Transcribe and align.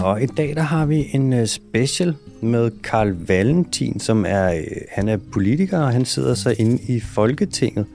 Nå, 0.00 0.16
i 0.16 0.26
dag 0.26 0.54
der 0.56 0.62
har 0.62 0.86
vi 0.86 1.10
en 1.12 1.32
øh, 1.32 1.46
special 1.46 2.14
med 2.40 2.70
Karl 2.82 3.14
Valentin, 3.28 4.00
som 4.00 4.24
er, 4.28 4.54
øh, 4.54 4.62
han 4.90 5.08
er 5.08 5.16
politiker, 5.32 5.78
og 5.78 5.92
han 5.92 6.04
sidder 6.04 6.34
så 6.34 6.54
inde 6.58 6.82
i 6.82 7.00
Folketinget 7.00 7.86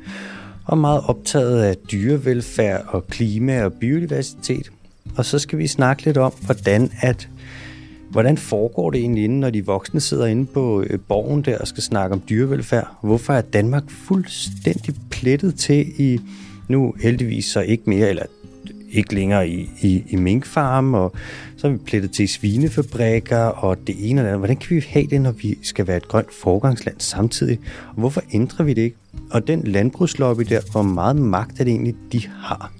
og 0.66 0.78
er 0.78 0.82
meget 0.82 1.02
optaget 1.08 1.62
af 1.62 1.76
dyrevelfærd 1.92 2.86
og 2.88 3.08
klima 3.08 3.64
og 3.64 3.74
biodiversitet. 3.74 4.72
Og 5.18 5.26
så 5.26 5.40
skal 5.40 5.60
vi 5.60 5.68
snakke 5.68 6.06
lidt 6.06 6.18
om, 6.18 6.34
hvordan 6.46 6.92
at 7.02 7.30
Hvordan 8.10 8.38
foregår 8.38 8.90
det 8.90 9.00
egentlig 9.00 9.24
inden, 9.24 9.40
når 9.40 9.50
de 9.50 9.66
voksne 9.66 10.00
sidder 10.00 10.26
inde 10.26 10.46
på 10.46 10.82
øh, 10.90 11.00
borgen 11.08 11.42
der 11.42 11.58
og 11.58 11.68
skal 11.68 11.84
snakke 11.84 12.14
om 12.14 12.22
dyrevelfærd? 12.30 12.88
Hvorfor 13.02 13.34
er 13.34 13.42
Danmark 13.42 13.84
fuldstændig 13.90 14.96
plettet 15.10 15.56
til 15.56 16.02
i, 16.02 16.20
nu 16.68 16.94
heldigvis 17.02 17.46
så 17.46 17.62
ikke 17.62 17.84
mere, 17.90 18.10
eller 18.10 18.24
ikke 18.92 19.16
længere 19.16 19.50
i, 19.50 19.70
i, 19.82 20.04
i 20.10 20.16
minkfarm, 20.16 20.94
og 20.94 21.14
så 21.58 21.68
er 21.68 21.72
vi 21.72 21.78
plettet 21.78 22.12
til 22.12 22.30
svinefabrikker, 22.30 23.38
og 23.38 23.88
det 23.88 24.10
ene 24.10 24.22
eller 24.22 24.30
andet. 24.30 24.40
Hvordan 24.40 24.58
kan 24.58 24.76
vi 24.76 24.86
have 24.88 25.08
det, 25.08 25.22
når 25.22 25.32
vi 25.32 25.58
skal 25.64 25.88
være 25.88 25.98
et 25.98 26.08
grønt 26.08 26.34
forgangsland 26.34 26.96
samtidig? 27.00 27.60
Og 27.88 27.96
hvorfor 27.96 28.24
ændrer 28.34 28.66
vi 28.66 28.74
det 28.74 28.82
ikke? 28.82 28.98
Og 29.32 29.48
den 29.48 29.64
landbrugslobby 29.64 30.42
der, 30.42 30.62
hvor 30.72 30.82
meget 30.82 31.16
magt 31.16 31.60
er 31.60 31.64
det 31.64 31.72
egentlig, 31.72 31.96
de 32.12 32.28
har? 32.28 32.74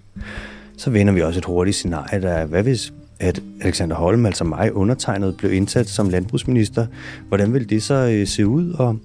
Så 0.78 0.90
vender 0.90 1.14
vi 1.14 1.22
også 1.22 1.40
et 1.40 1.46
hurtigt 1.46 1.76
scenarie, 1.76 2.22
der 2.22 2.32
er, 2.32 2.46
hvad 2.46 2.64
hvis 2.64 2.94
at 3.20 3.42
Alexander 3.62 3.96
Holm, 3.96 4.26
altså 4.26 4.44
mig, 4.44 4.74
undertegnet, 4.74 5.38
blev 5.38 5.54
indsat 5.54 5.90
som 5.90 6.10
landbrugsminister. 6.10 6.88
Hvordan 7.28 7.54
vil 7.54 7.70
det 7.70 7.84
så 7.84 7.94
øh, 7.94 8.28
se 8.28 8.48
ud? 8.48 8.74
Og 8.74 9.00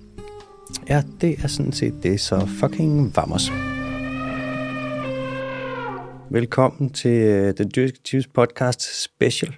ja, 0.89 1.03
det 1.21 1.37
er 1.43 1.49
sådan 1.49 1.73
set 1.73 1.95
det, 2.03 2.21
så 2.21 2.47
fucking 2.47 3.17
vamos. 3.17 3.53
Velkommen 6.31 6.91
til 6.91 7.11
øh, 7.11 7.55
den 7.59 7.71
dyrske 7.77 7.99
Tips 8.05 8.27
podcast 8.27 9.03
special 9.03 9.55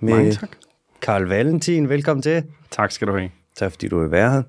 med 0.00 0.14
Mange 0.14 0.32
tak. 0.32 0.48
Karl 1.02 1.22
Valentin. 1.22 1.88
Velkommen 1.88 2.22
til. 2.22 2.42
Tak 2.70 2.90
skal 2.92 3.08
du 3.08 3.12
have. 3.16 3.30
Tak 3.56 3.70
fordi 3.72 3.88
du 3.88 4.00
vil 4.00 4.10
være 4.10 4.30
her. 4.32 4.42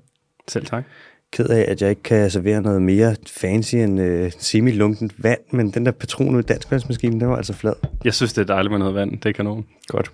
Selv 0.48 0.66
tak. 0.66 0.84
Ked 1.32 1.46
af, 1.46 1.64
at 1.68 1.82
jeg 1.82 1.90
ikke 1.90 2.02
kan 2.02 2.30
servere 2.30 2.62
noget 2.62 2.82
mere 2.82 3.16
fancy 3.26 3.74
end 3.74 4.00
øh, 4.00 4.32
semi-lunkent 4.38 5.14
vand, 5.22 5.40
men 5.50 5.70
den 5.70 5.86
der 5.86 5.92
patron 5.92 6.34
ud 6.36 6.42
danskvandsmaskine, 6.42 7.20
den 7.20 7.28
var 7.28 7.36
altså 7.36 7.52
flad. 7.52 7.72
Jeg 8.04 8.14
synes, 8.14 8.32
det 8.32 8.42
er 8.42 8.46
dejligt 8.54 8.70
med 8.70 8.78
noget 8.78 8.94
vand. 8.94 9.10
Det 9.18 9.26
er 9.28 9.32
kanon. 9.32 9.66
Godt. 9.86 10.12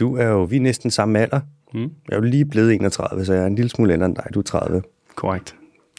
du 0.00 0.16
er 0.16 0.24
jo, 0.26 0.42
vi 0.42 0.56
er 0.56 0.60
næsten 0.60 0.90
samme 0.90 1.18
alder. 1.18 1.40
Mm. 1.74 1.80
Jeg 1.82 1.90
er 2.12 2.16
jo 2.16 2.22
lige 2.22 2.44
blevet 2.44 2.74
31, 2.74 3.24
så 3.24 3.32
jeg 3.34 3.42
er 3.42 3.46
en 3.46 3.54
lille 3.54 3.68
smule 3.68 3.92
ældre 3.92 4.06
end 4.06 4.16
dig. 4.16 4.24
Du 4.34 4.38
er 4.38 4.42
30. 4.42 4.82
Korrekt. 5.14 5.54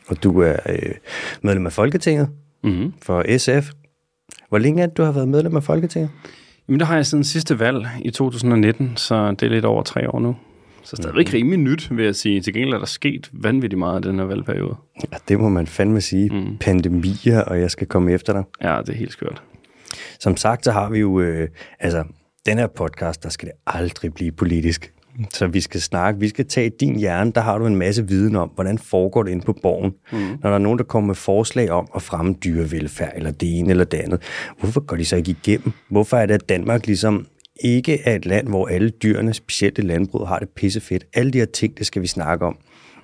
Og 0.07 0.23
du 0.23 0.39
er 0.41 0.55
øh, 0.69 0.93
medlem 1.41 1.65
af 1.65 1.73
Folketinget 1.73 2.29
Mm-hmm. 2.63 2.93
for 3.01 3.37
SF. 3.37 3.71
Hvor 4.49 4.57
længe 4.57 4.83
er 4.83 4.87
det, 4.87 4.97
du 4.97 5.03
har 5.03 5.11
været 5.11 5.27
medlem 5.27 5.55
af 5.55 5.63
Folketinget? 5.63 6.09
Jamen, 6.69 6.79
det 6.79 6.87
har 6.87 6.95
jeg 6.95 7.05
siden 7.05 7.23
sidste 7.23 7.59
valg 7.59 7.87
i 8.01 8.11
2019, 8.11 8.97
så 8.97 9.31
det 9.31 9.43
er 9.43 9.49
lidt 9.49 9.65
over 9.65 9.83
tre 9.83 10.09
år 10.09 10.19
nu. 10.19 10.35
Så 10.83 10.95
stadigvæk 10.95 11.33
rimelig 11.33 11.59
nyt, 11.59 11.91
vil 11.91 12.05
jeg 12.05 12.15
sige. 12.15 12.41
Til 12.41 12.53
gengæld 12.53 12.73
er 12.73 12.77
der 12.77 12.85
sket 12.85 13.29
vanvittigt 13.33 13.79
meget 13.79 14.05
i 14.05 14.07
den 14.07 14.19
her 14.19 14.25
valgperiode. 14.25 14.75
Ja, 15.11 15.17
det 15.27 15.39
må 15.39 15.49
man 15.49 15.67
fandme 15.67 16.01
sige. 16.01 16.29
Mm. 16.29 16.57
Pandemier, 16.57 17.41
og 17.41 17.59
jeg 17.59 17.71
skal 17.71 17.87
komme 17.87 18.11
efter 18.11 18.33
dig. 18.33 18.43
Ja, 18.61 18.77
det 18.85 18.89
er 18.89 18.97
helt 18.97 19.11
skørt. 19.11 19.43
Som 20.19 20.37
sagt, 20.37 20.65
så 20.65 20.71
har 20.71 20.89
vi 20.89 20.99
jo, 20.99 21.19
øh, 21.19 21.49
altså, 21.79 22.03
den 22.45 22.57
her 22.57 22.67
podcast, 22.67 23.23
der 23.23 23.29
skal 23.29 23.47
det 23.47 23.55
aldrig 23.67 24.13
blive 24.13 24.31
politisk. 24.31 24.93
Så 25.33 25.47
vi 25.47 25.61
skal 25.61 25.81
snakke, 25.81 26.19
vi 26.19 26.29
skal 26.29 26.47
tage 26.47 26.69
din 26.69 26.95
hjerne, 26.95 27.31
der 27.31 27.41
har 27.41 27.57
du 27.57 27.65
en 27.65 27.75
masse 27.75 28.07
viden 28.07 28.35
om, 28.35 28.51
hvordan 28.55 28.77
foregår 28.77 29.23
det 29.23 29.31
inde 29.31 29.45
på 29.45 29.53
borgen. 29.53 29.93
Mm. 30.11 30.19
Når 30.19 30.49
der 30.49 30.55
er 30.55 30.57
nogen, 30.57 30.79
der 30.79 30.85
kommer 30.85 31.07
med 31.07 31.15
forslag 31.15 31.69
om 31.69 31.87
at 31.95 32.01
fremme 32.01 32.33
dyrevelfærd, 32.33 33.11
eller 33.15 33.31
det 33.31 33.59
ene 33.59 33.69
eller 33.69 33.83
det 33.83 33.97
andet. 33.97 34.21
Hvorfor 34.59 34.79
går 34.79 34.95
de 34.95 35.05
så 35.05 35.15
ikke 35.15 35.31
igennem? 35.31 35.71
Hvorfor 35.89 36.17
er 36.17 36.25
det, 36.25 36.33
at 36.33 36.49
Danmark 36.49 36.85
ligesom 36.85 37.27
ikke 37.63 38.01
er 38.05 38.15
et 38.15 38.25
land, 38.25 38.47
hvor 38.47 38.67
alle 38.67 38.89
dyrene, 38.89 39.33
specielt 39.33 39.83
landbruget, 39.83 40.27
har 40.27 40.39
det 40.39 40.49
pissefedt? 40.49 41.05
Alle 41.13 41.31
de 41.31 41.37
her 41.37 41.45
ting, 41.45 41.77
det 41.77 41.85
skal 41.85 42.01
vi 42.01 42.07
snakke 42.07 42.45
om. 42.45 42.57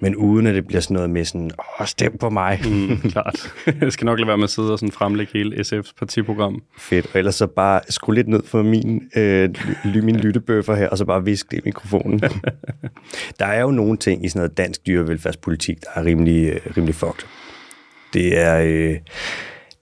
Men 0.05 0.15
uden 0.15 0.47
at 0.47 0.55
det 0.55 0.67
bliver 0.67 0.81
sådan 0.81 0.93
noget 0.93 1.09
med 1.09 1.25
sådan, 1.25 1.51
åh, 1.79 1.85
stem 1.85 2.17
på 2.17 2.29
mig. 2.29 2.61
Mm, 2.65 2.97
klart. 3.11 3.53
Jeg 3.81 3.91
skal 3.91 4.05
nok 4.05 4.19
lade 4.19 4.27
være 4.27 4.37
med 4.37 4.43
at 4.43 4.49
sidde 4.49 4.73
og 4.73 4.79
sådan 4.79 4.91
fremlægge 4.91 5.31
hele 5.33 5.55
SF's 5.55 5.93
partiprogram. 5.99 6.61
Fedt. 6.77 7.05
Og 7.13 7.19
ellers 7.19 7.35
så 7.35 7.47
bare 7.47 7.81
skrue 7.89 8.15
lidt 8.15 8.27
ned 8.27 8.43
for 8.43 8.63
min, 8.63 9.01
øh, 9.15 9.49
ly, 9.83 9.99
min 9.99 10.15
lyttebøffer 10.15 10.75
her, 10.75 10.89
og 10.89 10.97
så 10.97 11.05
bare 11.05 11.23
viske 11.23 11.47
det 11.51 11.57
i 11.57 11.61
mikrofonen. 11.65 12.19
der 13.39 13.45
er 13.45 13.61
jo 13.61 13.71
nogle 13.71 13.97
ting 13.97 14.25
i 14.25 14.29
sådan 14.29 14.39
noget 14.39 14.57
dansk 14.57 14.87
dyrevelfærdspolitik, 14.87 15.81
der 15.81 15.89
er 15.95 16.05
rimelig, 16.05 16.49
øh, 16.49 16.59
rimelig 16.77 16.95
fucked. 16.95 17.27
Det 18.13 18.39
er, 18.39 18.61
øh, 18.61 18.97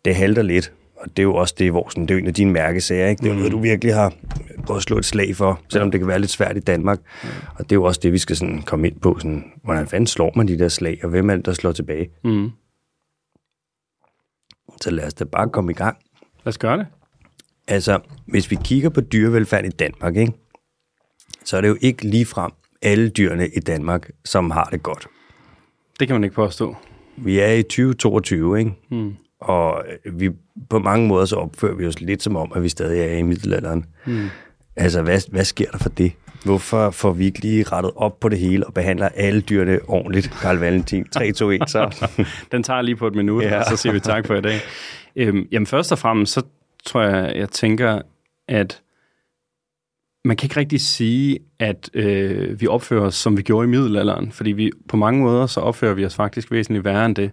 det 0.05 0.16
halter 0.16 0.41
lidt, 0.41 0.72
og 1.03 1.09
det 1.09 1.19
er 1.19 1.24
jo 1.24 1.36
også 1.36 1.56
det, 1.58 1.72
hvor 1.72 1.90
sådan, 1.90 2.03
det 2.03 2.12
er 2.12 2.16
jo 2.16 2.22
en 2.22 2.28
af 2.28 2.34
dine 2.34 2.52
mærkesager, 2.52 3.08
ikke? 3.08 3.19
Det 3.19 3.30
er 3.30 3.34
jo 3.34 3.38
noget, 3.38 3.52
du 3.52 3.59
virkelig 3.59 3.94
har 3.94 4.14
prøvet 4.66 4.80
at 4.80 4.84
slå 4.84 4.97
et 4.97 5.06
slag 5.06 5.36
for, 5.36 5.62
selvom 5.69 5.91
det 5.91 6.00
kan 6.00 6.08
være 6.08 6.19
lidt 6.19 6.31
svært 6.31 6.58
i 6.58 6.59
Danmark. 6.59 7.00
Og 7.56 7.64
det 7.64 7.72
er 7.72 7.75
jo 7.75 7.84
også 7.84 8.00
det, 8.03 8.14
vi 8.14 8.18
skal 8.18 8.36
sådan 8.36 8.62
komme 8.62 8.88
ind 8.88 9.00
på, 9.00 9.18
sådan, 9.19 9.52
hvordan 9.64 9.88
fanden 9.88 10.08
slår 10.08 10.31
man 10.36 10.47
de 10.47 10.59
der 10.59 10.68
slag, 10.68 11.00
og 11.03 11.09
hvem 11.09 11.30
er 11.30 11.36
det, 11.36 11.46
der 11.46 11.53
slår 11.53 11.72
tilbage? 11.72 12.09
Mm. 12.24 12.52
Så 14.81 14.91
lad 14.91 15.06
os 15.06 15.14
da 15.14 15.24
bare 15.24 15.50
komme 15.50 15.72
i 15.72 15.75
gang. 15.75 15.97
Lad 16.46 16.47
os 16.47 16.58
gøre 16.58 16.78
det. 16.78 16.88
Altså, 17.68 18.00
hvis 18.25 18.52
vi 18.52 18.58
kigger 18.64 18.90
på 18.90 19.02
dyrevelfærd 19.02 19.66
i 19.66 19.70
Danmark, 19.70 20.16
ikke, 20.16 20.34
så 21.44 21.58
er 21.58 21.62
det 21.62 21.68
jo 21.68 21.78
ikke 21.81 22.08
ligefrem 22.08 22.52
alle 22.81 23.09
dyrene 23.09 23.47
i 23.47 23.59
Danmark, 23.59 24.09
som 24.25 24.52
har 24.52 24.70
det 24.72 24.84
godt. 24.84 25.08
Det 26.00 26.08
kan 26.08 26.16
man 26.16 26.24
ikke 26.24 26.35
påstå. 26.35 26.75
Vi 27.18 27.40
er 27.40 27.52
i 27.52 27.64
2022, 27.64 28.59
ikke? 28.59 28.72
Mm. 28.91 29.16
Og 29.44 29.84
vi, 30.14 30.30
på 30.70 30.80
mange 30.80 31.08
måder 31.08 31.26
så 31.26 31.36
opfører 31.36 31.76
vi 31.76 31.88
os 31.88 32.02
lidt 32.02 32.24
som 32.24 32.36
om, 32.36 32.52
at 32.56 32.64
vi 32.64 32.70
stadig 32.70 33.02
er 33.02 33.18
i 33.18 33.22
middelalderen. 33.22 33.86
Mm. 34.06 34.28
Altså, 34.76 35.02
hvad, 35.02 35.31
hvad 35.31 35.44
sker 35.46 35.72
der 35.72 35.78
for 35.78 35.90
det? 35.90 36.12
Hvorfor 36.46 36.92
får 36.92 37.12
vi 37.12 37.26
ikke 37.26 37.40
lige 37.40 37.64
rettet 37.64 37.92
op 37.96 38.20
på 38.20 38.30
det 38.30 38.40
hele 38.40 38.68
og 38.68 38.74
behandler 38.74 39.09
alle 39.16 39.42
dyrene 39.42 39.80
ordentligt, 39.88 40.32
Karl 40.42 40.58
Valentin? 40.58 41.06
3, 41.12 41.32
2, 41.32 41.50
1, 41.50 41.62
så. 41.70 42.09
Den 42.52 42.64
tager 42.64 42.82
lige 42.82 42.96
på 42.96 43.08
et 43.08 43.16
minut, 43.16 43.44
Ja. 43.44 43.48
ja. 43.50 43.59
og 43.59 43.66
så 43.66 43.78
siger 43.78 43.94
vi 43.94 44.00
tak 44.00 44.28
for 44.28 44.36
i 44.36 44.42
dag. 44.42 44.59
Øhm, 45.16 45.48
jamen 45.52 45.68
først 45.68 45.92
og 45.92 46.00
fremmest, 46.00 46.34
så 46.34 46.42
tror 46.86 47.02
jeg, 47.02 47.36
jeg 47.36 47.50
tænker, 47.50 48.02
at 48.48 48.82
man 50.25 50.38
kan 50.38 50.45
ikke 50.45 50.59
rigtig 50.59 50.81
sige, 50.81 51.39
at 51.59 51.89
øh, 51.94 52.61
vi 52.61 52.67
opfører 52.67 53.06
os, 53.06 53.16
som 53.16 53.38
vi 53.38 53.41
gjorde 53.41 53.67
i 53.67 53.69
middelalderen, 53.69 54.31
fordi 54.31 54.51
vi 54.51 54.72
på 54.88 54.97
mange 54.97 55.22
måder, 55.22 55.47
så 55.47 55.59
opfører 55.59 55.94
vi 55.94 56.06
os 56.06 56.16
faktisk 56.16 56.51
væsentligt 56.51 56.85
værre 56.85 57.06
end 57.06 57.16
det. 57.16 57.31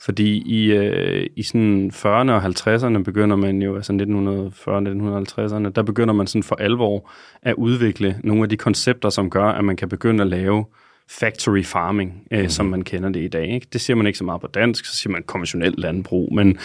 Fordi 0.00 0.42
i, 0.46 0.72
øh, 0.72 1.26
i 1.36 1.42
sådan 1.42 1.90
40'erne 1.94 2.30
og 2.30 2.44
50'erne 2.44 3.02
begynder 3.02 3.36
man 3.36 3.62
jo, 3.62 3.76
altså 3.76 3.92
1940'erne, 3.92 4.88
1950'erne, 4.88 5.68
der 5.70 5.82
begynder 5.82 6.14
man 6.14 6.26
sådan 6.26 6.42
for 6.42 6.56
alvor 6.56 7.10
at 7.42 7.54
udvikle 7.54 8.20
nogle 8.24 8.42
af 8.42 8.48
de 8.48 8.56
koncepter, 8.56 9.10
som 9.10 9.30
gør, 9.30 9.44
at 9.44 9.64
man 9.64 9.76
kan 9.76 9.88
begynde 9.88 10.22
at 10.22 10.28
lave 10.28 10.64
factory 11.10 11.62
farming, 11.62 12.22
øh, 12.30 12.42
mm. 12.42 12.48
som 12.48 12.66
man 12.66 12.82
kender 12.82 13.08
det 13.08 13.20
i 13.20 13.28
dag. 13.28 13.54
Ikke? 13.54 13.66
Det 13.72 13.80
siger 13.80 13.96
man 13.96 14.06
ikke 14.06 14.18
så 14.18 14.24
meget 14.24 14.40
på 14.40 14.46
dansk, 14.46 14.84
så 14.84 14.96
siger 14.96 15.12
man 15.12 15.22
konventionelt 15.22 15.78
landbrug, 15.78 16.34
men, 16.34 16.58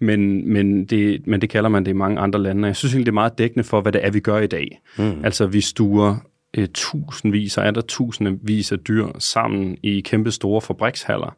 men, 0.00 0.52
men, 0.52 0.84
det, 0.84 1.26
men 1.26 1.40
det 1.40 1.50
kalder 1.50 1.68
man 1.68 1.84
det 1.84 1.90
i 1.90 1.94
mange 1.94 2.20
andre 2.20 2.42
lande. 2.42 2.66
Jeg 2.66 2.76
synes 2.76 2.94
egentlig, 2.94 3.06
det 3.06 3.12
er 3.12 3.14
meget 3.14 3.38
dækkende 3.38 3.64
for, 3.64 3.80
hvad 3.80 3.92
det 3.92 4.06
er, 4.06 4.10
vi 4.10 4.20
gør 4.20 4.38
i 4.38 4.46
dag. 4.46 4.80
Mm. 4.98 5.24
Altså, 5.24 5.46
vi 5.46 5.60
stuer 5.60 6.16
øh, 6.56 6.68
tusindvis, 6.74 7.58
og 7.58 7.66
er 7.66 7.70
der 7.70 7.80
tusindvis 7.80 8.72
af 8.72 8.78
dyr 8.78 9.06
sammen 9.18 9.76
i 9.82 10.00
kæmpe 10.00 10.30
store 10.30 10.60
fabrikshaller. 10.60 11.36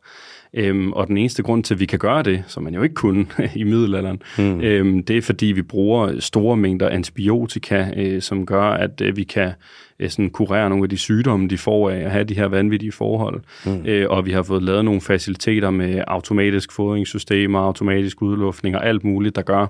Øhm, 0.57 0.93
og 0.93 1.09
den 1.09 1.19
eneste 1.19 1.43
grund 1.43 1.65
til, 1.65 1.75
at 1.75 1.81
vi 1.81 1.87
kan 1.87 1.99
gøre 1.99 2.23
det, 2.23 2.45
som 2.47 2.63
man 2.63 2.75
jo 2.75 2.83
ikke 2.83 2.95
kunne 2.95 3.27
i 3.57 3.63
middelalderen, 3.63 4.23
mm. 4.39 4.61
øhm, 4.61 5.05
det 5.05 5.17
er 5.17 5.23
fordi, 5.23 5.47
vi 5.47 5.63
bruger 5.63 6.21
store 6.21 6.57
mængder 6.57 6.89
antibiotika, 6.89 7.91
øh, 7.97 8.23
som 8.23 8.47
gør, 8.47 8.63
at 8.63 9.01
øh, 9.01 9.17
vi 9.17 9.25
kan 9.25 9.53
sådan 10.09 10.31
kurere 10.31 10.69
nogle 10.69 10.85
af 10.85 10.89
de 10.89 10.97
sygdomme, 10.97 11.49
de 11.49 11.59
får 11.59 11.91
af 11.91 11.97
at 11.97 12.11
have 12.11 12.25
de 12.25 12.35
her 12.35 12.47
vanvittige 12.47 12.93
forhold. 12.93 13.41
Mm. 13.67 13.87
Øh, 13.87 14.11
og 14.11 14.27
vi 14.27 14.33
har 14.33 14.43
fået 14.43 14.63
lavet 14.63 14.85
nogle 14.85 15.01
faciliteter 15.01 15.71
med 15.71 16.05
automatisk 16.07 16.73
fodringssystemer, 16.73 17.59
automatisk 17.59 18.23
udluftning 18.23 18.77
og 18.77 18.87
alt 18.87 19.05
muligt, 19.05 19.37
der 19.37 19.43
gør, 19.43 19.67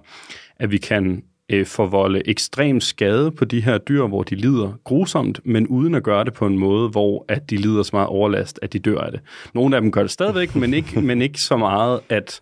at 0.58 0.70
vi 0.70 0.78
kan 0.78 1.22
øh, 1.48 1.66
forvolde 1.66 2.28
ekstrem 2.28 2.80
skade 2.80 3.30
på 3.30 3.44
de 3.44 3.60
her 3.60 3.78
dyr, 3.78 4.06
hvor 4.06 4.22
de 4.22 4.34
lider 4.34 4.72
grusomt, 4.84 5.40
men 5.44 5.66
uden 5.66 5.94
at 5.94 6.02
gøre 6.02 6.24
det 6.24 6.32
på 6.32 6.46
en 6.46 6.58
måde, 6.58 6.88
hvor 6.88 7.24
at 7.28 7.50
de 7.50 7.56
lider 7.56 7.82
så 7.82 7.90
meget 7.92 8.08
overlast, 8.08 8.58
at 8.62 8.72
de 8.72 8.78
dør 8.78 8.98
af 8.98 9.12
det. 9.12 9.20
Nogle 9.54 9.76
af 9.76 9.82
dem 9.82 9.92
gør 9.92 10.00
det 10.00 10.10
stadigvæk, 10.10 10.56
men 10.56 10.74
ikke, 10.74 11.00
men 11.08 11.22
ikke 11.22 11.40
så 11.40 11.56
meget, 11.56 12.00
at 12.08 12.40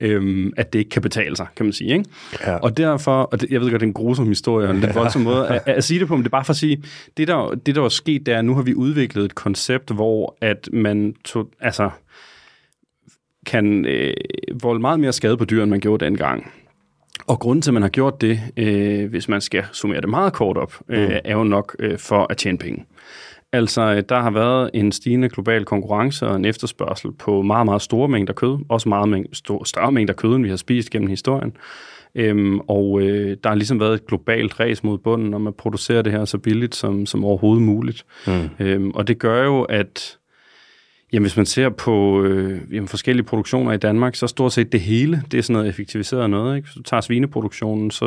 øhm, 0.00 0.52
at 0.56 0.72
det 0.72 0.78
ikke 0.78 0.88
kan 0.88 1.02
betale 1.02 1.36
sig, 1.36 1.46
kan 1.56 1.66
man 1.66 1.72
sige. 1.72 1.92
Ikke? 1.92 2.04
Ja. 2.46 2.56
Og 2.56 2.76
derfor, 2.76 3.22
og 3.22 3.40
det, 3.40 3.50
jeg 3.50 3.60
ved 3.60 3.70
godt, 3.70 3.80
det 3.80 3.86
er 3.86 3.90
en 3.90 3.94
grusom 3.94 4.28
historie, 4.28 4.68
og 4.68 4.74
en 4.74 4.80
lidt 4.80 4.94
voldsom 4.94 5.22
måde 5.22 5.48
at, 5.48 5.62
at 5.66 5.84
sige 5.84 6.00
det 6.00 6.08
på, 6.08 6.16
men 6.16 6.22
det 6.22 6.28
er 6.28 6.30
bare 6.30 6.44
for 6.44 6.52
at 6.52 6.56
sige, 6.56 6.82
det 7.16 7.28
der, 7.28 7.54
det 7.66 7.74
der 7.74 7.80
var 7.80 7.88
sket, 7.88 8.26
det 8.26 8.34
er, 8.34 8.38
at 8.38 8.44
nu 8.44 8.54
har 8.54 8.62
vi 8.62 8.74
udviklet 8.74 9.24
et 9.24 9.34
koncept, 9.34 9.90
hvor 9.90 10.36
at 10.40 10.68
man 10.72 11.14
tog, 11.24 11.50
altså, 11.60 11.90
kan 13.46 13.84
øh, 13.84 14.14
volde 14.62 14.80
meget 14.80 15.00
mere 15.00 15.12
skade 15.12 15.36
på 15.36 15.44
dyr, 15.44 15.62
end 15.62 15.70
man 15.70 15.80
gjorde 15.80 16.04
dengang. 16.04 16.52
Og 17.26 17.40
grunden 17.40 17.62
til, 17.62 17.70
at 17.70 17.74
man 17.74 17.82
har 17.82 17.88
gjort 17.88 18.20
det, 18.20 18.40
øh, 18.56 19.10
hvis 19.10 19.28
man 19.28 19.40
skal 19.40 19.64
summere 19.72 20.00
det 20.00 20.08
meget 20.08 20.32
kort 20.32 20.56
op, 20.56 20.74
øh, 20.88 21.10
er 21.24 21.32
jo 21.32 21.44
nok 21.44 21.76
øh, 21.78 21.98
for 21.98 22.26
at 22.30 22.36
tjene 22.36 22.58
penge. 22.58 22.84
Altså, 23.56 23.82
øh, 23.82 24.02
der 24.08 24.20
har 24.20 24.30
været 24.30 24.70
en 24.74 24.92
stigende 24.92 25.28
global 25.28 25.64
konkurrence 25.64 26.26
og 26.26 26.36
en 26.36 26.44
efterspørgsel 26.44 27.12
på 27.12 27.42
meget, 27.42 27.64
meget 27.64 27.82
store 27.82 28.08
mængder 28.08 28.32
kød. 28.32 28.58
Også 28.68 28.88
meget 28.88 29.08
mængde, 29.08 29.36
stor, 29.36 29.64
større 29.64 29.92
mængder 29.92 30.14
kød, 30.14 30.34
end 30.34 30.42
vi 30.42 30.48
har 30.48 30.56
spist 30.56 30.90
gennem 30.90 31.08
historien. 31.08 31.56
Øhm, 32.14 32.60
og 32.60 33.00
øh, 33.00 33.36
der 33.42 33.48
har 33.48 33.56
ligesom 33.56 33.80
været 33.80 33.94
et 33.94 34.06
globalt 34.06 34.60
ræs 34.60 34.84
mod 34.84 34.98
bunden 34.98 35.34
om 35.34 35.46
at 35.46 35.54
producere 35.54 36.02
det 36.02 36.12
her 36.12 36.24
så 36.24 36.38
billigt 36.38 36.74
som, 36.74 37.06
som 37.06 37.24
overhovedet 37.24 37.62
muligt. 37.62 38.04
Mm. 38.26 38.64
Øhm, 38.66 38.90
og 38.90 39.08
det 39.08 39.18
gør 39.18 39.44
jo, 39.44 39.62
at 39.62 40.18
Jamen, 41.12 41.24
hvis 41.24 41.36
man 41.36 41.46
ser 41.46 41.68
på 41.68 42.22
øh, 42.22 42.60
jamen, 42.72 42.88
forskellige 42.88 43.26
produktioner 43.26 43.72
i 43.72 43.76
Danmark, 43.76 44.14
så 44.14 44.26
stort 44.26 44.52
set 44.52 44.72
det 44.72 44.80
hele, 44.80 45.22
det 45.30 45.38
er 45.38 45.42
sådan 45.42 45.54
noget 45.54 45.68
effektiviseret 45.68 46.30
noget. 46.30 46.56
Ikke? 46.56 46.66
Hvis 46.66 46.74
du 46.74 46.82
tager 46.82 47.00
svineproduktionen, 47.00 47.90
så 47.90 48.04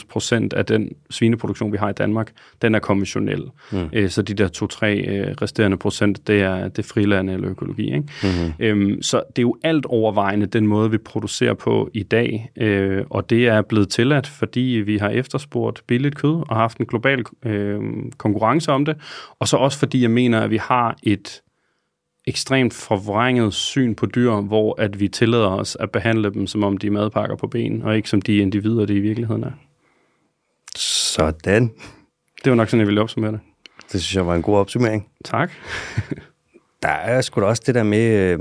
7-98 0.00 0.06
procent 0.08 0.52
af 0.52 0.66
den 0.66 0.88
svineproduktion, 1.10 1.72
vi 1.72 1.76
har 1.76 1.90
i 1.90 1.92
Danmark, 1.92 2.32
den 2.62 2.74
er 2.74 2.78
konventionel. 2.78 3.42
Mm. 3.72 3.88
Øh, 3.92 4.10
så 4.10 4.22
de 4.22 4.34
der 4.34 4.48
2-3 4.48 4.86
øh, 4.86 5.34
resterende 5.42 5.76
procent, 5.76 6.26
det 6.26 6.40
er 6.42 6.68
det 6.68 6.84
friland 6.84 7.30
eller 7.30 7.50
økologi. 7.50 7.84
Ikke? 7.84 8.08
Mm-hmm. 8.22 8.52
Øhm, 8.58 9.02
så 9.02 9.22
det 9.36 9.38
er 9.38 9.46
jo 9.46 9.56
alt 9.62 9.86
overvejende 9.86 10.46
den 10.46 10.66
måde, 10.66 10.90
vi 10.90 10.98
producerer 10.98 11.54
på 11.54 11.90
i 11.94 12.02
dag. 12.02 12.50
Øh, 12.56 13.04
og 13.10 13.30
det 13.30 13.46
er 13.46 13.62
blevet 13.62 13.88
tilladt, 13.88 14.26
fordi 14.26 14.60
vi 14.60 14.96
har 14.96 15.08
efterspurgt 15.08 15.82
billigt 15.86 16.16
kød 16.16 16.44
og 16.48 16.56
haft 16.56 16.78
en 16.78 16.86
global 16.86 17.24
øh, 17.44 17.80
konkurrence 18.18 18.72
om 18.72 18.84
det. 18.84 18.96
Og 19.38 19.48
så 19.48 19.56
også 19.56 19.78
fordi 19.78 20.02
jeg 20.02 20.10
mener, 20.10 20.40
at 20.40 20.50
vi 20.50 20.56
har 20.56 20.96
et 21.02 21.40
ekstremt 22.30 22.74
forvrænget 22.74 23.54
syn 23.54 23.94
på 23.94 24.06
dyr, 24.06 24.32
hvor 24.32 24.80
at 24.80 25.00
vi 25.00 25.08
tillader 25.08 25.48
os 25.48 25.76
at 25.80 25.90
behandle 25.90 26.32
dem, 26.34 26.46
som 26.46 26.64
om 26.64 26.78
de 26.78 26.86
er 26.86 26.90
madpakker 26.90 27.36
på 27.36 27.46
ben, 27.46 27.82
og 27.82 27.96
ikke 27.96 28.08
som 28.08 28.22
de 28.22 28.36
individer, 28.36 28.86
de 28.86 28.94
i 28.94 29.00
virkeligheden 29.00 29.44
er. 29.44 29.50
Sådan. 30.76 31.70
Det 32.44 32.50
var 32.50 32.54
nok 32.56 32.68
sådan, 32.68 32.80
jeg 32.80 32.86
ville 32.86 33.00
opsummere 33.00 33.32
det. 33.32 33.40
Det 33.92 34.02
synes 34.02 34.16
jeg 34.16 34.26
var 34.26 34.34
en 34.34 34.42
god 34.42 34.56
opsummering. 34.56 35.08
Tak. 35.24 35.50
der 36.82 36.88
er 36.88 37.20
sgu 37.20 37.40
da 37.40 37.46
også 37.46 37.62
det 37.66 37.74
der 37.74 37.82
med... 37.82 38.10
Øh, 38.10 38.38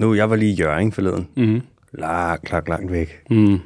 nu, 0.00 0.14
jeg 0.14 0.30
var 0.30 0.36
lige 0.36 0.52
i 0.52 0.54
Jørgen 0.54 0.92
forleden. 0.92 1.28
Mm-hmm. 1.36 1.62
Langt, 1.92 2.50
langt, 2.50 2.68
langt 2.68 2.92
væk. 2.92 3.22
Mm. 3.30 3.58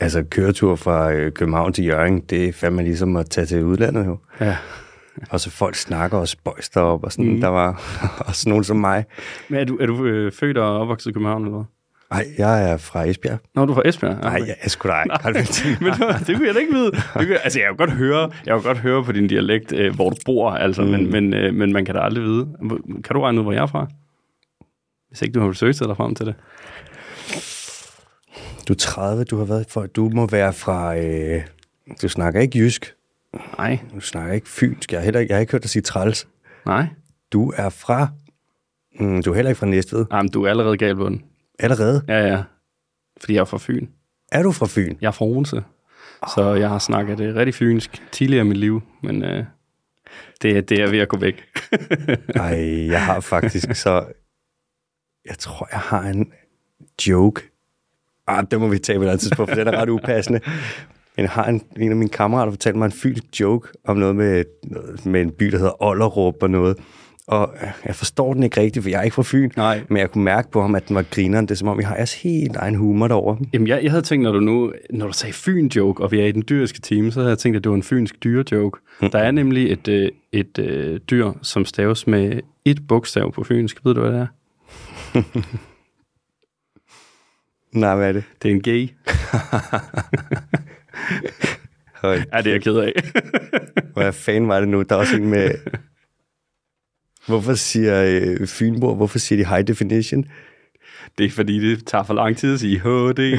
Altså, 0.00 0.24
køretur 0.30 0.76
fra 0.76 1.12
øh, 1.12 1.32
København 1.32 1.72
til 1.72 1.84
Jørgen, 1.84 2.20
det 2.20 2.48
er 2.48 2.52
fandme 2.52 2.82
ligesom 2.82 3.16
at 3.16 3.30
tage 3.30 3.46
til 3.46 3.64
udlandet 3.64 4.06
jo. 4.06 4.18
Ja. 4.40 4.56
Og 5.30 5.40
så 5.40 5.50
folk 5.50 5.74
snakker 5.74 6.18
og 6.18 6.28
spøjs 6.28 6.68
derop, 6.68 7.04
og 7.04 7.12
sådan, 7.12 7.32
mm. 7.34 7.40
der 7.40 7.48
var 7.48 7.82
også 8.28 8.48
nogen 8.48 8.64
som 8.64 8.76
mig. 8.76 9.04
Men 9.48 9.60
er 9.60 9.64
du, 9.64 9.76
er 9.76 9.86
du 9.86 10.04
øh, 10.04 10.32
født 10.32 10.58
og 10.58 10.80
opvokset 10.80 11.10
i 11.10 11.12
København, 11.12 11.44
eller? 11.44 11.64
Nej, 12.10 12.26
jeg 12.38 12.70
er 12.70 12.76
fra 12.76 13.04
Esbjerg. 13.04 13.38
Nå, 13.54 13.64
du 13.66 13.72
er 13.72 13.74
fra 13.74 13.82
Esbjerg? 13.88 14.18
Nej, 14.20 14.42
jeg 14.46 14.56
er 14.60 14.68
sgu 14.68 14.88
da 14.88 15.02
ikke. 15.02 15.14
men 15.84 15.92
det, 16.26 16.36
kunne 16.36 16.46
jeg 16.46 16.54
da 16.54 16.60
ikke 16.60 16.72
vide. 16.72 16.90
Det 16.90 17.02
kunne, 17.14 17.44
altså, 17.44 17.58
jeg 17.58 17.68
kan 17.68 17.76
godt 17.76 17.90
høre, 17.90 18.30
jeg 18.46 18.54
kan 18.54 18.62
godt 18.62 18.78
høre 18.78 19.04
på 19.04 19.12
din 19.12 19.28
dialekt, 19.28 19.72
øh, 19.72 19.94
hvor 19.94 20.10
du 20.10 20.16
bor, 20.26 20.50
altså, 20.50 20.82
mm. 20.82 20.88
men, 20.88 21.10
men, 21.10 21.34
øh, 21.34 21.54
men 21.54 21.72
man 21.72 21.84
kan 21.84 21.94
da 21.94 22.00
aldrig 22.00 22.24
vide. 22.24 22.48
Kan 23.04 23.14
du 23.14 23.20
regne 23.20 23.38
ud, 23.38 23.44
hvor 23.44 23.52
jeg 23.52 23.62
er 23.62 23.66
fra? 23.66 23.86
Hvis 25.08 25.22
ikke 25.22 25.32
du 25.32 25.46
har 25.46 25.52
søgt 25.52 25.78
dig 25.78 25.96
frem 25.96 26.14
til 26.14 26.26
det. 26.26 26.34
Du 28.68 28.72
er 28.72 28.76
30, 28.78 29.24
du 29.24 29.38
har 29.38 29.44
været 29.44 29.66
for, 29.68 29.86
du 29.86 30.08
må 30.08 30.26
være 30.26 30.52
fra, 30.52 30.96
øh, 30.96 31.42
du 32.02 32.08
snakker 32.08 32.40
ikke 32.40 32.58
jysk. 32.58 32.94
Nej. 33.58 33.78
Du 33.94 34.00
snakker 34.00 34.34
ikke 34.34 34.48
fynsk. 34.48 34.92
Jeg 34.92 35.00
har, 35.00 35.04
heller 35.04 35.20
ikke, 35.20 35.30
jeg 35.30 35.36
har 35.36 35.40
ikke 35.40 35.52
hørt 35.52 35.62
dig 35.62 35.70
sige 35.70 35.82
træls. 35.82 36.28
Nej. 36.66 36.86
Du 37.32 37.52
er 37.56 37.68
fra... 37.68 38.08
Mm, 39.00 39.22
du 39.22 39.30
er 39.30 39.34
heller 39.34 39.50
ikke 39.50 39.58
fra 39.58 39.66
Næstved. 39.66 40.06
Jamen, 40.12 40.30
du 40.30 40.42
er 40.44 40.50
allerede 40.50 40.76
galt 40.76 40.96
på 40.96 41.08
den. 41.08 41.24
Allerede? 41.58 42.04
Ja, 42.08 42.26
ja. 42.26 42.42
Fordi 43.20 43.34
jeg 43.34 43.40
er 43.40 43.44
fra 43.44 43.58
Fyn. 43.60 43.86
Er 44.32 44.42
du 44.42 44.52
fra 44.52 44.66
Fyn? 44.66 44.96
Jeg 45.00 45.06
er 45.06 45.12
fra 45.12 45.24
Odense. 45.24 45.56
Oh. 45.56 46.28
Så 46.34 46.54
jeg 46.54 46.68
har 46.68 46.78
snakket 46.78 47.18
det 47.18 47.34
rigtig 47.34 47.54
fynsk 47.54 48.02
tidligere 48.12 48.44
i 48.44 48.48
mit 48.48 48.56
liv, 48.56 48.82
men 49.02 49.24
øh, 49.24 49.44
det, 50.42 50.68
det 50.68 50.80
er 50.80 50.90
ved 50.90 50.98
at 50.98 51.08
gå 51.08 51.18
væk. 51.18 51.44
Ej, 52.34 52.86
jeg 52.90 53.04
har 53.04 53.20
faktisk 53.20 53.74
så... 53.74 54.06
Jeg 55.24 55.38
tror, 55.38 55.68
jeg 55.72 55.80
har 55.80 56.02
en 56.02 56.32
joke. 57.06 57.42
Ah, 58.26 58.44
det 58.50 58.60
må 58.60 58.68
vi 58.68 58.78
tage 58.78 58.98
på 58.98 59.04
et 59.04 59.20
tidspunkt, 59.20 59.50
for 59.50 59.56
den 59.56 59.68
er 59.68 59.80
ret 59.80 59.88
upassende. 59.88 60.40
Jeg 61.16 61.30
har 61.30 61.44
en, 61.44 61.62
en 61.76 61.90
af 61.90 61.96
mine 61.96 62.10
kammerater 62.10 62.52
fortalt 62.52 62.76
mig 62.76 62.86
en 62.86 62.92
fynsk 62.92 63.40
joke 63.40 63.68
om 63.84 63.96
noget 63.96 64.16
med, 64.16 64.44
med 65.04 65.20
en 65.20 65.30
by, 65.30 65.46
der 65.46 65.58
hedder 65.58 65.82
Ollerup 65.82 66.42
og 66.42 66.50
noget. 66.50 66.76
Og 67.26 67.54
jeg 67.86 67.94
forstår 67.94 68.34
den 68.34 68.42
ikke 68.42 68.60
rigtigt, 68.60 68.82
for 68.82 68.90
jeg 68.90 68.98
er 68.98 69.02
ikke 69.02 69.14
fra 69.14 69.22
Fyn. 69.22 69.50
Nej. 69.56 69.82
Men 69.88 69.98
jeg 69.98 70.10
kunne 70.10 70.24
mærke 70.24 70.50
på 70.50 70.62
ham, 70.62 70.74
at 70.74 70.88
den 70.88 70.96
var 70.96 71.04
grineren. 71.10 71.46
Det 71.46 71.50
er 71.50 71.56
som 71.56 71.68
om, 71.68 71.78
vi 71.78 71.82
har 71.82 71.96
jeres 71.96 72.22
helt 72.22 72.56
egen 72.56 72.74
humor 72.74 73.08
derovre. 73.08 73.38
Jamen, 73.52 73.68
jeg, 73.68 73.82
jeg 73.82 73.90
havde 73.90 74.02
tænkt, 74.02 74.22
når 74.22 74.32
du 74.32 74.40
nu 74.40 74.72
når 74.90 75.06
du 75.06 75.12
sagde 75.12 75.32
Fyn-joke, 75.32 76.02
og 76.02 76.12
vi 76.12 76.20
er 76.20 76.26
i 76.26 76.32
den 76.32 76.44
dyriske 76.48 76.80
time, 76.80 77.12
så 77.12 77.20
havde 77.20 77.30
jeg 77.30 77.38
tænkt, 77.38 77.56
at 77.56 77.64
det 77.64 77.70
var 77.70 77.76
en 77.76 77.82
fynsk 77.82 78.24
dyre-joke. 78.24 78.80
Mm. 79.02 79.10
Der 79.10 79.18
er 79.18 79.30
nemlig 79.30 79.72
et, 79.72 79.88
øh, 79.88 80.08
et, 80.32 80.58
et 80.58 80.60
øh, 80.64 81.00
dyr, 81.10 81.32
som 81.42 81.64
staves 81.64 82.06
med 82.06 82.40
et 82.64 82.86
bogstav 82.88 83.32
på 83.32 83.44
fynsk. 83.44 83.84
Ved 83.84 83.94
du, 83.94 84.00
hvad 84.00 84.12
det 84.12 84.20
er? 84.20 84.26
Nej, 87.80 87.96
hvad 87.96 88.08
er 88.08 88.12
det? 88.12 88.24
Det 88.42 88.50
er 88.50 88.54
en 88.54 88.62
gay. 88.62 88.88
Høj. 92.02 92.20
Ja, 92.32 92.38
det 92.38 92.46
er 92.46 92.50
jeg 92.50 92.62
ked 92.62 92.76
af. 92.76 92.92
Hvad 93.94 94.12
fanden 94.12 94.48
var 94.48 94.60
det 94.60 94.68
nu? 94.68 94.82
Der 94.82 94.94
er 94.94 94.98
også 94.98 95.16
en 95.16 95.28
med... 95.28 95.50
Hvorfor 97.26 97.54
siger 97.54 98.04
øh, 98.04 98.46
Fynborg, 98.46 98.96
hvorfor 98.96 99.18
siger 99.18 99.44
de 99.44 99.48
high 99.48 99.66
definition? 99.66 100.24
Det 101.18 101.26
er 101.26 101.30
fordi, 101.30 101.70
det 101.70 101.86
tager 101.86 102.04
for 102.04 102.14
lang 102.14 102.36
tid 102.36 102.54
at 102.54 102.60
sige 102.60 102.80
HD. 102.80 103.18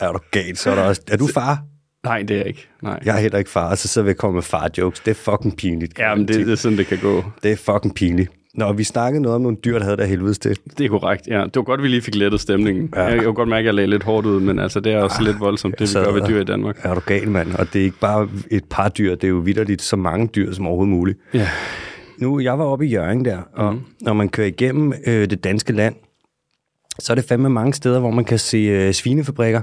er 0.00 0.12
du 0.12 0.18
galt, 0.30 0.58
så 0.58 0.70
er 0.70 0.74
der 0.74 0.82
også... 0.82 1.02
Er 1.10 1.16
du 1.16 1.26
far? 1.26 1.64
Nej, 2.04 2.22
det 2.22 2.30
er 2.30 2.36
jeg 2.36 2.46
ikke. 2.46 2.68
Nej. 2.82 3.00
Jeg 3.04 3.16
er 3.16 3.20
heller 3.20 3.38
ikke 3.38 3.50
far, 3.50 3.74
så 3.74 3.88
så 3.88 4.02
vil 4.02 4.08
jeg 4.08 4.16
komme 4.16 4.34
med 4.34 4.42
far-jokes. 4.42 5.00
Det 5.00 5.10
er 5.10 5.14
fucking 5.14 5.56
pinligt. 5.56 5.98
Ja, 5.98 6.14
men 6.14 6.28
det, 6.28 6.46
det 6.46 6.52
er 6.52 6.56
sådan, 6.56 6.78
det 6.78 6.86
kan 6.86 6.98
gå. 6.98 7.24
Det 7.42 7.52
er 7.52 7.56
fucking 7.56 7.94
pinligt. 7.94 8.30
Nå, 8.54 8.72
vi 8.72 8.84
snakkede 8.84 9.22
noget 9.22 9.36
om 9.36 9.42
nogle 9.42 9.56
dyr, 9.64 9.78
der 9.78 9.84
havde 9.84 9.96
der 9.96 10.04
helvedes 10.04 10.38
til. 10.38 10.58
Det 10.78 10.84
er 10.84 10.88
korrekt, 10.88 11.26
ja. 11.26 11.44
Det 11.44 11.56
var 11.56 11.62
godt, 11.62 11.82
vi 11.82 11.88
lige 11.88 12.02
fik 12.02 12.14
lettet 12.14 12.40
stemningen. 12.40 12.88
Ja. 12.96 13.02
Jeg, 13.02 13.14
jeg 13.14 13.24
kunne 13.24 13.34
godt 13.34 13.48
mærke, 13.48 13.60
at 13.60 13.66
jeg 13.66 13.74
lagde 13.74 13.90
lidt 13.90 14.02
hårdt 14.02 14.26
ud, 14.26 14.40
men 14.40 14.58
altså, 14.58 14.80
det 14.80 14.92
er 14.92 15.02
også 15.02 15.16
ja, 15.20 15.26
lidt 15.26 15.40
voldsomt, 15.40 15.78
det 15.78 15.88
vi 15.88 16.04
gør 16.04 16.12
ved 16.12 16.22
dyr 16.28 16.40
i 16.40 16.44
Danmark. 16.44 16.78
Er 16.82 16.94
du 16.94 17.00
gal, 17.00 17.28
mand? 17.28 17.54
Og 17.54 17.72
det 17.72 17.80
er 17.80 17.84
ikke 17.84 18.00
bare 18.00 18.28
et 18.50 18.64
par 18.70 18.88
dyr, 18.88 19.14
det 19.14 19.24
er 19.24 19.28
jo 19.28 19.36
vidderligt 19.36 19.82
så 19.82 19.96
mange 19.96 20.26
dyr 20.26 20.52
som 20.52 20.66
overhovedet 20.66 20.90
muligt. 20.90 21.18
Ja. 21.34 21.48
Nu, 22.18 22.40
jeg 22.40 22.58
var 22.58 22.64
oppe 22.64 22.86
i 22.86 22.88
Jørgen 22.88 23.24
der, 23.24 23.38
og 23.54 23.74
mm. 23.74 23.80
når 24.00 24.12
man 24.12 24.28
kører 24.28 24.46
igennem 24.46 24.92
øh, 25.06 25.30
det 25.30 25.44
danske 25.44 25.72
land, 25.72 25.94
så 26.98 27.12
er 27.12 27.14
det 27.14 27.24
fandme 27.24 27.50
mange 27.50 27.74
steder, 27.74 28.00
hvor 28.00 28.10
man 28.10 28.24
kan 28.24 28.38
se 28.38 28.56
øh, 28.56 28.92
svinefabrikker. 28.92 29.60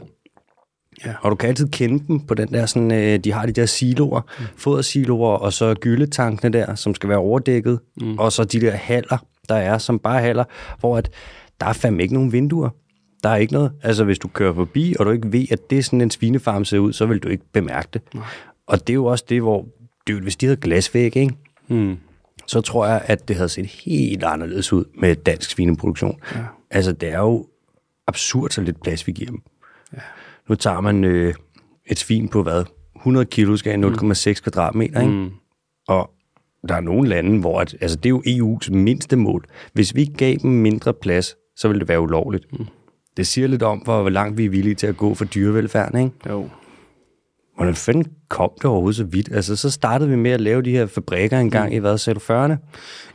Ja. 1.05 1.13
Og 1.21 1.31
du 1.31 1.35
kan 1.35 1.49
altid 1.49 1.69
kende 1.69 2.07
dem 2.07 2.19
på 2.19 2.33
den 2.33 2.47
der 2.47 2.65
sådan, 2.65 2.91
øh, 2.91 3.19
de 3.19 3.31
har 3.31 3.45
de 3.45 3.51
der 3.51 3.65
siloer, 3.65 4.21
mm. 4.21 4.45
fodersiloer, 4.57 5.37
og 5.37 5.53
så 5.53 5.73
gyldetankene 5.73 6.53
der, 6.53 6.75
som 6.75 6.95
skal 6.95 7.09
være 7.09 7.17
overdækket, 7.17 7.79
mm. 8.01 8.17
og 8.17 8.31
så 8.31 8.43
de 8.43 8.61
der 8.61 8.71
haller, 8.71 9.17
der 9.49 9.55
er, 9.55 9.77
som 9.77 9.99
bare 9.99 10.21
haller, 10.21 10.43
hvor 10.79 10.97
at, 10.97 11.09
der 11.59 11.65
er 11.65 11.73
fandme 11.73 12.01
ikke 12.03 12.13
nogen 12.13 12.31
vinduer. 12.31 12.69
Der 13.23 13.29
er 13.29 13.35
ikke 13.35 13.53
noget. 13.53 13.71
Altså, 13.83 14.03
hvis 14.03 14.19
du 14.19 14.27
kører 14.27 14.53
forbi, 14.53 14.95
og 14.99 15.05
du 15.05 15.11
ikke 15.11 15.31
ved, 15.31 15.45
at 15.51 15.69
det 15.69 15.77
er 15.77 15.83
sådan 15.83 16.01
en 16.01 16.11
svinefarm 16.11 16.65
ser 16.65 16.79
ud, 16.79 16.93
så 16.93 17.05
vil 17.05 17.19
du 17.19 17.27
ikke 17.27 17.43
bemærke 17.53 17.87
det. 17.93 18.01
Nej. 18.13 18.23
Og 18.67 18.79
det 18.79 18.89
er 18.89 18.95
jo 18.95 19.05
også 19.05 19.25
det, 19.29 19.41
hvor, 19.41 19.65
det, 20.07 20.21
hvis 20.21 20.35
de 20.35 20.45
havde 20.45 20.57
glasvæg, 20.57 21.17
ikke? 21.17 21.33
Mm. 21.67 21.97
så 22.47 22.61
tror 22.61 22.87
jeg, 22.87 23.01
at 23.05 23.27
det 23.27 23.35
havde 23.35 23.49
set 23.49 23.65
helt 23.65 24.23
anderledes 24.23 24.73
ud 24.73 24.85
med 24.95 25.15
dansk 25.15 25.49
svineproduktion. 25.49 26.19
Ja. 26.35 26.39
Altså, 26.71 26.91
det 26.91 27.09
er 27.09 27.19
jo 27.19 27.47
absurd, 28.07 28.49
så 28.49 28.61
lidt 28.61 28.81
plads 28.83 29.07
vi 29.07 29.11
giver 29.11 29.29
dem. 29.29 29.41
Ja. 29.93 29.99
Nu 30.49 30.55
tager 30.55 30.81
man 30.81 31.03
øh, 31.03 31.33
et 31.85 31.99
svin 31.99 32.27
på 32.27 32.43
hvad? 32.43 32.63
100 32.95 33.25
kilo 33.25 33.57
skal 33.57 33.83
0,6 33.83 34.41
kvadratmeter, 34.41 35.01
ikke? 35.01 35.13
Mm. 35.13 35.29
Og 35.87 36.09
der 36.67 36.75
er 36.75 36.81
nogle 36.81 37.09
lande, 37.09 37.39
hvor 37.39 37.59
at, 37.61 37.75
altså 37.81 37.97
det 37.97 38.05
er 38.05 38.09
jo 38.09 38.21
EU's 38.21 38.71
mindste 38.71 39.15
mål. 39.15 39.45
Hvis 39.73 39.95
vi 39.95 40.05
gav 40.05 40.35
dem 40.41 40.51
mindre 40.51 40.93
plads, 40.93 41.35
så 41.55 41.67
ville 41.67 41.79
det 41.79 41.87
være 41.89 42.01
ulovligt. 42.01 42.59
Mm. 42.59 42.65
Det 43.17 43.27
siger 43.27 43.47
lidt 43.47 43.63
om, 43.63 43.77
hvor 43.77 44.09
langt 44.09 44.37
vi 44.37 44.45
er 44.45 44.49
villige 44.49 44.75
til 44.75 44.87
at 44.87 44.97
gå 44.97 45.13
for 45.13 45.25
dyrevelfærden, 45.25 45.99
ikke? 45.99 46.29
Jo. 46.29 46.49
Hvordan 47.57 47.75
fanden 47.75 48.05
kom 48.29 48.51
det 48.55 48.65
overhovedet 48.65 48.95
så 48.95 49.03
vidt? 49.03 49.29
Altså, 49.31 49.55
så 49.55 49.69
startede 49.69 50.09
vi 50.09 50.15
med 50.15 50.31
at 50.31 50.41
lave 50.41 50.61
de 50.61 50.71
her 50.71 50.85
fabrikker 50.85 51.39
engang 51.39 51.69
mm. 51.69 51.75
i, 51.75 51.79
hvad 51.79 51.97
sagde 51.97 52.19
du, 52.19 52.33
40'erne? 52.33 52.55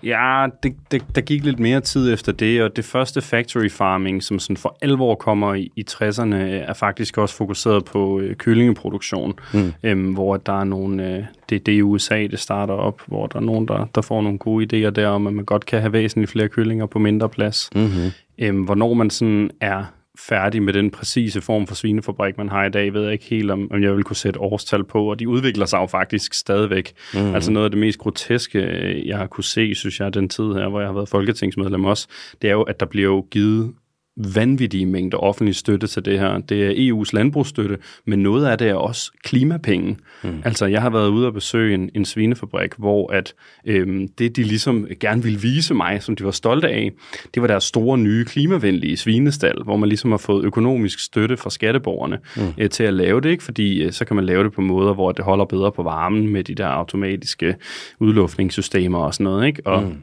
Ja, 0.03 0.47
det, 0.63 0.75
det, 0.91 1.03
der 1.15 1.21
gik 1.21 1.45
lidt 1.45 1.59
mere 1.59 1.81
tid 1.81 2.13
efter 2.13 2.33
det, 2.33 2.63
og 2.63 2.77
det 2.77 2.85
første 2.85 3.21
factory 3.21 3.69
farming, 3.71 4.23
som 4.23 4.39
sådan 4.39 4.57
for 4.57 4.79
alvor 4.83 5.15
kommer 5.15 5.55
i, 5.55 5.73
i 5.77 5.85
60'erne, 5.91 6.35
er 6.35 6.73
faktisk 6.73 7.19
også 7.19 7.35
fokuseret 7.35 7.85
på 7.85 8.21
øh, 8.21 8.37
kyllingeproduktion, 8.37 9.35
Mm. 9.55 9.73
øhm, 9.83 10.13
hvor 10.13 10.37
der 10.37 10.61
er 10.61 10.65
nogle, 10.65 11.07
øh, 11.17 11.25
det, 11.51 11.67
det 11.67 11.75
er 11.75 11.79
i 11.79 11.83
USA, 11.83 12.27
det 12.27 12.39
starter 12.39 12.75
op, 12.75 13.01
hvor 13.07 13.27
der 13.27 13.37
er 13.37 13.43
nogen, 13.43 13.69
der, 13.69 13.89
der 13.95 14.01
får 14.01 14.23
nogle 14.23 14.39
gode 14.39 14.87
idéer 14.87 14.91
der, 14.91 15.09
om 15.09 15.27
at 15.27 15.33
man 15.33 15.45
godt 15.45 15.67
kan 15.67 15.81
have 15.81 15.93
væsentligt 15.93 16.31
flere 16.31 16.49
kyllinger 16.49 16.87
på 16.87 16.99
mindre 16.99 17.29
plads. 17.29 17.71
Mm-hmm. 17.75 18.11
Øhm, 18.39 18.63
hvornår 18.63 18.95
man 18.95 19.11
sådan 19.11 19.51
er 19.61 19.85
færdig 20.19 20.63
med 20.63 20.73
den 20.73 20.91
præcise 20.91 21.41
form 21.41 21.67
for 21.67 21.75
svinefabrik, 21.75 22.39
man 22.39 22.49
har 22.49 22.65
i 22.65 22.71
dag, 22.71 22.95
ved 22.95 23.03
jeg 23.03 23.13
ikke 23.13 23.25
helt, 23.25 23.51
om, 23.51 23.69
om 23.73 23.83
jeg 23.83 23.97
vil 23.97 24.05
kunne 24.05 24.17
sætte 24.17 24.41
årstal 24.41 24.85
på, 24.85 25.11
og 25.11 25.19
de 25.19 25.29
udvikler 25.29 25.67
sig 25.67 25.79
jo 25.79 25.87
faktisk 25.87 26.35
stadigvæk. 26.35 26.93
Mhm. 27.15 27.35
Altså 27.35 27.51
noget 27.51 27.65
af 27.65 27.71
det 27.71 27.81
mest 27.81 27.99
groteske, 27.99 28.59
øh, 28.59 29.07
jeg 29.07 29.19
har 29.19 29.27
kunne 29.27 29.45
se, 29.45 29.75
synes 29.75 30.01
jeg, 30.01 30.15
den 30.15 30.29
tid 30.29 30.45
her, 30.45 30.69
hvor 30.69 30.81
jeg 30.81 30.89
har 30.89 30.95
været 30.95 31.09
folketingsmedlem 31.09 31.85
også, 31.85 32.09
det 32.43 32.51
er 32.51 32.55
jo, 32.55 32.63
at 32.63 32.81
der 32.81 32.87
bliver 32.87 33.09
jo 33.09 33.27
givet 33.31 33.75
vanvittige 34.17 34.87
mængder 34.87 35.19
offentlig 35.19 35.55
støtte 35.55 35.87
til 35.87 36.05
det 36.05 36.19
her. 36.19 36.39
Det 36.39 36.67
er 36.67 36.93
EU's 36.93 37.11
landbrugsstøtte, 37.13 37.79
men 38.07 38.19
noget 38.19 38.47
af 38.47 38.59
det 38.59 38.69
er 38.69 38.75
også 38.75 39.13
klimapenge. 39.25 39.97
Mm. 40.23 40.43
Altså, 40.45 40.67
jeg 40.67 40.83
har 40.83 40.91
været 40.91 41.09
ude 41.09 41.27
og 41.27 41.33
besøge 41.33 41.75
en, 41.75 41.91
en 41.95 42.05
svinefabrik, 42.05 42.71
hvor 42.79 43.13
at 43.13 43.35
øhm, 43.67 44.09
det, 44.09 44.37
de 44.37 44.43
ligesom 44.43 44.87
gerne 45.01 45.23
ville 45.23 45.41
vise 45.41 45.75
mig, 45.75 46.03
som 46.03 46.17
de 46.17 46.25
var 46.25 46.31
stolte 46.31 46.69
af, 46.69 46.93
det 47.35 47.43
var 47.43 47.47
deres 47.47 47.65
store 47.65 47.99
nye 47.99 48.25
klimavenlige 48.25 48.97
svinestal, 48.97 49.63
hvor 49.65 49.77
man 49.77 49.89
ligesom 49.89 50.11
har 50.11 50.19
fået 50.19 50.45
økonomisk 50.45 51.05
støtte 51.05 51.37
fra 51.37 51.51
skatteborgerne 51.51 52.19
mm. 52.37 52.43
øh, 52.59 52.71
til 52.71 52.85
at 52.85 52.95
lave 52.95 53.21
det, 53.21 53.31
ikke? 53.31 53.45
fordi 53.45 53.83
øh, 53.83 53.93
så 53.93 54.05
kan 54.05 54.17
man 54.17 54.25
lave 54.25 54.45
det 54.45 54.53
på 54.53 54.61
måder, 54.61 54.95
hvor 54.95 55.13
det 55.13 55.25
holder 55.25 55.45
bedre 55.45 55.73
på 55.73 55.83
varmen 55.83 56.29
med 56.29 56.45
de 56.45 56.55
der 56.55 56.67
automatiske 56.67 57.57
udluftningssystemer 58.01 58.99
og 58.99 59.15
sådan 59.15 59.25
noget. 59.25 59.47
Ikke? 59.47 59.67
Og 59.67 59.83
mm 59.83 60.03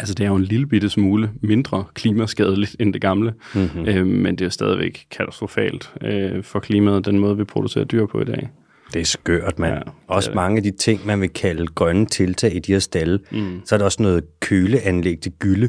Altså, 0.00 0.14
det 0.14 0.24
er 0.24 0.28
jo 0.28 0.36
en 0.36 0.44
lille 0.44 0.66
bitte 0.66 0.90
smule 0.90 1.30
mindre 1.42 1.84
klimaskadeligt 1.94 2.76
end 2.80 2.92
det 2.92 3.00
gamle, 3.00 3.34
mm-hmm. 3.54 3.86
øh, 3.86 4.06
men 4.06 4.36
det 4.36 4.44
er 4.44 4.48
stadigvæk 4.48 5.06
katastrofalt 5.10 5.92
øh, 6.02 6.42
for 6.42 6.60
klimaet, 6.60 7.04
den 7.04 7.18
måde, 7.18 7.36
vi 7.36 7.44
producerer 7.44 7.84
dyr 7.84 8.06
på 8.06 8.20
i 8.20 8.24
dag. 8.24 8.48
Det 8.94 9.00
er 9.00 9.04
skørt, 9.04 9.58
mand. 9.58 9.74
Ja, 9.74 9.80
også 10.06 10.30
det. 10.30 10.34
mange 10.34 10.56
af 10.56 10.62
de 10.62 10.70
ting, 10.70 11.06
man 11.06 11.20
vil 11.20 11.28
kalde 11.28 11.66
grønne 11.66 12.06
tiltag 12.06 12.56
i 12.56 12.58
de 12.58 12.72
her 12.72 12.78
stalle. 12.78 13.20
Mm. 13.30 13.60
Så 13.64 13.74
er 13.74 13.78
der 13.78 13.84
også 13.84 14.02
noget 14.02 14.40
køleanlæg 14.40 15.20
til 15.20 15.32
gylde. 15.32 15.68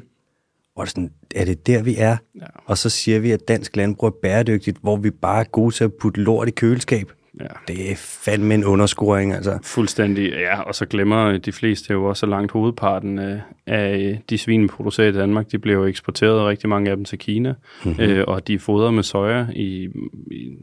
Og 0.76 0.86
det 0.86 0.90
er, 0.90 0.96
sådan, 0.96 1.12
er 1.36 1.46
det 1.46 1.68
der, 1.68 1.84
vi 1.84 1.96
er? 1.98 2.18
Ja. 2.36 2.46
Og 2.66 2.78
så 2.78 2.90
siger 2.90 3.20
vi, 3.20 3.32
at 3.32 3.48
dansk 3.48 3.76
landbrug 3.76 4.08
er 4.08 4.14
bæredygtigt, 4.22 4.78
hvor 4.82 4.96
vi 4.98 5.10
bare 5.10 5.40
er 5.40 5.44
gode 5.52 5.76
til 5.76 5.84
at 5.84 5.94
putte 5.94 6.22
lort 6.22 6.48
i 6.48 6.52
køleskab. 6.52 7.12
Ja. 7.40 7.46
Det 7.68 7.92
er 7.92 7.96
fandme 7.96 8.54
en 8.54 8.66
underscoring, 8.66 9.34
altså. 9.34 9.60
Fuldstændig, 9.64 10.32
ja. 10.32 10.62
Og 10.62 10.76
så 10.76 10.86
glemmer 10.86 11.38
de 11.38 11.52
fleste 11.52 11.94
jo 11.94 12.06
også, 12.06 12.20
så 12.20 12.26
langt 12.26 12.52
hovedparten 12.52 13.20
af, 13.20 13.42
af 13.66 14.20
de 14.30 14.38
svin, 14.38 14.64
vi 14.64 14.68
producerer 14.68 15.08
i 15.08 15.12
Danmark, 15.12 15.52
de 15.52 15.60
bliver 15.60 15.78
jo 15.78 15.86
eksporteret, 15.86 16.48
rigtig 16.48 16.70
mange 16.70 16.92
af 16.92 16.96
dem 16.96 17.06
til 17.06 17.20
Kina. 17.20 17.54
Mm-hmm. 17.86 18.04
Øh, 18.04 18.24
og 18.28 18.48
de 18.48 18.54
er 18.54 18.60
fodret 18.60 18.94
med 18.94 19.04
soja 19.04 19.46
i, 19.54 19.90
i 20.32 20.58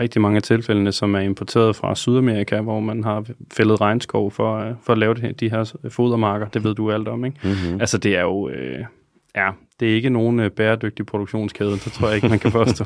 rigtig 0.00 0.22
mange 0.22 0.36
af 0.36 0.42
tilfældene, 0.42 0.92
som 0.92 1.14
er 1.14 1.20
importeret 1.20 1.76
fra 1.76 1.94
Sydamerika, 1.94 2.60
hvor 2.60 2.80
man 2.80 3.04
har 3.04 3.24
fældet 3.52 3.80
regnskov 3.80 4.30
for, 4.30 4.76
for 4.82 4.92
at 4.92 4.98
lave 4.98 5.14
de 5.14 5.50
her 5.50 5.74
fodermarker. 5.88 6.48
Det 6.48 6.64
ved 6.64 6.74
du 6.74 6.92
alt 6.92 7.08
om, 7.08 7.24
ikke? 7.24 7.38
Mm-hmm. 7.42 7.80
Altså, 7.80 7.98
det 7.98 8.16
er 8.16 8.22
jo... 8.22 8.48
Øh, 8.48 8.84
ja, 9.36 9.50
det 9.80 9.90
er 9.90 9.94
ikke 9.94 10.10
nogen 10.10 10.40
øh, 10.40 10.50
bæredygtig 10.50 11.06
produktionskæde, 11.06 11.70
det 11.70 11.92
tror 11.92 12.06
jeg 12.06 12.16
ikke, 12.16 12.28
man 12.28 12.38
kan 12.38 12.50
forstå. 12.50 12.84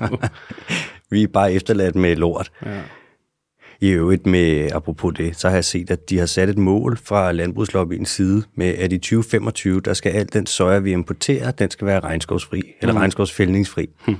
vi 1.10 1.22
er 1.22 1.26
bare 1.26 1.52
efterladt 1.52 1.94
med 1.94 2.16
lort. 2.16 2.50
Ja. 2.66 2.80
I 3.80 3.90
øvrigt 3.90 4.26
med, 4.26 4.72
apropos 4.72 5.14
det, 5.16 5.36
så 5.36 5.48
har 5.48 5.56
jeg 5.56 5.64
set, 5.64 5.90
at 5.90 6.10
de 6.10 6.18
har 6.18 6.26
sat 6.26 6.48
et 6.48 6.58
mål 6.58 6.96
fra 6.96 7.32
landbrugslobbyens 7.32 8.10
side 8.10 8.42
med, 8.56 8.66
at 8.66 8.92
i 8.92 8.98
2025, 8.98 9.80
der 9.80 9.94
skal 9.94 10.12
alt 10.12 10.32
den 10.32 10.46
soja, 10.46 10.78
vi 10.78 10.92
importerer, 10.92 11.50
den 11.50 11.70
skal 11.70 11.86
være 11.86 12.00
regnskovsfri, 12.00 12.62
eller 12.80 12.92
mm. 12.92 12.98
regnskovsfældningsfri. 12.98 13.88
Mm. 14.08 14.16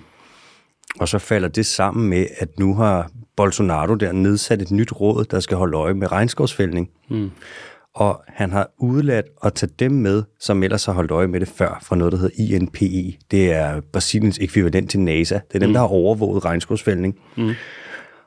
Og 1.01 1.09
så 1.09 1.19
falder 1.19 1.49
det 1.49 1.67
sammen 1.67 2.09
med, 2.09 2.27
at 2.39 2.59
nu 2.59 2.75
har 2.75 3.11
Bolsonaro 3.37 3.95
der 3.95 4.13
nedsat 4.13 4.63
et 4.63 4.71
nyt 4.71 4.93
råd, 4.93 5.25
der 5.25 5.41
skal 5.41 5.57
holde 5.57 5.77
øje 5.77 5.95
med 5.95 6.13
regnskovsfældning. 6.13 6.91
Mm. 7.11 7.31
Og 7.95 8.23
han 8.29 8.53
har 8.53 8.71
udladt 8.79 9.27
at 9.45 9.55
tage 9.55 9.73
dem 9.79 9.93
med, 9.93 10.23
som 10.41 10.63
ellers 10.63 10.85
har 10.85 10.93
holdt 10.93 11.11
øje 11.11 11.27
med 11.27 11.41
det 11.41 11.49
før, 11.49 11.79
fra 11.83 11.97
noget, 11.97 12.13
der 12.13 12.19
hedder 12.19 12.55
INPI. 12.55 13.19
Det 13.31 13.53
er 13.53 13.81
Brasiliens 13.93 14.39
ekvivalent 14.39 14.91
til 14.91 15.01
NASA. 15.01 15.35
Det 15.35 15.55
er 15.55 15.59
dem, 15.59 15.69
mm. 15.69 15.73
der 15.73 15.81
har 15.81 15.89
overvåget 15.89 16.45
regnskovsfældning. 16.45 17.19
Mm. 17.37 17.53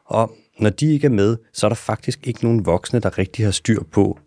Og 0.05 0.31
når 0.59 0.69
de 0.69 0.93
ikke 0.93 1.05
er 1.05 1.11
med, 1.11 1.37
så 1.53 1.67
er 1.67 1.69
der 1.69 1.75
faktisk 1.75 2.27
ikke 2.27 2.43
nogen 2.43 2.65
voksne, 2.65 2.99
der 2.99 3.17
rigtig 3.17 3.45
har 3.45 3.51
styr 3.51 3.83
på, 3.91 4.19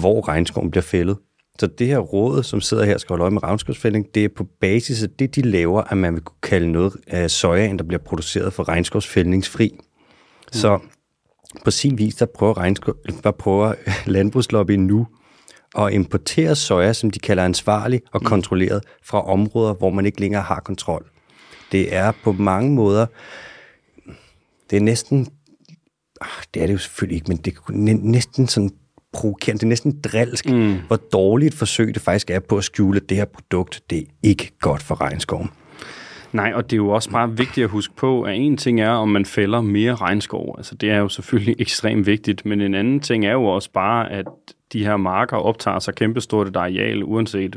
hvor 0.00 0.28
regnskoven 0.28 0.70
bliver 0.70 0.82
fældet. 0.82 1.16
Så 1.58 1.66
det 1.66 1.86
her 1.86 1.98
råd, 1.98 2.42
som 2.42 2.60
sidder 2.60 2.84
her 2.84 2.94
og 2.94 3.00
skal 3.00 3.12
holde 3.12 3.22
øje 3.22 3.30
med 3.30 3.42
regnskovsfældning, 3.42 4.06
det 4.14 4.24
er 4.24 4.28
på 4.36 4.46
basis 4.60 5.02
af 5.02 5.10
det, 5.10 5.36
de 5.36 5.42
laver, 5.42 5.82
at 5.82 5.98
man 5.98 6.14
vil 6.14 6.22
kunne 6.22 6.40
kalde 6.42 6.72
noget 6.72 6.96
af 7.06 7.30
sojaen, 7.30 7.78
der 7.78 7.84
bliver 7.84 8.00
produceret 8.00 8.52
for 8.52 8.68
regnskovsfældningsfri. 8.68 9.72
Mm. 9.72 10.52
Så 10.52 10.78
på 11.64 11.70
sin 11.70 11.98
vis, 11.98 12.14
der 12.14 12.26
prøver, 12.26 12.58
regnskov, 12.58 12.94
der 13.22 13.30
prøver 13.30 13.74
landbrugslobbyen 14.06 14.86
nu 14.86 15.06
at 15.78 15.92
importere 15.92 16.56
soja, 16.56 16.92
som 16.92 17.10
de 17.10 17.18
kalder 17.18 17.44
ansvarlig 17.44 18.00
og 18.12 18.20
mm. 18.22 18.26
kontrolleret, 18.26 18.84
fra 19.04 19.26
områder, 19.26 19.74
hvor 19.74 19.90
man 19.90 20.06
ikke 20.06 20.20
længere 20.20 20.42
har 20.42 20.60
kontrol. 20.60 21.06
Det 21.72 21.94
er 21.94 22.12
på 22.24 22.32
mange 22.32 22.70
måder, 22.70 23.06
det 24.70 24.76
er 24.76 24.80
næsten 24.80 25.28
Ah, 26.20 26.28
det 26.54 26.62
er 26.62 26.66
det 26.66 26.74
jo 26.74 26.78
selvfølgelig 26.78 27.16
ikke, 27.16 27.28
men 27.28 27.36
det 27.36 27.54
er 27.54 27.72
næsten 28.02 28.48
sådan 28.48 28.70
provokerende, 29.12 29.60
det 29.60 29.66
er 29.66 29.68
næsten 29.68 30.00
drilsk, 30.00 30.50
mm. 30.50 30.74
hvor 30.86 30.96
dårligt 30.96 31.52
et 31.52 31.58
forsøg 31.58 31.94
det 31.94 32.02
faktisk 32.02 32.30
er 32.30 32.40
på 32.40 32.56
at 32.58 32.64
skjule, 32.64 32.96
at 32.96 33.08
det 33.08 33.16
her 33.16 33.24
produkt, 33.24 33.82
det 33.90 33.98
er 33.98 34.02
ikke 34.22 34.52
godt 34.60 34.82
for 34.82 35.00
regnskoven. 35.00 35.50
Nej, 36.32 36.52
og 36.54 36.64
det 36.64 36.72
er 36.72 36.76
jo 36.76 36.88
også 36.88 37.10
bare 37.10 37.36
vigtigt 37.36 37.64
at 37.64 37.70
huske 37.70 37.94
på, 37.96 38.22
at 38.22 38.36
en 38.36 38.56
ting 38.56 38.80
er, 38.80 38.90
om 38.90 39.08
man 39.08 39.24
fælder 39.24 39.60
mere 39.60 39.94
regnskov. 39.94 40.54
Altså 40.58 40.74
det 40.74 40.90
er 40.90 40.98
jo 40.98 41.08
selvfølgelig 41.08 41.56
ekstremt 41.64 42.06
vigtigt, 42.06 42.46
men 42.46 42.60
en 42.60 42.74
anden 42.74 43.00
ting 43.00 43.26
er 43.26 43.32
jo 43.32 43.44
også 43.44 43.70
bare, 43.72 44.12
at 44.12 44.26
de 44.72 44.84
her 44.84 44.96
marker 44.96 45.36
optager 45.36 45.78
sig 45.78 45.94
kæmpestort 45.94 46.48
et 46.48 46.56
areal, 46.56 47.04
uanset 47.04 47.56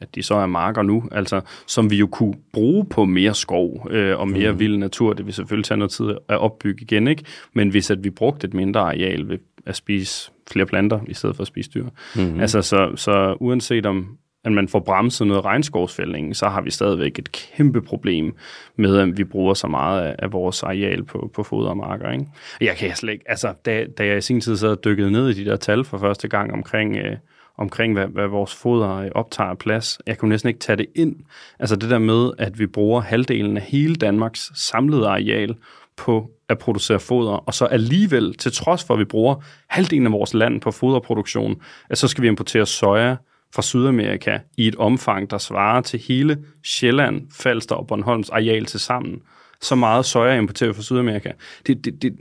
at 0.00 0.14
de 0.14 0.22
så 0.22 0.34
er 0.34 0.46
marker 0.46 0.82
nu, 0.82 1.04
altså 1.12 1.40
som 1.66 1.90
vi 1.90 1.96
jo 1.96 2.06
kunne 2.06 2.34
bruge 2.52 2.84
på 2.84 3.04
mere 3.04 3.34
skov 3.34 3.86
øh, 3.90 4.18
og 4.18 4.28
mere 4.28 4.52
mm. 4.52 4.58
vild 4.58 4.76
natur. 4.76 5.12
Det 5.12 5.26
vil 5.26 5.34
selvfølgelig 5.34 5.64
tage 5.64 5.78
noget 5.78 5.90
tid 5.90 6.10
at 6.28 6.38
opbygge 6.38 6.82
igen, 6.82 7.08
ikke? 7.08 7.24
Men 7.52 7.68
hvis 7.68 7.90
at 7.90 8.04
vi 8.04 8.10
brugte 8.10 8.46
et 8.46 8.54
mindre 8.54 8.80
areal 8.80 9.28
ved 9.28 9.38
at 9.66 9.76
spise 9.76 10.30
flere 10.50 10.66
planter, 10.66 11.00
i 11.06 11.14
stedet 11.14 11.36
for 11.36 11.42
at 11.42 11.46
spise 11.46 11.70
dyr. 11.74 11.86
Mm. 12.16 12.40
Altså 12.40 12.62
så, 12.62 12.92
så 12.96 13.36
uanset 13.40 13.86
om 13.86 14.18
at 14.48 14.54
man 14.54 14.68
får 14.68 14.80
bremset 14.80 15.26
noget 15.26 15.44
regnskovsfældning, 15.44 16.36
så 16.36 16.48
har 16.48 16.60
vi 16.60 16.70
stadigvæk 16.70 17.18
et 17.18 17.32
kæmpe 17.32 17.82
problem 17.82 18.34
med, 18.76 18.98
at 18.98 19.18
vi 19.18 19.24
bruger 19.24 19.54
så 19.54 19.66
meget 19.66 20.02
af, 20.02 20.16
af 20.18 20.32
vores 20.32 20.62
areal 20.62 21.04
på, 21.04 21.30
på 21.34 21.42
fodermarker. 21.42 22.10
Ikke? 22.10 22.26
Jeg 22.60 22.76
kan 22.76 22.96
slet 22.96 23.12
ikke, 23.12 23.24
altså, 23.28 23.54
da, 23.64 23.86
da 23.98 24.06
jeg 24.06 24.18
i 24.18 24.20
sin 24.20 24.40
tid 24.40 24.56
sad 24.56 24.68
og 24.68 24.84
dykkede 24.84 25.10
ned 25.10 25.28
i 25.28 25.44
de 25.44 25.50
der 25.50 25.56
tal 25.56 25.84
for 25.84 25.98
første 25.98 26.28
gang 26.28 26.52
omkring, 26.52 26.96
øh, 26.96 27.16
omkring 27.58 27.92
hvad, 27.92 28.06
hvad 28.06 28.26
vores 28.26 28.54
foder 28.54 28.96
øh, 28.96 29.10
optager 29.14 29.54
plads, 29.54 29.98
jeg 30.06 30.18
kunne 30.18 30.28
næsten 30.28 30.48
ikke 30.48 30.60
tage 30.60 30.76
det 30.76 30.86
ind. 30.94 31.16
Altså 31.58 31.76
det 31.76 31.90
der 31.90 31.98
med, 31.98 32.30
at 32.38 32.58
vi 32.58 32.66
bruger 32.66 33.00
halvdelen 33.00 33.56
af 33.56 33.62
hele 33.62 33.94
Danmarks 33.94 34.50
samlede 34.54 35.08
areal 35.08 35.54
på 35.96 36.30
at 36.48 36.58
producere 36.58 37.00
foder, 37.00 37.32
og 37.32 37.54
så 37.54 37.64
alligevel, 37.64 38.34
til 38.34 38.52
trods 38.52 38.84
for, 38.84 38.94
at 38.94 39.00
vi 39.00 39.04
bruger 39.04 39.34
halvdelen 39.68 40.06
af 40.06 40.12
vores 40.12 40.34
land 40.34 40.60
på 40.60 40.70
foderproduktion, 40.70 41.62
at 41.90 41.98
så 41.98 42.08
skal 42.08 42.22
vi 42.22 42.28
importere 42.28 42.66
soja, 42.66 43.16
fra 43.54 43.62
Sydamerika 43.62 44.38
i 44.56 44.68
et 44.68 44.76
omfang, 44.76 45.30
der 45.30 45.38
svarer 45.38 45.80
til 45.80 46.00
hele 46.00 46.38
Sjælland, 46.64 47.22
Falster 47.32 47.74
og 47.74 47.86
Bornholms 47.86 48.30
areal 48.30 48.64
til 48.64 48.80
sammen. 48.80 49.22
Så 49.60 49.74
meget 49.74 50.06
soja 50.06 50.38
importeret 50.38 50.76
fra 50.76 50.82
Sydamerika. 50.82 51.32
Det, 51.66 51.84
det, 51.84 52.02
det, 52.02 52.16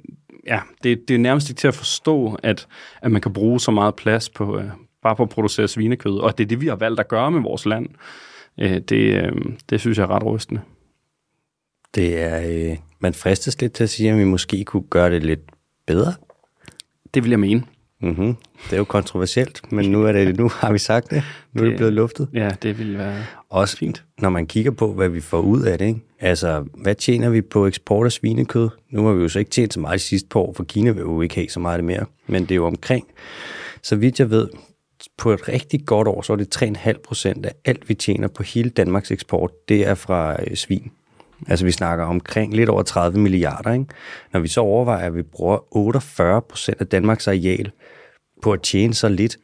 ja, 0.48 0.60
det, 0.84 1.08
det 1.08 1.14
er 1.14 1.18
nærmest 1.18 1.50
ikke 1.50 1.60
til 1.60 1.68
at 1.68 1.76
forstå, 1.76 2.40
at, 2.44 2.68
at 3.02 3.12
man 3.12 3.22
kan 3.22 3.34
bruge 3.34 3.60
så 3.60 3.72
meget 3.72 3.96
plads 3.96 4.30
på, 4.30 4.58
uh, 4.58 4.64
bare 5.02 5.16
på 5.16 5.24
at 5.24 5.30
producere 5.30 5.68
svinekød, 5.68 6.20
og 6.20 6.38
det 6.38 6.44
er 6.44 6.48
det, 6.48 6.62
vi 6.62 6.68
har 6.68 6.76
valgt 6.76 7.00
at 7.00 7.08
gøre 7.08 7.32
med 7.32 7.42
vores 7.42 7.66
land. 7.66 7.88
Uh, 8.58 8.78
det, 8.78 9.32
uh, 9.32 9.54
det 9.70 9.80
synes 9.80 9.98
jeg 9.98 10.04
er 10.04 10.12
ret 10.12 10.26
rystende. 10.26 10.62
Det 11.96 12.22
er, 12.22 12.72
uh, 12.72 12.78
man 13.00 13.14
fristes 13.14 13.62
lidt 13.62 13.74
til 13.74 13.84
at 13.84 13.90
sige, 13.90 14.12
at 14.12 14.18
vi 14.18 14.24
måske 14.24 14.64
kunne 14.64 14.84
gøre 14.90 15.10
det 15.10 15.24
lidt 15.24 15.42
bedre. 15.88 16.14
Det 17.14 17.24
vil 17.24 17.30
jeg 17.30 17.40
mene. 17.40 17.64
Mm-hmm. 18.02 18.36
Det 18.64 18.74
er 18.74 18.78
jo 18.78 18.84
kontroversielt, 18.84 19.72
men 19.72 19.92
nu, 19.92 20.04
er 20.04 20.12
det, 20.12 20.38
nu 20.38 20.50
har 20.50 20.72
vi 20.72 20.78
sagt 20.78 21.10
det. 21.10 21.24
Nu 21.54 21.62
det, 21.62 21.66
er 21.66 21.70
det 21.70 21.78
blevet 21.78 21.94
luftet. 21.94 22.28
Ja, 22.34 22.52
det 22.62 22.80
vil 22.80 22.98
være 22.98 23.24
Også 23.50 23.78
fint. 23.78 24.04
Når 24.20 24.30
man 24.30 24.48
kigger 24.48 24.72
på, 24.72 24.94
hvad 24.94 25.10
vi 25.10 25.22
får 25.22 25.40
ud 25.40 25.62
af 25.62 25.78
det. 25.78 25.86
Ikke? 25.86 26.00
Altså, 26.20 26.66
hvad 26.74 26.96
tjener 26.96 27.30
vi 27.30 27.42
på 27.42 27.68
eksport 27.68 28.06
af 28.06 28.12
svinekød? 28.12 28.70
Nu 28.90 29.06
har 29.06 29.14
vi 29.14 29.22
jo 29.22 29.30
så 29.30 29.40
ikke 29.40 29.52
tjent 29.52 29.74
så 29.74 29.80
meget 29.80 30.02
sidste 30.02 30.30
par 30.30 30.40
år, 30.40 30.54
for 30.54 30.64
Kina 30.64 30.92
vil 30.92 31.02
jo 31.02 31.22
ikke 31.22 31.36
have 31.36 31.50
så 31.50 31.60
meget 31.60 31.78
det 31.78 31.86
mere. 31.86 32.06
Men 32.28 32.42
det 32.42 32.52
er 32.52 32.56
jo 32.56 32.66
omkring, 32.66 33.08
så 33.84 33.96
vidt 33.96 34.20
jeg 34.20 34.30
ved, 34.30 34.48
på 35.18 35.32
et 35.32 35.50
rigtig 35.50 35.86
godt 35.86 36.08
år, 36.08 36.22
så 36.22 36.34
er 36.34 36.38
det 36.38 36.64
3,5 36.64 37.02
procent 37.08 37.46
af 37.46 37.52
alt, 37.66 37.90
vi 37.90 37.94
tjener 37.94 38.28
på 38.28 38.44
hele 38.44 38.70
Danmarks 38.70 39.12
eksport, 39.12 39.52
det 39.70 39.88
er 39.88 39.96
fra 39.96 40.36
øh, 40.44 40.56
svin. 40.56 40.92
Altså 41.48 41.66
vi 41.66 41.72
snakker 41.72 42.06
omkring 42.06 42.54
lidt 42.54 42.70
over 42.70 42.84
30 42.84 43.20
milliarder. 43.20 43.74
Ikke? 43.74 43.86
Når 44.34 44.40
vi 44.40 44.48
så 44.48 44.62
overvejer, 44.62 45.06
at 45.06 45.16
vi 45.16 45.22
bruger 45.22 45.76
48 45.76 46.42
procent 46.42 46.82
af 46.82 46.88
Danmarks 46.88 47.28
areal 47.28 47.72
på 48.42 48.52
at 48.52 48.62
tjene 48.62 48.94
så 48.94 49.10
lidt, 49.10 49.38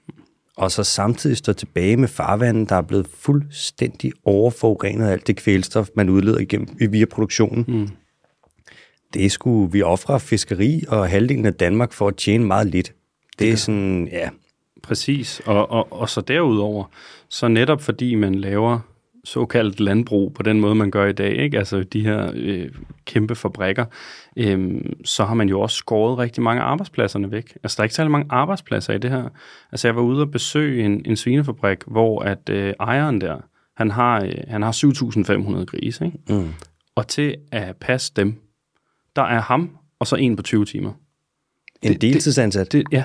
og 0.58 0.72
så 0.72 0.84
samtidig 0.84 1.38
stå 1.38 1.54
tilbage 1.54 1.98
med 1.98 2.08
farvandet, 2.08 2.70
der 2.70 2.76
er 2.76 2.82
blevet 2.82 3.08
fuldstændig 3.20 4.12
overforurenet 4.26 5.08
af 5.08 5.12
alt 5.12 5.28
det 5.28 5.36
kvælstof, 5.36 5.88
man 5.96 6.10
udleder 6.10 6.40
igennem, 6.40 6.68
via 6.90 7.06
produktionen. 7.06 7.66
Mm. 7.68 7.90
Det 9.14 9.32
skulle 9.32 9.72
vi 9.72 9.82
ofre 9.82 10.20
fiskeri 10.20 10.84
og 10.88 11.10
halvdelen 11.10 11.46
af 11.46 11.54
Danmark 11.54 11.94
for 11.94 12.08
at 12.08 12.16
tjene 12.16 12.46
meget 12.46 12.68
lidt. 12.68 12.94
Det 13.40 13.52
er 13.52 13.56
sådan, 13.56 14.10
ja. 14.12 14.30
Præcis, 14.84 15.42
og, 15.46 15.72
og, 15.72 15.94
og 15.94 16.10
så 16.10 16.22
derudover, 16.22 16.86
så 17.30 17.48
netop 17.48 17.82
fordi 17.82 18.16
man 18.16 18.36
laver 18.36 18.80
såkaldt 19.26 19.80
landbrug 19.80 20.34
på 20.34 20.44
den 20.44 20.60
måde, 20.60 20.76
man 20.76 20.92
gør 20.92 21.06
i 21.06 21.12
dag, 21.14 21.38
ikke? 21.38 21.58
altså 21.58 21.84
de 21.84 22.02
her 22.02 22.32
øh, 22.36 22.70
kæmpe 23.06 23.36
fabrikker, 23.36 23.86
øh, 24.38 24.82
så 25.06 25.26
har 25.26 25.34
man 25.34 25.50
jo 25.50 25.62
også 25.62 25.76
skåret 25.78 26.18
rigtig 26.18 26.44
mange 26.44 26.62
arbejdspladserne 26.62 27.32
væk. 27.32 27.58
Altså 27.64 27.76
der 27.78 27.82
er 27.82 27.86
ikke 27.86 27.96
særlig 27.96 28.12
mange 28.12 28.28
arbejdspladser 28.30 28.94
i 28.94 28.98
det 28.98 29.10
her. 29.12 29.30
Altså 29.72 29.88
jeg 29.88 29.96
var 29.96 30.02
ude 30.02 30.22
og 30.22 30.32
besøge 30.32 30.86
en, 30.86 31.02
en 31.06 31.16
svinefabrik, 31.16 31.78
hvor 31.88 32.20
at 32.22 32.50
øh, 32.50 32.74
ejeren 32.80 33.22
der, 33.22 33.38
Han 33.78 33.92
har, 33.92 34.24
øh, 34.24 34.32
han 34.48 34.62
har 34.62 34.72
7.500 35.62 35.66
grise, 35.66 36.06
ikke? 36.06 36.18
Mm. 36.30 36.50
Og 36.96 37.08
til 37.08 37.36
at 37.52 37.76
passe 37.78 38.14
dem, 38.16 38.36
der 39.16 39.22
er 39.22 39.42
ham 39.42 39.78
og 40.00 40.08
så 40.08 40.16
en 40.16 40.36
på 40.36 40.42
20 40.44 40.66
timer. 40.66 40.92
En 41.82 41.92
Det- 41.94 42.02
deltidsansat? 42.02 42.72
Det, 42.72 42.84
ja, 42.92 43.04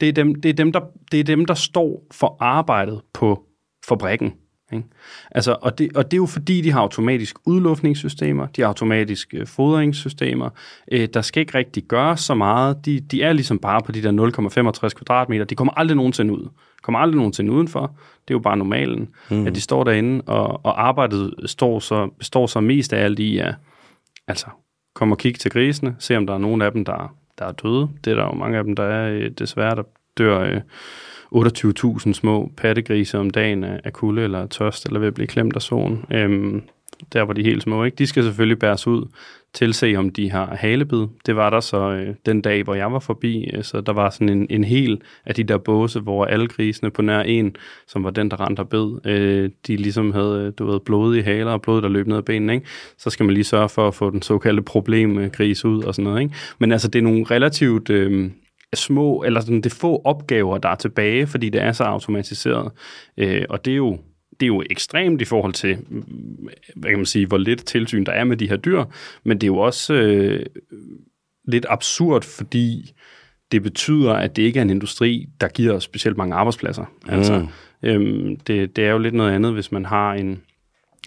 det 0.00 0.08
er, 0.08 0.12
dem, 0.12 0.34
det, 0.34 0.48
er 0.48 0.52
dem, 0.52 0.72
der, 0.72 0.80
det 1.12 1.20
er 1.20 1.24
dem, 1.24 1.44
der 1.44 1.54
står 1.54 2.06
for 2.12 2.36
arbejdet 2.40 3.00
på 3.12 3.44
fabrikken. 3.88 4.32
Ikke? 4.72 4.84
Altså, 5.30 5.56
og, 5.60 5.78
det, 5.78 5.96
og 5.96 6.04
det 6.04 6.12
er 6.12 6.20
jo 6.20 6.26
fordi, 6.26 6.60
de 6.60 6.72
har 6.72 6.80
automatisk 6.80 7.36
udluftningssystemer, 7.46 8.46
de 8.46 8.60
har 8.60 8.68
automatisk 8.68 9.34
øh, 9.34 9.46
fodringssystemer. 9.46 10.50
Øh, 10.92 11.08
der 11.14 11.22
skal 11.22 11.40
ikke 11.40 11.58
rigtig 11.58 11.82
gøre 11.84 12.16
så 12.16 12.34
meget. 12.34 12.86
De, 12.86 13.00
de 13.00 13.22
er 13.22 13.32
ligesom 13.32 13.58
bare 13.58 13.80
på 13.86 13.92
de 13.92 14.02
der 14.02 14.12
0,65 14.82 14.88
kvadratmeter. 14.88 15.44
De 15.44 15.54
kommer 15.54 15.72
aldrig 15.76 15.96
nogensinde 15.96 16.32
ud. 16.34 16.48
Kommer 16.82 16.98
aldrig 16.98 17.16
nogensinde 17.16 17.52
udenfor. 17.52 17.80
Det 18.28 18.34
er 18.34 18.38
jo 18.38 18.38
bare 18.38 18.56
normalen, 18.56 19.08
mm. 19.30 19.46
at 19.46 19.54
de 19.54 19.60
står 19.60 19.84
derinde, 19.84 20.22
og, 20.26 20.64
og 20.64 20.86
arbejdet 20.86 21.34
står 21.46 21.78
så, 21.78 22.08
består 22.18 22.46
så 22.46 22.60
mest 22.60 22.92
af 22.92 23.04
alt 23.04 23.18
i, 23.18 23.38
at 23.38 23.54
altså, 24.26 24.46
kom 24.94 25.12
og 25.12 25.18
kig 25.18 25.38
til 25.38 25.50
grisene, 25.50 25.96
se 25.98 26.16
om 26.16 26.26
der 26.26 26.34
er 26.34 26.38
nogen 26.38 26.62
af 26.62 26.72
dem, 26.72 26.84
der, 26.84 27.14
der 27.38 27.44
er 27.44 27.52
døde. 27.52 27.88
Det 28.04 28.10
er 28.10 28.14
der 28.14 28.24
jo 28.24 28.32
mange 28.32 28.58
af 28.58 28.64
dem, 28.64 28.76
der 28.76 28.82
er 28.82 29.12
øh, 29.12 29.30
desværre, 29.30 29.76
der 29.76 29.82
dør 30.18 30.40
øh, 30.40 30.60
28.000 31.34 32.12
små 32.12 32.50
pattegrise 32.56 33.18
om 33.18 33.30
dagen 33.30 33.64
af, 33.64 33.80
af 33.84 33.92
kulde 33.92 34.22
eller 34.22 34.46
tørst, 34.46 34.86
eller 34.86 35.00
ved 35.00 35.08
at 35.08 35.14
blive 35.14 35.26
klemt 35.26 35.56
af 35.56 35.62
solen. 35.62 36.04
Øhm, 36.12 36.62
der 37.12 37.22
var 37.22 37.32
de 37.32 37.42
helt 37.42 37.62
små, 37.62 37.84
ikke? 37.84 37.96
De 37.96 38.06
skal 38.06 38.22
selvfølgelig 38.22 38.58
bæres 38.58 38.86
ud, 38.86 39.06
tilse 39.52 39.96
om 39.96 40.10
de 40.10 40.30
har 40.30 40.56
halebid. 40.56 41.06
Det 41.26 41.36
var 41.36 41.50
der 41.50 41.60
så 41.60 41.90
øh, 41.90 42.14
den 42.26 42.40
dag, 42.40 42.62
hvor 42.62 42.74
jeg 42.74 42.92
var 42.92 42.98
forbi, 42.98 43.50
øh, 43.54 43.64
så 43.64 43.80
der 43.80 43.92
var 43.92 44.10
sådan 44.10 44.28
en, 44.28 44.46
en 44.50 44.64
hel 44.64 45.00
af 45.26 45.34
de 45.34 45.44
der 45.44 45.58
båse, 45.58 46.00
hvor 46.00 46.24
alle 46.24 46.48
grisene 46.48 46.90
på 46.90 47.02
nær 47.02 47.20
en, 47.20 47.56
som 47.86 48.04
var 48.04 48.10
den, 48.10 48.30
der 48.30 48.46
rent 48.46 48.58
og 48.58 48.68
bed, 48.68 49.06
øh, 49.06 49.50
de 49.66 49.76
ligesom 49.76 50.12
havde, 50.12 50.44
øh, 50.46 50.52
du 50.58 50.70
ved, 50.70 50.80
blod 50.80 51.16
i 51.16 51.20
haler 51.20 51.52
og 51.52 51.62
blod, 51.62 51.82
der 51.82 51.88
løb 51.88 52.06
ned 52.06 52.16
ad 52.16 52.22
benene, 52.22 52.54
ikke? 52.54 52.66
Så 52.98 53.10
skal 53.10 53.26
man 53.26 53.34
lige 53.34 53.44
sørge 53.44 53.68
for 53.68 53.88
at 53.88 53.94
få 53.94 54.10
den 54.10 54.22
såkaldte 54.22 54.62
problemgris 54.62 55.64
ud 55.64 55.82
og 55.82 55.94
sådan 55.94 56.04
noget, 56.04 56.22
ikke? 56.22 56.34
Men 56.58 56.72
altså, 56.72 56.88
det 56.88 56.98
er 56.98 57.02
nogle 57.02 57.24
relativt... 57.30 57.90
Øh, 57.90 58.30
små, 58.74 59.22
eller 59.22 59.40
sådan 59.40 59.56
det 59.56 59.72
er 59.72 59.76
få 59.76 60.02
opgaver, 60.04 60.58
der 60.58 60.68
er 60.68 60.74
tilbage, 60.74 61.26
fordi 61.26 61.48
det 61.48 61.62
er 61.62 61.72
så 61.72 61.84
automatiseret. 61.84 62.72
Øh, 63.16 63.44
og 63.48 63.64
det 63.64 63.72
er 63.72 63.76
jo 63.76 63.98
det 64.40 64.46
er 64.46 64.48
jo 64.48 64.62
ekstremt 64.70 65.20
i 65.20 65.24
forhold 65.24 65.52
til, 65.52 65.78
mm, 65.88 66.48
hvad 66.76 66.90
kan 66.90 66.98
man 66.98 67.06
sige, 67.06 67.26
hvor 67.26 67.38
lidt 67.38 67.64
tilsyn 67.64 68.04
der 68.04 68.12
er 68.12 68.24
med 68.24 68.36
de 68.36 68.48
her 68.48 68.56
dyr, 68.56 68.84
men 69.24 69.38
det 69.38 69.42
er 69.42 69.48
jo 69.48 69.58
også 69.58 69.94
øh, 69.94 70.46
lidt 71.44 71.66
absurd, 71.68 72.22
fordi 72.22 72.92
det 73.52 73.62
betyder, 73.62 74.12
at 74.12 74.36
det 74.36 74.42
ikke 74.42 74.58
er 74.58 74.62
en 74.62 74.70
industri, 74.70 75.28
der 75.40 75.48
giver 75.48 75.78
specielt 75.78 76.16
mange 76.16 76.34
arbejdspladser. 76.34 76.84
Mm. 77.04 77.12
Altså, 77.12 77.46
øhm, 77.82 78.36
det, 78.36 78.76
det 78.76 78.84
er 78.84 78.90
jo 78.90 78.98
lidt 78.98 79.14
noget 79.14 79.32
andet, 79.32 79.52
hvis 79.52 79.72
man 79.72 79.84
har 79.84 80.12
en, 80.14 80.42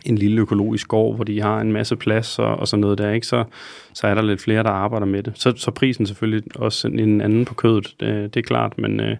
en 0.05 0.17
lille 0.17 0.41
økologisk 0.41 0.87
gård, 0.87 1.15
hvor 1.15 1.23
de 1.23 1.41
har 1.41 1.61
en 1.61 1.71
masse 1.71 1.95
plads 1.95 2.39
og, 2.39 2.55
og 2.55 2.67
sådan 2.67 2.81
noget 2.81 2.97
der, 2.97 3.11
ikke? 3.11 3.27
Så, 3.27 3.43
så 3.93 4.07
er 4.07 4.13
der 4.13 4.21
lidt 4.21 4.41
flere, 4.41 4.63
der 4.63 4.69
arbejder 4.69 5.05
med 5.05 5.23
det. 5.23 5.33
Så, 5.35 5.53
så 5.55 5.71
prisen 5.71 6.05
selvfølgelig 6.05 6.43
også 6.55 6.87
en 6.87 7.21
anden 7.21 7.45
på 7.45 7.53
kødet, 7.53 7.95
det, 7.99 8.33
det 8.33 8.39
er 8.39 8.43
klart, 8.43 8.77
men, 8.77 8.99
øh, 8.99 9.17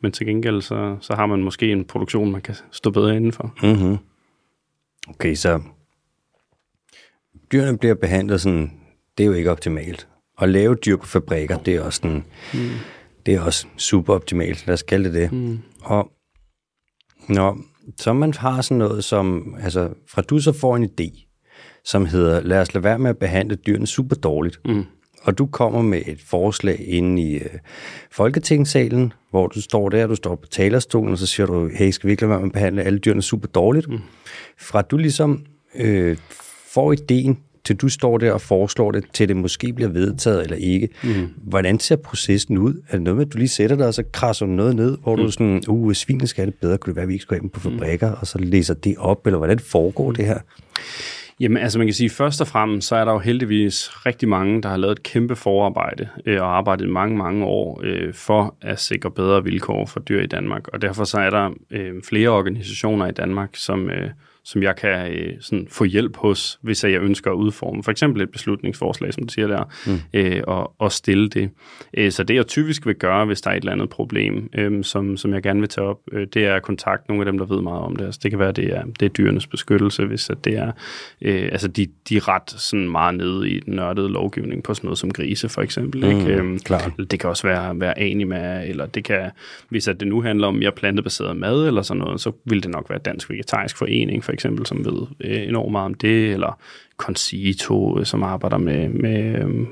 men 0.00 0.12
til 0.12 0.26
gengæld 0.26 0.62
så, 0.62 0.96
så 1.00 1.14
har 1.14 1.26
man 1.26 1.42
måske 1.42 1.72
en 1.72 1.84
produktion, 1.84 2.32
man 2.32 2.40
kan 2.40 2.54
stå 2.70 2.90
bedre 2.90 3.16
indenfor. 3.16 3.54
Mm-hmm. 3.62 3.98
Okay, 5.08 5.34
så 5.34 5.60
dyrene 7.52 7.78
bliver 7.78 7.94
behandlet 7.94 8.40
sådan, 8.40 8.72
det 9.18 9.24
er 9.24 9.28
jo 9.28 9.32
ikke 9.32 9.50
optimalt. 9.50 10.08
At 10.38 10.48
lave 10.48 10.74
dyr 10.74 10.96
på 10.96 11.06
fabrikker, 11.06 11.58
det 11.58 11.74
er 11.74 11.82
også 11.82 11.96
sådan, 12.02 12.24
mm. 12.54 12.70
det 13.26 13.34
er 13.34 13.40
også 13.40 13.66
super 13.76 14.14
optimalt, 14.14 14.66
lad 14.66 14.74
os 14.74 14.82
kalde 14.82 15.04
det 15.04 15.14
det. 15.14 15.32
Mm. 15.32 15.58
Og 15.82 16.10
når 17.28 17.58
så 17.98 18.12
man 18.12 18.34
har 18.34 18.62
sådan 18.62 18.78
noget 18.78 19.04
som, 19.04 19.56
altså 19.60 19.88
fra 20.08 20.22
du 20.22 20.38
så 20.38 20.52
får 20.52 20.76
en 20.76 20.90
idé, 21.00 21.26
som 21.84 22.06
hedder, 22.06 22.40
lad 22.40 22.60
os 22.60 22.74
lade 22.74 22.84
være 22.84 22.98
med 22.98 23.10
at 23.10 23.18
behandle 23.18 23.56
dyrene 23.56 23.86
super 23.86 24.16
dårligt. 24.16 24.60
Mm. 24.64 24.84
Og 25.22 25.38
du 25.38 25.46
kommer 25.46 25.82
med 25.82 26.02
et 26.06 26.20
forslag 26.26 26.84
inde 26.88 27.22
i 27.22 27.34
øh, 27.34 27.50
Folketingssalen, 28.12 29.12
hvor 29.30 29.46
du 29.46 29.60
står 29.60 29.88
der, 29.88 30.06
du 30.06 30.14
står 30.14 30.34
på 30.34 30.46
talerstolen, 30.46 31.12
og 31.12 31.18
så 31.18 31.26
siger 31.26 31.46
du, 31.46 31.70
hey, 31.74 31.90
skal 31.90 32.06
vi 32.06 32.12
ikke 32.12 32.22
lade 32.22 32.30
være 32.30 32.40
med 32.40 32.48
at 32.48 32.52
behandle 32.52 32.82
alle 32.82 32.98
dyrene 32.98 33.22
super 33.22 33.48
dårligt? 33.48 33.88
Mm. 33.88 33.98
Fra 34.58 34.82
du 34.82 34.96
ligesom 34.96 35.44
øh, 35.74 36.16
får 36.74 36.92
ideen, 36.92 37.38
til 37.64 37.76
du 37.76 37.88
står 37.88 38.18
der 38.18 38.32
og 38.32 38.40
foreslår 38.40 38.90
det, 38.90 39.04
til 39.12 39.28
det 39.28 39.36
måske 39.36 39.72
bliver 39.72 39.90
vedtaget 39.90 40.42
eller 40.42 40.56
ikke. 40.56 40.88
Mm. 41.04 41.28
Hvordan 41.36 41.78
ser 41.78 41.96
processen 41.96 42.58
ud? 42.58 42.74
Er 42.88 42.92
det 42.92 43.02
noget 43.02 43.16
med, 43.16 43.26
at 43.26 43.32
du 43.32 43.38
lige 43.38 43.48
sætter 43.48 43.76
dig, 43.76 43.86
og 43.86 43.94
så 43.94 44.02
krasser 44.12 44.46
noget 44.46 44.76
ned, 44.76 44.98
hvor 45.02 45.16
mm. 45.16 45.22
du 45.22 45.26
er 45.26 45.30
sådan, 45.30 45.62
uh, 45.68 45.92
svinene 45.92 46.26
skal 46.26 46.44
have 46.44 46.50
det 46.50 46.60
bedre, 46.60 46.78
kunne 46.78 46.90
det 46.90 46.96
være, 46.96 47.02
at 47.02 47.08
vi 47.08 47.12
ikke 47.12 47.22
skulle 47.22 47.36
have 47.36 47.42
dem 47.42 47.50
på 47.50 47.60
fabrikker, 47.60 48.10
mm. 48.10 48.16
og 48.20 48.26
så 48.26 48.38
læser 48.38 48.74
det 48.74 48.94
op, 48.98 49.26
eller 49.26 49.38
hvordan 49.38 49.58
foregår 49.58 50.12
det 50.12 50.26
her? 50.26 50.38
Jamen, 51.40 51.62
altså 51.62 51.78
man 51.78 51.86
kan 51.86 51.94
sige, 51.94 52.10
først 52.10 52.40
og 52.40 52.46
fremmest, 52.46 52.88
så 52.88 52.96
er 52.96 53.04
der 53.04 53.12
jo 53.12 53.18
heldigvis 53.18 54.06
rigtig 54.06 54.28
mange, 54.28 54.62
der 54.62 54.68
har 54.68 54.76
lavet 54.76 54.92
et 54.92 55.02
kæmpe 55.02 55.36
forarbejde 55.36 56.08
øh, 56.26 56.42
og 56.42 56.56
arbejdet 56.56 56.88
mange, 56.88 57.16
mange 57.16 57.44
år 57.44 57.80
øh, 57.84 58.14
for 58.14 58.56
at 58.62 58.80
sikre 58.80 59.10
bedre 59.10 59.44
vilkår 59.44 59.86
for 59.86 60.00
dyr 60.00 60.22
i 60.22 60.26
Danmark. 60.26 60.68
Og 60.68 60.82
derfor 60.82 61.04
så 61.04 61.18
er 61.18 61.30
der 61.30 61.50
øh, 61.70 62.02
flere 62.08 62.28
organisationer 62.28 63.06
i 63.06 63.12
Danmark, 63.12 63.50
som, 63.54 63.90
øh, 63.90 64.10
som 64.44 64.62
jeg 64.62 64.76
kan 64.76 65.12
øh, 65.12 65.32
sådan 65.40 65.66
få 65.70 65.84
hjælp 65.84 66.16
hos, 66.16 66.58
hvis 66.62 66.84
jeg 66.84 67.00
ønsker 67.00 67.30
at 67.30 67.34
udforme 67.34 67.82
for 67.82 67.90
eksempel 67.90 68.22
et 68.22 68.30
beslutningsforslag, 68.30 69.14
som 69.14 69.24
du 69.24 69.32
siger 69.32 69.46
der, 69.46 69.64
mm. 69.86 70.00
øh, 70.14 70.42
og, 70.46 70.74
og 70.78 70.92
stille 70.92 71.28
det. 71.28 71.50
Øh, 71.94 72.12
så 72.12 72.24
det 72.24 72.34
jeg 72.34 72.46
typisk 72.46 72.86
vil 72.86 72.94
gøre, 72.94 73.24
hvis 73.24 73.40
der 73.40 73.50
er 73.50 73.54
et 73.54 73.60
eller 73.60 73.72
andet 73.72 73.90
problem, 73.90 74.50
øh, 74.54 74.84
som, 74.84 75.16
som 75.16 75.34
jeg 75.34 75.42
gerne 75.42 75.60
vil 75.60 75.68
tage 75.68 75.86
op, 75.86 76.00
øh, 76.12 76.26
det 76.34 76.46
er 76.46 76.54
at 76.54 76.62
kontakte 76.62 77.10
nogle 77.10 77.22
af 77.22 77.32
dem, 77.32 77.38
der 77.38 77.44
ved 77.46 77.62
meget 77.62 77.82
om 77.82 77.96
det. 77.96 78.04
Altså, 78.04 78.20
det 78.22 78.30
kan 78.30 78.40
være, 78.40 78.52
det 78.52 78.76
er, 78.76 78.82
det 79.00 79.06
er 79.06 79.10
dyrenes 79.10 79.46
beskyttelse, 79.46 80.04
hvis 80.04 80.30
at 80.30 80.44
det 80.44 80.56
er, 80.56 80.72
øh, 81.22 81.48
altså 81.52 81.68
de, 81.68 81.86
de 82.08 82.16
er 82.16 82.28
ret 82.28 82.50
sådan 82.50 82.88
meget 82.88 83.14
nede 83.14 83.50
i 83.50 83.60
den 83.60 83.74
nørdede 83.74 84.08
lovgivning 84.08 84.62
på 84.62 84.74
sådan 84.74 84.86
noget 84.86 84.98
som 84.98 85.12
grise 85.12 85.48
for 85.48 85.62
eksempel. 85.62 86.04
Mm, 86.04 86.18
ikke? 86.18 86.32
Øhm, 86.32 86.58
klart. 86.58 86.92
det 87.10 87.20
kan 87.20 87.30
også 87.30 87.46
være, 87.46 87.80
være 87.80 87.98
anima, 87.98 88.64
eller 88.66 88.86
det 88.86 89.04
kan, 89.04 89.30
hvis 89.68 89.88
at 89.88 90.00
det 90.00 90.08
nu 90.08 90.22
handler 90.22 90.46
om 90.46 90.54
mere 90.54 90.72
plantebaseret 90.72 91.36
mad 91.36 91.66
eller 91.66 91.82
sådan 91.82 92.00
noget, 92.00 92.20
så 92.20 92.32
vil 92.44 92.62
det 92.62 92.70
nok 92.70 92.90
være 92.90 92.98
Dansk 92.98 93.30
Vegetarisk 93.30 93.76
Forening 93.76 94.24
for 94.24 94.33
eksempel, 94.34 94.66
som 94.66 94.84
ved 94.84 95.06
øh, 95.20 95.48
enormt 95.48 95.72
meget 95.72 95.84
om 95.84 95.94
det, 95.94 96.32
eller 96.32 96.58
Concito, 96.96 97.98
øh, 97.98 98.06
som 98.06 98.22
arbejder 98.22 98.58
med, 98.58 98.88
med 98.88 99.44
øh, 99.44 99.66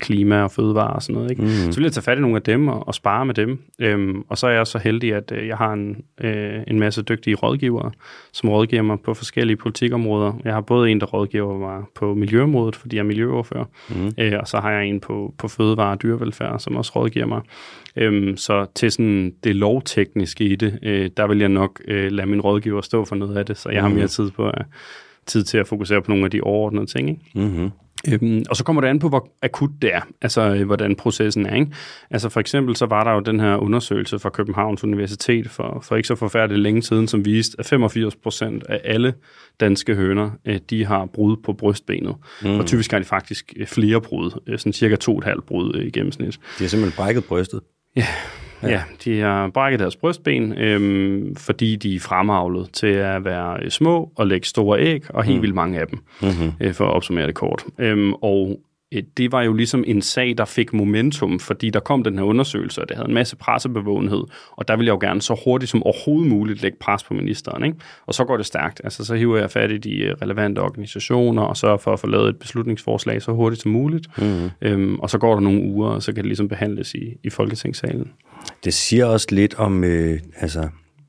klima 0.00 0.42
og 0.42 0.50
fødevare 0.50 0.92
og 0.92 1.02
sådan 1.02 1.14
noget. 1.14 1.30
Ikke? 1.30 1.42
Mm. 1.42 1.48
Så 1.48 1.74
vil 1.74 1.82
jeg 1.82 1.92
tage 1.92 2.02
fat 2.02 2.18
i 2.18 2.20
nogle 2.20 2.36
af 2.36 2.42
dem 2.42 2.68
og, 2.68 2.88
og 2.88 2.94
spare 2.94 3.26
med 3.26 3.34
dem. 3.34 3.58
Øhm, 3.78 4.22
og 4.28 4.38
så 4.38 4.46
er 4.46 4.50
jeg 4.50 4.66
så 4.66 4.78
heldig, 4.78 5.14
at 5.14 5.32
øh, 5.32 5.48
jeg 5.48 5.56
har 5.56 5.72
en, 5.72 5.96
øh, 6.20 6.60
en 6.66 6.78
masse 6.78 7.02
dygtige 7.02 7.34
rådgivere, 7.34 7.90
som 8.32 8.50
rådgiver 8.50 8.82
mig 8.82 9.00
på 9.00 9.14
forskellige 9.14 9.56
politikområder. 9.56 10.32
Jeg 10.44 10.54
har 10.54 10.60
både 10.60 10.90
en, 10.90 11.00
der 11.00 11.06
rådgiver 11.06 11.58
mig 11.58 11.82
på 11.94 12.14
miljøområdet, 12.14 12.76
fordi 12.76 12.96
jeg 12.96 13.02
er 13.02 13.06
miljøordfører, 13.06 13.64
mm. 13.88 14.12
øh, 14.18 14.32
og 14.40 14.48
så 14.48 14.58
har 14.58 14.70
jeg 14.70 14.86
en 14.86 15.00
på, 15.00 15.34
på 15.38 15.48
fødevare 15.48 15.92
og 15.92 16.02
dyrevelfærd, 16.02 16.60
som 16.60 16.76
også 16.76 16.92
rådgiver 16.96 17.26
mig. 17.26 17.40
Øhm, 17.96 18.36
så 18.36 18.66
til 18.74 18.92
sådan 18.92 19.32
det 19.44 19.56
lovtekniske 19.56 20.44
i 20.44 20.56
det, 20.56 20.78
øh, 20.82 21.10
der 21.16 21.26
vil 21.26 21.38
jeg 21.38 21.48
nok 21.48 21.80
øh, 21.88 22.12
lade 22.12 22.28
min 22.28 22.40
rådgiver 22.40 22.80
stå 22.80 23.04
for 23.04 23.16
noget 23.16 23.36
af 23.36 23.46
det, 23.46 23.56
så 23.56 23.68
jeg 23.70 23.82
mm. 23.82 23.88
har 23.88 23.94
mere 23.94 24.08
tid 24.08 24.30
på 24.30 24.48
at 24.48 24.64
tid 25.26 25.44
til 25.44 25.58
at 25.58 25.66
fokusere 25.66 26.02
på 26.02 26.10
nogle 26.10 26.24
af 26.24 26.30
de 26.30 26.40
overordnede 26.40 26.86
ting. 26.86 27.08
Ikke? 27.08 27.20
Mm-hmm. 27.34 27.70
Øhm, 28.08 28.44
og 28.50 28.56
så 28.56 28.64
kommer 28.64 28.82
det 28.82 28.88
an 28.88 28.98
på, 28.98 29.08
hvor 29.08 29.28
akut 29.42 29.70
det 29.82 29.94
er, 29.94 30.00
altså 30.22 30.40
øh, 30.40 30.66
hvordan 30.66 30.96
processen 30.96 31.46
er. 31.46 31.54
Ikke? 31.54 31.72
Altså 32.10 32.28
for 32.28 32.40
eksempel 32.40 32.76
så 32.76 32.86
var 32.86 33.04
der 33.04 33.12
jo 33.12 33.20
den 33.20 33.40
her 33.40 33.56
undersøgelse 33.56 34.18
fra 34.18 34.30
Københavns 34.30 34.84
Universitet 34.84 35.50
for, 35.50 35.80
for 35.82 35.96
ikke 35.96 36.06
så 36.06 36.14
forfærdeligt 36.14 36.60
længe 36.60 36.82
siden, 36.82 37.08
som 37.08 37.24
viste, 37.24 37.56
at 37.58 37.66
85 37.66 38.16
procent 38.16 38.64
af 38.68 38.80
alle 38.84 39.14
danske 39.60 39.94
høner, 39.94 40.30
øh, 40.44 40.60
de 40.70 40.84
har 40.84 41.06
brud 41.06 41.36
på 41.36 41.52
brystbenet. 41.52 42.14
Mm. 42.42 42.58
Og 42.58 42.66
typisk 42.66 42.90
har 42.90 42.98
de 42.98 43.04
faktisk 43.04 43.52
øh, 43.56 43.66
flere 43.66 44.00
brud, 44.00 44.40
øh, 44.46 44.58
sådan 44.58 44.72
cirka 44.72 44.96
to 44.96 45.12
og 45.12 45.18
et 45.18 45.24
halvt 45.24 45.46
brud 45.46 45.76
øh, 45.76 45.86
i 45.86 45.90
gennemsnit. 45.90 46.34
De 46.58 46.64
har 46.64 46.68
simpelthen 46.68 46.96
brækket 46.96 47.24
brystet. 47.24 47.60
Ja, 47.96 48.06
Ja. 48.62 48.68
ja, 48.68 48.82
de 49.04 49.20
har 49.20 49.48
brækket 49.48 49.80
deres 49.80 49.96
brystben, 49.96 50.58
øhm, 50.58 51.36
fordi 51.36 51.76
de 51.76 51.96
er 51.96 52.00
fremavlet 52.00 52.70
til 52.72 52.86
at 52.86 53.24
være 53.24 53.62
øh, 53.62 53.70
små 53.70 54.12
og 54.16 54.26
lægge 54.26 54.46
store 54.46 54.80
æg, 54.80 55.04
og 55.08 55.24
helt 55.24 55.36
mm. 55.36 55.42
vildt 55.42 55.54
mange 55.54 55.80
af 55.80 55.86
dem, 55.86 55.98
mm-hmm. 56.22 56.52
øh, 56.60 56.74
for 56.74 56.84
at 56.84 56.92
opsummere 56.92 57.26
det 57.26 57.34
kort. 57.34 57.64
Øhm, 57.78 58.12
og 58.12 58.60
det 58.92 59.32
var 59.32 59.42
jo 59.42 59.52
ligesom 59.52 59.84
en 59.86 60.02
sag, 60.02 60.34
der 60.38 60.44
fik 60.44 60.72
momentum, 60.72 61.40
fordi 61.40 61.70
der 61.70 61.80
kom 61.80 62.04
den 62.04 62.18
her 62.18 62.24
undersøgelse, 62.24 62.82
og 62.82 62.88
det 62.88 62.96
havde 62.96 63.08
en 63.08 63.14
masse 63.14 63.36
pressebevågenhed, 63.36 64.22
og 64.50 64.68
der 64.68 64.76
ville 64.76 64.86
jeg 64.86 64.92
jo 64.92 65.08
gerne 65.08 65.22
så 65.22 65.40
hurtigt 65.44 65.70
som 65.70 65.82
overhovedet 65.82 66.30
muligt 66.30 66.62
lægge 66.62 66.78
pres 66.80 67.04
på 67.04 67.14
ministeren. 67.14 67.64
Ikke? 67.64 67.78
Og 68.06 68.14
så 68.14 68.24
går 68.24 68.36
det 68.36 68.46
stærkt. 68.46 68.80
Altså, 68.84 69.04
så 69.04 69.14
hiver 69.14 69.38
jeg 69.38 69.50
fat 69.50 69.70
i 69.70 69.78
de 69.78 69.98
øh, 69.98 70.14
relevante 70.22 70.58
organisationer, 70.58 71.42
og 71.42 71.56
sørger 71.56 71.76
for 71.76 71.92
at 71.92 72.00
få 72.00 72.06
lavet 72.06 72.28
et 72.28 72.38
beslutningsforslag 72.38 73.22
så 73.22 73.32
hurtigt 73.32 73.62
som 73.62 73.72
muligt. 73.72 74.18
Mm. 74.18 74.50
Øhm, 74.62 74.98
og 75.00 75.10
så 75.10 75.18
går 75.18 75.34
der 75.34 75.40
nogle 75.40 75.62
uger, 75.62 75.88
og 75.88 76.02
så 76.02 76.12
kan 76.12 76.16
det 76.24 76.26
ligesom 76.26 76.48
behandles 76.48 76.94
i, 76.94 77.16
i 77.24 77.30
Folketingssalen. 77.30 78.12
Det 78.64 78.74
siger 78.74 79.06
også 79.06 79.26
lidt 79.30 79.54
om, 79.54 79.84
øh, 79.84 80.20
altså, 80.36 80.68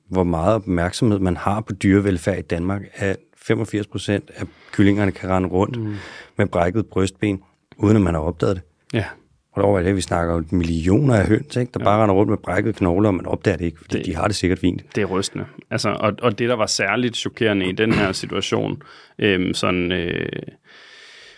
hvor 0.10 0.24
meget 0.24 0.56
opmærksomhed 0.56 1.20
man 1.20 1.38
har 1.38 1.62
på 1.62 1.74
dyrevelfærd 1.74 2.38
i 2.38 2.42
Danmark, 2.42 2.82
at 2.96 3.18
85 3.38 3.88
procent 3.88 4.32
af 4.36 4.46
kyllingerne 4.72 5.12
kan 5.12 5.30
rende 5.30 5.50
rundt 5.50 5.80
mm. 5.80 5.96
med 6.38 6.48
brækket 6.48 6.86
brystben, 6.86 7.42
uden 7.78 7.96
at 7.96 8.02
man 8.02 8.14
har 8.14 8.22
opdaget 8.22 8.56
det. 8.56 8.64
Ja. 8.94 9.06
Prøv 9.54 9.66
over, 9.66 9.82
det 9.82 9.96
vi 9.96 10.02
snakker 10.02 10.36
om 10.36 10.46
millioner 10.52 11.16
af 11.16 11.28
høns, 11.28 11.56
ikke, 11.56 11.72
der 11.74 11.80
ja. 11.80 11.84
bare 11.84 12.04
render 12.04 12.16
rundt 12.16 12.30
med 12.30 12.38
brækket 12.38 12.76
knogler, 12.76 13.10
og 13.10 13.16
man 13.16 13.26
opdager 13.26 13.58
det 13.58 13.66
ikke, 13.66 13.78
fordi 13.82 13.98
det, 13.98 14.06
de 14.06 14.16
har 14.16 14.28
det 14.28 14.36
sikkert 14.36 14.60
fint. 14.60 14.96
Det 14.96 15.02
er 15.02 15.06
rystende. 15.06 15.46
Altså, 15.72 15.90
og, 15.90 16.14
og 16.22 16.40
det, 16.40 16.50
der 16.50 16.56
var 16.56 16.66
særligt 16.66 17.18
chokerende 17.18 17.70
i 17.70 17.72
den 17.72 17.94
her 17.94 18.12
situation, 18.12 18.82
øhm, 19.20 19.54
sådan, 19.54 19.92
øh, 19.92 20.30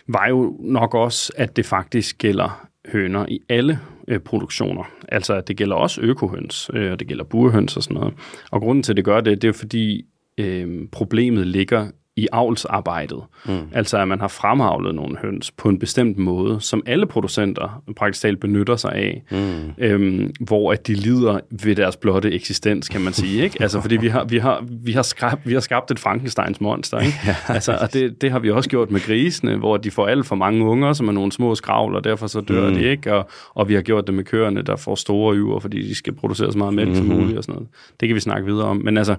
var 0.08 0.28
jo 0.28 0.56
nok 0.60 0.94
også, 0.94 1.32
at 1.36 1.56
det 1.56 1.66
faktisk 1.66 2.18
gælder 2.18 2.66
høner 2.92 3.26
i 3.28 3.40
alle 3.48 3.78
øh, 4.08 4.20
produktioner. 4.20 4.84
Altså, 5.08 5.34
at 5.34 5.48
det 5.48 5.56
gælder 5.56 5.76
også 5.76 6.00
økohøns, 6.00 6.70
øh, 6.74 6.92
og 6.92 7.00
det 7.00 7.08
gælder 7.08 7.24
burhøns 7.24 7.76
og 7.76 7.82
sådan 7.82 7.94
noget. 7.94 8.14
Og 8.50 8.60
grunden 8.60 8.82
til, 8.82 8.92
at 8.92 8.96
det 8.96 9.04
gør 9.04 9.20
det, 9.20 9.42
det 9.42 9.48
er 9.48 9.52
fordi, 9.52 10.04
øh, 10.38 10.88
problemet 10.92 11.46
ligger 11.46 11.88
i 12.16 12.28
avlsarbejdet. 12.32 13.22
Mm. 13.46 13.58
Altså 13.72 13.98
at 13.98 14.08
man 14.08 14.20
har 14.20 14.28
fremavlet 14.28 14.94
nogle 14.94 15.16
høns 15.18 15.50
på 15.50 15.68
en 15.68 15.78
bestemt 15.78 16.18
måde, 16.18 16.60
som 16.60 16.82
alle 16.86 17.06
producenter 17.06 17.82
praktisk 17.96 18.22
talt 18.22 18.40
benytter 18.40 18.76
sig 18.76 18.92
af, 18.92 19.22
mm. 19.30 19.72
øhm, 19.78 20.32
hvor 20.40 20.72
at 20.72 20.86
de 20.86 20.94
lider 20.94 21.40
ved 21.64 21.76
deres 21.76 21.96
blotte 21.96 22.32
eksistens, 22.32 22.88
kan 22.88 23.00
man 23.00 23.12
sige. 23.12 23.42
Ikke? 23.42 23.62
Altså 23.62 23.80
fordi 23.80 23.96
vi 23.96 24.08
har, 24.08 24.24
vi 24.24 24.38
har, 24.38 24.64
vi 24.70 24.92
har, 24.92 25.02
skabt, 25.02 25.48
vi 25.48 25.52
har 25.52 25.60
skabt 25.60 25.90
et 25.90 25.98
Frankensteins 25.98 26.60
monster. 26.60 26.98
Ikke? 26.98 27.18
Altså, 27.48 27.78
og 27.80 27.92
det, 27.92 28.22
det 28.22 28.30
har 28.30 28.38
vi 28.38 28.50
også 28.50 28.70
gjort 28.70 28.90
med 28.90 29.00
grisene, 29.00 29.56
hvor 29.56 29.76
de 29.76 29.90
får 29.90 30.06
alt 30.06 30.26
for 30.26 30.36
mange 30.36 30.64
unger, 30.64 30.92
som 30.92 31.08
er 31.08 31.12
nogle 31.12 31.32
små 31.32 31.54
skravl, 31.54 31.94
og 31.94 32.04
derfor 32.04 32.26
så 32.26 32.40
dør 32.40 32.68
mm. 32.68 32.74
de 32.74 32.84
ikke. 32.84 33.14
Og, 33.14 33.28
og 33.54 33.68
vi 33.68 33.74
har 33.74 33.82
gjort 33.82 34.06
det 34.06 34.14
med 34.14 34.24
køerne, 34.24 34.62
der 34.62 34.76
får 34.76 34.94
store 34.94 35.36
yver, 35.36 35.60
fordi 35.60 35.88
de 35.88 35.94
skal 35.94 36.12
producere 36.12 36.52
så 36.52 36.58
meget 36.58 36.74
mælk 36.74 36.88
mm-hmm. 36.88 37.08
som 37.08 37.18
muligt 37.18 37.38
og 37.38 37.44
sådan 37.44 37.54
noget. 37.54 37.68
Det 38.00 38.08
kan 38.08 38.14
vi 38.14 38.20
snakke 38.20 38.46
videre 38.46 38.66
om. 38.66 38.76
Men 38.76 38.98
altså, 38.98 39.16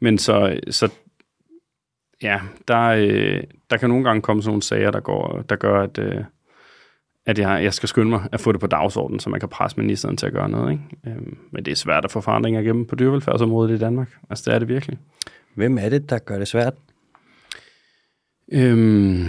men 0.00 0.18
så, 0.18 0.58
så 0.70 0.88
ja, 2.22 2.40
der, 2.68 2.80
øh, 2.80 3.42
der 3.70 3.76
kan 3.76 3.88
nogle 3.88 4.04
gange 4.04 4.22
komme 4.22 4.42
sådan 4.42 4.50
nogle 4.50 4.62
sager, 4.62 4.90
der, 4.90 5.00
går, 5.00 5.44
der 5.48 5.56
gør, 5.56 5.82
at, 5.82 5.98
øh, 5.98 6.24
at 7.26 7.38
jeg, 7.38 7.64
jeg 7.64 7.74
skal 7.74 7.88
skynde 7.88 8.10
mig 8.10 8.28
at 8.32 8.40
få 8.40 8.52
det 8.52 8.60
på 8.60 8.66
dagsordenen, 8.66 9.20
så 9.20 9.30
man 9.30 9.40
kan 9.40 9.48
presse 9.48 9.80
ministeren 9.80 10.16
til 10.16 10.26
at 10.26 10.32
gøre 10.32 10.48
noget. 10.48 10.72
Ikke? 10.72 10.84
Øh, 11.06 11.32
men 11.52 11.64
det 11.64 11.72
er 11.72 11.76
svært 11.76 12.04
at 12.04 12.10
få 12.10 12.20
forandringer 12.20 12.60
igennem 12.60 12.86
på 12.86 12.94
dyrevelfærdsområdet 12.94 13.74
i 13.74 13.78
Danmark. 13.78 14.16
Altså, 14.30 14.44
det 14.46 14.54
er 14.54 14.58
det 14.58 14.68
virkelig. 14.68 14.98
Hvem 15.54 15.78
er 15.78 15.88
det, 15.88 16.10
der 16.10 16.18
gør 16.18 16.38
det 16.38 16.48
svært? 16.48 16.74
Øhm, 18.52 19.26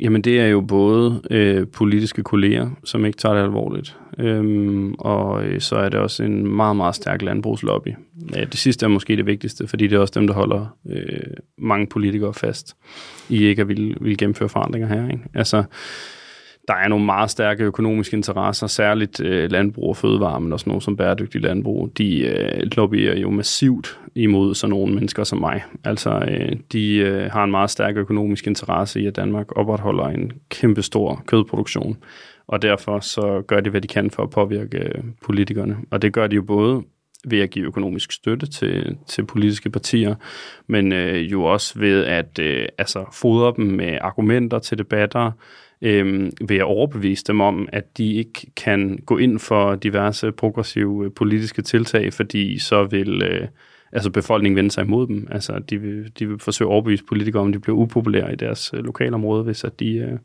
jamen 0.00 0.22
det 0.22 0.40
er 0.40 0.46
jo 0.46 0.60
både 0.60 1.22
øh, 1.30 1.66
politiske 1.66 2.22
kolleger, 2.22 2.70
som 2.84 3.04
ikke 3.04 3.18
tager 3.18 3.34
det 3.34 3.42
alvorligt, 3.42 3.96
øhm, 4.18 4.94
og 4.94 5.44
øh, 5.44 5.60
så 5.60 5.76
er 5.76 5.88
det 5.88 6.00
også 6.00 6.24
en 6.24 6.46
meget, 6.56 6.76
meget 6.76 6.94
stærk 6.94 7.22
landbrugslobby. 7.22 7.88
Ja, 8.34 8.44
det 8.44 8.58
sidste 8.58 8.86
er 8.86 8.88
måske 8.88 9.16
det 9.16 9.26
vigtigste, 9.26 9.68
fordi 9.68 9.86
det 9.86 9.96
er 9.96 10.00
også 10.00 10.20
dem, 10.20 10.26
der 10.26 10.34
holder 10.34 10.76
øh, 10.90 11.36
mange 11.58 11.86
politikere 11.86 12.34
fast 12.34 12.76
i 13.28 13.44
ikke 13.44 13.62
at 13.62 13.68
ville, 13.68 13.94
ville 14.00 14.16
gennemføre 14.16 14.48
forandringer 14.48 14.88
her. 14.88 15.08
Ikke? 15.10 15.24
Altså, 15.34 15.64
der 16.68 16.74
er 16.74 16.88
nogle 16.88 17.04
meget 17.04 17.30
stærke 17.30 17.64
økonomiske 17.64 18.16
interesser, 18.16 18.66
særligt 18.66 19.20
øh, 19.20 19.50
landbrug 19.50 19.88
og 19.88 19.96
fødevare, 19.96 20.40
men 20.40 20.52
også 20.52 20.68
nogle 20.68 20.82
som 20.82 20.96
bæredygtig 20.96 21.40
landbrug. 21.40 21.98
De 21.98 22.20
øh, 22.20 22.62
lobbyer 22.76 23.16
jo 23.16 23.30
massivt 23.30 23.98
imod 24.14 24.54
sådan 24.54 24.70
nogle 24.70 24.94
mennesker 24.94 25.24
som 25.24 25.38
mig. 25.38 25.64
Altså, 25.84 26.24
øh, 26.28 26.56
de 26.72 26.96
øh, 26.96 27.30
har 27.30 27.44
en 27.44 27.50
meget 27.50 27.70
stærk 27.70 27.96
økonomisk 27.96 28.46
interesse 28.46 29.00
i, 29.00 29.06
at 29.06 29.16
Danmark 29.16 29.58
opretholder 29.58 30.04
en 30.04 30.32
kæmpe 30.48 30.82
stor 30.82 31.22
kødproduktion. 31.26 31.96
Og 32.46 32.62
derfor 32.62 33.00
så 33.00 33.42
gør 33.46 33.60
de, 33.60 33.70
hvad 33.70 33.80
de 33.80 33.88
kan 33.88 34.10
for 34.10 34.22
at 34.22 34.30
påvirke 34.30 34.78
øh, 34.78 35.04
politikerne. 35.24 35.76
Og 35.90 36.02
det 36.02 36.12
gør 36.12 36.26
de 36.26 36.36
jo 36.36 36.42
både 36.42 36.82
ved 37.24 37.40
at 37.40 37.50
give 37.50 37.66
økonomisk 37.66 38.12
støtte 38.12 38.46
til, 38.46 38.96
til 39.06 39.26
politiske 39.26 39.70
partier, 39.70 40.14
men 40.66 40.92
øh, 40.92 41.32
jo 41.32 41.44
også 41.44 41.78
ved 41.78 42.04
at 42.04 42.38
øh, 42.38 42.66
altså, 42.78 43.04
fodre 43.12 43.54
dem 43.56 43.64
med 43.64 43.98
argumenter 44.00 44.58
til 44.58 44.78
debatter, 44.78 45.32
øh, 45.82 46.30
ved 46.40 46.56
at 46.56 46.62
overbevise 46.62 47.24
dem 47.24 47.40
om, 47.40 47.68
at 47.72 47.98
de 47.98 48.14
ikke 48.14 48.52
kan 48.56 48.98
gå 49.06 49.18
ind 49.18 49.38
for 49.38 49.74
diverse 49.74 50.32
progressive 50.32 51.10
politiske 51.10 51.62
tiltag, 51.62 52.12
fordi 52.12 52.58
så 52.58 52.84
vil 52.84 53.22
øh, 53.22 53.48
altså 53.92 54.10
befolkningen 54.10 54.56
vende 54.56 54.70
sig 54.70 54.84
imod 54.84 55.06
dem. 55.06 55.28
Altså 55.30 55.58
de 55.58 55.78
vil, 55.78 56.12
de 56.18 56.28
vil 56.28 56.38
forsøge 56.38 56.68
at 56.68 56.72
overbevise 56.72 57.04
politikere 57.04 57.42
om, 57.42 57.52
de 57.52 57.58
bliver 57.58 57.76
upopulære 57.76 58.32
i 58.32 58.36
deres 58.36 58.70
øh, 58.74 58.84
lokalområde, 58.84 59.44
hvis, 59.44 59.64
at 59.64 59.80
de, 59.80 59.94
øh, 59.94 60.18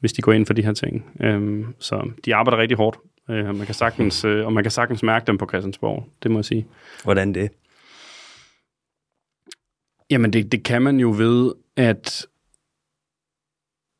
hvis 0.00 0.12
de 0.12 0.22
går 0.22 0.32
ind 0.32 0.46
for 0.46 0.54
de 0.54 0.64
her 0.64 0.72
ting. 0.72 1.04
Øh, 1.20 1.64
så 1.78 2.10
de 2.24 2.34
arbejder 2.34 2.58
rigtig 2.58 2.76
hårdt, 2.76 2.98
øh, 3.30 3.56
man 3.56 3.66
kan 3.66 3.74
sagtens, 3.74 4.24
øh, 4.28 4.46
og 4.46 4.52
man 4.52 4.64
kan 4.64 4.70
sagtens 4.70 5.02
mærke 5.02 5.26
dem 5.26 5.38
på 5.38 5.46
Christiansborg, 5.46 6.08
det 6.22 6.30
må 6.30 6.38
jeg 6.38 6.44
sige. 6.44 6.66
Hvordan 7.04 7.34
det? 7.34 7.50
Jamen 10.10 10.32
det, 10.32 10.52
det 10.52 10.62
kan 10.62 10.82
man 10.82 11.00
jo 11.00 11.14
ved, 11.18 11.52
at 11.76 12.26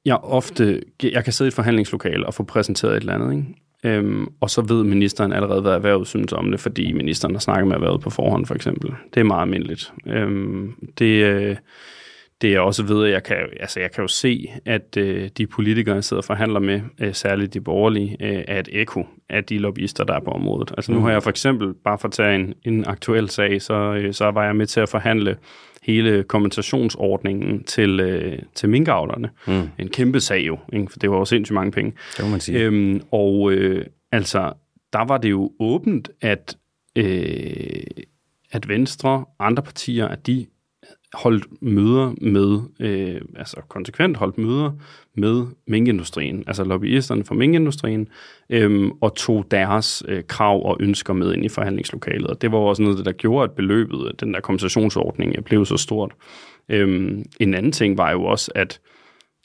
jeg 0.04 0.16
ofte, 0.16 0.82
jeg 1.02 1.24
kan 1.24 1.32
sidde 1.32 1.48
i 1.48 1.50
et 1.50 1.54
forhandlingslokale 1.54 2.26
og 2.26 2.34
få 2.34 2.42
præsenteret 2.42 2.96
et 2.96 3.00
eller 3.00 3.14
andet, 3.14 3.32
ikke? 3.32 3.44
Øhm, 3.84 4.26
og 4.40 4.50
så 4.50 4.62
ved 4.62 4.84
ministeren 4.84 5.32
allerede, 5.32 5.60
hvad 5.60 5.72
erhvervet 5.72 6.06
synes 6.06 6.32
om 6.32 6.50
det, 6.50 6.60
fordi 6.60 6.92
ministeren 6.92 7.34
har 7.34 7.40
snakket 7.40 7.66
med 7.66 7.76
erhvervet 7.76 8.00
på 8.00 8.10
forhånd, 8.10 8.46
for 8.46 8.54
eksempel. 8.54 8.94
Det 9.14 9.20
er 9.20 9.24
meget 9.24 9.42
almindeligt. 9.42 9.92
Øhm, 10.06 10.72
det, 10.98 11.24
øh, 11.24 11.56
det 12.42 12.54
er 12.54 12.60
også 12.60 12.82
ved, 12.82 13.06
at 13.06 13.12
jeg 13.12 13.22
kan, 13.22 13.36
altså 13.60 13.80
jeg 13.80 13.92
kan 13.92 14.02
jo 14.02 14.08
se, 14.08 14.48
at 14.64 14.96
øh, 14.96 15.28
de 15.38 15.46
politikere, 15.46 15.94
jeg 15.94 16.04
sidder 16.04 16.20
og 16.20 16.24
forhandler 16.24 16.60
med, 16.60 16.80
øh, 17.00 17.14
særligt 17.14 17.54
de 17.54 17.60
borgerlige, 17.60 18.16
øh, 18.20 18.44
er 18.48 18.60
et 18.60 18.68
ekko 18.72 19.06
af 19.28 19.44
de 19.44 19.58
lobbyister, 19.58 20.04
der 20.04 20.14
er 20.14 20.20
på 20.20 20.30
området. 20.30 20.72
Altså 20.76 20.92
nu 20.92 21.00
har 21.00 21.10
jeg 21.10 21.22
for 21.22 21.30
eksempel, 21.30 21.74
bare 21.84 21.98
for 21.98 22.08
at 22.08 22.12
tage 22.12 22.34
en, 22.34 22.54
en 22.64 22.84
aktuel 22.86 23.28
sag, 23.28 23.62
så, 23.62 23.74
øh, 23.74 24.14
så 24.14 24.30
var 24.30 24.44
jeg 24.44 24.56
med 24.56 24.66
til 24.66 24.80
at 24.80 24.88
forhandle 24.88 25.36
hele 25.84 26.22
kompensationsordningen 26.22 27.64
til, 27.64 28.00
øh, 28.00 28.38
til 28.54 28.68
minkavlerne. 28.68 29.30
Mm. 29.46 29.68
En 29.78 29.88
kæmpe 29.88 30.20
sag 30.20 30.46
jo, 30.46 30.58
ikke? 30.72 30.92
for 30.92 30.98
det 30.98 31.10
var 31.10 31.16
jo 31.16 31.24
sindssygt 31.24 31.54
mange 31.54 31.72
penge. 31.72 31.92
Det 32.16 32.24
må 32.24 32.30
man 32.30 32.40
sige. 32.40 32.58
Øhm, 32.58 33.00
og 33.10 33.52
øh, 33.52 33.86
altså, 34.12 34.52
der 34.92 35.04
var 35.04 35.18
det 35.18 35.30
jo 35.30 35.52
åbent, 35.60 36.10
at, 36.20 36.56
øh, 36.96 37.82
at 38.52 38.68
Venstre 38.68 39.10
og 39.10 39.46
andre 39.46 39.62
partier, 39.62 40.08
at 40.08 40.26
de 40.26 40.46
holdt 41.14 41.62
møder 41.62 42.14
med, 42.20 42.60
øh, 42.80 43.20
altså 43.36 43.56
konsekvent 43.68 44.16
holdt 44.16 44.38
møder 44.38 44.72
med 45.14 45.46
minkindustrien, 45.66 46.44
altså 46.46 46.64
lobbyisterne 46.64 47.24
for 47.24 47.34
minkindustrien, 47.34 48.08
øh, 48.50 48.90
og 49.00 49.14
tog 49.14 49.46
deres 49.50 50.02
øh, 50.08 50.22
krav 50.28 50.66
og 50.66 50.76
ønsker 50.80 51.12
med 51.12 51.34
ind 51.34 51.44
i 51.44 51.48
forhandlingslokalet. 51.48 52.26
Og 52.26 52.42
det 52.42 52.52
var 52.52 52.58
også 52.58 52.82
noget, 52.82 53.04
der 53.04 53.12
gjorde, 53.12 53.44
at 53.44 53.50
beløbet, 53.50 54.20
den 54.20 54.34
der 54.34 54.40
kompensationsordning, 54.40 55.34
øh, 55.36 55.42
blev 55.42 55.66
så 55.66 55.76
stort. 55.76 56.12
Øh, 56.68 57.18
en 57.40 57.54
anden 57.54 57.72
ting 57.72 57.98
var 57.98 58.10
jo 58.10 58.24
også, 58.24 58.52
at 58.54 58.80
øh, 58.84 58.93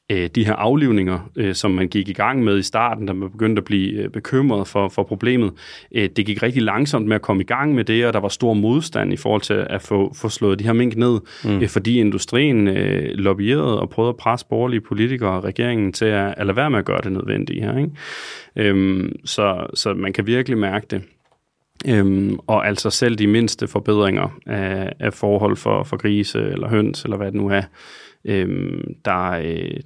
de 0.10 0.46
her 0.46 0.54
aflivninger, 0.54 1.30
øh, 1.36 1.56
som 1.56 1.72
man 1.72 1.88
gik 1.88 2.10
i 2.10 2.14
gang 2.14 2.44
med 2.44 2.58
i 2.58 2.62
starten, 2.62 3.06
da 3.06 3.14
man 3.14 3.32
begyndte 3.32 3.60
at 3.60 3.66
blive 3.66 4.04
øh, 4.04 4.10
bekymret 4.10 4.68
for, 4.68 4.90
for 4.90 5.04
problemet, 5.04 5.52
øh, 5.92 6.10
det 6.16 6.26
gik 6.26 6.44
rigtig 6.44 6.62
langsomt 6.62 7.08
med 7.08 7.16
at 7.16 7.22
komme 7.22 7.44
i 7.44 7.46
gang 7.46 7.76
med 7.76 7.84
det, 7.84 8.06
og 8.06 8.14
der 8.14 8.20
var 8.20 8.28
stor 8.28 8.54
modstand 8.54 9.14
i 9.14 9.18
forhold 9.18 9.42
til 9.42 9.66
at 9.70 9.82
få, 9.82 10.14
få 10.16 10.30
slået 10.30 10.60
de 10.60 10.64
her 10.64 10.74
mink 10.74 10.96
ned, 10.96 11.20
mm. 11.46 11.62
øh, 11.62 11.68
fordi 11.68 12.00
industrien 12.00 12.68
øh, 12.68 13.10
lobbyerede 13.14 13.80
og 13.80 13.90
prøvede 13.90 14.10
at 14.10 14.18
presse 14.18 14.46
borgerlige 14.50 14.82
politikere 14.82 15.30
og 15.30 15.44
regeringen 15.44 15.94
til 15.94 16.06
at, 16.06 16.34
at 16.38 16.46
lade 16.46 16.56
være 16.56 16.70
med 16.70 16.80
at 16.80 16.86
gøre 16.86 17.02
det 17.04 17.12
nødvendige 17.12 17.62
her. 17.62 17.78
Ikke? 17.78 17.90
Øhm, 18.56 19.16
så, 19.26 19.68
så 19.74 19.94
man 19.94 20.14
kan 20.14 20.28
virkelig 20.28 20.58
mærke 20.58 20.88
det. 20.90 21.02
Øhm, 21.88 22.40
og 22.48 22.68
altså 22.68 22.90
selv 22.90 23.16
de 23.16 23.28
mindste 23.28 23.68
forbedringer 23.68 24.40
af, 24.46 24.94
af 25.00 25.14
forhold 25.14 25.58
for, 25.58 25.84
for 25.84 25.98
grise 25.98 26.40
eller 26.40 26.70
høns, 26.70 27.04
eller 27.04 27.18
hvad 27.18 27.28
det 27.28 27.36
nu 27.36 27.50
er, 27.50 27.62
øhm, 28.26 28.94
der, 29.06 29.32
øh, 29.32 29.80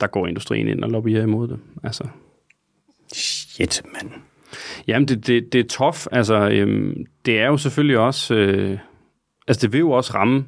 der 0.00 0.06
går 0.06 0.26
industrien 0.26 0.68
ind 0.68 0.84
og 0.84 0.90
lobbyer 0.90 1.22
imod 1.22 1.48
det. 1.48 1.58
Altså. 1.84 2.04
Shit, 3.12 3.82
mand. 3.92 4.10
Jamen, 4.86 5.08
det, 5.08 5.26
det, 5.26 5.52
det 5.52 5.60
er 5.60 5.68
tof. 5.68 6.06
Altså, 6.12 6.48
øhm, 6.48 7.06
det 7.26 7.40
er 7.40 7.46
jo 7.46 7.56
selvfølgelig 7.56 7.98
også... 7.98 8.34
Øh, 8.34 8.78
altså, 9.48 9.66
det 9.66 9.72
vil 9.72 9.78
jo 9.78 9.90
også 9.90 10.14
ramme 10.14 10.44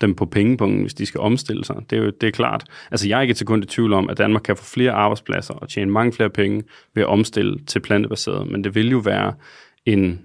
dem 0.00 0.14
på 0.14 0.26
pengepunkten, 0.26 0.80
hvis 0.80 0.94
de 0.94 1.06
skal 1.06 1.20
omstille 1.20 1.64
sig. 1.64 1.76
Det 1.90 1.98
er 1.98 2.02
jo 2.02 2.10
det 2.20 2.26
er 2.26 2.30
klart. 2.30 2.64
Altså, 2.90 3.08
jeg 3.08 3.18
er 3.18 3.22
ikke 3.22 3.34
til 3.34 3.46
kun 3.46 3.62
i 3.62 3.66
tvivl 3.66 3.92
om, 3.92 4.10
at 4.10 4.18
Danmark 4.18 4.42
kan 4.42 4.56
få 4.56 4.64
flere 4.64 4.92
arbejdspladser 4.92 5.54
og 5.54 5.68
tjene 5.68 5.90
mange 5.90 6.12
flere 6.12 6.30
penge 6.30 6.62
ved 6.94 7.02
at 7.02 7.08
omstille 7.08 7.58
til 7.66 7.80
plantebaseret, 7.80 8.50
men 8.50 8.64
det 8.64 8.74
vil 8.74 8.90
jo 8.90 8.98
være 8.98 9.34
en 9.86 10.20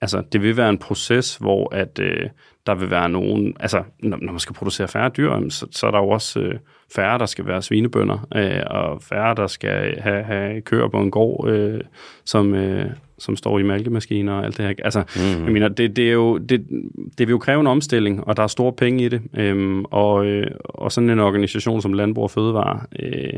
altså, 0.00 0.22
det 0.32 0.42
vil 0.42 0.56
være 0.56 0.70
en 0.70 0.78
proces, 0.78 1.36
hvor 1.36 1.74
at, 1.74 1.98
øh, 2.02 2.28
der 2.66 2.74
vil 2.74 2.90
være 2.90 3.08
nogen, 3.08 3.56
altså 3.60 3.84
når, 4.02 4.16
når 4.16 4.32
man 4.32 4.40
skal 4.40 4.54
producere 4.54 4.88
færre 4.88 5.08
dyr, 5.08 5.48
så, 5.48 5.66
så 5.70 5.86
er 5.86 5.90
der 5.90 5.98
jo 5.98 6.08
også 6.08 6.40
øh, 6.40 6.58
færre, 6.94 7.18
der 7.18 7.26
skal 7.26 7.46
være 7.46 7.62
svinebønder, 7.62 8.26
øh, 8.34 8.62
og 8.66 9.02
færre, 9.02 9.34
der 9.34 9.46
skal 9.46 10.00
have, 10.00 10.22
have 10.22 10.60
køer 10.60 10.88
på 10.88 11.00
en 11.00 11.10
gård, 11.10 11.48
øh, 11.48 11.80
som, 12.24 12.54
øh, 12.54 12.86
som 13.18 13.36
står 13.36 13.58
i 13.58 13.62
mælkemaskiner 13.62 14.32
og 14.32 14.44
alt 14.44 14.56
det 14.56 14.66
her. 14.66 14.74
Altså, 14.84 15.02
mm-hmm. 15.16 15.44
jeg 15.44 15.52
mener, 15.52 15.68
det, 15.68 15.96
det, 15.96 16.08
er 16.08 16.12
jo, 16.12 16.38
det, 16.38 16.66
det 17.18 17.26
vil 17.26 17.32
jo 17.32 17.38
kræve 17.38 17.60
en 17.60 17.66
omstilling, 17.66 18.24
og 18.24 18.36
der 18.36 18.42
er 18.42 18.46
store 18.46 18.72
penge 18.72 19.04
i 19.04 19.08
det, 19.08 19.22
øh, 19.34 19.84
og, 19.84 20.26
øh, 20.26 20.50
og 20.64 20.92
sådan 20.92 21.10
en 21.10 21.18
organisation 21.18 21.82
som 21.82 21.92
Landbrug 21.92 22.24
og 22.24 22.30
Fødevare 22.30 22.80
øh, 22.98 23.32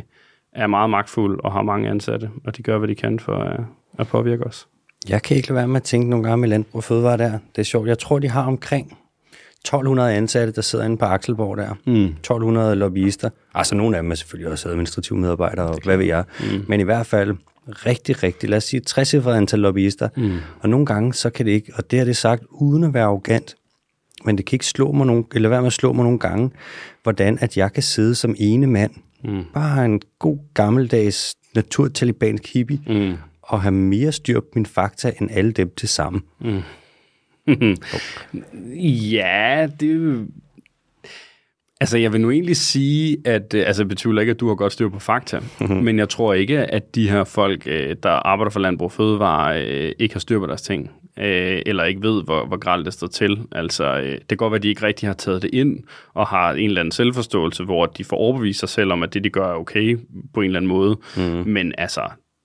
er 0.52 0.66
meget 0.66 0.90
magtfuld 0.90 1.40
og 1.44 1.52
har 1.52 1.62
mange 1.62 1.90
ansatte, 1.90 2.30
og 2.44 2.56
de 2.56 2.62
gør, 2.62 2.78
hvad 2.78 2.88
de 2.88 2.94
kan 2.94 3.18
for 3.18 3.34
at, 3.34 3.60
at 3.98 4.06
påvirke 4.06 4.44
os. 4.44 4.68
Jeg 5.08 5.22
kan 5.22 5.36
ikke 5.36 5.48
lade 5.48 5.56
være 5.56 5.68
med 5.68 5.76
at 5.76 5.82
tænke 5.82 6.10
nogle 6.10 6.24
gange 6.24 6.40
med 6.40 6.48
Landbrug 6.48 6.76
og 6.76 6.84
Fødevare 6.84 7.18
der. 7.18 7.38
Det 7.56 7.62
er 7.62 7.64
sjovt. 7.64 7.88
Jeg 7.88 7.98
tror, 7.98 8.18
de 8.18 8.28
har 8.28 8.46
omkring 8.46 8.98
1200 9.64 10.14
ansatte, 10.14 10.52
der 10.52 10.62
sidder 10.62 10.84
inde 10.84 10.96
på 10.96 11.04
Akselborg 11.04 11.56
der. 11.56 11.74
Mm. 11.86 12.04
1200 12.04 12.76
lobbyister. 12.76 13.30
Altså 13.54 13.74
nogle 13.74 13.96
af 13.96 14.02
dem 14.02 14.10
er 14.10 14.14
selvfølgelig 14.14 14.52
også 14.52 14.68
administrative 14.68 15.18
medarbejdere, 15.18 15.66
og 15.66 15.78
hvad 15.84 15.96
ved 15.96 16.06
jeg. 16.06 16.24
Mm. 16.40 16.64
Men 16.68 16.80
i 16.80 16.82
hvert 16.82 17.06
fald 17.06 17.36
rigtig, 17.68 18.22
rigtig, 18.22 18.48
lad 18.48 18.56
os 18.56 18.64
sige, 18.64 18.80
60 18.80 19.14
antal 19.14 19.58
lobbyister. 19.58 20.08
Mm. 20.16 20.38
Og 20.60 20.68
nogle 20.68 20.86
gange, 20.86 21.14
så 21.14 21.30
kan 21.30 21.46
det 21.46 21.52
ikke, 21.52 21.72
og 21.74 21.90
det 21.90 21.98
har 21.98 22.06
det 22.06 22.16
sagt 22.16 22.42
uden 22.50 22.84
at 22.84 22.94
være 22.94 23.04
arrogant, 23.04 23.54
men 24.24 24.38
det 24.38 24.46
kan 24.46 24.56
ikke 24.56 24.66
slå 24.66 24.92
mig 24.92 25.06
nogen, 25.06 25.26
eller 25.34 25.48
være 25.48 25.60
med 25.60 25.66
at 25.66 25.72
slå 25.72 25.92
mig 25.92 26.04
nogle 26.04 26.18
gange, 26.18 26.50
hvordan 27.02 27.38
at 27.40 27.56
jeg 27.56 27.72
kan 27.72 27.82
sidde 27.82 28.14
som 28.14 28.34
ene 28.38 28.66
mand, 28.66 28.90
mm. 29.24 29.44
bare 29.54 29.84
en 29.84 30.00
god 30.18 30.38
gammeldags 30.54 31.34
naturtalibansk 31.54 32.52
hippie, 32.54 32.80
mm. 32.86 33.14
og 33.42 33.62
have 33.62 33.72
mere 33.72 34.12
styr 34.12 34.40
på 34.40 34.46
mine 34.54 34.66
fakta 34.66 35.12
end 35.20 35.30
alle 35.32 35.52
dem 35.52 35.72
til 35.76 35.88
sammen. 35.88 36.22
Mm. 36.40 36.60
ja, 39.12 39.68
det 39.80 40.26
Altså, 41.82 41.98
jeg 41.98 42.12
vil 42.12 42.20
nu 42.20 42.30
egentlig 42.30 42.56
sige, 42.56 43.16
at 43.24 43.54
øh, 43.54 43.66
altså, 43.66 43.82
jeg 43.82 43.88
betvivler 43.88 44.20
ikke, 44.20 44.30
at 44.30 44.40
du 44.40 44.48
har 44.48 44.54
godt 44.54 44.72
styr 44.72 44.88
på 44.88 44.98
fakta, 44.98 45.38
mm-hmm. 45.60 45.76
men 45.76 45.98
jeg 45.98 46.08
tror 46.08 46.34
ikke, 46.34 46.58
at 46.58 46.94
de 46.94 47.10
her 47.10 47.24
folk, 47.24 47.62
øh, 47.66 47.96
der 48.02 48.10
arbejder 48.10 48.50
for 48.50 48.60
Landbrug 48.60 48.84
og 48.84 48.92
Fødevare, 48.92 49.64
øh, 49.64 49.92
ikke 49.98 50.14
har 50.14 50.20
styr 50.20 50.38
på 50.38 50.46
deres 50.46 50.62
ting, 50.62 50.90
eller 51.16 51.84
ikke 51.84 52.02
ved, 52.02 52.24
hvor, 52.24 52.46
hvor 52.46 52.56
gralt 52.56 52.86
det 52.86 52.92
står 52.92 53.06
til. 53.06 53.38
Altså, 53.52 54.00
det 54.00 54.28
kan 54.28 54.36
godt 54.36 54.50
være, 54.50 54.56
at 54.56 54.62
de 54.62 54.68
ikke 54.68 54.82
rigtig 54.82 55.08
har 55.08 55.14
taget 55.14 55.42
det 55.42 55.50
ind, 55.52 55.78
og 56.14 56.26
har 56.26 56.52
en 56.52 56.64
eller 56.64 56.80
anden 56.80 56.92
selvforståelse, 56.92 57.64
hvor 57.64 57.86
de 57.86 58.04
får 58.04 58.16
overbevist 58.16 58.60
sig 58.60 58.68
selv 58.68 58.92
om, 58.92 59.02
at 59.02 59.14
det, 59.14 59.24
de 59.24 59.30
gør, 59.30 59.46
er 59.46 59.54
okay 59.54 59.98
på 60.34 60.40
en 60.40 60.46
eller 60.46 60.58
anden 60.58 60.68
måde. 60.68 60.96
Mm. 61.16 61.22
Men 61.46 61.74
altså, 61.78 62.02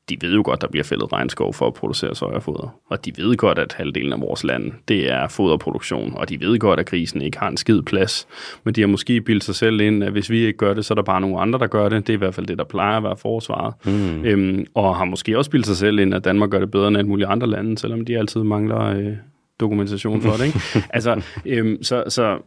de 0.10 0.18
ved 0.22 0.36
jo 0.36 0.42
godt, 0.46 0.62
der 0.62 0.68
bliver 0.68 0.84
fældet 0.84 1.14
regnskov 1.14 1.54
for 1.54 1.68
at 1.68 1.74
producere 1.74 2.16
sojafoder. 2.16 2.76
Og 2.90 3.06
de 3.06 3.12
ved 3.18 3.38
godt, 3.38 3.60
at 3.60 3.74
halvdelen 3.74 4.14
af 4.14 4.22
vores 4.22 4.44
land, 4.44 4.72
det 4.88 5.12
er 5.12 5.28
foderproduktion. 5.28 6.14
Og 6.18 6.30
de 6.30 6.40
ved 6.40 6.60
godt, 6.60 6.80
at 6.80 6.86
grisen 6.86 7.22
ikke 7.22 7.38
har 7.38 7.48
en 7.48 7.58
skid 7.58 7.82
plads. 7.82 8.28
Men 8.64 8.76
de 8.76 8.82
har 8.82 8.88
måske 8.88 9.22
bildt 9.22 9.44
sig 9.44 9.56
selv 9.56 9.80
ind, 9.80 10.04
at 10.04 10.12
hvis 10.12 10.30
vi 10.30 10.46
ikke 10.46 10.58
gør 10.58 10.74
det, 10.74 10.86
så 10.86 10.94
er 10.94 10.96
der 10.96 11.02
bare 11.02 11.22
nogle 11.22 11.40
andre, 11.40 11.60
der 11.60 11.68
gør 11.68 11.90
det. 11.90 12.08
Det 12.08 12.14
er 12.14 12.18
i 12.18 12.18
hvert 12.18 12.36
fald 12.36 12.46
det, 12.48 12.58
der 12.58 12.64
plejer 12.64 12.98
at 12.98 13.04
være 13.04 13.18
forsvaret. 13.18 13.74
Mm. 13.86 14.26
Øhm, 14.26 14.66
og 14.74 14.96
har 14.96 15.06
måske 15.06 15.38
også 15.38 15.52
bildt 15.52 15.66
sig 15.66 15.78
selv 15.78 16.00
ind, 16.00 16.14
at 16.14 16.24
Danmark 16.24 16.50
gør 16.50 16.60
det 16.60 16.72
bedre 16.72 16.88
end 16.88 16.98
alle 16.98 17.10
mulige 17.10 17.28
andre 17.28 17.48
lande, 17.48 17.78
selvom 17.78 18.06
de 18.06 18.18
altid 18.18 18.44
mangler 18.44 18.82
øh, 18.82 19.14
dokumentation 19.60 20.22
for 20.22 20.32
det. 20.32 20.46
Ikke? 20.46 20.60
altså, 20.90 21.22
øhm, 21.46 21.84
så, 21.84 22.04
så, 22.08 22.38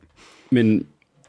men 0.51 0.87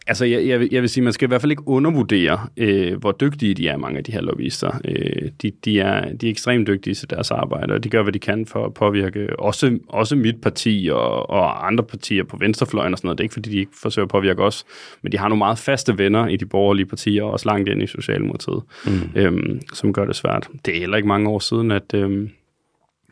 Altså, 0.08 0.26
jeg, 0.26 0.48
jeg, 0.48 0.60
vil, 0.60 0.70
jeg 0.72 0.82
vil 0.82 0.90
sige, 0.90 1.04
man 1.04 1.14
skal 1.14 1.26
i 1.26 1.28
hvert 1.28 1.42
fald 1.42 1.52
ikke 1.52 1.68
undervurdere, 1.68 2.48
øh, 2.58 2.98
hvor 2.98 3.12
dygtige 3.12 3.54
de 3.54 3.68
er, 3.68 3.78
mange 3.78 3.98
af 3.98 4.04
de 4.04 4.12
her 4.12 4.22
lobbyister. 4.22 4.72
Øh, 4.86 5.30
de, 5.42 5.52
de, 5.66 5.80
er, 5.80 6.14
de 6.14 6.28
er 6.28 6.32
ekstremt 6.32 6.68
dygtige 6.68 6.94
til 6.94 7.10
deres 7.10 7.32
arbejde, 7.32 7.74
og 7.74 7.84
de 7.84 7.90
gør, 7.90 8.04
hvad 8.04 8.14
de 8.14 8.20
kan 8.20 8.46
for 8.46 8.66
at 8.66 8.74
påvirke 8.74 9.40
også, 9.40 9.80
også 9.90 10.16
mit 10.16 10.42
parti 10.42 10.90
og, 10.92 11.30
og 11.30 11.68
andre 11.68 11.84
partier 11.84 12.24
på 12.24 12.38
venstrefløjen 12.38 12.94
og 12.94 12.98
sådan 12.98 13.08
noget. 13.08 13.18
Det 13.18 13.22
er 13.22 13.26
ikke, 13.26 13.34
fordi 13.34 13.50
de 13.50 13.58
ikke 13.58 13.72
forsøger 13.82 14.06
at 14.06 14.10
påvirke 14.10 14.44
os, 14.44 14.66
men 15.02 15.12
de 15.12 15.18
har 15.18 15.28
nogle 15.28 15.38
meget 15.38 15.58
faste 15.58 15.98
venner 15.98 16.28
i 16.28 16.36
de 16.36 16.46
borgerlige 16.46 16.86
partier, 16.86 17.24
og 17.24 17.32
også 17.32 17.46
langt 17.46 17.70
ind 17.70 17.84
i 17.84 17.88
Socialdemokratiet, 17.88 18.62
mm. 18.86 18.92
øhm, 19.16 19.62
som 19.74 19.94
gør 19.94 20.06
det 20.06 20.16
svært. 20.16 20.48
Det 20.66 20.76
er 20.76 20.80
heller 20.80 20.98
ikke 20.98 21.08
mange 21.08 21.30
år 21.30 21.40
siden, 21.40 21.72
at... 21.72 21.94
Øhm, 21.94 22.30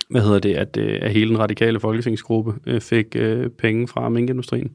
hvad 0.10 0.22
hedder 0.22 0.40
det, 0.40 0.54
at, 0.54 0.78
øh, 0.78 1.00
at 1.02 1.12
hele 1.12 1.30
den 1.30 1.40
radikale 1.40 1.80
folketingsgruppe 1.80 2.54
øh, 2.68 2.82
fik 2.82 3.06
øh, 3.16 3.50
penge 3.50 3.88
fra 3.88 4.10
minkindustrien. 4.10 4.72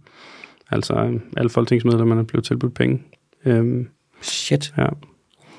Altså 0.70 0.94
øh, 0.94 1.20
alle 1.36 1.50
folketingsmedlemmer 1.50 2.18
er 2.18 2.22
blevet 2.22 2.44
tilbudt 2.44 2.74
penge. 2.74 3.02
Øhm, 3.44 3.88
Shit. 4.22 4.74
Ja. 4.78 4.86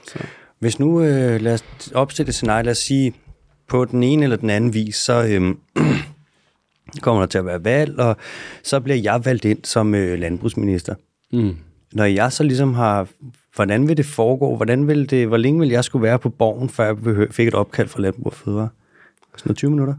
Så. 0.08 0.20
Hvis 0.60 0.80
nu, 0.80 1.02
øh, 1.02 1.42
lad 1.42 1.54
os 1.54 1.92
opstille 1.96 2.30
et 2.30 2.36
scenarie, 2.36 2.64
lad 2.64 2.72
os 2.72 2.78
sige, 2.78 3.14
på 3.68 3.86
den 3.86 4.04
ene 4.04 4.24
eller 4.24 4.38
den 4.38 4.50
anden 4.50 4.74
vis, 4.74 4.96
så 4.96 5.28
øhm, 5.30 5.58
kommer 7.02 7.22
der 7.22 7.28
til 7.28 7.38
at 7.38 7.46
være 7.46 7.64
valg, 7.64 8.00
og 8.00 8.18
så 8.64 8.80
bliver 8.80 8.98
jeg 8.98 9.26
valgt 9.26 9.46
ind 9.46 9.60
som 9.64 9.96
øh, 9.96 10.20
landbrugsminister. 10.20 10.96
Mm. 11.34 11.58
Når 11.94 12.04
jeg 12.04 12.32
så 12.32 12.44
ligesom 12.44 12.74
har, 12.74 13.08
hvordan 13.56 13.88
vil 13.88 13.98
det 13.98 14.06
foregå? 14.06 14.56
Hvordan 14.56 14.88
vil 14.88 15.10
det, 15.10 15.28
hvor 15.28 15.38
længe 15.38 15.60
vil 15.60 15.70
jeg 15.70 15.84
skulle 15.84 16.04
være 16.04 16.20
på 16.20 16.30
borgen, 16.30 16.70
før 16.70 16.86
jeg 16.86 17.28
fik 17.32 17.48
et 17.48 17.54
opkald 17.54 17.88
fra 17.88 18.02
Landbrug 18.02 18.26
og 18.26 18.34
Fødevare? 18.34 18.70
Sådan 19.38 19.50
noget 19.50 19.58
20 19.58 19.72
minutter? 19.72 19.96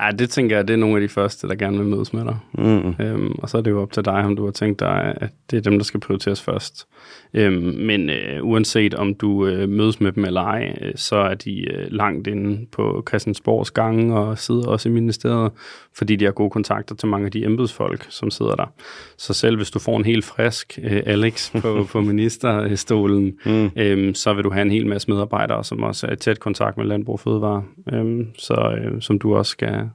Ja, 0.00 0.10
det 0.10 0.30
tænker 0.30 0.56
jeg, 0.56 0.68
det 0.68 0.74
er 0.74 0.78
nogle 0.78 0.96
af 0.96 1.00
de 1.00 1.08
første, 1.08 1.48
der 1.48 1.54
gerne 1.54 1.78
vil 1.78 1.86
mødes 1.86 2.12
med 2.12 2.24
dig. 2.24 2.36
Mm. 2.52 2.94
Øhm, 3.04 3.32
og 3.38 3.48
så 3.48 3.58
er 3.58 3.62
det 3.62 3.70
jo 3.70 3.82
op 3.82 3.92
til 3.92 4.04
dig, 4.04 4.14
om 4.14 4.36
du 4.36 4.44
har 4.44 4.52
tænkt 4.52 4.80
dig, 4.80 5.14
at 5.20 5.30
det 5.50 5.56
er 5.56 5.60
dem, 5.60 5.78
der 5.78 5.84
skal 5.84 6.00
prioriteres 6.00 6.42
først. 6.42 6.86
Øhm, 7.34 7.74
men 7.78 8.10
øh, 8.10 8.44
uanset 8.44 8.94
om 8.94 9.14
du 9.14 9.46
øh, 9.46 9.68
mødes 9.68 10.00
med 10.00 10.12
dem 10.12 10.24
eller 10.24 10.40
ej, 10.40 10.76
øh, 10.80 10.92
så 10.96 11.16
er 11.16 11.34
de 11.34 11.72
øh, 11.72 11.86
langt 11.90 12.26
inde 12.26 12.66
på 12.72 13.04
Christiansborgs 13.08 13.70
gange 13.70 14.18
og 14.18 14.38
sidder 14.38 14.66
også 14.66 14.88
i 14.88 14.92
ministeriet, 14.92 15.52
fordi 15.96 16.16
de 16.16 16.24
har 16.24 16.32
gode 16.32 16.50
kontakter 16.50 16.94
til 16.94 17.08
mange 17.08 17.26
af 17.26 17.32
de 17.32 17.44
embedsfolk, 17.44 18.06
som 18.08 18.30
sidder 18.30 18.54
der. 18.54 18.72
Så 19.16 19.34
selv 19.34 19.56
hvis 19.56 19.70
du 19.70 19.78
får 19.78 19.96
en 19.96 20.04
helt 20.04 20.24
frisk 20.24 20.78
øh, 20.82 21.02
Alex 21.06 21.52
på, 21.62 21.86
på 21.92 22.00
ministerstolen, 22.00 23.38
mm. 23.46 23.70
øhm, 23.76 24.14
så 24.14 24.34
vil 24.34 24.44
du 24.44 24.50
have 24.50 24.62
en 24.62 24.70
hel 24.70 24.86
masse 24.86 25.10
medarbejdere, 25.10 25.64
som 25.64 25.82
også 25.82 26.06
er 26.06 26.12
i 26.12 26.16
tæt 26.16 26.40
kontakt 26.40 26.76
med 26.76 26.84
Landbrug 26.86 27.12
og 27.12 27.20
Fødevare, 27.20 27.64
øhm, 27.92 28.26
så, 28.38 28.78
øh, 28.78 29.02
som 29.02 29.18
du 29.18 29.36
også 29.36 29.50
skal, 29.50 29.89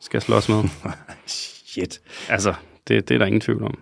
skal 0.00 0.20
slås 0.20 0.48
med. 0.48 0.64
Shit. 1.66 2.00
Altså, 2.28 2.54
det, 2.88 3.08
det 3.08 3.14
er 3.14 3.18
der 3.18 3.26
ingen 3.26 3.40
tvivl 3.40 3.62
om. 3.62 3.78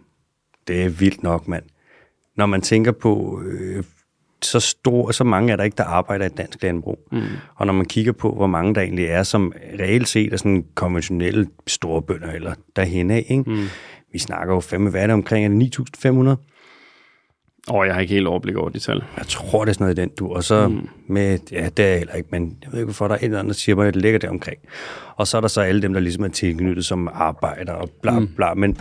Det 0.69 0.83
er 0.83 0.89
vildt 0.89 1.23
nok, 1.23 1.49
mand 1.49 1.65
når 2.37 2.47
man 2.47 2.61
tænker 2.61 2.93
på, 2.93 3.43
øh, 3.47 3.85
så, 4.43 4.61
stor, 4.61 5.11
så 5.11 5.25
mange 5.25 5.53
er 5.53 5.57
der 5.57 5.65
ikke, 5.65 5.77
der 5.77 5.85
arbejder 5.85 6.27
i 6.27 6.29
dansk 6.29 6.63
landbrug. 6.63 7.09
Mm. 7.13 7.23
Og 7.55 7.67
når 7.67 7.73
man 7.73 7.87
kigger 7.87 8.13
på, 8.13 8.35
hvor 8.35 8.47
mange 8.47 8.75
der 8.75 8.81
egentlig 8.81 9.07
er, 9.07 9.23
som 9.23 9.53
reelt 9.81 10.09
set 10.09 10.33
er 10.33 10.37
sådan 10.37 10.65
konventionelle 10.75 11.49
storebønder 11.67 12.33
eller 12.33 12.55
derhen 12.77 13.11
af, 13.11 13.27
ikke? 13.29 13.51
Mm. 13.51 13.67
vi 14.13 14.19
snakker 14.19 14.55
jo 14.55 14.61
fem, 14.61 14.87
hvad 14.87 15.03
er 15.03 15.07
det 15.07 15.15
omkring, 15.15 15.45
er 15.45 15.49
det 15.49 15.79
9.500? 16.07 16.56
Og 17.69 17.87
jeg 17.87 17.95
har 17.95 18.01
ikke 18.01 18.15
helt 18.15 18.27
overblik 18.27 18.57
over 18.57 18.69
de 18.69 18.79
tal. 18.79 19.05
Jeg 19.17 19.27
tror, 19.27 19.65
det 19.65 19.69
er 19.71 19.75
sådan 19.75 19.85
noget 19.85 19.99
i 19.99 20.01
den 20.01 20.11
du. 20.19 20.29
Og 20.35 20.45
så 20.45 20.69
mm. 20.69 20.89
med, 21.07 21.39
ja, 21.53 21.69
det 21.77 21.85
er 21.85 21.99
heller 21.99 22.15
ikke, 22.15 22.29
men 22.33 22.59
jeg 22.63 22.73
ved 22.73 22.79
ikke, 22.79 22.85
hvorfor 22.85 23.09
der 23.09 23.15
er 23.15 23.19
et 23.19 23.25
eller 23.25 23.39
andet, 23.39 23.55
der 23.55 23.59
siger 23.59 23.77
mig, 23.77 23.89
at 23.89 23.95
det 23.95 24.03
ligger 24.03 24.19
der 24.19 24.29
omkring. 24.29 24.59
Og 25.17 25.27
så 25.27 25.37
er 25.37 25.41
der 25.41 25.49
så 25.49 25.61
alle 25.61 25.83
dem, 25.83 25.93
der 25.93 26.01
ligesom 26.01 26.25
er 26.25 26.29
tilknyttet 26.29 26.85
som 26.85 27.09
arbejder 27.13 27.73
og 27.73 27.91
bla 28.03 28.19
mm. 28.19 28.29
bla. 28.37 28.55
Men 28.55 28.77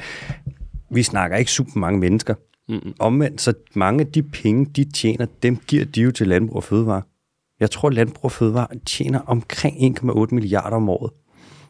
vi 0.91 1.03
snakker 1.03 1.37
ikke 1.37 1.51
super 1.51 1.79
mange 1.79 1.99
mennesker. 1.99 2.33
Mm-hmm. 2.69 2.93
Omvendt, 2.99 3.41
så 3.41 3.53
mange 3.73 4.01
af 4.01 4.07
de 4.07 4.23
penge, 4.23 4.65
de 4.65 4.91
tjener, 4.91 5.25
dem 5.43 5.57
giver 5.67 5.85
de 5.85 6.01
jo 6.01 6.11
til 6.11 6.27
Landbrug 6.27 6.55
og 6.55 6.63
Fødevare. 6.63 7.01
Jeg 7.59 7.71
tror, 7.71 7.89
Landbrug 7.89 8.25
og 8.25 8.31
Fødevare 8.31 8.67
tjener 8.85 9.19
omkring 9.19 9.97
1,8 9.99 10.27
milliarder 10.31 10.75
om 10.75 10.89
året. 10.89 11.11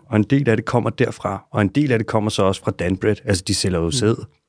Og 0.06 0.16
en 0.16 0.24
del 0.24 0.50
af 0.50 0.58
det 0.58 0.66
kommer 0.66 0.90
derfra, 0.90 1.48
og 1.52 1.62
en 1.62 1.68
del 1.68 1.92
af 1.92 2.00
det 2.00 2.08
kommer 2.08 2.30
så 2.30 2.44
også 2.44 2.64
fra 2.64 2.72
Danbred. 2.72 3.16
Altså, 3.26 3.44
de 3.48 3.56
sælger 3.56 3.80
jo 3.80 3.92
sæd. 3.92 4.16
Mm 4.16 4.45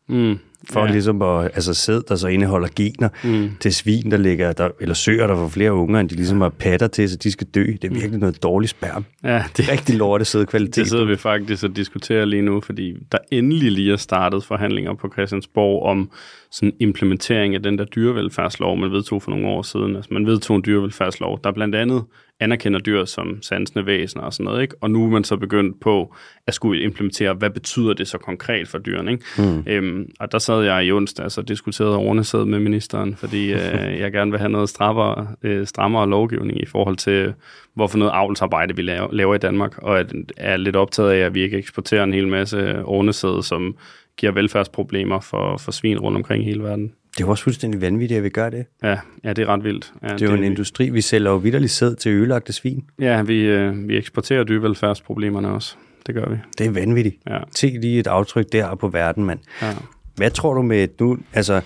for 0.71 0.85
ja. 0.85 0.93
ligesom 0.93 1.23
at 1.23 1.45
altså 1.45 1.75
sæd, 1.75 2.03
der 2.09 2.17
så 2.17 2.29
indeholder 2.29 2.69
gener 2.77 3.09
mm. 3.25 3.51
til 3.61 3.75
svin, 3.75 4.11
der 4.11 4.17
ligger, 4.17 4.53
der, 4.53 4.69
eller 4.81 4.95
søer, 4.95 5.27
der 5.27 5.37
får 5.37 5.49
flere 5.49 5.73
unger, 5.73 6.01
end 6.01 6.09
de 6.09 6.15
ligesom 6.15 6.41
har 6.41 6.49
patter 6.49 6.87
til, 6.87 7.11
så 7.11 7.17
de 7.17 7.31
skal 7.31 7.47
dø. 7.47 7.65
Det 7.83 7.85
er 7.85 7.89
virkelig 7.89 8.13
mm. 8.13 8.21
noget 8.21 8.43
dårligt 8.43 8.71
sperm. 8.71 9.05
Ja, 9.25 9.45
det 9.57 9.69
er 9.69 9.73
rigtig 9.73 9.97
lortet 9.97 10.49
kvalitet. 10.49 10.77
Det 10.77 10.89
sidder 10.89 11.05
vi 11.05 11.17
faktisk 11.17 11.65
og 11.65 11.77
diskuterer 11.77 12.25
lige 12.25 12.43
nu, 12.43 12.61
fordi 12.61 12.95
der 13.13 13.19
endelig 13.31 13.73
lige 13.73 13.93
er 13.93 13.97
startet 13.97 14.45
forhandlinger 14.45 14.95
på 14.95 15.11
Christiansborg 15.13 15.83
om 15.83 16.11
sådan 16.51 16.73
implementering 16.81 17.55
af 17.55 17.63
den 17.63 17.79
der 17.79 17.85
dyrevelfærdslov, 17.85 18.77
man 18.77 18.91
vedtog 18.91 19.23
for 19.23 19.31
nogle 19.31 19.47
år 19.47 19.63
siden. 19.63 19.97
Altså 19.97 20.15
man 20.15 20.27
vedtog 20.27 20.57
en 20.57 20.63
dyrevelfærdslov, 20.67 21.41
der 21.45 21.53
blandt 21.53 21.75
andet 21.75 22.05
anerkender 22.41 22.81
dyr 22.81 23.05
som 23.05 23.43
sansende 23.43 23.87
væsener 23.87 24.25
og 24.25 24.33
sådan 24.33 24.45
noget, 24.45 24.63
ikke? 24.63 24.75
Og 24.81 24.91
nu 24.91 25.05
er 25.05 25.09
man 25.09 25.25
så 25.25 25.37
begyndt 25.37 25.81
på 25.81 26.15
at 26.47 26.55
skulle 26.55 26.83
implementere, 26.83 27.35
hvad 27.35 27.51
betyder 27.51 27.95
det 27.95 28.09
så 28.09 28.19
konkret 28.19 28.69
for 28.69 28.79
dyrene, 28.79 29.13
ikke? 29.13 29.25
Mm. 29.39 29.65
Øhm, 29.67 30.11
og 30.21 30.33
der 30.33 30.39
sad 30.39 30.63
jeg 30.63 30.85
i 30.85 30.93
onsdag 30.93 31.39
og 31.39 31.49
diskuterede 31.49 31.97
ordnesæd 31.97 32.45
med 32.45 32.59
ministeren, 32.59 33.17
fordi 33.17 33.53
øh, 33.53 33.99
jeg 34.03 34.13
gerne 34.13 34.31
vil 34.31 34.41
have 34.41 34.51
noget 34.51 34.69
strammere, 34.69 35.29
øh, 35.43 35.67
strammere 35.67 36.09
lovgivning 36.09 36.63
i 36.63 36.67
forhold 36.67 36.97
til, 36.97 37.35
hvorfor 37.75 37.99
noget 37.99 38.13
avlsarbejde 38.15 38.77
vi 38.77 38.83
laver, 38.83 39.13
laver 39.13 39.35
i 39.35 39.39
Danmark, 39.39 39.79
og 39.79 39.99
at 39.99 40.13
er 40.37 40.57
lidt 40.57 40.77
optaget 40.77 41.11
af, 41.11 41.19
at 41.19 41.35
vi 41.35 41.43
ikke 41.43 41.59
eksporterer 41.59 42.05
en 42.05 42.15
hel 42.15 42.29
masse 42.29 42.85
ordnesæd, 42.85 43.43
som 43.43 43.77
giver 44.17 44.33
velfærdsproblemer 44.33 45.21
for, 45.21 45.57
for 45.57 45.73
svin 45.73 45.99
rundt 45.99 46.17
omkring 46.17 46.43
i 46.43 46.47
hele 46.47 46.63
verden. 46.63 46.93
Det 47.19 47.25
er 47.25 47.29
også 47.29 47.45
fuldstændig 47.45 47.81
vanvittigt, 47.81 48.19
at 48.19 48.25
vi 48.25 48.29
gør 48.29 48.51
det. 48.51 48.67
Ja, 48.83 48.99
ja 49.25 49.33
det 49.33 49.39
er 49.39 49.47
ret 49.47 49.65
vildt. 49.65 49.93
Ja, 50.03 50.09
det 50.09 50.23
er 50.23 50.27
jo 50.27 50.35
en 50.35 50.41
vi... 50.41 50.47
industri, 50.47 50.91
vi 50.91 51.01
sælger 51.01 51.31
jo 51.31 51.37
vidderligt 51.37 51.73
sæd 51.73 51.95
til 51.95 52.13
ødelagte 52.13 52.53
svin. 52.53 52.85
Ja, 52.99 53.23
vi, 53.23 53.41
øh, 53.41 53.89
vi 53.89 53.97
eksporterer 53.97 54.45
dyrevelfærdsproblemerne 54.45 55.49
også. 55.49 55.77
Det 56.07 56.15
gør 56.15 56.29
vi. 56.29 56.37
Det 56.59 56.67
er 56.67 56.71
vanvittigt. 56.71 57.17
Ja. 57.31 57.39
Se 57.57 57.67
lige 57.67 57.99
et 57.99 58.07
aftryk 58.07 58.53
der 58.53 58.75
på 58.75 58.89
verden, 58.89 59.25
mand. 59.25 59.39
Ja. 59.63 59.73
Hvad 60.17 60.31
tror 60.31 60.55
du 60.55 60.63
med 60.63 60.89
nu, 61.01 61.19
altså 61.33 61.61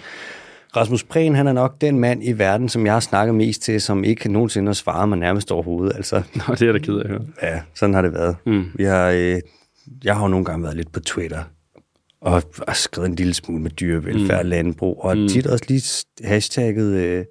Rasmus 0.77 1.05
Prehn, 1.05 1.35
han 1.35 1.47
er 1.47 1.53
nok 1.53 1.81
den 1.81 1.99
mand 1.99 2.25
i 2.25 2.33
verden, 2.33 2.69
som 2.69 2.87
jeg 2.87 2.93
har 2.93 3.01
snakket 3.01 3.35
mest 3.35 3.63
til, 3.63 3.81
som 3.81 4.05
ikke 4.05 4.33
nogensinde 4.33 4.69
har 4.69 4.75
svaret 4.75 5.09
mig 5.09 5.19
nærmest 5.19 5.53
overhovedet. 5.53 5.97
Altså, 5.97 6.17
Nå, 6.49 6.55
det 6.55 6.69
er 6.69 6.73
da 6.73 6.79
ked 6.79 6.97
af 6.97 7.05
at 7.05 7.11
høre. 7.11 7.21
Ja, 7.43 7.61
sådan 7.75 7.95
har 7.95 8.03
det 8.03 8.13
været. 8.13 8.37
Mm. 8.47 8.65
Vi 8.75 8.85
har, 8.85 9.11
øh, 9.11 9.41
jeg 10.05 10.15
har 10.17 10.23
jo 10.23 10.29
nogle 10.29 10.45
gange 10.45 10.63
været 10.63 10.77
lidt 10.77 10.93
på 10.93 11.01
Twitter, 11.01 11.43
og 12.21 12.43
har 12.69 12.75
skrevet 12.75 13.09
en 13.09 13.15
lille 13.15 13.35
smule 13.35 13.63
med 13.63 13.71
dyrevelfærd, 13.71 14.43
mm. 14.45 14.51
landbrug, 14.51 15.05
og 15.05 15.19
mm. 15.19 15.29
tit 15.29 15.47
også 15.47 15.65
lige 15.69 15.83
hashtagget 16.29 16.95
øh, 16.95 17.25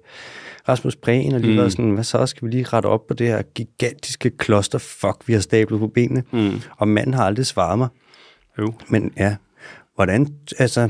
Rasmus 0.68 0.96
Prehn, 0.96 1.34
og 1.34 1.40
lige 1.40 1.52
mm. 1.52 1.58
været 1.58 1.72
sådan, 1.72 1.90
hvad 1.90 2.04
så, 2.04 2.26
skal 2.26 2.46
vi 2.46 2.52
lige 2.52 2.64
rette 2.64 2.86
op 2.86 3.06
på 3.06 3.14
det 3.14 3.26
her 3.26 3.42
gigantiske 3.42 4.30
kloster 4.30 4.78
fuck, 4.78 5.22
vi 5.26 5.32
har 5.32 5.40
stablet 5.40 5.80
på 5.80 5.86
benene. 5.86 6.22
Mm. 6.32 6.60
Og 6.76 6.88
manden 6.88 7.14
har 7.14 7.24
aldrig 7.24 7.46
svaret 7.46 7.78
mig. 7.78 7.88
Jo. 8.58 8.72
Men 8.88 9.12
ja, 9.16 9.36
hvordan, 9.94 10.28
altså, 10.58 10.88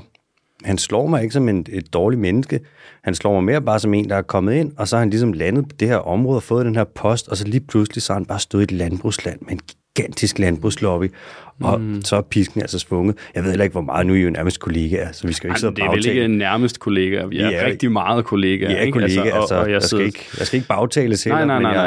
han 0.65 0.79
slår 0.79 1.07
mig 1.07 1.23
ikke 1.23 1.33
som 1.33 1.49
en, 1.49 1.67
et 1.69 1.93
dårligt 1.93 2.21
menneske. 2.21 2.61
Han 3.05 3.15
slår 3.15 3.33
mig 3.33 3.45
mere 3.45 3.63
bare 3.63 3.81
som 3.81 3.95
en, 3.95 4.09
der 4.09 4.17
er 4.17 4.23
kommet 4.23 4.55
ind, 4.55 4.73
og 4.77 4.89
så 4.89 4.97
har 4.97 5.01
han 5.01 5.11
ligesom 5.11 5.33
landet 5.33 5.69
på 5.69 5.77
det 5.81 5.89
her 5.89 5.97
område 5.97 6.39
og 6.39 6.43
fået 6.43 6.67
den 6.67 6.77
her 6.77 6.85
post, 6.85 7.29
og 7.29 7.37
så 7.37 7.45
lige 7.45 7.61
pludselig 7.61 8.03
så 8.03 8.13
har 8.13 8.21
han 8.21 8.27
bare 8.27 8.41
stået 8.41 8.61
i 8.61 8.65
et 8.65 8.73
landbrugsland 8.73 9.41
med 9.41 9.53
en 9.53 9.61
gigantisk 9.95 10.39
landbrugslobby, 10.39 11.13
og 11.61 11.81
mm. 11.81 12.03
så 12.03 12.17
er 12.17 12.21
pisken 12.21 12.61
altså 12.61 12.79
svunget. 12.79 13.17
Jeg 13.35 13.43
ved 13.43 13.51
heller 13.51 13.65
ikke, 13.65 13.73
hvor 13.73 13.81
meget 13.81 14.07
nu 14.07 14.13
er 14.13 14.17
I 14.17 14.21
jo 14.21 14.31
nærmest 14.31 14.61
kollegaer, 14.61 15.13
så 15.13 15.27
vi 15.27 15.33
skal 15.33 15.49
jo 15.49 15.53
ikke 15.53 15.61
sidde 15.61 15.71
og 15.71 15.77
Det 15.77 15.85
er 15.85 15.91
vel 15.91 16.07
ikke 16.07 16.29
nærmest 16.29 16.81
kollegaer, 16.81 17.27
vi 17.27 17.39
er, 17.39 17.49
er 17.49 17.67
rigtig 17.67 17.93
meget 17.93 18.25
kollegaer. 18.25 18.69
Vi 18.69 18.75
er 18.75 18.81
ikke? 18.81 18.93
kollegaer, 18.93 19.23
altså, 19.23 19.37
altså, 19.41 19.55
og, 19.55 19.61
og 19.61 19.67
jeg, 19.67 19.75
jeg, 19.75 19.83
skal 19.83 20.01
ikke, 20.01 20.27
jeg 20.39 20.47
skal 20.47 20.57
ikke 20.57 20.69
bagtale 20.69 21.17
selv, 21.17 21.35
nej, 21.35 21.45
nej, 21.45 21.63
nej, 21.63 21.73
men 21.73 21.81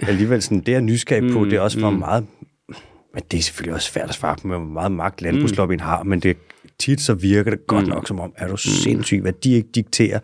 jeg, 0.00 0.08
alligevel 0.08 0.42
sådan, 0.42 0.60
det 0.60 0.74
er 0.74 0.80
nysgerrig 0.80 1.32
på, 1.32 1.38
mm, 1.38 1.50
det 1.50 1.56
er 1.56 1.60
også 1.60 1.80
for 1.80 1.90
mm. 1.90 1.98
meget 1.98 2.26
men 3.14 3.22
det 3.30 3.38
er 3.38 3.42
selvfølgelig 3.42 3.74
også 3.74 3.92
svært 3.92 4.08
at 4.08 4.14
svare 4.14 4.36
på, 4.42 4.48
hvor 4.48 4.58
meget 4.58 4.92
magt 4.92 5.22
landbrugslobbyen 5.22 5.76
mm. 5.76 5.84
har, 5.84 6.02
men 6.02 6.20
det 6.20 6.36
tit 6.78 7.00
så 7.00 7.14
virker 7.14 7.50
det 7.50 7.66
godt 7.66 7.84
mm. 7.84 7.92
nok 7.92 8.08
som 8.08 8.20
om, 8.20 8.32
er 8.36 8.46
du 8.46 8.52
mm. 8.52 8.56
sindssyg, 8.56 9.20
hvad 9.20 9.32
de 9.32 9.52
ikke 9.52 9.68
dikterer. 9.74 10.18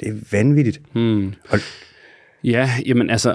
Det 0.00 0.08
er 0.08 0.14
vanvittigt. 0.32 0.80
Mm. 0.94 1.32
Og, 1.48 1.58
ja, 2.44 2.70
jamen 2.86 3.10
altså, 3.10 3.34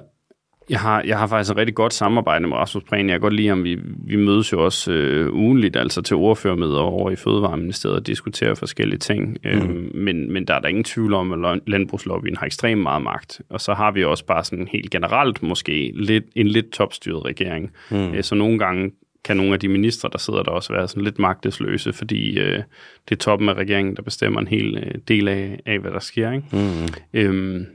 jeg 0.70 0.80
har, 0.80 1.04
jeg 1.06 1.18
har 1.20 1.28
faktisk 1.28 1.52
et 1.52 1.58
rigtig 1.58 1.76
godt 1.76 1.94
samarbejde 1.94 2.48
med 2.48 2.58
Rasmus 2.58 2.84
Prehn. 2.84 3.10
Jeg 3.10 3.14
kan 3.14 3.22
godt 3.22 3.34
lide 3.34 3.48
ham. 3.48 3.64
Vi, 3.64 3.80
vi 3.84 4.16
mødes 4.16 4.52
jo 4.52 4.66
også 4.66 4.92
øh, 4.92 5.34
ugenligt, 5.34 5.76
altså 5.76 6.02
til 6.02 6.16
ordførermøder 6.16 6.80
over 6.80 7.12
i 7.12 7.16
Fødevareministeriet 7.16 7.98
og 7.98 8.08
diskuterer 8.08 8.56
forskellige 8.56 9.00
ting. 9.00 9.38
Mm. 9.44 9.50
Øhm, 9.50 9.92
men, 9.94 10.34
men 10.34 10.46
der 10.46 10.54
er 10.54 10.60
der 10.60 10.68
ingen 10.68 10.84
tvivl 10.84 11.14
om, 11.14 11.46
at 11.46 11.60
landbrugslobbyen 11.68 12.38
har 12.38 12.46
ekstremt 12.46 12.82
meget 12.82 13.02
magt. 13.02 13.42
Og 13.50 13.62
så 13.62 13.74
har 13.74 13.92
vi 13.92 14.04
også 14.04 14.26
bare 14.26 14.44
sådan 14.44 14.68
helt 14.72 14.92
generelt 14.92 15.44
måske 15.44 15.92
lidt, 15.96 16.24
en 16.36 16.48
lidt 16.48 16.72
topstyret 16.72 17.26
regering. 17.26 17.72
Mm. 17.92 18.14
Øh, 18.14 18.24
så 18.24 18.36
nogle 18.36 18.60
gange 18.60 18.92
kan 19.24 19.38
nogle 19.38 19.54
af 19.54 19.60
de 19.60 19.68
ministre, 19.68 20.10
der 20.12 20.18
sidder 20.18 20.44
der 20.44 20.52
også 20.52 20.74
være 20.74 20.88
sådan 20.88 21.04
lidt 21.04 21.20
magtesløse, 21.20 21.94
fordi 21.94 22.40
øh, 22.40 22.64
det 23.10 23.16
er 23.16 23.20
toppen 23.20 23.50
af 23.50 23.54
regeringen, 23.54 23.96
der 23.96 24.02
bestemmer 24.02 24.40
en 24.42 24.48
hel 24.48 24.78
øh, 24.78 24.96
del 25.08 25.28
af, 25.28 25.60
af, 25.66 25.80
hvad 25.80 25.92
der 25.92 26.00
sker. 26.00 26.32
Ikke? 26.32 26.46
Mm. 26.52 26.88
Øhm, 27.14 27.66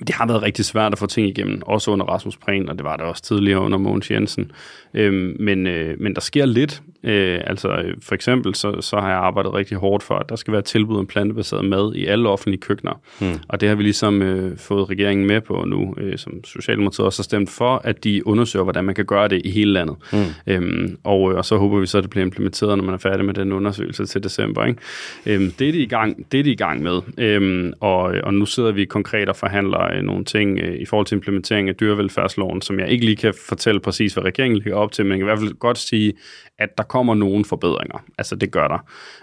det 0.00 0.14
har 0.14 0.26
været 0.26 0.42
rigtig 0.42 0.64
svært 0.64 0.92
at 0.92 0.98
få 0.98 1.06
ting 1.06 1.28
igennem, 1.28 1.62
også 1.62 1.90
under 1.90 2.06
Rasmus 2.06 2.36
Prehn, 2.36 2.68
og 2.68 2.76
det 2.76 2.84
var 2.84 2.96
det 2.96 3.06
også 3.06 3.22
tidligere 3.22 3.60
under 3.60 3.78
Mogens 3.78 4.10
Jensen. 4.10 4.52
Øhm, 4.94 5.36
men, 5.40 5.66
øh, 5.66 6.00
men 6.00 6.14
der 6.14 6.20
sker 6.20 6.46
lidt. 6.46 6.82
Øh, 7.04 7.40
altså 7.46 7.82
for 8.02 8.14
eksempel, 8.14 8.54
så, 8.54 8.80
så 8.80 8.96
har 8.96 9.08
jeg 9.08 9.18
arbejdet 9.18 9.54
rigtig 9.54 9.76
hårdt 9.76 10.02
for, 10.02 10.14
at 10.14 10.28
der 10.28 10.36
skal 10.36 10.52
være 10.52 10.62
tilbud 10.62 10.98
om 10.98 11.06
plantebaseret 11.06 11.64
mad 11.64 11.94
i 11.94 12.06
alle 12.06 12.28
offentlige 12.28 12.60
køkkener. 12.60 13.00
Hmm. 13.20 13.38
Og 13.48 13.60
det 13.60 13.68
har 13.68 13.76
vi 13.76 13.82
ligesom 13.82 14.22
øh, 14.22 14.58
fået 14.58 14.90
regeringen 14.90 15.26
med 15.26 15.40
på 15.40 15.64
nu, 15.66 15.94
øh, 15.98 16.18
som 16.18 16.44
Socialdemokratiet 16.44 17.06
også 17.06 17.18
har 17.18 17.24
stemt 17.24 17.50
for, 17.50 17.80
at 17.84 18.04
de 18.04 18.26
undersøger, 18.26 18.62
hvordan 18.62 18.84
man 18.84 18.94
kan 18.94 19.04
gøre 19.04 19.28
det 19.28 19.42
i 19.44 19.50
hele 19.50 19.72
landet. 19.72 19.96
Hmm. 20.12 20.24
Øhm, 20.46 20.96
og, 21.04 21.32
øh, 21.32 21.38
og 21.38 21.44
så 21.44 21.56
håber 21.56 21.78
vi 21.78 21.86
så, 21.86 21.98
at 21.98 22.02
det 22.02 22.10
bliver 22.10 22.24
implementeret, 22.24 22.78
når 22.78 22.84
man 22.84 22.94
er 22.94 22.98
færdig 22.98 23.24
med 23.24 23.34
den 23.34 23.52
undersøgelse 23.52 24.06
til 24.06 24.22
december. 24.22 24.64
Ikke? 24.64 24.80
Øhm, 25.26 25.50
det, 25.58 25.68
er 25.68 25.72
de 25.72 25.78
i 25.78 25.86
gang, 25.86 26.32
det 26.32 26.40
er 26.40 26.44
de 26.44 26.50
i 26.50 26.56
gang 26.56 26.82
med. 26.82 27.00
Øhm, 27.18 27.72
og, 27.80 28.14
og 28.22 28.34
nu 28.34 28.46
sidder 28.46 28.72
vi 28.72 28.84
konkret 28.84 29.28
og 29.28 29.36
forhandler 29.36 29.78
øh, 29.92 30.02
nogle 30.02 30.24
ting 30.24 30.58
øh, 30.58 30.74
i 30.74 30.84
forhold 30.84 31.06
til 31.06 31.16
implementering 31.16 31.68
af 31.68 31.74
dyrevelfærdsloven, 31.74 32.62
som 32.62 32.80
jeg 32.80 32.88
ikke 32.88 33.04
lige 33.04 33.16
kan 33.16 33.34
fortælle 33.48 33.80
præcis, 33.80 34.14
hvad 34.14 34.24
regeringen 34.24 34.56
ligger 34.56 34.74
op 34.74 34.92
til, 34.92 35.04
men 35.06 35.10
jeg 35.10 35.18
kan 35.18 35.24
i 35.24 35.30
hvert 35.30 35.38
fald 35.38 35.58
godt 35.58 35.78
sige, 35.78 36.12
at 36.58 36.78
der 36.78 36.84
kommer 36.84 37.14
nogle 37.14 37.44
forbedringer. 37.44 38.04
Altså 38.18 38.36
det 38.36 38.50
gør 38.50 38.68
der. 38.68 38.78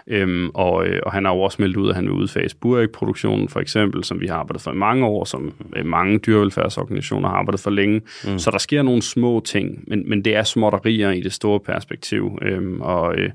Øhm, 0.06 0.50
og, 0.54 0.86
øh, 0.86 1.00
og 1.06 1.12
han 1.12 1.24
har 1.24 1.34
jo 1.34 1.40
også 1.40 1.62
meldt 1.62 1.76
ud, 1.76 1.88
at 1.88 1.94
han 1.94 2.04
vil 2.04 2.12
udfase 2.12 2.56
burægproduktionen 2.56 3.48
for 3.48 3.60
eksempel, 3.60 4.04
som 4.04 4.20
vi 4.20 4.26
har 4.26 4.36
arbejdet 4.36 4.62
for 4.62 4.72
i 4.72 4.76
mange 4.76 5.06
år, 5.06 5.24
som 5.24 5.54
øh, 5.76 5.86
mange 5.86 6.18
dyrevelfærdsorganisationer 6.18 7.28
har 7.28 7.36
arbejdet 7.36 7.60
for 7.60 7.70
længe. 7.70 8.00
Mm. 8.24 8.38
Så 8.38 8.50
der 8.50 8.58
sker 8.58 8.82
nogle 8.82 9.02
små 9.02 9.40
ting, 9.44 9.84
men, 9.86 10.08
men 10.08 10.24
det 10.24 10.36
er 10.36 10.42
småtterier 10.42 11.10
i 11.10 11.20
det 11.20 11.32
store 11.32 11.60
perspektiv. 11.60 12.38
Øhm, 12.42 12.80
og, 12.80 13.18
øh, 13.18 13.30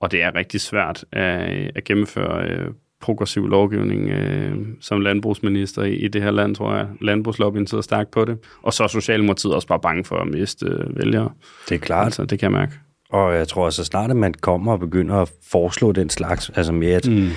og 0.00 0.12
det 0.12 0.22
er 0.22 0.34
rigtig 0.34 0.60
svært 0.60 1.04
at, 1.12 1.72
at 1.74 1.84
gennemføre 1.84 2.48
øh, 2.48 2.70
progressiv 3.00 3.46
lovgivning 3.46 4.10
øh, 4.10 4.56
som 4.80 5.00
landbrugsminister 5.00 5.82
i, 5.82 5.94
i 5.94 6.08
det 6.08 6.22
her 6.22 6.30
land, 6.30 6.54
tror 6.54 6.76
jeg. 6.76 6.86
Landbrugslobbyen 7.00 7.66
sidder 7.66 7.82
stærkt 7.82 8.10
på 8.10 8.24
det. 8.24 8.38
Og 8.62 8.72
så 8.72 8.82
er 8.82 8.88
Socialdemokratiet 8.88 9.54
også 9.54 9.68
bare 9.68 9.80
bange 9.80 10.04
for 10.04 10.16
at 10.16 10.28
miste 10.28 10.66
øh, 10.66 10.96
vælgere. 10.96 11.30
Det 11.68 11.74
er 11.74 11.78
klart. 11.78 12.06
Altså, 12.06 12.24
det 12.24 12.38
kan 12.38 12.52
jeg 12.52 12.58
mærke. 12.58 12.72
Og 13.10 13.34
jeg 13.34 13.48
tror, 13.48 13.66
at 13.66 13.74
så 13.74 13.84
snart 13.84 14.10
at 14.10 14.16
man 14.16 14.34
kommer 14.34 14.72
og 14.72 14.80
begynder 14.80 15.14
at 15.14 15.32
foreslå 15.50 15.92
den 15.92 16.10
slags, 16.10 16.50
altså 16.54 16.72
med 16.72 16.88
at 16.88 17.08
mm. 17.08 17.28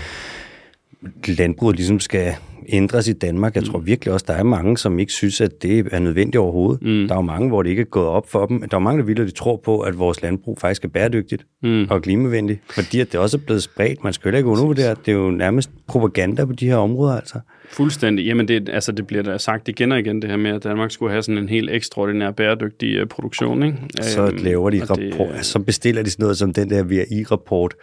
landbruget 1.28 1.76
ligesom 1.76 2.00
skal 2.00 2.36
ændres 2.72 3.08
i 3.08 3.14
Danmark. 3.14 3.56
Jeg 3.56 3.62
mm. 3.62 3.70
tror 3.70 3.80
virkelig 3.80 4.14
også, 4.14 4.26
der 4.28 4.34
er 4.34 4.44
mange, 4.44 4.78
som 4.78 5.00
ikke 5.00 5.14
synes, 5.14 5.42
at 5.42 5.62
det 5.62 5.88
er 5.92 6.00
nødvendigt 6.00 6.36
overhovedet. 6.36 6.82
Mm. 6.82 7.08
Der 7.08 7.14
er 7.14 7.18
jo 7.18 7.22
mange, 7.22 7.48
hvor 7.48 7.64
det 7.64 7.70
ikke 7.70 7.82
er 7.82 7.86
gået 7.86 8.08
op 8.08 8.30
for 8.30 8.46
dem. 8.46 8.70
Der 8.70 8.78
er 8.78 8.82
mange, 8.82 9.00
der 9.00 9.06
vil, 9.06 9.22
at 9.22 9.28
de 9.28 9.32
tror 9.32 9.62
på, 9.66 9.80
at 9.80 10.00
vores 10.00 10.22
landbrug 10.22 10.58
faktisk 10.60 10.84
er 10.84 10.88
bæredygtigt 10.88 11.46
mm. 11.64 11.88
og 11.90 12.02
klimavenligt, 12.02 12.60
fordi 12.70 13.00
at 13.00 13.12
det 13.12 13.20
også 13.20 13.38
er 13.38 13.42
blevet 13.46 13.64
spredt. 13.64 14.04
Man 14.04 14.14
skal 14.14 14.32
jo 14.32 14.38
ikke 14.38 14.50
undervurdere, 14.50 14.96
det 15.06 15.12
er 15.12 15.16
jo 15.16 15.32
nærmest 15.32 15.70
propaganda 15.88 16.46
på 16.46 16.54
de 16.54 16.68
her 16.68 16.76
områder, 16.76 17.16
altså. 17.16 17.40
Fuldstændig. 17.72 18.26
Jamen, 18.26 18.48
det, 18.48 18.70
altså, 18.70 18.92
det 18.92 19.08
bliver 19.08 19.24
da 19.24 19.38
sagt 19.38 19.68
igen 19.68 19.92
og 19.92 20.00
igen, 20.00 20.22
det 20.22 20.30
her 20.30 20.38
med, 20.38 20.52
at 20.52 20.64
Danmark 20.64 20.92
skulle 20.92 21.12
have 21.12 21.24
sådan 21.24 21.38
en 21.38 21.50
helt 21.50 21.70
ekstraordinær 21.70 22.32
bæredygtig 22.32 23.02
uh, 23.02 23.08
produktion. 23.08 23.64
Ikke? 23.64 23.78
Så 24.02 24.26
øhm, 24.26 24.38
laver 24.38 24.70
de 24.70 24.82
rapport, 24.82 25.36
det, 25.38 25.46
så 25.46 25.60
bestiller 25.60 26.04
de 26.04 26.10
sådan 26.10 26.24
noget 26.24 26.38
som 26.38 26.54
den 26.54 26.70
der 26.70 26.84
VRI-rapport, 26.84 27.76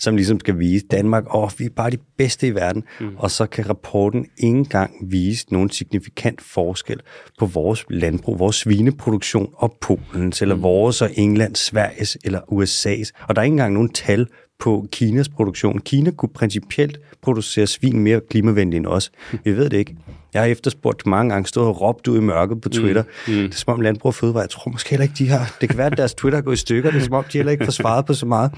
som 0.00 0.16
ligesom 0.16 0.40
skal 0.40 0.58
vise 0.58 0.86
Danmark, 0.86 1.34
åh, 1.34 1.50
vi 1.58 1.64
er 1.64 1.70
bare 1.76 1.90
de 1.90 1.98
bedste 2.18 2.46
i 2.46 2.54
verden, 2.54 2.84
mm. 3.00 3.16
og 3.16 3.30
så 3.30 3.46
kan 3.46 3.68
rapporten 3.68 4.26
ikke 4.36 4.58
engang 4.58 5.10
vise 5.10 5.46
nogen 5.52 5.70
signifikant 5.70 6.40
forskel 6.40 7.00
på 7.38 7.46
vores 7.46 7.84
landbrug, 7.90 8.38
vores 8.38 8.56
svineproduktion 8.56 9.48
og 9.54 9.76
Polens, 9.80 10.42
eller 10.42 10.54
mm. 10.54 10.62
vores 10.62 11.02
og 11.02 11.10
Englands, 11.14 11.58
Sveriges 11.58 12.18
eller 12.24 12.40
USA's. 12.40 13.26
Og 13.28 13.36
der 13.36 13.42
er 13.42 13.44
ikke 13.44 13.52
engang 13.52 13.74
nogen 13.74 13.88
tal 13.88 14.26
på 14.58 14.88
Kinas 14.92 15.28
produktion. 15.28 15.80
Kina 15.80 16.10
kunne 16.10 16.28
principielt 16.34 17.00
producere 17.22 17.66
svin 17.66 18.00
mere 18.00 18.20
klimavenligt 18.30 18.76
end 18.76 18.86
os. 18.86 19.12
Vi 19.44 19.56
ved 19.56 19.70
det 19.70 19.76
ikke. 19.76 19.96
Jeg 20.34 20.42
har 20.42 20.46
efterspurgt 20.46 21.06
mange 21.06 21.32
gange, 21.32 21.46
stået 21.46 21.66
og 21.66 21.80
råbt 21.80 22.08
ud 22.08 22.18
i 22.18 22.20
mørket 22.20 22.60
på 22.60 22.68
Twitter. 22.68 23.02
Mm. 23.02 23.34
Mm. 23.34 23.40
Det 23.42 23.54
er 23.54 23.56
som 23.56 23.74
om 23.74 23.80
Landbrug 23.80 24.08
og 24.08 24.14
Fødevare, 24.14 24.40
jeg 24.40 24.50
tror 24.50 24.70
måske 24.70 24.90
heller 24.90 25.02
ikke, 25.02 25.14
de 25.18 25.28
har... 25.28 25.56
Det 25.60 25.68
kan 25.68 25.78
være, 25.78 25.86
at 25.86 25.96
deres 25.96 26.14
Twitter 26.14 26.40
går 26.40 26.52
i 26.52 26.56
stykker. 26.56 26.90
Det 26.90 27.00
er 27.00 27.04
som 27.04 27.12
om, 27.12 27.24
de 27.24 27.38
heller 27.38 27.52
ikke 27.52 27.64
får 27.64 27.72
svaret 27.72 28.06
på 28.06 28.14
så 28.14 28.26
meget. 28.26 28.52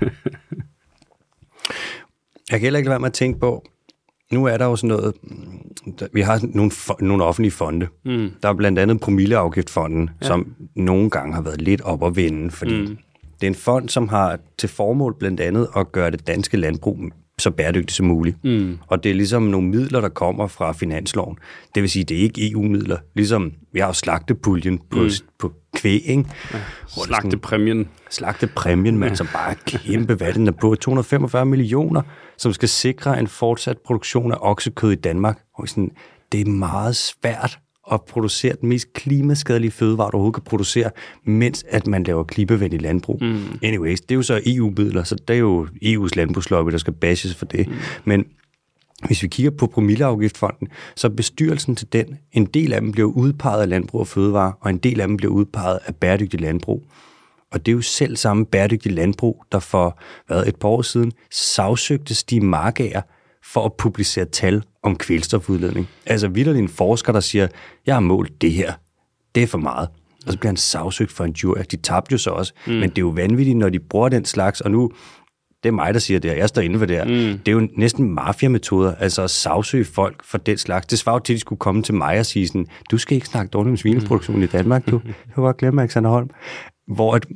Jeg 2.50 2.60
kan 2.60 2.60
heller 2.60 2.78
ikke 2.78 2.88
lade 2.88 2.92
være 2.92 3.00
med 3.00 3.06
at 3.06 3.12
tænke 3.12 3.40
på, 3.40 3.64
nu 4.32 4.44
er 4.44 4.56
der 4.56 4.64
jo 4.64 4.76
sådan 4.76 4.88
noget, 4.88 5.14
vi 6.12 6.20
har 6.20 6.40
nogle, 6.54 6.70
nogle 7.00 7.24
offentlige 7.24 7.52
fonde. 7.52 7.88
Mm. 8.04 8.30
Der 8.42 8.48
er 8.48 8.54
blandt 8.54 8.78
andet 8.78 9.00
Promilleafgiftfonden, 9.00 10.10
ja. 10.22 10.26
som 10.26 10.54
nogle 10.74 11.10
gange 11.10 11.34
har 11.34 11.42
været 11.42 11.62
lidt 11.62 11.80
op 11.80 12.04
at 12.04 12.16
vinde, 12.16 12.50
fordi 12.50 12.80
mm. 12.80 12.98
det 13.40 13.46
er 13.46 13.50
en 13.50 13.54
fond, 13.54 13.88
som 13.88 14.08
har 14.08 14.38
til 14.58 14.68
formål 14.68 15.14
blandt 15.18 15.40
andet 15.40 15.68
at 15.76 15.92
gøre 15.92 16.10
det 16.10 16.26
danske 16.26 16.56
landbrug 16.56 16.98
så 17.40 17.50
bæredygtigt 17.50 17.92
som 17.96 18.06
muligt. 18.06 18.44
Mm. 18.44 18.78
Og 18.86 19.04
det 19.04 19.10
er 19.10 19.14
ligesom 19.14 19.42
nogle 19.42 19.68
midler, 19.68 20.00
der 20.00 20.08
kommer 20.08 20.46
fra 20.46 20.72
finansloven. 20.72 21.38
Det 21.74 21.82
vil 21.82 21.90
sige, 21.90 22.04
det 22.04 22.16
er 22.16 22.22
ikke 22.22 22.50
EU-midler. 22.50 22.98
Ligesom 23.14 23.52
vi 23.72 23.80
har 23.80 23.86
jo 23.86 23.92
slagtepuljen 23.92 24.78
på, 24.90 24.98
mm. 24.98 25.10
på 25.38 25.52
kvæg, 25.76 26.02
ikke? 26.06 26.24
Ja, 26.52 26.58
slagtepræmien. 27.04 27.88
Slagtepræmien, 28.10 28.98
man, 28.98 29.08
ja. 29.08 29.14
som 29.14 29.28
bare 29.32 29.50
er 29.50 29.54
kæmpe, 29.66 30.14
hvad 30.14 30.32
den 30.32 30.46
er 30.46 30.52
på. 30.52 30.74
245 30.74 31.46
millioner, 31.46 32.02
som 32.38 32.52
skal 32.52 32.68
sikre 32.68 33.18
en 33.18 33.26
fortsat 33.26 33.78
produktion 33.86 34.32
af 34.32 34.36
oksekød 34.40 34.92
i 34.92 34.94
Danmark. 34.94 35.42
Og 35.54 35.68
sådan, 35.68 35.90
det 36.32 36.40
er 36.40 36.50
meget 36.50 36.96
svært 36.96 37.58
at 37.92 38.02
producere 38.02 38.54
den 38.60 38.68
mest 38.68 38.92
klimaskadelige 38.92 39.70
fødevare, 39.70 40.10
du 40.10 40.16
overhovedet 40.16 40.34
kan 40.34 40.44
producere, 40.44 40.90
mens 41.24 41.64
at 41.68 41.86
man 41.86 42.02
laver 42.02 42.24
klimavenlig 42.24 42.82
landbrug. 42.82 43.18
Mm. 43.20 43.58
Anyways, 43.62 44.00
det 44.00 44.10
er 44.10 44.14
jo 44.14 44.22
så 44.22 44.40
EU-midler, 44.46 45.04
så 45.04 45.16
det 45.28 45.34
er 45.34 45.40
jo 45.40 45.66
EU's 45.84 46.10
landbrugslobby, 46.16 46.70
der 46.70 46.78
skal 46.78 46.92
bashes 46.92 47.34
for 47.34 47.46
det. 47.46 47.68
Mm. 47.68 47.74
Men 48.04 48.24
hvis 49.06 49.22
vi 49.22 49.28
kigger 49.28 49.50
på 49.50 49.66
promilleafgiftfonden, 49.66 50.68
så 50.96 51.08
bestyrelsen 51.10 51.76
til 51.76 51.92
den, 51.92 52.18
en 52.32 52.44
del 52.44 52.72
af 52.72 52.80
dem 52.80 52.92
bliver 52.92 53.08
udpeget 53.08 53.62
af 53.62 53.68
landbrug 53.68 54.00
og 54.00 54.08
fødevare, 54.08 54.52
og 54.60 54.70
en 54.70 54.78
del 54.78 55.00
af 55.00 55.08
dem 55.08 55.16
bliver 55.16 55.32
udpeget 55.32 55.78
af 55.86 55.94
bæredygtig 55.94 56.40
landbrug. 56.40 56.86
Og 57.52 57.66
det 57.66 57.72
er 57.72 57.76
jo 57.76 57.82
selv 57.82 58.16
samme 58.16 58.46
bæredygtige 58.46 58.94
landbrug, 58.94 59.44
der 59.52 59.58
for 59.58 59.98
hvad, 60.26 60.46
et 60.46 60.56
par 60.56 60.68
år 60.68 60.82
siden 60.82 61.12
sagsøgte 61.30 62.14
Stig 62.14 62.44
Markager 62.44 63.02
for 63.56 63.64
at 63.64 63.72
publicere 63.72 64.24
tal 64.24 64.62
om 64.82 64.96
kvælstofudledning. 64.96 65.88
Altså 66.06 66.28
vidderlig 66.28 66.62
en 66.62 66.68
forsker, 66.68 67.12
der 67.12 67.20
siger, 67.20 67.48
jeg 67.86 67.94
har 67.94 68.00
målt 68.00 68.42
det 68.42 68.52
her. 68.52 68.72
Det 69.34 69.42
er 69.42 69.46
for 69.46 69.58
meget. 69.58 69.88
Og 70.26 70.32
så 70.32 70.38
bliver 70.38 70.50
han 70.50 70.56
sagsøgt 70.56 71.12
for 71.12 71.24
en 71.24 71.32
jury. 71.32 71.58
De 71.70 71.76
tabte 71.76 72.12
jo 72.12 72.18
så 72.18 72.30
også. 72.30 72.52
Mm. 72.66 72.72
Men 72.72 72.82
det 72.82 72.98
er 72.98 73.02
jo 73.02 73.08
vanvittigt, 73.08 73.56
når 73.56 73.68
de 73.68 73.78
bruger 73.78 74.08
den 74.08 74.24
slags. 74.24 74.60
Og 74.60 74.70
nu, 74.70 74.90
det 75.62 75.68
er 75.68 75.72
mig, 75.72 75.94
der 75.94 76.00
siger 76.00 76.20
det 76.20 76.30
her. 76.30 76.38
Jeg 76.38 76.48
står 76.48 76.62
inde 76.62 76.78
for 76.78 76.86
det 76.86 76.96
her. 76.96 77.04
Mm. 77.04 77.38
Det 77.38 77.48
er 77.48 77.52
jo 77.52 77.68
næsten 77.76 78.14
mafiametoder, 78.14 78.94
altså 78.94 79.22
at 79.22 79.30
sagsøge 79.30 79.84
folk 79.84 80.24
for 80.24 80.38
den 80.38 80.58
slags. 80.58 80.86
Det 80.86 80.98
svarer 80.98 81.18
til, 81.18 81.32
at 81.32 81.34
de 81.34 81.40
skulle 81.40 81.58
komme 81.58 81.82
til 81.82 81.94
mig 81.94 82.18
og 82.18 82.26
sige 82.26 82.46
sådan, 82.46 82.66
du 82.90 82.98
skal 82.98 83.14
ikke 83.14 83.26
snakke 83.26 83.50
dårligt 83.50 83.72
om 83.72 83.76
svineproduktion 83.76 84.36
mm. 84.36 84.42
i 84.42 84.46
Danmark, 84.46 84.90
du. 84.90 85.00
Jeg 85.36 85.44
var 85.44 85.52
glemme 85.52 85.82
Alexander 85.82 86.10
Holm. 86.10 86.30
Hvor 86.94 87.14
at, 87.14 87.26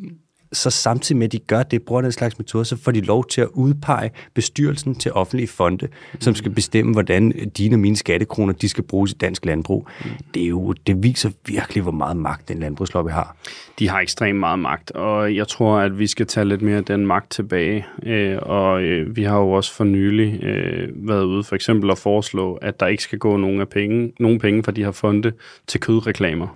så 0.52 0.70
samtidig 0.70 1.18
med, 1.18 1.26
at 1.26 1.32
de 1.32 1.38
gør 1.38 1.62
det, 1.62 1.82
bruger 1.82 2.02
den 2.02 2.12
slags 2.12 2.38
metoder, 2.38 2.64
så 2.64 2.76
får 2.76 2.92
de 2.92 3.00
lov 3.00 3.26
til 3.26 3.40
at 3.40 3.48
udpege 3.52 4.10
bestyrelsen 4.34 4.94
til 4.94 5.12
offentlige 5.12 5.48
fonde, 5.48 5.86
mm. 5.86 6.20
som 6.20 6.34
skal 6.34 6.50
bestemme, 6.50 6.92
hvordan 6.92 7.30
dine 7.58 7.76
og 7.76 7.80
mine 7.80 7.96
skattekroner, 7.96 8.52
de 8.52 8.68
skal 8.68 8.84
bruges 8.84 9.12
i 9.12 9.14
dansk 9.14 9.46
landbrug. 9.46 9.88
Mm. 10.04 10.10
Det, 10.34 10.42
er 10.42 10.46
jo, 10.46 10.72
det 10.72 11.02
viser 11.02 11.30
virkelig, 11.46 11.82
hvor 11.82 11.92
meget 11.92 12.16
magt 12.16 12.48
den 12.48 12.58
landbrugslobby 12.58 13.10
har. 13.10 13.36
De 13.78 13.88
har 13.88 14.00
ekstremt 14.00 14.38
meget 14.38 14.58
magt, 14.58 14.90
og 14.90 15.36
jeg 15.36 15.48
tror, 15.48 15.78
at 15.78 15.98
vi 15.98 16.06
skal 16.06 16.26
tage 16.26 16.44
lidt 16.44 16.62
mere 16.62 16.76
af 16.76 16.84
den 16.84 17.06
magt 17.06 17.30
tilbage. 17.30 17.86
Øh, 18.02 18.38
og 18.42 18.82
øh, 18.82 19.16
vi 19.16 19.22
har 19.22 19.38
jo 19.38 19.50
også 19.50 19.74
for 19.74 19.84
nylig 19.84 20.44
øh, 20.44 20.88
været 21.08 21.24
ude 21.24 21.44
for 21.44 21.54
eksempel 21.54 21.90
at 21.90 21.98
foreslå, 21.98 22.54
at 22.54 22.80
der 22.80 22.86
ikke 22.86 23.02
skal 23.02 23.18
gå 23.18 23.36
nogen, 23.36 23.60
af 23.60 23.68
penge, 23.68 24.12
nogen 24.20 24.38
penge 24.38 24.62
fra 24.62 24.72
de 24.72 24.84
her 24.84 24.92
fonde 24.92 25.32
til 25.66 25.80
kødreklamer. 25.80 26.46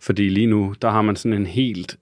Fordi 0.00 0.28
lige 0.28 0.46
nu, 0.46 0.74
der 0.82 0.90
har 0.90 1.02
man 1.02 1.16
sådan 1.16 1.38
en 1.38 1.46
helt 1.46 1.96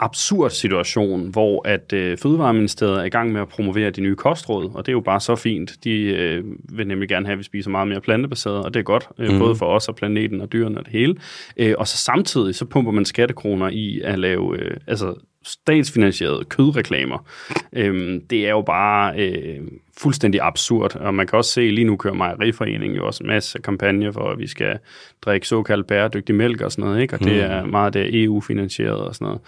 absurd 0.00 0.50
situation, 0.50 1.28
hvor 1.28 1.68
at 1.68 1.92
øh, 1.92 2.18
Fødevareministeriet 2.18 3.00
er 3.00 3.04
i 3.04 3.08
gang 3.08 3.32
med 3.32 3.40
at 3.40 3.48
promovere 3.48 3.90
de 3.90 4.00
nye 4.00 4.16
kostråd, 4.16 4.70
og 4.74 4.86
det 4.86 4.92
er 4.92 4.94
jo 4.94 5.00
bare 5.00 5.20
så 5.20 5.36
fint. 5.36 5.84
De 5.84 6.00
øh, 6.00 6.44
vil 6.68 6.86
nemlig 6.86 7.08
gerne 7.08 7.26
have, 7.26 7.32
at 7.32 7.38
vi 7.38 7.44
spiser 7.44 7.70
meget 7.70 7.88
mere 7.88 8.00
plantebaseret, 8.00 8.64
og 8.64 8.74
det 8.74 8.80
er 8.80 8.84
godt, 8.84 9.08
øh, 9.18 9.32
mm. 9.32 9.38
både 9.38 9.56
for 9.56 9.66
os 9.66 9.88
og 9.88 9.96
planeten 9.96 10.40
og 10.40 10.52
dyrene 10.52 10.78
og 10.78 10.84
det 10.84 10.92
hele. 10.92 11.16
Øh, 11.56 11.74
og 11.78 11.88
så 11.88 11.96
samtidig, 11.96 12.54
så 12.54 12.64
pumper 12.64 12.92
man 12.92 13.04
skattekroner 13.04 13.68
i 13.68 14.00
at 14.04 14.18
lave 14.18 14.58
øh, 14.58 14.76
altså 14.86 15.14
statsfinansierede 15.44 16.44
kødreklamer. 16.44 17.26
Øhm, 17.72 18.26
det 18.30 18.46
er 18.46 18.50
jo 18.50 18.62
bare 18.62 19.18
øh, 19.18 19.60
fuldstændig 19.98 20.40
absurd, 20.42 20.96
og 20.96 21.14
man 21.14 21.26
kan 21.26 21.36
også 21.36 21.52
se, 21.52 21.60
lige 21.60 21.84
nu 21.84 21.96
kører 21.96 22.14
Mejeriforeningen 22.14 22.96
jo 22.96 23.06
også 23.06 23.24
en 23.24 23.28
masse 23.28 23.58
kampagner 23.58 24.12
for, 24.12 24.30
at 24.30 24.38
vi 24.38 24.46
skal 24.46 24.78
drikke 25.22 25.48
såkaldt 25.48 25.86
bæredygtig 25.86 26.34
mælk 26.34 26.60
og 26.60 26.72
sådan 26.72 26.84
noget, 26.84 27.02
ikke? 27.02 27.14
og 27.14 27.20
det 27.20 27.32
mm. 27.32 27.52
er 27.52 27.66
meget 27.66 27.94
det 27.94 28.22
EU-finansieret 28.24 29.00
og 29.00 29.14
sådan 29.14 29.26
noget. 29.26 29.40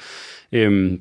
Øhm, 0.53 0.99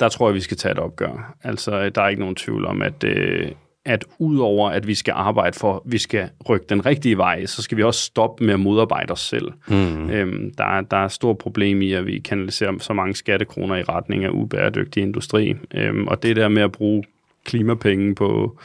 der 0.00 0.08
tror 0.08 0.28
jeg, 0.28 0.34
vi 0.34 0.40
skal 0.40 0.56
tage 0.56 0.72
et 0.72 0.78
opgør. 0.78 1.36
Altså, 1.42 1.88
der 1.88 2.02
er 2.02 2.08
ikke 2.08 2.20
nogen 2.20 2.34
tvivl 2.34 2.66
om, 2.66 2.82
at, 2.82 3.04
øh, 3.04 3.50
at 3.84 4.04
udover 4.18 4.70
at 4.70 4.86
vi 4.86 4.94
skal 4.94 5.12
arbejde 5.16 5.58
for, 5.58 5.74
at 5.74 5.80
vi 5.84 5.98
skal 5.98 6.28
rykke 6.48 6.66
den 6.68 6.86
rigtige 6.86 7.16
vej, 7.16 7.46
så 7.46 7.62
skal 7.62 7.78
vi 7.78 7.82
også 7.82 8.00
stoppe 8.00 8.44
med 8.44 8.54
at 8.54 8.60
modarbejde 8.60 9.12
os 9.12 9.20
selv. 9.20 9.52
Mm. 9.68 10.10
Øhm, 10.10 10.54
der, 10.58 10.64
er, 10.64 10.80
der 10.80 10.96
er 10.96 11.08
stort 11.08 11.38
problem 11.38 11.82
i, 11.82 11.92
at 11.92 12.06
vi 12.06 12.18
kanaliserer 12.18 12.78
så 12.78 12.92
mange 12.92 13.14
skattekroner 13.14 13.76
i 13.76 13.82
retning 13.82 14.24
af 14.24 14.30
ubæredygtig 14.30 15.02
industri. 15.02 15.54
Øhm, 15.74 16.08
og 16.08 16.22
det 16.22 16.36
der 16.36 16.48
med 16.48 16.62
at 16.62 16.72
bruge 16.72 17.04
klimapenge 17.46 18.14
på 18.14 18.58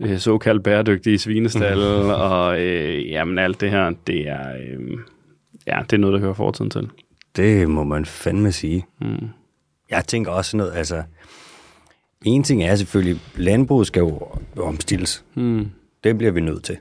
øh, 0.00 0.18
såkaldt 0.18 0.64
bæredygtige 0.64 1.18
svinestal 1.18 1.76
mm. 1.76 2.08
og 2.30 2.60
øh, 2.60 3.10
jamen 3.10 3.38
alt 3.38 3.60
det 3.60 3.70
her, 3.70 3.92
det 4.06 4.28
er, 4.28 4.56
øh, 4.56 4.98
ja, 5.66 5.78
det 5.82 5.92
er 5.92 6.00
noget, 6.00 6.14
der 6.14 6.20
hører 6.20 6.34
fortiden 6.34 6.70
til. 6.70 6.88
Det 7.36 7.68
må 7.68 7.84
man 7.84 8.04
fandme 8.04 8.52
sige. 8.52 8.86
Mm. 9.00 9.28
Jeg 9.90 10.04
tænker 10.06 10.30
også 10.30 10.56
noget, 10.56 10.72
altså 10.74 11.02
en 12.24 12.42
ting 12.42 12.62
er 12.62 12.74
selvfølgelig, 12.74 13.20
landbruget 13.36 13.86
skal 13.86 14.00
jo 14.00 14.20
omstilles. 14.58 15.24
Mm. 15.34 15.70
Det 16.04 16.18
bliver 16.18 16.32
vi 16.32 16.40
nødt 16.40 16.64
til. 16.64 16.76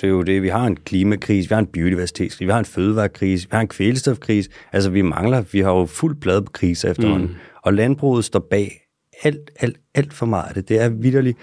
Det 0.00 0.06
er 0.06 0.10
jo 0.10 0.22
det, 0.22 0.42
vi 0.42 0.48
har 0.48 0.66
en 0.66 0.76
klimakrise, 0.76 1.48
vi 1.48 1.54
har 1.54 1.60
en 1.60 1.66
biodiversitetskrise, 1.66 2.44
vi 2.44 2.52
har 2.52 2.58
en 2.58 2.64
fødevarekrise, 2.64 3.46
vi 3.46 3.48
har 3.52 3.60
en 3.60 3.68
kvælstofkrise. 3.68 4.50
Altså 4.72 4.90
vi 4.90 5.02
mangler, 5.02 5.44
vi 5.52 5.60
har 5.60 5.70
jo 5.70 5.86
fuld 5.86 6.16
plade 6.16 6.42
på 6.42 6.52
kriser 6.52 6.90
efterhånden. 6.90 7.28
Mm. 7.28 7.34
Og 7.62 7.74
landbruget 7.74 8.24
står 8.24 8.46
bag 8.50 8.83
alt, 9.22 9.50
alt, 9.60 9.76
alt 9.94 10.12
for 10.12 10.26
meget 10.26 10.48
af 10.48 10.54
det. 10.54 10.68
Det 10.68 10.80
er 10.80 10.88
vidderligt. 10.88 11.38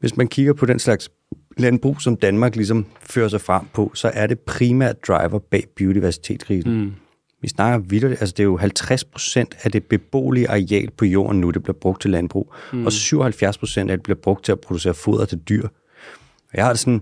Hvis 0.00 0.16
man 0.16 0.28
kigger 0.28 0.52
på 0.52 0.66
den 0.66 0.78
slags 0.78 1.10
landbrug, 1.56 2.02
som 2.02 2.16
Danmark 2.16 2.56
ligesom 2.56 2.86
fører 3.00 3.28
sig 3.28 3.40
frem 3.40 3.66
på, 3.72 3.90
så 3.94 4.10
er 4.14 4.26
det 4.26 4.40
primært 4.40 5.06
driver 5.06 5.38
bag 5.38 5.64
biodiversitetskrisen. 5.76 6.80
Mm. 6.80 6.92
Vi 7.42 7.48
snakker 7.48 7.78
vildt, 7.88 8.04
altså 8.04 8.34
det 8.36 8.40
er 8.40 8.44
jo 8.44 8.56
50 8.56 9.04
procent 9.04 9.56
af 9.62 9.72
det 9.72 9.84
beboelige 9.84 10.48
areal 10.48 10.90
på 10.90 11.04
jorden 11.04 11.40
nu, 11.40 11.50
det 11.50 11.62
bliver 11.62 11.76
brugt 11.80 12.02
til 12.02 12.10
landbrug, 12.10 12.54
mm. 12.72 12.86
og 12.86 12.92
77 12.92 13.58
procent 13.58 13.90
af 13.90 13.96
det 13.96 14.02
bliver 14.02 14.18
brugt 14.22 14.44
til 14.44 14.52
at 14.52 14.60
producere 14.60 14.94
foder 14.94 15.24
til 15.24 15.38
dyr. 15.38 15.68
Jeg 16.54 16.64
har 16.64 16.72
det 16.72 16.78
sådan, 16.78 17.00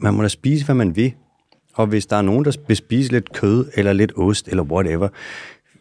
man 0.00 0.14
må 0.14 0.22
da 0.22 0.28
spise, 0.28 0.64
hvad 0.64 0.74
man 0.74 0.96
vil, 0.96 1.12
og 1.74 1.86
hvis 1.86 2.06
der 2.06 2.16
er 2.16 2.22
nogen, 2.22 2.44
der 2.44 2.56
vil 2.66 2.76
spise 2.76 3.12
lidt 3.12 3.32
kød, 3.32 3.70
eller 3.74 3.92
lidt 3.92 4.12
ost, 4.16 4.48
eller 4.48 4.62
whatever, 4.62 5.08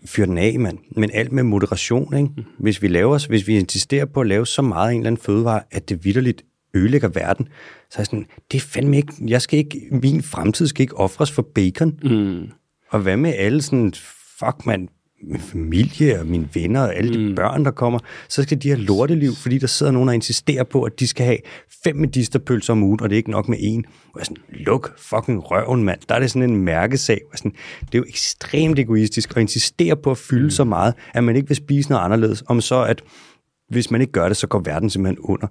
fyr 0.08 0.26
den 0.26 0.38
af, 0.38 0.60
mand. 0.60 0.78
Men 0.96 1.12
alt 1.14 1.32
med 1.32 1.44
moderation, 1.44 2.18
ikke? 2.18 2.30
Mm. 2.38 2.44
Hvis 2.60 2.82
vi 2.82 2.88
laver, 2.88 3.28
hvis 3.28 3.48
vi 3.48 3.58
insisterer 3.58 4.06
på 4.06 4.22
at 4.22 4.28
lave 4.28 4.46
så 4.46 4.62
meget 4.62 4.92
en 4.92 4.98
eller 4.98 5.08
anden 5.08 5.22
fødevare, 5.22 5.62
at 5.72 5.90
det 5.90 6.06
vidderligt 6.06 6.46
ødelægger 6.74 7.08
verden, 7.08 7.48
så 7.90 7.98
er 7.98 8.00
jeg 8.00 8.06
sådan, 8.06 8.26
det 8.52 8.58
er 8.58 8.62
fandme 8.62 8.98
ikke, 8.98 9.14
jeg 9.28 9.42
skal 9.42 9.60
ikke, 9.60 9.82
min 9.92 10.24
fremtid 10.24 10.68
skal 10.68 10.82
ikke 10.82 10.98
ofres 10.98 11.32
for 11.32 11.42
bacon. 11.56 12.00
Mm. 12.04 12.50
Og 12.90 13.00
hvad 13.00 13.18
med 13.18 13.34
alle 13.38 13.62
sådan, 13.62 13.94
fuck 14.40 14.66
man, 14.66 14.90
min 15.24 15.40
familie 15.40 16.20
og 16.20 16.26
mine 16.26 16.50
venner 16.54 16.82
og 16.82 16.96
alle 16.96 17.18
mm. 17.18 17.30
de 17.30 17.36
børn, 17.36 17.66
der 17.66 17.72
kommer, 17.72 18.00
så 18.30 18.44
skal 18.44 18.64
de 18.64 18.70
have 18.70 18.82
lorteliv, 18.82 19.32
fordi 19.36 19.58
der 19.58 19.68
sidder 19.68 19.92
nogen 19.92 20.10
og 20.10 20.16
insisterer 20.16 20.64
på, 20.64 20.84
at 20.84 21.00
de 21.00 21.08
skal 21.08 21.26
have 21.26 21.38
fem 21.84 21.96
medisterpølser 21.96 22.74
om 22.74 22.84
ugen, 22.84 23.02
og 23.02 23.10
det 23.10 23.16
er 23.16 23.18
ikke 23.18 23.32
nok 23.32 23.50
med 23.50 23.58
en. 23.62 23.86
Og 24.14 24.20
jeg 24.20 24.26
sådan, 24.26 24.44
luk 24.50 25.00
fucking 25.00 25.52
røven, 25.52 25.84
mand. 25.84 26.00
Der 26.10 26.16
er 26.16 26.20
det 26.20 26.32
sådan 26.32 26.50
en 26.50 26.58
mærkesag. 26.58 27.22
Og 27.32 27.38
sådan, 27.38 27.54
det 27.80 27.96
er 27.96 28.00
jo 28.00 28.06
ekstremt 28.08 28.80
egoistisk 28.80 29.38
at 29.38 29.42
insistere 29.42 29.96
på 29.96 30.12
at 30.12 30.18
fylde 30.18 30.44
mm. 30.44 30.50
så 30.50 30.64
meget, 30.64 30.94
at 31.14 31.24
man 31.24 31.36
ikke 31.36 31.48
vil 31.48 31.58
spise 31.58 31.90
noget 31.90 32.04
anderledes, 32.04 32.44
om 32.48 32.62
så 32.62 32.84
at 32.84 33.02
hvis 33.70 33.92
man 33.92 34.02
ikke 34.02 34.14
gør 34.14 34.28
det, 34.28 34.38
så 34.38 34.48
går 34.48 34.60
verden 34.60 34.90
simpelthen 34.90 35.20
under. 35.20 35.48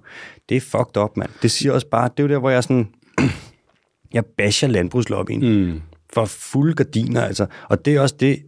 Det 0.49 0.57
er 0.57 0.61
fucked 0.61 0.97
up, 0.97 1.17
mand. 1.17 1.29
Det 1.41 1.51
siger 1.51 1.71
også 1.71 1.87
bare, 1.89 2.09
det 2.17 2.23
er 2.23 2.27
jo 2.27 2.33
der, 2.33 2.39
hvor 2.39 2.49
jeg 2.49 2.63
sådan, 2.63 2.87
jeg 4.13 4.25
basher 4.37 4.69
landbrugslobbyen. 4.69 5.69
Mm 5.69 5.81
for 6.13 6.25
fulde 6.25 6.73
gardiner. 6.73 7.21
Altså. 7.21 7.45
Og 7.69 7.85
det 7.85 7.95
er 7.95 8.01
også 8.01 8.15
det, 8.19 8.39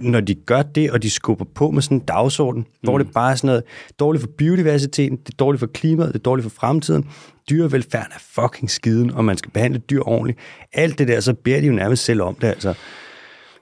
når 0.00 0.20
de 0.20 0.34
gør 0.34 0.62
det, 0.62 0.90
og 0.90 1.02
de 1.02 1.10
skubber 1.10 1.44
på 1.54 1.70
med 1.70 1.82
sådan 1.82 1.96
en 1.96 2.04
dagsorden, 2.04 2.60
mm. 2.60 2.78
hvor 2.82 2.98
det 2.98 3.12
bare 3.14 3.32
er 3.32 3.36
sådan 3.36 3.48
noget 3.48 3.62
dårligt 3.98 4.22
for 4.22 4.30
biodiversiteten, 4.38 5.16
det 5.16 5.28
er 5.28 5.36
dårligt 5.38 5.60
for 5.60 5.66
klimaet, 5.66 6.08
det 6.08 6.18
er 6.18 6.22
dårligt 6.22 6.44
for 6.44 6.60
fremtiden, 6.60 7.08
dyrevelfærden 7.50 8.12
er 8.14 8.22
fucking 8.42 8.70
skiden, 8.70 9.10
og 9.10 9.24
man 9.24 9.36
skal 9.36 9.50
behandle 9.50 9.78
dyr 9.78 10.00
ordentligt. 10.06 10.38
Alt 10.72 10.98
det 10.98 11.08
der, 11.08 11.20
så 11.20 11.34
beder 11.34 11.60
de 11.60 11.66
jo 11.66 11.72
nærmest 11.72 12.04
selv 12.04 12.22
om 12.22 12.34
det, 12.34 12.48
altså. 12.48 12.74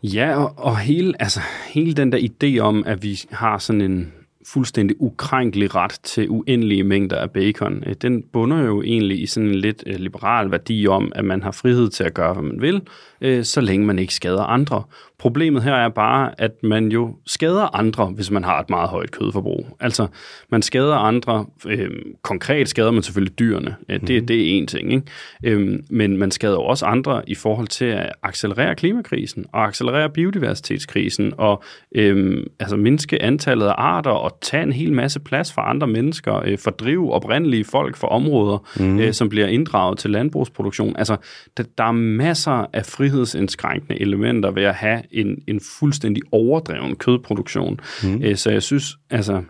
Ja, 0.02 0.36
og, 0.36 0.54
og 0.56 0.78
hele, 0.78 1.14
altså, 1.22 1.40
hele 1.68 1.94
den 1.94 2.12
der 2.12 2.18
idé 2.18 2.58
om, 2.58 2.84
at 2.86 3.02
vi 3.02 3.20
har 3.30 3.58
sådan 3.58 3.80
en, 3.80 4.12
fuldstændig 4.46 4.96
ukrænkelig 5.00 5.74
ret 5.74 6.00
til 6.02 6.30
uendelige 6.30 6.84
mængder 6.84 7.16
af 7.16 7.30
bacon, 7.30 7.82
øh, 7.86 7.94
den 8.02 8.22
bunder 8.32 8.64
jo 8.64 8.82
egentlig 8.82 9.22
i 9.22 9.26
sådan 9.26 9.48
en 9.48 9.54
lidt 9.54 9.84
øh, 9.86 9.94
liberal 9.94 10.50
værdi 10.50 10.86
om, 10.86 11.12
at 11.14 11.24
man 11.24 11.42
har 11.42 11.50
frihed 11.50 11.90
til 11.90 12.04
at 12.04 12.14
gøre, 12.14 12.32
hvad 12.32 12.42
man 12.42 12.60
vil, 12.60 12.82
øh, 13.20 13.44
så 13.44 13.60
længe 13.60 13.86
man 13.86 13.98
ikke 13.98 14.14
skader 14.14 14.42
andre. 14.42 14.82
Problemet 15.18 15.62
her 15.62 15.74
er 15.74 15.88
bare, 15.88 16.40
at 16.40 16.62
man 16.62 16.88
jo 16.88 17.16
skader 17.26 17.76
andre, 17.76 18.06
hvis 18.06 18.30
man 18.30 18.44
har 18.44 18.60
et 18.60 18.70
meget 18.70 18.88
højt 18.88 19.10
kødforbrug. 19.10 19.76
Altså, 19.80 20.06
man 20.48 20.62
skader 20.62 20.94
andre. 20.94 21.46
Øh, 21.66 21.90
konkret 22.22 22.68
skader 22.68 22.90
man 22.90 23.02
selvfølgelig 23.02 23.38
dyrene. 23.38 23.76
Det, 23.88 24.02
mm. 24.02 24.26
det 24.26 24.30
er 24.30 24.58
en 24.58 24.66
ting. 24.66 24.92
Ikke? 24.92 25.06
Øh, 25.44 25.78
men 25.90 26.16
man 26.16 26.30
skader 26.30 26.56
også 26.56 26.86
andre 26.86 27.22
i 27.26 27.34
forhold 27.34 27.68
til 27.68 27.84
at 27.84 28.12
accelerere 28.22 28.74
klimakrisen 28.74 29.46
og 29.52 29.64
accelerere 29.64 30.10
biodiversitetskrisen 30.10 31.32
og 31.38 31.62
øh, 31.94 32.46
altså 32.60 32.76
mindske 32.76 33.22
antallet 33.22 33.66
af 33.66 33.74
arter 33.78 34.10
og 34.10 34.31
tage 34.40 34.62
en 34.62 34.72
hel 34.72 34.92
masse 34.92 35.20
plads 35.20 35.52
for 35.52 35.62
andre 35.62 35.86
mennesker, 35.86 36.42
øh, 36.44 36.58
fordrive 36.58 37.12
oprindelige 37.12 37.64
folk 37.64 37.96
fra 37.96 38.08
områder, 38.08 38.68
mm. 38.80 38.98
øh, 38.98 39.12
som 39.12 39.28
bliver 39.28 39.46
inddraget 39.46 39.98
til 39.98 40.10
landbrugsproduktion. 40.10 40.96
Altså, 40.96 41.16
der, 41.56 41.64
der 41.78 41.84
er 41.84 41.92
masser 41.92 42.66
af 42.72 42.86
frihedsindskrænkende 42.86 44.00
elementer 44.00 44.50
ved 44.50 44.62
at 44.62 44.74
have 44.74 45.02
en, 45.10 45.42
en 45.48 45.60
fuldstændig 45.78 46.22
overdreven 46.32 46.96
kødproduktion. 46.96 47.80
Mm. 48.04 48.22
Øh, 48.22 48.36
så 48.36 48.50
jeg 48.50 48.62
synes, 48.62 48.96
altså, 49.10 49.42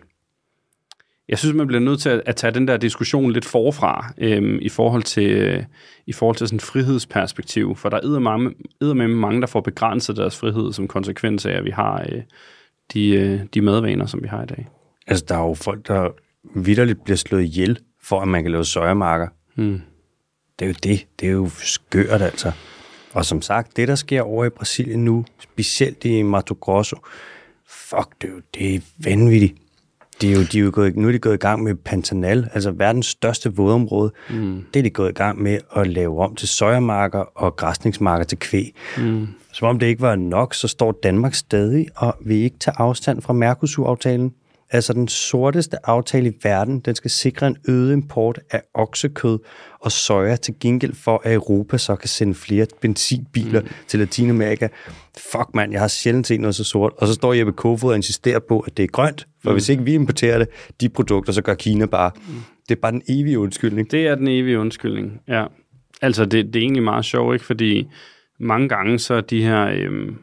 jeg 1.29 1.37
synes, 1.37 1.55
man 1.55 1.67
bliver 1.67 1.79
nødt 1.79 1.99
til 1.99 2.09
at, 2.09 2.21
at 2.25 2.35
tage 2.35 2.53
den 2.53 2.67
der 2.67 2.77
diskussion 2.77 3.31
lidt 3.31 3.45
forfra 3.45 4.13
øh, 4.17 4.59
i 4.61 4.69
forhold 4.69 5.03
til, 5.03 5.31
øh, 5.31 5.63
i 6.07 6.13
forhold 6.13 6.35
til 6.35 6.47
sådan 6.47 6.57
et 6.57 6.61
frihedsperspektiv, 6.61 7.75
for 7.75 7.89
der 7.89 7.97
er 7.97 8.01
med 8.93 9.07
mange, 9.07 9.41
der 9.41 9.47
får 9.47 9.61
begrænset 9.61 10.17
deres 10.17 10.37
frihed 10.37 10.73
som 10.73 10.87
konsekvens 10.87 11.45
af, 11.45 11.51
at 11.51 11.65
vi 11.65 11.69
har 11.69 12.05
øh, 12.11 12.21
de, 12.93 13.09
øh, 13.09 13.39
de 13.53 13.61
madvaner, 13.61 14.05
som 14.05 14.21
vi 14.23 14.27
har 14.27 14.43
i 14.43 14.45
dag. 14.45 14.67
Altså, 15.07 15.25
der 15.27 15.35
er 15.35 15.47
jo 15.47 15.53
folk, 15.53 15.87
der 15.87 16.09
vidderligt 16.55 17.03
bliver 17.03 17.17
slået 17.17 17.43
ihjel, 17.43 17.79
for 18.01 18.19
at 18.19 18.27
man 18.27 18.43
kan 18.43 18.51
lave 18.51 18.65
søjermarker. 18.65 19.27
Mm. 19.55 19.81
Det 20.59 20.65
er 20.65 20.69
jo 20.69 20.75
det. 20.83 21.07
Det 21.19 21.27
er 21.27 21.31
jo 21.31 21.49
skørt, 21.49 22.21
altså. 22.21 22.51
Og 23.13 23.25
som 23.25 23.41
sagt, 23.41 23.77
det 23.77 23.87
der 23.87 23.95
sker 23.95 24.21
over 24.21 24.45
i 24.45 24.49
Brasilien 24.49 25.05
nu, 25.05 25.25
specielt 25.39 26.05
i 26.05 26.21
Mato 26.21 26.57
Grosso, 26.61 26.97
fuck, 27.67 28.21
det 28.21 28.29
er 28.29 28.33
jo 28.33 28.41
det 28.53 28.75
er 28.75 28.79
vanvittigt. 28.97 29.55
De 30.21 30.31
er 30.31 30.35
jo, 30.35 30.43
de 30.43 30.59
er 30.59 30.63
jo 30.63 30.71
gået, 30.73 30.95
nu 30.95 31.07
er 31.07 31.11
de 31.11 31.19
gået 31.19 31.33
i 31.33 31.37
gang 31.37 31.63
med 31.63 31.75
Pantanal, 31.75 32.49
altså 32.53 32.71
verdens 32.71 33.05
største 33.05 33.55
vådområde. 33.55 34.11
Mm. 34.29 34.63
Det 34.73 34.79
er 34.79 34.83
de 34.83 34.89
gået 34.89 35.09
i 35.09 35.13
gang 35.13 35.41
med 35.41 35.59
at 35.75 35.87
lave 35.87 36.19
om 36.19 36.35
til 36.35 36.47
søjermarker 36.47 37.19
og 37.19 37.55
græsningsmarker 37.55 38.25
til 38.25 38.39
kvæg. 38.39 38.75
Mm. 38.97 39.27
Som 39.53 39.67
om 39.67 39.79
det 39.79 39.87
ikke 39.87 40.01
var 40.01 40.15
nok, 40.15 40.53
så 40.53 40.67
står 40.67 40.99
Danmark 41.03 41.33
stadig 41.33 41.87
og 41.95 42.15
vil 42.25 42.37
ikke 42.37 42.57
tage 42.59 42.75
afstand 42.77 43.21
fra 43.21 43.33
Mercosur-aftalen. 43.33 44.33
altså 44.71 44.93
den 44.93 45.07
sorteste 45.07 45.77
aftale 45.89 46.29
i 46.29 46.33
verden, 46.43 46.79
den 46.79 46.95
skal 46.95 47.11
sikre 47.11 47.47
en 47.47 47.57
øget 47.67 47.93
import 47.93 48.39
af 48.51 48.61
oksekød 48.73 49.39
og 49.79 49.91
soja 49.91 50.35
til 50.35 50.53
gengæld 50.59 50.93
for, 50.95 51.21
at 51.23 51.33
Europa 51.33 51.77
så 51.77 51.95
kan 51.95 52.09
sende 52.09 52.33
flere 52.33 52.65
benzinbiler 52.81 53.61
mm. 53.61 53.67
til 53.87 53.99
Latinamerika. 53.99 54.67
Fuck 55.31 55.49
mand, 55.53 55.71
jeg 55.71 55.81
har 55.81 55.87
sjældent 55.87 56.27
set 56.27 56.39
noget 56.39 56.55
så 56.55 56.63
sort. 56.63 56.93
Og 56.97 57.07
så 57.07 57.13
står 57.13 57.33
Jeppe 57.33 57.53
Kofod 57.53 57.89
og 57.89 57.95
insisterer 57.95 58.39
på, 58.39 58.59
at 58.59 58.77
det 58.77 58.83
er 58.83 58.87
grønt, 58.87 59.27
for 59.43 59.49
mm. 59.49 59.55
hvis 59.55 59.69
ikke 59.69 59.83
vi 59.83 59.93
importerer 59.93 60.37
det, 60.37 60.47
de 60.81 60.89
produkter, 60.89 61.33
så 61.33 61.41
gør 61.41 61.53
Kina 61.53 61.85
bare. 61.85 62.11
Mm. 62.27 62.33
Det 62.69 62.75
er 62.75 62.81
bare 62.81 62.91
den 62.91 63.01
evige 63.09 63.39
undskyldning. 63.39 63.91
Det 63.91 64.07
er 64.07 64.15
den 64.15 64.27
evige 64.27 64.59
undskyldning, 64.59 65.21
ja. 65.27 65.45
Altså, 66.01 66.25
det, 66.25 66.45
det 66.45 66.55
er 66.55 66.63
egentlig 66.63 66.83
meget 66.83 67.05
sjovt, 67.05 67.35
ikke? 67.35 67.45
Fordi 67.45 67.87
mange 68.43 68.69
gange 68.69 68.99
så 68.99 69.21
de 69.21 69.43
her... 69.43 69.67
Øhm 69.75 70.17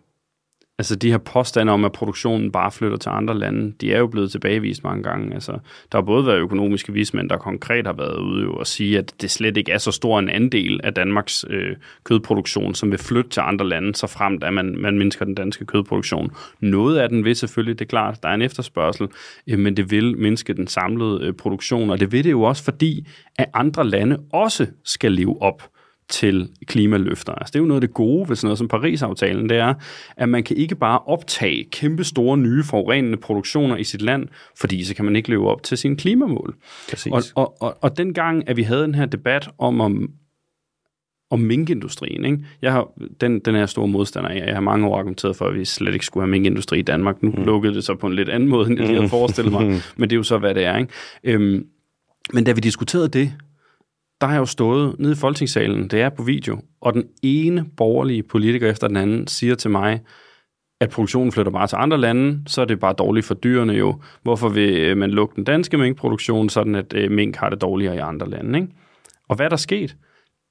Altså 0.81 0.97
de 0.97 1.11
her 1.11 1.18
påstande 1.18 1.73
om, 1.73 1.85
at 1.85 1.93
produktionen 1.93 2.53
bare 2.53 2.73
flytter 2.73 2.97
til 2.97 3.09
andre 3.09 3.39
lande, 3.39 3.73
de 3.81 3.93
er 3.93 3.99
jo 3.99 4.07
blevet 4.07 4.31
tilbagevist 4.31 4.85
mange 4.85 5.03
gange. 5.03 5.35
Altså, 5.35 5.53
der 5.93 5.99
har 5.99 6.03
både 6.03 6.27
været 6.27 6.39
økonomiske 6.39 6.93
vismænd, 6.93 7.29
der 7.29 7.37
konkret 7.37 7.87
har 7.87 7.93
været 7.93 8.18
ude 8.18 8.49
og 8.49 8.66
sige, 8.66 8.99
at 8.99 9.14
det 9.21 9.31
slet 9.31 9.57
ikke 9.57 9.73
er 9.73 9.79
så 9.79 9.91
stor 9.91 10.18
en 10.18 10.29
andel 10.29 10.81
af 10.85 10.95
Danmarks 10.95 11.45
øh, 11.51 11.77
kødproduktion, 12.05 12.75
som 12.75 12.91
vil 12.91 12.99
flytte 12.99 13.31
til 13.31 13.41
andre 13.41 13.68
lande, 13.68 13.95
så 13.95 14.07
fremt 14.07 14.45
at 14.45 14.55
man, 14.55 14.77
man 14.79 14.99
mindsker 14.99 15.25
den 15.25 15.35
danske 15.35 15.66
kødproduktion. 15.66 16.31
Noget 16.61 16.99
af 16.99 17.09
den 17.09 17.25
vil 17.25 17.37
selvfølgelig, 17.37 17.79
det 17.79 17.85
er 17.85 17.89
klart, 17.89 18.23
der 18.23 18.29
er 18.29 18.35
en 18.35 18.43
efterspørgsel, 18.43 19.09
øh, 19.51 19.59
men 19.59 19.77
det 19.77 19.91
vil 19.91 20.18
mindske 20.18 20.53
den 20.55 20.66
samlede 20.66 21.27
øh, 21.27 21.33
produktion, 21.33 21.91
og 21.91 22.01
det 22.01 22.12
vil 22.12 22.25
det 22.25 22.31
jo 22.31 22.43
også, 22.43 22.64
fordi 22.64 23.07
at 23.39 23.47
andre 23.55 23.85
lande 23.85 24.18
også 24.33 24.66
skal 24.85 25.12
leve 25.12 25.43
op 25.43 25.62
til 26.11 26.48
klimaløfter. 26.66 27.32
Altså, 27.32 27.52
det 27.52 27.58
er 27.58 27.62
jo 27.62 27.66
noget 27.66 27.82
af 27.82 27.88
det 27.88 27.94
gode 27.94 28.28
ved 28.28 28.36
sådan 28.36 28.46
noget 28.46 28.58
som 28.58 28.68
Paris-aftalen, 28.68 29.48
det 29.48 29.56
er, 29.56 29.74
at 30.16 30.28
man 30.28 30.44
kan 30.44 30.56
ikke 30.56 30.74
bare 30.74 30.98
optage 30.98 31.64
kæmpe 31.64 32.04
store 32.04 32.38
nye 32.38 32.64
forurenende 32.64 33.16
produktioner 33.16 33.76
i 33.76 33.84
sit 33.84 34.02
land, 34.02 34.28
fordi 34.61 34.84
så 34.84 34.94
kan 34.94 35.04
man 35.04 35.16
ikke 35.16 35.30
leve 35.30 35.50
op 35.50 35.62
til 35.62 35.78
sine 35.78 35.96
klimamål. 35.96 36.54
Og, 37.11 37.22
og, 37.34 37.62
og, 37.62 37.76
og 37.80 37.96
dengang, 37.96 38.48
at 38.48 38.56
vi 38.56 38.62
havde 38.62 38.82
den 38.82 38.94
her 38.94 39.06
debat 39.06 39.48
om, 39.58 39.80
om 39.80 40.11
om 41.30 41.40
minkindustrien. 41.40 42.24
Ikke? 42.24 42.38
Jeg 42.62 42.72
har, 42.72 42.88
den, 43.20 43.38
den 43.38 43.54
er 43.54 43.66
stor 43.66 43.86
modstander 43.86 44.30
af. 44.30 44.46
Jeg 44.46 44.54
har 44.54 44.61
mange 44.61 44.86
år 44.86 44.98
argumenteret 44.98 45.36
for, 45.36 45.44
at 45.44 45.54
vi 45.54 45.64
slet 45.64 45.92
ikke 45.92 46.06
skulle 46.06 46.24
have 46.24 46.30
minkindustri 46.30 46.78
i 46.78 46.82
Danmark. 46.82 47.22
Nu 47.22 47.30
mm. 47.30 47.44
lukkede 47.44 47.74
det 47.74 47.84
så 47.84 47.94
på 47.94 48.06
en 48.06 48.14
lidt 48.14 48.28
anden 48.28 48.48
måde, 48.48 48.70
end 48.70 48.80
jeg 48.80 48.88
havde 48.88 49.08
forestillet 49.08 49.52
mig. 49.52 49.62
Men 49.96 50.11
det 50.11 50.12
er 50.12 50.16
jo 50.16 50.22
så, 50.22 50.38
hvad 50.38 50.54
det 50.54 50.64
er. 50.64 50.76
Ikke? 50.76 50.92
Øhm, 51.24 51.66
men 52.32 52.44
da 52.44 52.52
vi 52.52 52.61
diskuterede 52.61 53.08
det, 53.08 53.32
der 54.21 54.27
har 54.27 54.35
jeg 54.35 54.41
jo 54.41 54.47
stået 54.47 54.97
nede 54.99 55.12
i 55.12 55.16
Folketingssalen, 55.16 55.89
det 55.89 56.01
er 56.01 56.09
på 56.09 56.23
video, 56.23 56.59
og 56.81 56.95
den 56.95 57.05
ene 57.23 57.66
borgerlige 57.77 58.23
politiker 58.23 58.71
efter 58.71 58.89
den 58.89 58.97
anden 58.97 59.27
siger 59.27 59.55
til 59.55 59.71
mig, 59.71 60.01
at 60.81 60.91
produktionen 60.91 61.33
flytter 61.33 61.53
bare 61.53 61.66
til 61.66 61.77
andre 61.77 61.99
lande, 61.99 62.43
så 62.47 62.61
er 62.61 62.64
det 62.64 62.81
bare 62.81 62.93
dårligt 62.93 63.27
for 63.27 63.35
dyrene 63.35 63.73
jo. 63.73 64.03
Hvorfor 64.23 64.49
vil 64.49 64.77
øh, 64.77 64.97
man 64.97 65.11
lukke 65.11 65.37
den 65.37 65.45
danske 65.45 65.79
minkproduktion, 65.79 66.49
sådan 66.49 66.75
at 66.75 66.95
øh, 66.95 67.11
mink 67.11 67.37
har 67.37 67.49
det 67.51 67.61
dårligere 67.61 67.97
i 67.97 67.99
andre 67.99 68.31
lande? 68.31 68.59
Ikke? 68.59 68.73
Og 69.29 69.37
hvad 69.37 69.47
er 69.47 69.51
der 69.51 69.57
sket? 69.57 69.97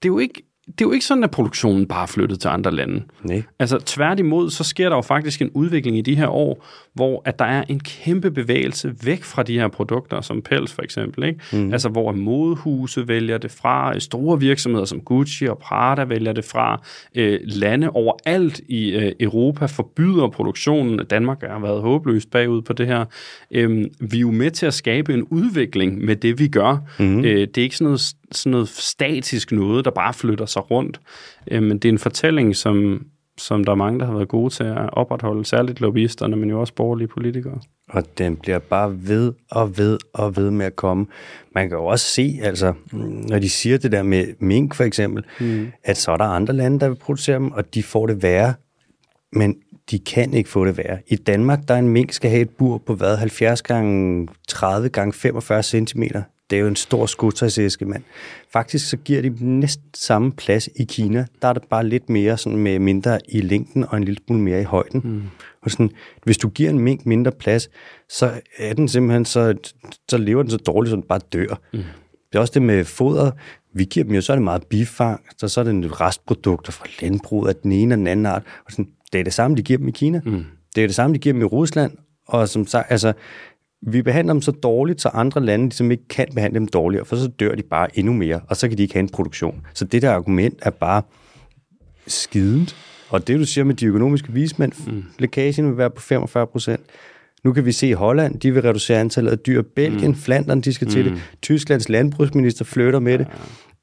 Det 0.04 0.10
er 0.10 0.14
jo 0.14 0.20
ikke 0.20 0.49
det 0.70 0.86
er 0.86 0.86
jo 0.86 0.92
ikke 0.92 1.06
sådan, 1.06 1.24
at 1.24 1.32
produktionen 1.32 1.86
bare 1.86 2.04
er 2.04 2.08
flyttet 2.08 2.40
til 2.40 2.48
andre 2.48 2.72
lande. 2.72 3.04
Nej. 3.24 3.44
Altså 3.60 3.80
tværtimod, 3.86 4.50
så 4.50 4.64
sker 4.64 4.90
der 4.90 4.96
jo 4.96 5.02
faktisk 5.02 5.42
en 5.42 5.50
udvikling 5.54 5.98
i 5.98 6.02
de 6.02 6.16
her 6.16 6.28
år, 6.28 6.66
hvor 6.94 7.22
at 7.26 7.40
der 7.40 7.46
er 7.46 7.64
en 7.70 7.80
kæmpe 7.80 8.32
bevægelse 8.32 8.94
væk 9.04 9.24
fra 9.24 9.44
de 9.44 9.60
her 9.60 9.68
produkter, 9.68 10.22
som 10.22 10.42
pels 10.42 10.74
for 10.74 10.82
eksempel. 10.82 11.24
Ikke? 11.24 11.40
Mm. 11.54 11.74
Altså 11.74 11.90
hvor 11.90 12.12
modehuse 12.12 13.08
vælger 13.08 13.38
det 13.38 13.52
fra, 13.52 14.00
store 14.00 14.40
virksomheder 14.40 14.86
som 14.86 15.00
Gucci 15.00 15.46
og 15.46 15.58
Prada 15.58 16.04
vælger 16.04 16.34
det 16.34 16.46
fra, 16.46 16.82
øh, 17.16 17.40
lande 17.44 17.90
overalt 17.90 18.62
i 18.68 18.92
øh, 18.92 19.12
Europa 19.20 19.66
forbyder 19.66 20.28
produktionen. 20.28 21.06
Danmark 21.06 21.42
har 21.42 21.60
været 21.60 21.82
håbløst 21.82 22.32
bagud 22.32 22.62
på 22.62 22.74
det 22.74 22.88
her. 22.88 23.06
Øh, 23.52 23.86
vi 24.00 24.18
er 24.18 24.22
jo 24.22 24.32
med 24.32 24.52
til 24.52 24.66
at 24.66 24.74
skabe 24.74 25.14
en 25.14 25.24
udvikling 25.24 26.06
med 26.06 26.16
det, 26.16 26.40
vi 26.40 26.48
gør. 26.48 26.78
Mm. 27.00 27.20
Øh, 27.20 27.48
det 27.48 27.58
er 27.58 27.62
ikke 27.62 27.78
sådan 27.78 27.86
noget 27.86 28.14
sådan 28.32 28.52
noget 28.52 28.70
statisk 28.70 29.52
noget, 29.52 29.86
der 29.86 29.92
bare 29.92 30.14
flytter 30.14 30.46
sig 30.46 30.72
rundt. 30.72 31.00
Øh, 31.52 31.64
men 31.64 31.78
det 31.78 31.86
er 31.86 31.94
en 31.94 32.00
fortælling, 32.00 32.56
som, 32.56 33.06
som 33.38 33.64
der 33.64 33.72
er 33.72 33.76
mange, 33.76 34.00
der 34.00 34.06
har 34.06 34.14
været 34.14 34.28
gode 34.28 34.54
til 34.54 34.64
at 34.64 34.94
opretholde, 34.94 35.46
særligt 35.46 35.82
lobbyisterne, 35.82 36.36
men 36.36 36.50
jo 36.50 36.60
også 36.60 36.74
borgerlige 36.74 37.08
politikere. 37.08 37.60
Og 37.90 38.04
den 38.18 38.36
bliver 38.36 38.60
bare 38.60 39.08
ved 39.08 39.34
og 39.52 39.78
ved 39.78 39.98
og 40.14 40.36
ved 40.36 40.52
med 40.52 40.66
at 40.66 40.76
komme. 40.76 41.06
Man 41.56 41.70
kan 41.70 41.78
jo 41.78 41.86
også 41.86 42.06
se, 42.06 42.40
altså, 42.44 42.74
når 43.30 43.40
de 43.40 43.50
siger 43.50 43.78
det 43.78 43.92
der 43.92 44.04
med 44.04 44.26
mink 44.40 44.76
for 44.76 44.84
eksempel, 44.84 45.24
mm. 45.40 45.72
at 45.84 45.98
så 45.98 46.12
er 46.12 46.18
der 46.18 46.26
andre 46.26 46.54
lande, 46.54 46.80
der 46.80 46.90
vil 46.90 46.96
producere 46.96 47.36
dem, 47.36 47.52
og 47.52 47.74
de 47.74 47.84
får 47.84 48.08
det 48.08 48.24
værre. 48.24 48.54
Men 49.34 49.56
de 49.92 50.00
kan 50.00 50.34
ikke 50.34 50.50
få 50.50 50.66
det 50.66 50.78
værre. 50.78 50.98
I 51.08 51.16
Danmark, 51.16 51.68
der 51.68 51.74
er 51.74 51.80
en 51.80 51.90
mink 51.90 52.12
skal 52.12 52.30
have 52.30 52.42
et 52.42 52.50
bur 52.50 52.78
på 52.78 52.96
hvad? 52.96 53.18
70 53.18 53.62
gange 53.62 54.28
30 54.48 54.90
gange 54.90 55.14
45 55.14 55.64
cm 55.64 56.04
det 56.50 56.56
er 56.56 56.60
jo 56.60 56.68
en 56.68 56.76
stor 56.76 57.06
skotøjsæske, 57.06 57.86
mand. 57.86 58.04
Faktisk 58.54 58.90
så 58.90 58.98
giver 58.98 59.22
de 59.22 59.36
næsten 59.40 59.86
samme 59.94 60.32
plads 60.32 60.70
i 60.76 60.84
Kina. 60.84 61.26
Der 61.42 61.48
er 61.48 61.54
det 61.54 61.64
bare 61.70 61.88
lidt 61.88 62.10
mere 62.10 62.38
sådan 62.38 62.60
med 62.60 62.80
mindre 62.80 63.20
i 63.30 63.42
længden 63.42 63.86
og 63.90 63.98
en 63.98 64.04
lille 64.04 64.20
smule 64.28 64.42
mere 64.42 64.62
i 64.62 64.64
højden. 64.64 65.02
Mm. 65.04 65.22
Og 65.62 65.72
sådan, 65.72 65.90
hvis 66.24 66.38
du 66.38 66.50
giver 66.50 66.70
en 66.70 66.80
mink 66.80 67.06
mindre 67.06 67.32
plads, 67.32 67.70
så 68.10 68.32
er 68.58 68.74
den 68.74 68.88
simpelthen 68.88 69.26
så, 69.26 69.54
så 70.10 70.18
lever 70.18 70.44
den 70.44 70.52
så 70.52 70.58
dårligt, 70.58 70.90
så 70.90 70.96
den 70.96 71.04
bare 71.04 71.20
dør. 71.34 71.60
Mm. 71.74 71.80
Det 72.32 72.36
er 72.36 72.40
også 72.40 72.54
det 72.54 72.62
med 72.62 72.86
foder. 72.86 73.32
Vi 73.74 73.84
giver 73.84 74.04
dem 74.04 74.16
jo, 74.16 74.22
så 74.22 74.34
er 74.34 74.36
det 74.36 74.44
meget 74.44 74.68
bifang, 74.68 75.22
så, 75.38 75.48
så 75.48 75.60
er 75.60 75.64
det 75.64 76.02
restprodukter 76.02 76.72
fra 76.72 76.86
landbruget 77.02 77.50
af 77.50 77.56
den 77.56 77.72
ene 77.72 77.94
og 77.94 77.98
den 77.98 78.08
anden 78.08 78.26
art. 78.26 78.44
Og 78.66 78.72
sådan, 78.72 78.88
det 79.14 79.20
er 79.20 79.24
det 79.24 79.34
samme, 79.34 79.58
de 79.58 79.62
giver 79.62 79.78
dem 79.78 79.88
i 79.88 79.92
Kina. 79.92 80.22
Mm. 80.26 80.46
Det 80.76 80.84
er 80.84 80.88
det 80.88 80.96
samme, 80.96 81.14
de 81.14 81.20
giver 81.20 81.34
dem 81.34 81.42
i 81.42 81.46
Rusland. 81.46 81.92
Og 82.28 82.50
som 82.50 82.68
sagt, 82.68 82.92
altså, 82.92 83.14
vi 83.82 84.02
behandler 84.02 84.34
dem 84.34 84.42
så 84.42 84.52
dårligt, 84.52 85.02
så 85.02 85.10
andre 85.10 85.46
lande 85.46 85.66
ligesom 85.66 85.92
ikke 85.92 86.08
kan 86.08 86.28
behandle 86.36 86.60
dem 86.60 86.68
dårligere, 86.68 87.06
for 87.06 87.16
så 87.16 87.28
dør 87.28 87.56
de 87.56 87.64
bare 87.64 88.00
endnu 88.00 88.14
mere, 88.14 88.42
og 88.48 88.58
så 88.58 88.68
kan 88.68 88.78
de 88.78 88.84
ikke 88.84 88.94
have 88.94 89.04
en 89.04 89.10
produktion. 89.10 89.66
Så 89.74 89.86
det 89.86 90.02
der 90.02 90.12
argument 90.12 90.60
er 90.62 90.70
bare 90.70 91.02
skidende. 92.08 92.72
Og 93.10 93.28
det, 93.28 93.40
du 93.40 93.46
siger 93.46 93.66
med 93.66 93.76
de 93.76 93.86
økonomiske 93.86 94.34
vismænd, 94.34 94.92
mm. 94.92 95.04
lækagen 95.20 95.68
vil 95.68 95.78
være 95.78 95.90
på 95.90 96.02
45 96.02 96.48
procent. 96.48 96.82
Nu 97.44 97.54
kan 97.54 97.66
vi 97.66 97.72
se, 97.72 97.96
Holland, 97.96 98.40
de 98.40 98.54
vil 98.54 98.62
reducere 98.62 99.00
antallet 99.00 99.32
af 99.32 99.40
dyr. 99.40 99.62
Belgien, 99.62 100.12
mm. 100.12 100.16
Flandern, 100.16 100.62
de 100.62 100.74
skal 100.74 100.86
mm. 100.86 100.92
til 100.92 101.06
det. 101.06 101.22
Tysklands 101.42 101.90
landbrugsminister 101.90 102.66
flytter 102.66 103.00
med 103.00 103.18
det. 103.18 103.28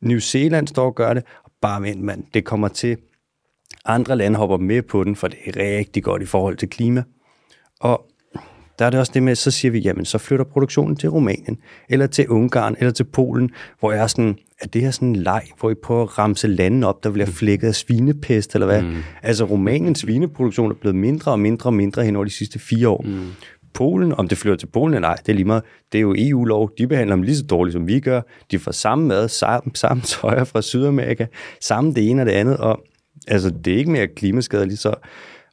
New 0.01 0.19
Zealand 0.19 0.69
står 0.69 0.87
og 0.87 0.95
gør 0.95 1.15
det. 1.15 1.23
Og 1.45 1.51
bare 1.61 1.83
vent, 1.83 2.03
mand, 2.03 2.25
det 2.35 2.45
kommer 2.45 2.69
til. 2.69 2.97
Andre 3.85 4.17
lande 4.17 4.39
hopper 4.39 4.57
med 4.57 4.83
på 4.83 5.05
den, 5.05 5.17
for 5.17 5.29
det 5.29 5.39
er 5.47 5.79
rigtig 5.79 6.03
godt 6.03 6.23
i 6.23 6.27
forhold 6.27 6.57
til 6.57 6.69
klima. 6.69 7.03
Og 7.81 8.07
der 8.79 8.85
er 8.85 8.91
det 8.91 9.01
også 9.01 9.13
det 9.15 9.23
med, 9.23 9.35
så 9.35 9.51
siger 9.51 9.73
vi, 9.73 9.79
jamen 9.79 10.05
så 10.05 10.19
flytter 10.19 10.45
produktionen 10.45 10.97
til 10.97 11.11
Rumænien, 11.11 11.59
eller 11.89 12.07
til 12.07 12.29
Ungarn, 12.29 12.77
eller 12.79 12.93
til 12.93 13.05
Polen, 13.05 13.51
hvor 13.81 13.93
jeg 13.93 14.03
er 14.03 14.07
sådan, 14.07 14.39
er 14.61 14.67
det 14.67 14.83
her 14.83 14.91
sådan 14.91 15.09
en 15.09 15.17
leg, 15.17 15.43
hvor 15.61 15.71
I 15.71 15.75
prøver 15.83 16.03
at 16.03 16.19
ramse 16.19 16.49
landene 16.49 16.87
op, 16.87 17.05
der 17.05 17.11
bliver 17.11 17.27
flækket 17.27 17.69
af 17.69 17.75
svinepest, 17.75 18.55
eller 18.55 18.67
hvad? 18.67 18.83
Mm. 18.83 18.97
Altså 19.23 19.45
Rumæniens 19.45 19.99
svineproduktion 19.99 20.71
er 20.71 20.75
blevet 20.75 20.97
mindre 20.97 21.33
og 21.33 21.41
mindre 21.41 21.69
og 21.69 21.75
mindre 21.75 22.05
hen 22.05 22.17
over 22.17 22.25
de 22.25 22.31
sidste 22.31 22.59
fire 22.59 22.89
år. 22.89 23.05
Mm. 23.07 23.27
Polen, 23.75 24.13
om 24.13 24.29
det 24.29 24.39
flytter 24.39 24.57
til 24.57 24.67
Polen 24.67 24.95
eller 24.95 25.09
nej, 25.09 25.17
det 25.17 25.29
er 25.33 25.37
lige 25.37 25.45
meget. 25.47 25.63
Det 25.93 25.99
er 25.99 26.03
jo 26.03 26.15
EU-lov. 26.19 26.71
De 26.79 26.87
behandler 26.87 27.17
dem 27.17 27.23
lige 27.23 27.37
så 27.37 27.43
dårligt, 27.43 27.73
som 27.73 27.87
vi 27.87 28.01
gør. 28.01 28.21
De 28.51 28.59
får 28.59 28.73
samme 28.73 29.07
mad, 29.07 29.29
samme, 29.29 29.71
samme 29.75 30.03
tøjer 30.21 30.45
fra 30.45 30.63
Sydamerika, 30.63 31.27
samme 31.61 31.95
det 31.95 32.11
ene 32.11 32.23
og 32.23 32.27
det 32.27 32.33
andet, 32.33 32.57
og 32.57 32.81
altså, 33.29 33.51
det 33.65 33.73
er 33.73 33.79
ikke 33.79 33.91
mere 33.91 34.07
klimaskadeligt, 34.07 34.81
så 34.81 34.95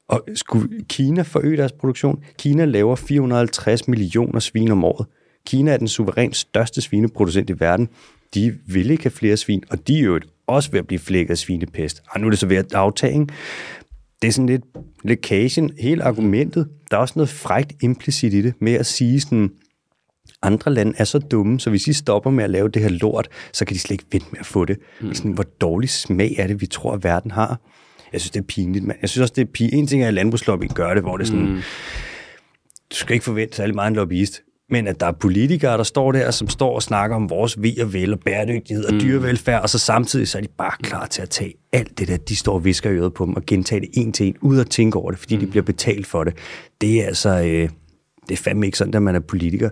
og 0.09 0.23
skulle 0.35 0.85
Kina 0.89 1.21
forøge 1.21 1.57
deres 1.57 1.71
produktion? 1.71 2.23
Kina 2.37 2.65
laver 2.65 2.95
450 2.95 3.87
millioner 3.87 4.39
svin 4.39 4.71
om 4.71 4.83
året. 4.83 5.07
Kina 5.47 5.71
er 5.71 5.77
den 5.77 5.87
suverænt 5.87 6.35
største 6.35 6.81
svineproducent 6.81 7.49
i 7.49 7.59
verden. 7.59 7.89
De 8.33 8.57
vil 8.67 8.91
ikke 8.91 9.03
have 9.03 9.11
flere 9.11 9.37
svin, 9.37 9.63
og 9.69 9.87
de 9.87 9.99
er 9.99 10.03
jo 10.03 10.19
også 10.47 10.71
ved 10.71 10.79
at 10.79 10.87
blive 10.87 10.99
flækket 10.99 11.31
af 11.31 11.37
svinepest. 11.37 12.03
Og 12.09 12.19
nu 12.19 12.25
er 12.25 12.29
det 12.29 12.39
så 12.39 12.47
ved 12.47 12.57
at 12.57 12.73
aftage, 12.73 13.13
ikke? 13.13 13.33
Det 14.21 14.27
er 14.27 14.31
sådan 14.31 14.49
lidt 14.49 14.63
lækagen, 15.03 15.71
hele 15.79 16.03
argumentet. 16.03 16.67
Der 16.91 16.97
er 16.97 17.01
også 17.01 17.13
noget 17.15 17.29
frægt 17.29 17.73
implicit 17.81 18.33
i 18.33 18.41
det, 18.41 18.53
med 18.59 18.73
at 18.73 18.85
sige 18.85 19.21
sådan, 19.21 19.51
andre 20.41 20.73
lande 20.73 20.93
er 20.97 21.03
så 21.03 21.19
dumme, 21.19 21.59
så 21.59 21.69
hvis 21.69 21.87
I 21.87 21.93
stopper 21.93 22.31
med 22.31 22.43
at 22.43 22.49
lave 22.49 22.69
det 22.69 22.81
her 22.81 22.89
lort, 22.89 23.27
så 23.53 23.65
kan 23.65 23.73
de 23.73 23.79
slet 23.79 23.91
ikke 23.91 24.05
vente 24.11 24.27
med 24.31 24.39
at 24.39 24.45
få 24.45 24.65
det. 24.65 24.77
Mm. 25.01 25.13
Sådan, 25.13 25.31
hvor 25.31 25.43
dårlig 25.43 25.89
smag 25.89 26.35
er 26.37 26.47
det, 26.47 26.61
vi 26.61 26.65
tror, 26.65 26.93
at 26.93 27.03
verden 27.03 27.31
har. 27.31 27.59
Jeg 28.13 28.21
synes, 28.21 28.31
det 28.31 28.39
er 28.39 28.45
pinligt. 28.47 28.85
Men 28.85 28.95
jeg 29.01 29.09
synes 29.09 29.21
også, 29.21 29.33
det 29.35 29.41
er 29.41 29.51
pinligt. 29.53 29.79
En 29.79 29.87
ting 29.87 30.03
er, 30.03 30.07
at 30.07 30.13
landbrugslobby 30.13 30.65
gør 30.73 30.93
det, 30.93 31.03
hvor 31.03 31.17
det 31.17 31.23
er 31.23 31.27
sådan, 31.27 31.49
mm. 31.49 31.61
du 32.91 32.95
skal 32.95 33.13
ikke 33.13 33.23
forvente 33.23 33.55
særlig 33.55 33.75
meget 33.75 33.87
en 33.87 33.95
lobbyist. 33.95 34.41
Men 34.69 34.87
at 34.87 34.99
der 34.99 35.05
er 35.05 35.11
politikere, 35.11 35.77
der 35.77 35.83
står 35.83 36.11
der, 36.11 36.31
som 36.31 36.49
står 36.49 36.75
og 36.75 36.83
snakker 36.83 37.15
om 37.15 37.29
vores 37.29 37.61
ved 37.61 37.79
og 37.79 37.93
vel 37.93 38.13
og 38.13 38.19
bæredygtighed 38.19 38.85
og 38.85 38.93
mm. 38.93 38.99
dyrevelfærd, 38.99 39.61
og 39.61 39.69
så 39.69 39.79
samtidig 39.79 40.27
så 40.27 40.37
er 40.37 40.41
de 40.41 40.47
bare 40.57 40.71
klar 40.83 41.05
til 41.05 41.21
at 41.21 41.29
tage 41.29 41.53
alt 41.73 41.99
det 41.99 42.07
der, 42.07 42.17
de 42.17 42.35
står 42.35 42.53
og 42.53 42.65
visker 42.65 42.89
i 42.89 42.93
øret 42.93 43.13
på 43.13 43.25
dem, 43.25 43.35
og 43.35 43.45
gentage 43.45 43.81
det 43.81 43.89
en 43.93 44.13
til 44.13 44.27
en, 44.27 44.35
ud 44.41 44.57
og 44.57 44.69
tænke 44.69 44.97
over 44.97 45.11
det, 45.11 45.19
fordi 45.19 45.35
mm. 45.35 45.41
de 45.41 45.47
bliver 45.47 45.63
betalt 45.63 46.07
for 46.07 46.23
det. 46.23 46.33
Det 46.81 47.01
er 47.01 47.05
altså, 47.05 47.29
øh, 47.29 47.69
det 48.29 48.31
er 48.31 48.43
fandme 48.43 48.65
ikke 48.65 48.77
sådan, 48.77 48.93
at 48.93 49.01
man 49.01 49.15
er 49.15 49.19
politiker. 49.19 49.69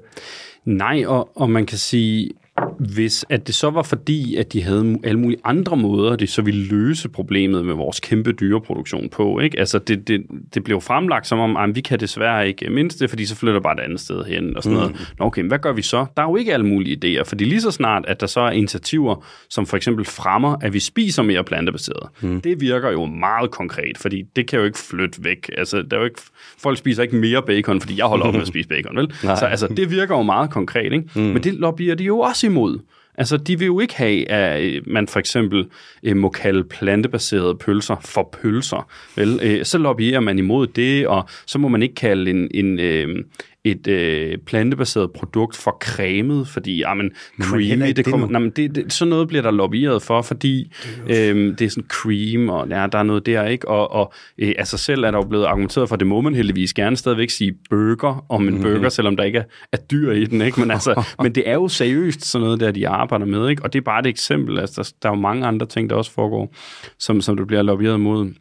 Nej, 0.66 1.06
og, 1.06 1.30
og 1.36 1.50
man 1.50 1.66
kan 1.66 1.78
sige, 1.78 2.32
hvis 2.80 3.26
at 3.30 3.48
det 3.48 3.56
så 3.56 3.70
var 3.70 3.84
fordi, 3.84 4.36
at 4.36 4.54
de 4.54 4.64
havde 4.64 4.98
alle 5.04 5.20
mulige 5.20 5.40
andre 5.44 5.78
måder, 5.78 6.16
de 6.16 6.28
så 6.28 6.42
ville 6.42 6.64
løse 6.66 7.10
problemet 7.10 7.66
med 7.66 7.74
vores 7.74 8.00
kæmpe 8.00 8.32
dyreproduktion 8.32 9.10
på. 9.10 9.40
Ikke? 9.40 9.60
Altså 9.60 9.80
det, 9.80 10.08
det, 10.08 10.26
det 10.54 10.64
blev 10.64 10.82
fremlagt 10.82 11.28
som 11.28 11.40
om, 11.40 11.58
at 11.58 11.76
vi 11.76 11.82
kan 11.82 12.00
desværre 12.00 12.48
ikke 12.48 12.70
mindst 12.70 13.00
det, 13.00 13.10
fordi 13.10 13.26
så 13.26 13.36
flytter 13.36 13.60
bare 13.60 13.74
et 13.74 13.80
andet 13.80 14.00
sted 14.00 14.24
hen 14.24 14.58
og 14.58 14.64
sådan 14.64 14.78
mm. 14.78 14.82
noget. 14.82 15.14
Nå, 15.20 15.26
okay, 15.26 15.42
men 15.42 15.48
hvad 15.48 15.60
gør 15.60 15.74
vi 15.74 15.82
så? 15.82 16.06
Der 16.18 16.24
er 16.24 16.28
jo 16.28 16.36
ikke 16.36 16.54
alle 16.54 16.66
mulige 16.66 16.98
idéer, 17.20 17.24
fordi 17.24 17.44
lige 17.44 17.62
så 17.62 17.72
snart, 17.72 18.06
at 18.08 18.22
der 18.22 18.28
så 18.28 18.40
er 18.40 18.52
initiativer, 18.52 19.26
som 19.50 19.66
for 19.66 19.78
eksempel 19.78 20.06
fremmer, 20.06 20.56
at 20.62 20.74
vi 20.74 20.80
spiser 20.80 21.24
mere 21.24 21.44
plantebaseret, 21.44 22.10
mm. 22.22 22.42
det 22.42 22.62
virker 22.62 22.92
jo 22.92 23.06
meget 23.06 23.52
konkret, 23.52 23.98
fordi 23.98 24.24
det 24.36 24.48
kan 24.48 24.60
jo 24.60 24.66
ikke 24.66 24.80
flytte 24.80 25.24
væk. 25.24 25.50
Altså, 25.58 25.82
der 25.82 25.98
er 25.98 26.02
jo 26.02 26.06
ikke, 26.06 26.22
folk 26.58 26.78
spiser 26.78 27.04
ikke 27.04 27.16
mere 27.16 27.42
bacon, 27.42 27.82
fordi 27.82 27.98
jeg 27.98 28.06
holder 28.06 28.26
op 28.26 28.34
med 28.34 28.42
at 28.42 28.48
spise 28.48 28.70
bacon, 28.70 28.98
vel? 28.98 29.14
Nej. 29.24 29.36
Så 29.36 29.46
altså, 29.46 29.68
det 29.68 29.92
virker 29.92 30.18
jo 30.18 30.24
meget 30.24 30.50
konkret, 30.50 30.94
ikke? 30.94 31.10
Mm. 31.16 31.22
Men 31.22 31.44
det 31.44 31.54
lobbyer 31.54 31.96
de 31.96 32.04
jo 32.04 32.20
også 32.20 32.48
imod. 32.52 32.80
Altså, 33.18 33.38
de 33.38 33.60
vil 33.60 33.66
jo 33.66 33.80
ikke 33.80 33.96
have, 33.96 34.32
at 34.32 34.64
øh, 34.64 34.82
man 34.88 35.08
for 35.08 35.20
eksempel 35.20 35.66
øh, 36.04 36.18
må 36.18 36.30
kalde 36.30 36.64
plantebaserede 36.64 37.56
pølser 37.56 37.96
for 38.06 38.38
pølser. 38.42 38.90
Vel? 39.16 39.40
Øh, 39.44 39.66
så 39.66 39.78
lobbyerer 39.78 40.20
man 40.20 40.40
imod 40.40 40.68
det, 40.68 41.08
og 41.08 41.30
så 41.46 41.60
må 41.60 41.68
man 41.68 41.84
ikke 41.84 41.96
kalde 41.96 42.32
en, 42.32 42.48
en, 42.54 42.80
øh, 42.80 43.24
et 43.64 43.88
øh, 43.88 44.38
plantebaseret 44.46 45.12
produkt 45.12 45.58
for 45.58 45.78
cremet, 45.82 46.48
fordi 46.48 46.78
jamen, 46.78 47.12
creamy, 47.42 47.88
det, 47.88 47.96
det 47.96 48.06
kommer, 48.06 48.28
nej, 48.28 48.40
men 48.40 48.50
det, 48.50 48.76
det, 48.76 48.94
sådan 48.94 49.10
noget 49.10 49.28
bliver 49.28 49.42
der 49.42 49.52
lobbyeret 49.52 50.02
for, 50.02 50.22
fordi 50.22 50.74
det 51.08 51.28
er, 51.28 51.30
øhm, 51.30 51.56
det 51.56 51.66
er 51.66 51.70
sådan 51.70 51.88
cream, 51.90 52.50
og 52.50 52.68
ja, 52.70 52.88
der 52.92 52.98
er 52.98 53.04
noget 53.04 53.26
der, 53.26 53.46
ikke? 53.46 53.68
Og, 53.68 53.92
og 53.92 54.14
øh, 54.38 54.54
altså 54.58 54.78
selv 54.78 55.04
er 55.04 55.12
der 55.12 55.18
jo 55.18 55.24
blevet 55.24 55.46
argumenteret 55.46 55.90
for, 55.90 55.96
det 55.96 56.08
må 56.08 56.22
man 56.22 56.36
heldigvis 56.36 56.74
gerne 56.74 56.98
stadigvæk 56.98 57.30
sige 57.30 57.54
burger 57.70 58.26
om 58.30 58.48
en 58.48 58.56
mm. 58.56 58.62
burger, 58.62 58.90
selvom 58.90 59.18
der 59.18 59.24
ikke 59.24 59.40
er, 59.40 59.44
er 59.72 59.78
dyr 59.78 60.12
i 60.12 60.26
den, 60.26 60.42
ikke? 60.42 60.60
Men, 60.60 60.72
altså, 60.72 61.04
men 61.24 61.36
det 61.36 61.50
er 61.50 61.54
jo 61.54 61.68
seriøst 61.68 62.26
sådan 62.26 62.46
noget 62.46 62.60
der, 62.60 62.72
de 62.72 62.88
arbejder 62.88 63.26
med, 63.26 63.50
ikke? 63.50 63.64
Og 63.64 63.74
det 63.74 63.80
er 63.80 63.84
bare 63.84 64.00
et 64.00 64.08
eksempel, 64.08 64.60
altså 64.60 64.82
der, 64.82 64.92
der 65.02 65.10
er 65.10 65.18
jo 65.18 65.22
mange 65.22 65.48
andre 65.48 65.66
ting, 65.66 65.90
der 65.90 65.96
også 65.96 66.12
foregår, 66.12 66.56
som, 67.00 67.22
som 67.22 67.38
du 67.38 67.46
bliver 67.46 67.62
lobbyeret 67.62 68.00
mod. 68.00 68.34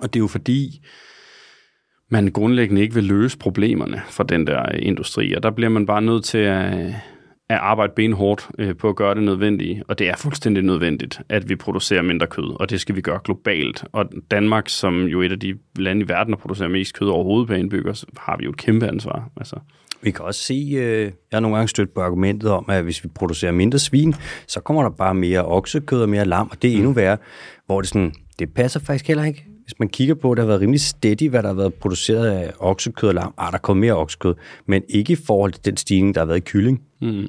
Og 0.00 0.14
det 0.14 0.18
er 0.18 0.22
jo 0.22 0.26
fordi, 0.26 0.80
man 2.12 2.28
grundlæggende 2.28 2.82
ikke 2.82 2.94
vil 2.94 3.04
løse 3.04 3.38
problemerne 3.38 4.02
for 4.10 4.22
den 4.22 4.46
der 4.46 4.68
industri, 4.68 5.32
og 5.32 5.42
der 5.42 5.50
bliver 5.50 5.68
man 5.68 5.86
bare 5.86 6.02
nødt 6.02 6.24
til 6.24 6.38
at, 6.38 6.72
at 7.48 7.58
arbejde 7.60 7.92
benhårdt 7.96 8.48
øh, 8.58 8.76
på 8.76 8.88
at 8.88 8.96
gøre 8.96 9.14
det 9.14 9.22
nødvendige, 9.22 9.82
og 9.88 9.98
det 9.98 10.08
er 10.08 10.16
fuldstændig 10.16 10.62
nødvendigt, 10.62 11.20
at 11.28 11.48
vi 11.48 11.56
producerer 11.56 12.02
mindre 12.02 12.26
kød, 12.26 12.60
og 12.60 12.70
det 12.70 12.80
skal 12.80 12.96
vi 12.96 13.00
gøre 13.00 13.18
globalt. 13.24 13.84
Og 13.92 14.04
Danmark, 14.30 14.68
som 14.68 15.02
jo 15.02 15.22
et 15.22 15.32
af 15.32 15.40
de 15.40 15.54
lande 15.76 16.02
i 16.02 16.08
verden, 16.08 16.32
der 16.32 16.38
producerer 16.38 16.68
mest 16.68 16.98
kød 16.98 17.08
overhovedet 17.08 17.48
per 17.48 17.54
indbygger, 17.54 17.92
så 17.92 18.06
har 18.18 18.36
vi 18.36 18.44
jo 18.44 18.50
et 18.50 18.56
kæmpe 18.56 18.86
ansvar. 18.86 19.30
Altså. 19.36 19.56
Vi 20.02 20.10
kan 20.10 20.24
også 20.24 20.40
se, 20.40 20.68
øh, 20.74 21.02
jeg 21.02 21.12
har 21.32 21.40
nogle 21.40 21.56
gange 21.56 21.68
stødt 21.68 21.94
på 21.94 22.00
argumentet 22.00 22.50
om, 22.50 22.64
at 22.68 22.84
hvis 22.84 23.04
vi 23.04 23.08
producerer 23.08 23.52
mindre 23.52 23.78
svin, 23.78 24.14
så 24.46 24.60
kommer 24.60 24.82
der 24.82 24.90
bare 24.90 25.14
mere 25.14 25.44
oksekød 25.44 26.02
og 26.02 26.08
mere 26.08 26.24
lam, 26.24 26.48
og 26.50 26.62
det 26.62 26.70
er 26.70 26.74
endnu 26.74 26.90
mm. 26.90 26.96
værre, 26.96 27.16
hvor 27.66 27.80
det 27.80 27.88
sådan, 27.88 28.14
det 28.38 28.54
passer 28.54 28.80
faktisk 28.80 29.08
heller 29.08 29.24
ikke 29.24 29.51
hvis 29.64 29.78
man 29.78 29.88
kigger 29.88 30.14
på, 30.14 30.34
det 30.34 30.42
har 30.42 30.46
været 30.46 30.60
rimelig 30.60 30.80
steady, 30.80 31.28
hvad 31.28 31.42
der 31.42 31.48
har 31.48 31.54
været 31.54 31.74
produceret 31.74 32.26
af 32.26 32.52
oksekød 32.58 33.08
og 33.08 33.14
lam. 33.14 33.34
Ah, 33.38 33.52
der 33.52 33.58
kommer 33.58 33.80
mere 33.80 33.96
oksekød, 33.96 34.34
men 34.66 34.82
ikke 34.88 35.12
i 35.12 35.16
forhold 35.16 35.52
til 35.52 35.64
den 35.64 35.76
stigning, 35.76 36.14
der 36.14 36.20
har 36.20 36.26
været 36.26 36.36
i 36.36 36.40
kylling. 36.40 36.82
Mm. 37.02 37.28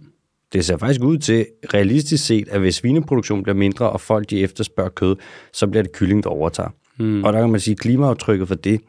Det 0.54 0.66
ser 0.66 0.78
faktisk 0.78 1.02
ud 1.02 1.18
til, 1.18 1.46
realistisk 1.74 2.26
set, 2.26 2.48
at 2.48 2.60
hvis 2.60 2.76
svineproduktion 2.76 3.44
bliver 3.44 3.56
mindre, 3.56 3.90
og 3.90 4.02
folk 4.02 4.30
de 4.30 4.42
efterspørger 4.42 4.90
kød, 4.90 5.16
så 5.54 5.68
bliver 5.68 5.84
det 5.84 5.92
kylling, 5.92 6.24
der 6.24 6.30
overtager. 6.30 6.70
Mm. 6.98 7.24
Og 7.24 7.34
der 7.34 7.40
kan 7.40 7.50
man 7.50 7.60
sige, 7.60 7.72
at 7.72 7.80
klimaaftrykket 7.80 8.48
for 8.48 8.56
det, 8.56 8.82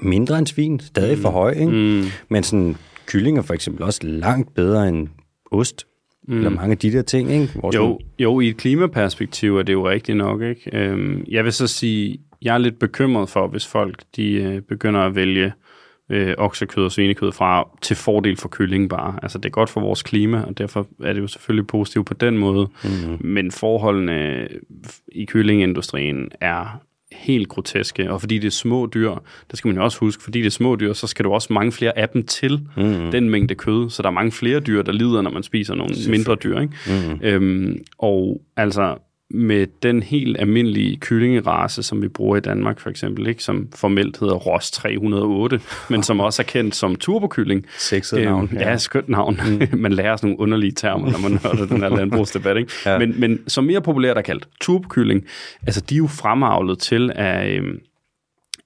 mindre 0.00 0.38
end 0.38 0.46
svin, 0.46 0.80
stadig 0.80 1.16
mm. 1.16 1.22
for 1.22 1.30
høj, 1.30 1.50
ikke? 1.50 1.72
Mm. 1.72 2.04
men 2.28 2.42
sådan, 2.42 2.76
kylling 3.06 3.38
er 3.38 3.42
for 3.42 3.54
eksempel 3.54 3.82
også 3.82 4.00
langt 4.02 4.54
bedre 4.54 4.88
end 4.88 5.08
ost, 5.50 5.86
Mm. 6.28 6.36
Eller 6.36 6.50
mange 6.50 6.70
af 6.70 6.78
de 6.78 6.92
der 6.92 7.02
ting, 7.02 7.30
ikke? 7.30 7.60
Jo, 7.74 7.98
jo, 8.18 8.40
i 8.40 8.48
et 8.48 8.56
klimaperspektiv 8.56 9.58
er 9.58 9.62
det 9.62 9.72
jo 9.72 9.88
rigtigt 9.88 10.18
nok, 10.18 10.42
ikke? 10.42 10.70
Øhm, 10.72 11.24
jeg 11.28 11.44
vil 11.44 11.52
så 11.52 11.66
sige, 11.66 12.18
jeg 12.44 12.54
er 12.54 12.58
lidt 12.58 12.78
bekymret 12.78 13.28
for, 13.28 13.46
hvis 13.46 13.66
folk 13.66 14.02
de 14.16 14.32
øh, 14.32 14.60
begynder 14.60 15.00
at 15.00 15.14
vælge 15.14 15.52
øh, 16.10 16.34
oksekød 16.38 16.84
og 16.84 16.92
svinekød 16.92 17.32
fra 17.32 17.68
til 17.82 17.96
fordel 17.96 18.36
for 18.36 18.48
kylling 18.48 18.90
bare. 18.90 19.18
Altså 19.22 19.38
det 19.38 19.44
er 19.44 19.50
godt 19.50 19.70
for 19.70 19.80
vores 19.80 20.02
klima, 20.02 20.42
og 20.42 20.58
derfor 20.58 20.86
er 21.02 21.12
det 21.12 21.20
jo 21.20 21.26
selvfølgelig 21.26 21.66
positivt 21.66 22.06
på 22.06 22.14
den 22.14 22.38
måde. 22.38 22.68
Mm. 22.84 23.18
Men 23.20 23.50
forholdene 23.50 24.48
i 25.12 25.24
kyllingindustrien 25.24 26.28
er 26.40 26.80
helt 27.12 27.48
groteske, 27.48 28.12
og 28.12 28.20
fordi 28.20 28.38
det 28.38 28.46
er 28.46 28.50
små 28.50 28.88
dyr, 28.94 29.14
det 29.50 29.58
skal 29.58 29.68
man 29.68 29.76
jo 29.76 29.84
også 29.84 29.98
huske, 29.98 30.22
fordi 30.22 30.38
det 30.38 30.46
er 30.46 30.50
små 30.50 30.76
dyr, 30.76 30.92
så 30.92 31.06
skal 31.06 31.24
du 31.24 31.32
også 31.32 31.52
mange 31.52 31.72
flere 31.72 31.98
af 31.98 32.08
dem 32.08 32.26
til 32.26 32.68
mm. 32.76 33.10
den 33.10 33.30
mængde 33.30 33.54
kød, 33.54 33.90
så 33.90 34.02
der 34.02 34.08
er 34.08 34.12
mange 34.12 34.32
flere 34.32 34.60
dyr, 34.60 34.82
der 34.82 34.92
lider, 34.92 35.22
når 35.22 35.30
man 35.30 35.42
spiser 35.42 35.74
nogle 35.74 35.94
mindre 36.08 36.34
dyr. 36.34 36.60
Ikke? 36.60 36.74
Mm. 36.86 37.20
Øhm, 37.22 37.84
og 37.98 38.42
altså, 38.56 38.96
med 39.34 39.66
den 39.82 40.02
helt 40.02 40.36
almindelige 40.40 40.96
kyllingerace, 40.96 41.82
som 41.82 42.02
vi 42.02 42.08
bruger 42.08 42.36
i 42.36 42.40
Danmark 42.40 42.80
for 42.80 42.90
eksempel, 42.90 43.26
ikke? 43.26 43.42
som 43.42 43.68
formelt 43.74 44.20
hedder 44.20 44.34
Ross 44.34 44.70
308, 44.70 45.60
men 45.90 46.02
som 46.02 46.20
også 46.20 46.42
er 46.42 46.44
kendt 46.44 46.76
som 46.76 46.96
turbokylling. 46.96 47.66
Sexet 47.78 48.18
øhm, 48.18 48.24
navn. 48.24 48.50
Ja, 48.52 48.70
ja 48.70 48.76
skønt 48.76 49.08
navn. 49.08 49.40
Mm. 49.48 49.68
man 49.84 49.92
lærer 49.92 50.16
sådan 50.16 50.30
nogle 50.30 50.40
underlige 50.40 50.72
termer, 50.72 51.10
når 51.10 51.18
man 51.18 51.38
hører 51.38 51.66
den 51.66 51.80
her 51.80 51.88
landbrugsdebat. 51.88 52.56
Ikke? 52.56 52.72
Ja. 52.86 52.98
Men, 52.98 53.20
men 53.20 53.48
som 53.48 53.64
mere 53.64 53.80
populært 53.80 54.18
er 54.18 54.22
kaldt 54.22 54.48
turbokylling, 54.60 55.24
altså 55.66 55.80
de 55.80 55.94
er 55.94 55.98
jo 55.98 56.06
fremavlet 56.06 56.78
til 56.78 57.12
at... 57.14 57.50
Øhm, 57.50 57.78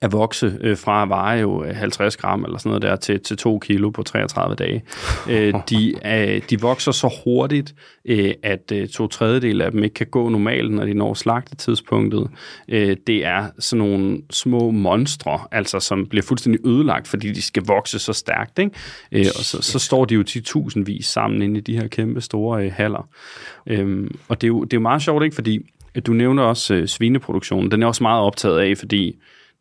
at 0.00 0.12
vokse 0.12 0.58
øh, 0.60 0.76
fra 0.76 1.02
at 1.02 1.08
veje 1.08 1.40
jo 1.40 1.64
50 1.72 2.14
øh, 2.14 2.20
gram 2.20 2.44
eller 2.44 2.58
sådan 2.58 2.70
noget 2.70 2.82
der 2.82 2.96
til, 2.96 3.20
til 3.20 3.36
2 3.36 3.58
kilo 3.58 3.90
på 3.90 4.02
33 4.02 4.54
dage. 4.54 4.82
øh, 5.30 5.54
de, 5.70 5.94
øh, 6.06 6.42
de 6.50 6.60
vokser 6.60 6.92
så 6.92 7.20
hurtigt, 7.24 7.74
øh, 8.04 8.34
at 8.42 8.72
øh, 8.72 8.88
to 8.88 9.06
tredjedel 9.06 9.60
af 9.60 9.70
dem 9.70 9.84
ikke 9.84 9.94
kan 9.94 10.06
gå 10.06 10.28
normalt, 10.28 10.72
når 10.72 10.84
de 10.84 10.94
når 10.94 11.14
slagtetidspunktet. 11.14 12.30
Øh, 12.68 12.96
det 13.06 13.24
er 13.24 13.50
sådan 13.58 13.78
nogle 13.78 14.18
små 14.30 14.70
monstre, 14.70 15.40
altså 15.52 15.80
som 15.80 16.06
bliver 16.06 16.22
fuldstændig 16.22 16.66
ødelagt, 16.66 17.08
fordi 17.08 17.32
de 17.32 17.42
skal 17.42 17.62
vokse 17.66 17.98
så 17.98 18.12
stærkt. 18.12 18.58
Ikke? 18.58 18.72
Øh, 19.12 19.26
og 19.38 19.44
så, 19.44 19.62
så 19.62 19.78
står 19.78 20.04
de 20.04 20.14
jo 20.14 20.24
10.000 20.28 20.82
vis 20.84 21.06
sammen 21.06 21.42
inde 21.42 21.58
i 21.58 21.62
de 21.62 21.76
her 21.76 21.88
kæmpe 21.88 22.20
store 22.20 22.64
øh, 22.64 22.72
haller. 22.72 23.08
Øh, 23.66 24.10
og 24.28 24.40
det 24.40 24.46
er, 24.46 24.48
jo, 24.48 24.64
det 24.64 24.72
er 24.72 24.76
jo 24.76 24.82
meget 24.82 25.02
sjovt, 25.02 25.24
ikke? 25.24 25.34
fordi 25.34 25.60
du 26.06 26.12
nævner 26.12 26.42
også 26.42 26.74
øh, 26.74 26.86
svineproduktionen. 26.86 27.70
Den 27.70 27.82
er 27.82 27.86
også 27.86 28.02
meget 28.02 28.22
optaget 28.22 28.58
af, 28.58 28.78
fordi 28.78 29.18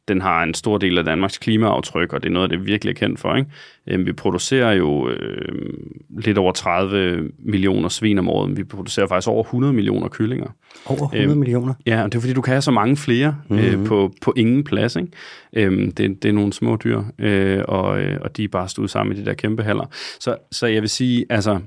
den 0.07 0.21
har 0.21 0.43
en 0.43 0.53
stor 0.53 0.77
del 0.77 0.97
af 0.97 1.05
Danmarks 1.05 1.37
klimaaftryk, 1.37 2.13
og 2.13 2.23
det 2.23 2.29
er 2.29 2.33
noget, 2.33 2.49
det 2.49 2.55
er 2.55 2.61
virkelig 2.61 2.91
er 2.91 2.95
kendt 2.95 3.19
for. 3.19 3.35
Ikke? 3.35 3.49
Øhm, 3.87 4.05
vi 4.05 4.13
producerer 4.13 4.71
jo 4.71 5.09
øh, 5.09 5.73
lidt 6.19 6.37
over 6.37 6.51
30 6.51 7.29
millioner 7.39 7.89
svin 7.89 8.19
om 8.19 8.29
året. 8.29 8.57
Vi 8.57 8.63
producerer 8.63 9.07
faktisk 9.07 9.27
over 9.27 9.43
100 9.43 9.73
millioner 9.73 10.07
kyllinger. 10.07 10.47
Over 10.85 11.03
100 11.03 11.23
øhm, 11.23 11.37
millioner? 11.37 11.73
Ja, 11.85 12.03
og 12.03 12.11
det 12.11 12.17
er 12.17 12.21
fordi, 12.21 12.33
du 12.33 12.41
kan 12.41 12.51
have 12.51 12.61
så 12.61 12.71
mange 12.71 12.97
flere 12.97 13.35
mm-hmm. 13.49 13.65
øh, 13.65 13.79
mhm. 13.79 13.87
på, 13.87 14.13
på 14.21 14.33
ingen 14.37 14.63
plads. 14.63 14.95
Ikke? 14.95 15.09
Øhm, 15.53 15.91
det, 15.91 16.23
det 16.23 16.29
er 16.29 16.33
nogle 16.33 16.53
små 16.53 16.77
dyr, 16.83 17.03
øh, 17.19 17.63
og, 17.67 18.01
øh, 18.01 18.17
og 18.21 18.37
de 18.37 18.43
er 18.43 18.47
bare 18.47 18.69
stået 18.69 18.89
sammen 18.89 19.17
i 19.17 19.19
de 19.19 19.25
der 19.25 19.33
kæmpe 19.33 19.63
haller. 19.63 19.85
Så, 20.19 20.35
så 20.51 20.67
jeg 20.67 20.81
vil 20.81 20.89
sige, 20.89 21.25
altså 21.29 21.59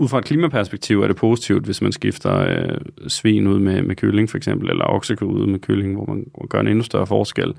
ud 0.00 0.08
fra 0.08 0.18
et 0.18 0.24
klimaperspektiv 0.24 1.02
er 1.02 1.06
det 1.06 1.16
positivt, 1.16 1.64
hvis 1.64 1.82
man 1.82 1.92
skifter 1.92 2.36
øh, 2.36 2.78
svin 3.08 3.46
ud 3.46 3.58
med, 3.58 3.82
med 3.82 3.96
kylling 3.96 4.30
for 4.30 4.36
eksempel, 4.36 4.70
eller 4.70 4.84
oksekød 4.84 5.28
ud 5.28 5.46
med 5.46 5.58
kylling, 5.58 5.94
hvor 5.94 6.06
man 6.06 6.24
gør 6.48 6.60
en 6.60 6.68
endnu 6.68 6.82
større 6.82 7.06
forskel. 7.06 7.54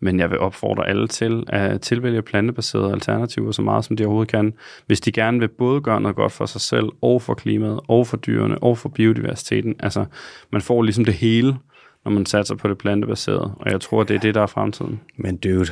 Men 0.00 0.20
jeg 0.20 0.30
vil 0.30 0.38
opfordre 0.38 0.88
alle 0.88 1.08
til 1.08 1.44
at 1.48 1.80
tilvælge 1.80 2.22
plantebaserede 2.22 2.92
alternativer 2.92 3.52
så 3.52 3.62
meget, 3.62 3.84
som 3.84 3.96
de 3.96 4.04
overhovedet 4.04 4.30
kan, 4.30 4.54
hvis 4.86 5.00
de 5.00 5.12
gerne 5.12 5.38
vil 5.38 5.48
både 5.48 5.80
gøre 5.80 6.00
noget 6.00 6.16
godt 6.16 6.32
for 6.32 6.46
sig 6.46 6.60
selv, 6.60 6.86
og 7.02 7.22
for 7.22 7.34
klimaet, 7.34 7.80
og 7.88 8.06
for 8.06 8.16
dyrene, 8.16 8.58
og 8.58 8.78
for 8.78 8.88
biodiversiteten. 8.88 9.74
Altså, 9.80 10.04
man 10.52 10.62
får 10.62 10.82
ligesom 10.82 11.04
det 11.04 11.14
hele, 11.14 11.56
når 12.04 12.12
man 12.12 12.26
satser 12.26 12.54
på 12.54 12.68
det 12.68 12.78
plantebaserede, 12.78 13.54
og 13.56 13.70
jeg 13.70 13.80
tror, 13.80 14.02
det 14.02 14.16
er 14.16 14.20
det, 14.20 14.34
der 14.34 14.42
er 14.42 14.46
fremtiden. 14.46 15.00
Men 15.16 15.36
dude, 15.36 15.66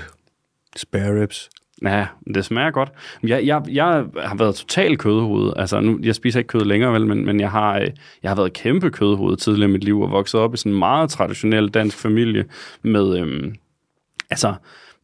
spare 0.76 1.22
ribs, 1.22 1.50
Ja, 1.82 2.06
det 2.34 2.44
smager 2.44 2.70
godt. 2.70 2.92
Jeg, 3.22 3.46
jeg, 3.46 3.62
jeg 3.68 4.04
har 4.16 4.34
været 4.34 4.54
total 4.54 4.96
kødhoved. 4.96 5.52
Altså, 5.56 5.80
nu, 5.80 5.98
jeg 6.02 6.14
spiser 6.14 6.38
ikke 6.40 6.48
kød 6.48 6.64
længere, 6.64 6.92
vel, 6.92 7.06
men, 7.06 7.26
men 7.26 7.40
jeg, 7.40 7.50
har, 7.50 7.78
øh, 7.78 7.88
jeg 8.22 8.30
har 8.30 8.36
været 8.36 8.52
kæmpe 8.52 8.90
kødhoved 8.90 9.36
tidligere 9.36 9.68
i 9.68 9.72
mit 9.72 9.84
liv 9.84 10.00
og 10.00 10.10
vokset 10.10 10.40
op 10.40 10.54
i 10.54 10.56
sådan 10.56 10.72
en 10.72 10.78
meget 10.78 11.10
traditionel 11.10 11.68
dansk 11.68 11.98
familie 11.98 12.44
med, 12.82 13.18
øhm, 13.18 13.54
altså, 14.30 14.54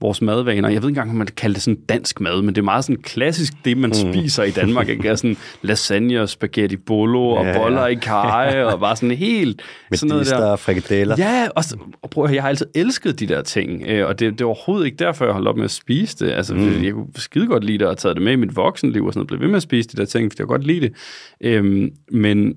vores 0.01 0.22
madvaner. 0.22 0.68
Jeg 0.68 0.82
ved 0.82 0.88
ikke 0.88 1.01
engang, 1.01 1.11
om 1.11 1.16
man 1.16 1.26
kan 1.26 1.34
kalde 1.36 1.55
det 1.55 1.62
sådan 1.62 1.80
dansk 1.88 2.20
mad, 2.20 2.42
men 2.42 2.55
det 2.55 2.61
er 2.61 2.64
meget 2.64 2.84
sådan 2.84 3.03
klassisk 3.03 3.53
det, 3.64 3.78
man 3.78 3.90
mm. 3.90 4.12
spiser 4.12 4.42
i 4.42 4.51
Danmark. 4.51 4.88
Ikke? 4.88 5.09
Er 5.09 5.14
sådan 5.14 5.36
lasagne 5.62 6.20
og 6.20 6.28
spaghetti 6.28 6.76
bolo 6.76 7.28
og 7.28 7.47
ja, 7.47 7.59
boller 7.59 7.80
ja. 7.80 7.86
i 7.86 7.94
kaj 7.94 8.62
og 8.62 8.80
bare 8.80 8.97
sådan 8.97 9.11
helt... 9.11 9.62
Med 9.90 9.99
sådan 9.99 10.09
noget 10.09 10.26
der. 10.26 10.44
og 10.44 10.59
frikadeller. 10.59 11.16
Ja, 11.18 11.49
og, 11.57 11.64
og 12.03 12.11
prøv, 12.11 12.28
jeg 12.32 12.42
har 12.42 12.49
altid 12.49 12.66
elsket 12.74 13.20
de 13.20 13.26
der 13.26 13.42
ting, 13.42 13.82
øh, 13.86 14.07
og 14.07 14.18
det, 14.18 14.32
det 14.32 14.40
er 14.40 14.44
overhovedet 14.44 14.86
ikke 14.86 14.97
derfor, 14.97 15.24
jeg 15.24 15.32
holdt 15.32 15.49
op 15.49 15.57
med 15.57 15.64
at 15.64 15.70
spise 15.70 16.24
det. 16.24 16.32
Altså, 16.32 16.55
mm. 16.55 16.84
jeg 16.84 16.92
kunne 16.92 17.09
skide 17.16 17.47
godt 17.47 17.64
lide 17.64 17.78
det 17.78 17.86
og 17.86 17.99
taget 17.99 18.16
det 18.16 18.24
med 18.24 18.32
i 18.32 18.36
mit 18.36 18.57
voksenliv 18.57 19.05
og 19.05 19.12
sådan 19.12 19.18
noget. 19.18 19.28
Blev 19.28 19.40
ved 19.40 19.49
med 19.49 19.57
at 19.57 19.62
spise 19.62 19.88
de 19.88 19.97
der 19.97 20.05
ting, 20.05 20.32
fordi 20.32 20.40
jeg 20.40 20.47
godt 20.47 20.66
lide 20.66 20.80
det. 20.80 20.92
Øhm, 21.40 21.90
men 22.12 22.55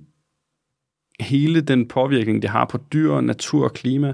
hele 1.20 1.62
den 1.62 1.88
påvirkning, 1.88 2.42
det 2.42 2.50
har 2.50 2.66
på 2.66 2.80
dyr, 2.94 3.22
natur 3.22 3.64
og 3.64 3.74
klima, 3.74 4.14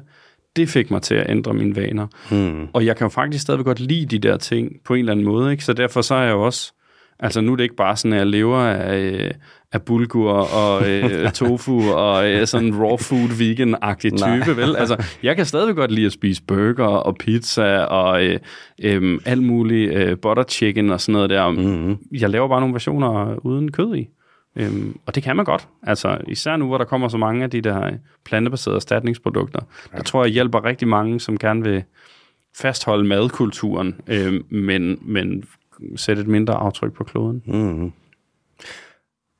det 0.56 0.70
fik 0.70 0.92
mig 0.92 1.02
til 1.02 1.16
at 1.16 1.30
ændre 1.30 1.54
mine 1.54 1.76
vaner. 1.76 2.08
Hmm. 2.30 2.68
Og 2.74 2.86
jeg 2.86 2.98
kan 2.98 3.06
jo 3.06 3.10
faktisk 3.10 3.42
stadig 3.42 3.66
godt 3.66 3.80
lide 3.80 4.06
de 4.06 4.28
der 4.28 4.38
ting 4.38 4.72
på 4.86 4.94
en 4.94 5.00
eller 5.00 5.12
anden 5.12 5.26
måde, 5.26 5.52
ikke? 5.52 5.64
så 5.64 5.74
derfor 5.74 6.02
så 6.02 6.16
er 6.16 6.24
jeg 6.24 6.32
jo 6.32 6.42
også 6.46 6.72
Altså 7.20 7.42
nu 7.42 7.52
er 7.52 7.56
det 7.56 7.64
ikke 7.64 7.76
bare 7.76 7.98
sådan, 7.98 8.14
at 8.14 8.20
jeg 8.20 8.28
lever 8.28 8.58
af, 8.58 8.98
øh, 8.98 9.32
af 9.72 9.82
bulgur 9.82 10.32
og 10.32 10.90
øh, 10.90 11.32
tofu 11.42 11.92
og 11.92 12.32
øh, 12.32 12.48
sådan 12.48 12.68
en 12.68 12.76
raw 12.76 12.98
food 12.98 13.30
vegan-agtig 13.38 14.12
type, 14.12 14.58
vel? 14.58 14.76
Altså, 14.82 15.04
jeg 15.24 15.36
kan 15.36 15.46
stadig 15.46 15.76
godt 15.76 15.92
lide 15.92 16.06
at 16.06 16.12
spise 16.12 16.44
burger 16.48 16.86
og 16.86 17.16
pizza 17.20 17.78
og 17.78 18.26
øh, 18.26 18.40
øh, 18.84 19.20
alt 19.26 19.44
muligt 19.44 19.94
øh, 19.94 20.18
butter 20.18 20.44
chicken 20.44 20.90
og 20.90 21.02
sådan 21.02 21.14
noget 21.14 21.30
der. 21.30 21.52
Mm-hmm. 21.52 21.98
Jeg 22.12 22.30
laver 22.30 22.48
bare 22.48 22.60
nogle 22.60 22.74
versioner 22.74 23.46
uden 23.46 23.72
kød 23.72 23.96
i. 23.96 24.08
Øhm, 24.56 25.00
og 25.06 25.16
det 25.16 25.24
kan 25.24 25.36
man 25.36 25.46
godt. 25.46 25.68
Altså, 25.84 26.18
især 26.28 26.58
nu, 26.58 26.68
hvor 26.68 26.78
der 26.78 26.86
kommer 26.86 27.08
så 27.08 27.18
mange 27.18 27.44
af 27.44 27.50
de 27.50 27.62
der 27.62 27.92
plantebaserede 28.26 28.76
erstatningsprodukter. 28.76 29.60
Ja. 29.94 29.98
Der 29.98 30.04
tror 30.04 30.24
jeg 30.24 30.34
hjælper 30.34 30.66
rigtig 30.66 30.88
mange, 30.88 31.20
som 31.20 31.38
gerne 31.38 31.64
vil 31.64 31.84
fastholde 32.56 33.08
madkulturen, 33.08 33.96
øh, 34.08 34.44
men, 34.50 35.00
men 35.02 35.44
sætte 35.96 36.22
et 36.22 36.28
mindre 36.28 36.54
aftryk 36.54 36.94
på 36.94 37.04
kloden. 37.04 37.44
Mm. 37.46 37.84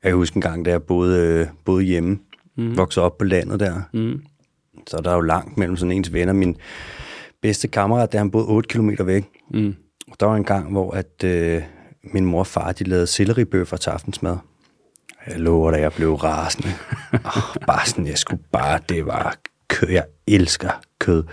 Jeg 0.02 0.10
kan 0.10 0.14
huske 0.14 0.36
en 0.36 0.42
gang, 0.42 0.64
da 0.64 0.70
jeg 0.70 0.82
boede, 0.82 1.48
boede 1.64 1.84
hjemme, 1.84 2.18
mm. 2.56 2.76
voksede 2.76 3.04
op 3.04 3.18
på 3.18 3.24
landet 3.24 3.60
der, 3.60 3.82
mm. 3.92 4.22
så 4.86 5.00
der 5.04 5.10
er 5.10 5.14
jo 5.14 5.20
langt 5.20 5.58
mellem 5.58 5.76
sådan 5.76 5.92
ens 5.92 6.12
venner. 6.12 6.32
Min 6.32 6.56
bedste 7.42 7.68
kammerat, 7.68 8.12
der 8.12 8.18
han 8.18 8.30
boede 8.30 8.46
8 8.46 8.68
km 8.68 8.90
væk. 9.04 9.24
Mm. 9.50 9.74
Og 10.10 10.20
der 10.20 10.26
var 10.26 10.36
en 10.36 10.44
gang, 10.44 10.72
hvor 10.72 10.90
at, 10.90 11.24
øh, 11.24 11.62
min 12.02 12.24
mor 12.24 12.38
og 12.38 12.46
far, 12.46 12.72
de 12.72 12.84
lavede 12.84 13.06
selleribøffer 13.06 13.76
til 13.76 13.90
aftensmad. 13.90 14.36
Jeg 15.26 15.40
lover 15.40 15.70
dig, 15.70 15.80
jeg 15.80 15.92
blev 15.92 16.14
rasende. 16.14 16.68
oh, 17.12 17.66
bare 17.66 17.86
sådan, 17.86 18.06
jeg 18.06 18.18
skulle 18.18 18.42
bare, 18.52 18.80
det 18.88 19.06
var 19.06 19.36
kød. 19.68 19.88
Jeg 19.88 20.04
elsker 20.26 20.70
kød. 20.98 21.24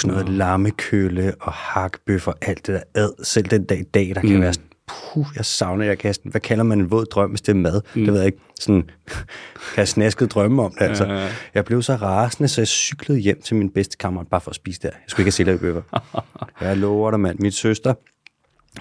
Sådan 0.00 0.10
noget 0.10 0.28
lammekølle 0.28 1.34
og 1.40 1.52
hakbøffer, 1.52 2.32
alt 2.42 2.66
det 2.66 2.74
der 2.74 3.02
ad. 3.02 3.24
Selv 3.24 3.46
den 3.46 3.64
dag 3.64 3.80
i 3.80 3.82
dag, 3.82 4.12
der 4.14 4.20
kan 4.20 4.34
mm. 4.34 4.40
være 4.40 4.52
sådan, 4.52 4.68
puh, 4.86 5.26
jeg 5.36 5.44
savner, 5.44 5.84
jeg 5.84 5.98
kan, 5.98 6.14
hvad 6.24 6.40
kalder 6.40 6.64
man 6.64 6.80
en 6.80 6.90
våd 6.90 7.04
drøm, 7.04 7.30
hvis 7.30 7.40
det 7.40 7.52
er 7.52 7.56
mad? 7.56 7.80
Mm. 7.94 8.04
Det 8.04 8.12
ved 8.12 8.20
jeg 8.20 8.26
ikke. 8.26 8.38
Sådan, 8.60 8.82
kan 9.06 9.76
jeg 9.76 9.88
snasket 9.88 10.32
drømme 10.32 10.62
om 10.62 10.74
det, 10.78 10.84
altså. 10.84 11.04
Ja, 11.04 11.24
ja. 11.24 11.28
Jeg 11.54 11.64
blev 11.64 11.82
så 11.82 11.94
rasende, 11.94 12.48
så 12.48 12.60
jeg 12.60 12.68
cyklede 12.68 13.18
hjem 13.18 13.40
til 13.42 13.56
min 13.56 13.70
bedste 13.70 13.96
kammerat, 13.96 14.28
bare 14.28 14.40
for 14.40 14.50
at 14.50 14.56
spise 14.56 14.80
der. 14.82 14.88
Jeg 14.88 15.04
skulle 15.06 15.26
ikke 15.26 15.44
have 15.44 15.58
bøffer. 15.58 15.82
jeg 16.60 16.76
lover 16.76 17.10
dig, 17.10 17.20
mand. 17.20 17.38
Min 17.38 17.52
søster, 17.52 17.94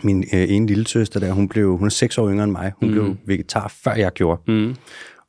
min 0.03 0.23
øh, 0.33 0.49
ene 0.49 0.67
lille 0.67 0.87
søster 0.87 1.19
der, 1.19 1.31
hun, 1.31 1.49
blev, 1.49 1.77
hun 1.77 1.85
er 1.85 1.91
seks 1.91 2.17
år 2.17 2.29
yngre 2.29 2.43
end 2.43 2.51
mig. 2.51 2.71
Hun 2.79 2.89
mm. 2.89 2.93
blev 2.93 3.15
vegetar, 3.25 3.73
før 3.83 3.93
jeg 3.93 4.11
gjorde. 4.11 4.41
Mm. 4.47 4.75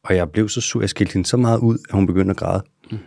Og 0.04 0.16
jeg 0.16 0.30
blev 0.30 0.48
så 0.48 0.60
sur, 0.60 0.80
jeg 0.80 0.90
skilte 0.90 1.12
hende 1.12 1.28
så 1.28 1.36
meget 1.36 1.58
ud, 1.58 1.78
at 1.88 1.94
hun 1.94 2.06
begyndte 2.06 2.30
at 2.30 2.36
græde. 2.36 2.62
Mm. 2.90 2.98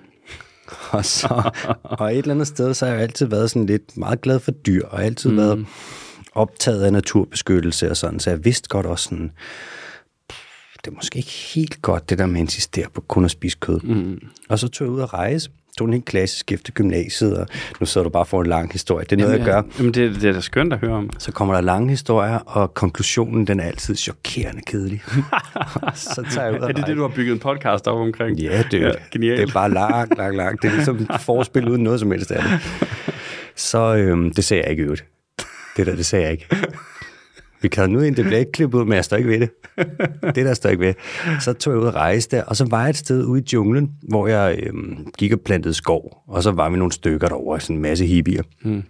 og, 0.91 1.05
så, 1.05 1.51
og 1.83 2.11
et 2.11 2.17
eller 2.17 2.33
andet 2.33 2.47
sted, 2.47 2.73
så 2.73 2.85
har 2.85 2.93
jeg 2.93 3.01
altid 3.01 3.25
været 3.25 3.51
sådan 3.51 3.65
lidt 3.65 3.97
meget 3.97 4.21
glad 4.21 4.39
for 4.39 4.51
dyr, 4.51 4.85
og 4.85 5.03
altid 5.03 5.29
mm. 5.29 5.37
været 5.37 5.65
optaget 6.35 6.83
af 6.83 6.93
naturbeskyttelse 6.93 7.89
og 7.89 7.97
sådan, 7.97 8.19
så 8.19 8.29
jeg 8.29 8.45
vidste 8.45 8.69
godt 8.69 8.85
også 8.85 9.09
sådan, 9.09 9.31
det 10.77 10.91
er 10.91 10.95
måske 10.95 11.17
ikke 11.17 11.31
helt 11.55 11.81
godt, 11.81 12.09
det 12.09 12.17
der 12.17 12.25
med 12.25 12.35
at 12.35 12.41
insistere 12.41 12.87
på 12.93 13.01
kun 13.01 13.25
at 13.25 13.31
spise 13.31 13.57
kød. 13.59 13.79
Mm. 13.79 14.19
Og 14.49 14.59
så 14.59 14.67
tog 14.67 14.85
jeg 14.85 14.91
ud 14.91 15.01
at 15.01 15.13
rejse, 15.13 15.49
tog 15.77 15.87
en 15.87 15.93
helt 15.93 16.05
klassisk 16.05 16.51
efter 16.51 16.71
gymnasiet, 16.71 17.37
og 17.37 17.47
nu 17.79 17.85
sidder 17.85 18.03
du 18.03 18.09
bare 18.09 18.25
for 18.25 18.41
en 18.41 18.47
lang 18.47 18.71
historie. 18.71 19.05
Det 19.05 19.11
er 19.11 19.17
noget, 19.17 19.33
jamen, 19.33 19.47
jeg 19.47 19.53
gør. 19.53 19.69
Jamen, 19.77 19.93
det, 19.93 20.21
det 20.21 20.29
er 20.29 20.33
da 20.33 20.41
skønt 20.41 20.73
at 20.73 20.79
høre 20.79 20.91
om. 20.93 21.09
Så 21.19 21.31
kommer 21.31 21.53
der 21.53 21.61
lange 21.61 21.89
historier, 21.89 22.37
og 22.37 22.73
konklusionen, 22.73 23.47
den 23.47 23.59
er 23.59 23.63
altid 23.63 23.95
chokerende 23.95 24.61
kedelig. 24.61 25.03
så 25.95 26.25
tager 26.31 26.47
jeg 26.47 26.61
ud 26.61 26.67
Er 26.67 26.71
det 26.71 26.87
det, 26.87 26.97
du 26.97 27.01
har 27.01 27.15
bygget 27.15 27.33
en 27.33 27.39
podcast 27.39 27.87
op 27.87 27.97
omkring? 27.99 28.39
Ja, 28.39 28.63
det, 28.71 28.81
ja, 28.81 28.91
genialt. 29.11 29.39
det 29.39 29.49
er 29.49 29.53
bare 29.53 29.71
langt, 29.71 30.17
langt, 30.17 30.37
langt. 30.37 30.61
Det 30.61 30.67
er 30.67 30.73
ligesom 30.73 31.07
forspil 31.19 31.69
uden 31.69 31.83
noget 31.83 31.99
som 31.99 32.11
helst 32.11 32.31
af 32.31 32.43
det. 32.43 32.51
Så 33.55 33.95
øhm, 33.95 34.33
det 34.33 34.43
sagde 34.43 34.63
jeg 34.63 34.71
ikke 34.71 34.83
øvrigt. 34.83 35.05
Det 35.77 35.87
der, 35.87 35.95
det 35.95 36.05
sagde 36.05 36.23
jeg 36.23 36.31
ikke. 36.31 36.47
Vi 37.63 37.67
kan 37.67 37.89
nu 37.89 37.99
ind, 37.99 38.15
det 38.15 38.25
bliver 38.25 38.39
ikke 38.39 38.51
klippet 38.51 38.79
ud, 38.79 38.85
men 38.85 38.93
jeg 38.93 39.05
står 39.05 39.17
ikke 39.17 39.29
ved 39.29 39.39
det. 39.39 39.49
Det 40.35 40.45
der 40.45 40.53
står 40.53 40.69
ikke 40.69 40.85
ved. 40.85 40.93
Så 41.39 41.53
tog 41.53 41.73
jeg 41.73 41.81
ud 41.81 41.87
og 41.87 41.95
rejse 41.95 42.29
der, 42.29 42.43
og 42.43 42.55
så 42.55 42.65
var 42.65 42.81
jeg 42.81 42.89
et 42.89 42.97
sted 42.97 43.25
ude 43.25 43.41
i 43.41 43.45
junglen, 43.53 43.91
hvor 44.09 44.27
jeg 44.27 44.59
øhm, 44.63 45.07
gik 45.17 45.33
og 45.33 45.39
plantede 45.41 45.73
skov, 45.73 46.23
og 46.27 46.43
så 46.43 46.51
var 46.51 46.69
vi 46.69 46.77
nogle 46.77 46.91
stykker 46.91 47.27
derovre, 47.27 47.59
sådan 47.59 47.75
en 47.75 47.81
masse 47.81 48.05
hippier. 48.05 48.43
Mm. 48.61 48.83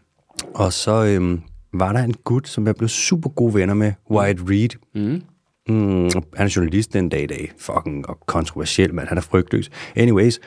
Og 0.53 0.74
så 0.74 1.05
øhm, 1.05 1.41
var 1.74 1.93
der 1.93 1.99
en 1.99 2.13
gut, 2.13 2.47
som 2.47 2.67
jeg 2.67 2.76
blev 2.76 2.89
super 2.89 3.30
gode 3.30 3.53
venner 3.53 3.74
med, 3.74 3.93
White 4.11 4.43
Reed. 4.49 4.69
Mm. 4.95 5.21
Mm, 5.67 6.09
han 6.36 6.45
er 6.47 6.53
journalist 6.55 6.93
den 6.93 7.09
dag 7.09 7.24
i 7.24 7.28
dag. 7.28 7.51
Fucking 7.57 8.09
og 8.09 8.19
kontroversiel, 8.26 8.93
men 8.93 9.07
han 9.07 9.17
er 9.17 9.21
frygtløs. 9.21 9.69
Anyways, 9.95 10.39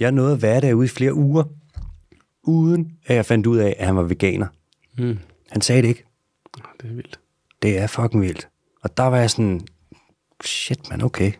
jeg 0.00 0.12
nåede 0.12 0.32
at 0.32 0.42
være 0.42 0.60
derude 0.60 0.84
i 0.84 0.88
flere 0.88 1.14
uger, 1.14 1.44
uden 2.42 2.92
at 3.06 3.16
jeg 3.16 3.26
fandt 3.26 3.46
ud 3.46 3.56
af, 3.58 3.76
at 3.78 3.86
han 3.86 3.96
var 3.96 4.02
veganer. 4.02 4.46
Mm. 4.98 5.18
Han 5.50 5.60
sagde 5.60 5.82
det 5.82 5.88
ikke. 5.88 6.04
Det 6.82 6.90
er 6.90 6.94
vildt. 6.94 7.18
Det 7.64 7.78
er 7.78 7.86
fucking 7.86 8.22
vildt. 8.22 8.48
Og 8.82 8.96
der 8.96 9.02
var 9.02 9.16
jeg 9.16 9.30
sådan, 9.30 9.60
shit 10.44 10.90
man, 10.90 11.02
okay. 11.02 11.32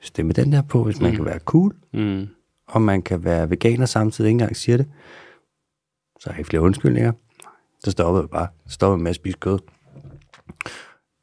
Stemme 0.00 0.32
den 0.32 0.52
der 0.52 0.62
på, 0.62 0.84
hvis 0.84 1.00
man 1.00 1.10
mm. 1.10 1.16
kan 1.16 1.24
være 1.24 1.38
cool, 1.38 1.74
mm. 1.92 2.26
og 2.66 2.82
man 2.82 3.02
kan 3.02 3.24
være 3.24 3.50
veganer 3.50 3.86
samtidig, 3.86 4.28
ikke 4.28 4.34
engang 4.34 4.56
siger 4.56 4.76
det. 4.76 4.86
Så 6.20 6.28
har 6.28 6.32
jeg 6.32 6.38
ikke 6.38 6.48
flere 6.48 6.62
undskyldninger. 6.62 7.12
Så 7.84 7.90
stoppede 7.90 8.22
jeg 8.22 8.30
bare. 8.30 8.46
Så 8.66 8.74
stoppede 8.74 9.02
med 9.02 9.10
at 9.10 9.16
spise 9.16 9.38
kød. 9.38 9.58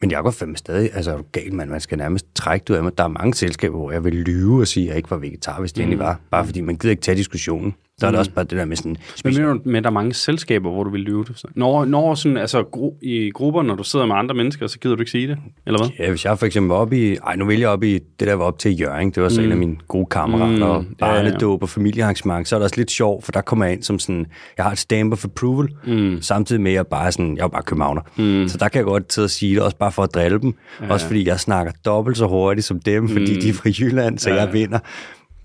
Men 0.01 0.11
jeg 0.11 0.23
går 0.23 0.31
fandme 0.31 0.57
stadig, 0.57 0.89
altså 0.93 1.11
er 1.11 1.17
du 1.17 1.23
gal, 1.31 1.53
man, 1.53 1.69
man 1.69 1.81
skal 1.81 1.97
nærmest 1.97 2.35
trække 2.35 2.63
det 2.63 2.69
ud 2.69 2.77
af 2.77 2.83
mig. 2.83 2.97
Der 2.97 3.03
er 3.03 3.07
mange 3.07 3.33
selskaber, 3.33 3.77
hvor 3.77 3.91
jeg 3.91 4.03
vil 4.03 4.13
lyve 4.13 4.61
og 4.61 4.67
sige, 4.67 4.83
at 4.83 4.89
jeg 4.89 4.97
ikke 4.97 5.11
var 5.11 5.17
vegetar, 5.17 5.59
hvis 5.59 5.73
det 5.73 5.81
mm. 5.81 5.83
endelig 5.83 6.05
var. 6.05 6.19
Bare 6.31 6.45
fordi 6.45 6.61
man 6.61 6.77
gider 6.77 6.91
ikke 6.91 7.01
tage 7.01 7.17
diskussionen. 7.17 7.75
Så 7.99 8.05
er 8.05 8.11
det 8.11 8.17
mm. 8.17 8.19
også 8.19 8.31
bare 8.31 8.45
det 8.45 8.57
der 8.57 8.65
med 8.65 8.75
sådan... 8.77 8.97
Men 9.23 9.33
mener 9.33 9.53
du, 9.53 9.59
med 9.63 9.81
der 9.81 9.89
er 9.89 9.93
mange 9.93 10.13
selskaber, 10.13 10.71
hvor 10.71 10.83
du 10.83 10.89
vil 10.89 11.01
lyve 11.01 11.23
det? 11.23 11.43
Når, 11.55 11.85
når 11.85 12.15
sådan, 12.15 12.37
altså 12.37 12.63
gru, 12.63 12.93
i 13.01 13.31
grupper, 13.33 13.61
når 13.61 13.75
du 13.75 13.83
sidder 13.83 14.05
med 14.05 14.15
andre 14.15 14.35
mennesker, 14.35 14.67
så 14.67 14.79
gider 14.79 14.95
du 14.95 15.01
ikke 15.01 15.11
sige 15.11 15.27
det, 15.27 15.37
eller 15.65 15.79
hvad? 15.79 15.89
Ja, 15.99 16.09
hvis 16.09 16.25
jeg 16.25 16.39
for 16.39 16.45
eksempel 16.45 16.69
var 16.69 16.75
oppe 16.75 16.97
i... 16.97 17.15
Ej, 17.15 17.35
nu 17.35 17.45
vil 17.45 17.59
jeg 17.59 17.69
op 17.69 17.83
i 17.83 17.93
det 17.93 18.27
der 18.27 18.33
var 18.33 18.45
op 18.45 18.59
til 18.59 18.81
Jørgen. 18.81 19.11
Det 19.11 19.23
var 19.23 19.29
så 19.29 19.41
mm. 19.41 19.45
en 19.45 19.51
af 19.51 19.57
mine 19.57 19.75
gode 19.87 20.05
kammerater. 20.05 20.79
Mm. 20.79 20.95
Barnedåb 20.99 21.41
ja, 21.41 21.47
ja. 21.47 21.61
og 21.61 21.69
familiearrangement. 21.69 22.47
Så 22.47 22.55
er 22.55 22.59
det 22.59 22.63
også 22.63 22.77
lidt 22.77 22.91
sjovt, 22.91 23.25
for 23.25 23.31
der 23.31 23.41
kommer 23.41 23.65
jeg 23.65 23.73
ind 23.73 23.83
som 23.83 23.99
sådan... 23.99 24.25
Jeg 24.57 24.65
har 24.65 24.71
et 24.71 24.77
stamp 24.77 25.13
of 25.13 25.25
approval, 25.25 25.67
mm. 25.87 26.21
samtidig 26.21 26.61
med, 26.61 26.71
at 26.71 26.75
jeg 26.75 26.87
bare 26.87 27.11
sådan... 27.11 27.37
Jeg 27.37 27.43
er 27.43 27.47
bare 27.47 27.63
københavner. 27.63 28.01
Mm. 28.17 28.47
Så 28.47 28.57
der 28.57 28.67
kan 28.67 28.79
jeg 28.79 28.85
godt 28.85 29.07
til 29.07 29.21
at 29.21 29.31
sige 29.31 29.55
det, 29.55 29.63
også 29.63 29.77
bare 29.77 29.91
for 29.91 30.03
at 30.03 30.13
drille 30.13 30.39
dem. 30.39 30.53
Ja, 30.81 30.93
også 30.93 31.07
fordi 31.07 31.27
jeg 31.27 31.39
snakker 31.39 31.73
dobbelt 31.85 32.17
så 32.17 32.27
hurtigt 32.27 32.67
som 32.67 32.79
dem, 32.79 33.09
fordi 33.09 33.33
mm. 33.33 33.41
de 33.41 33.49
er 33.49 33.53
fra 33.53 33.69
Jylland, 33.79 34.19
så 34.19 34.29
ja. 34.29 34.35
jeg 34.35 34.53
vinder. 34.53 34.79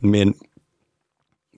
Men 0.01 0.35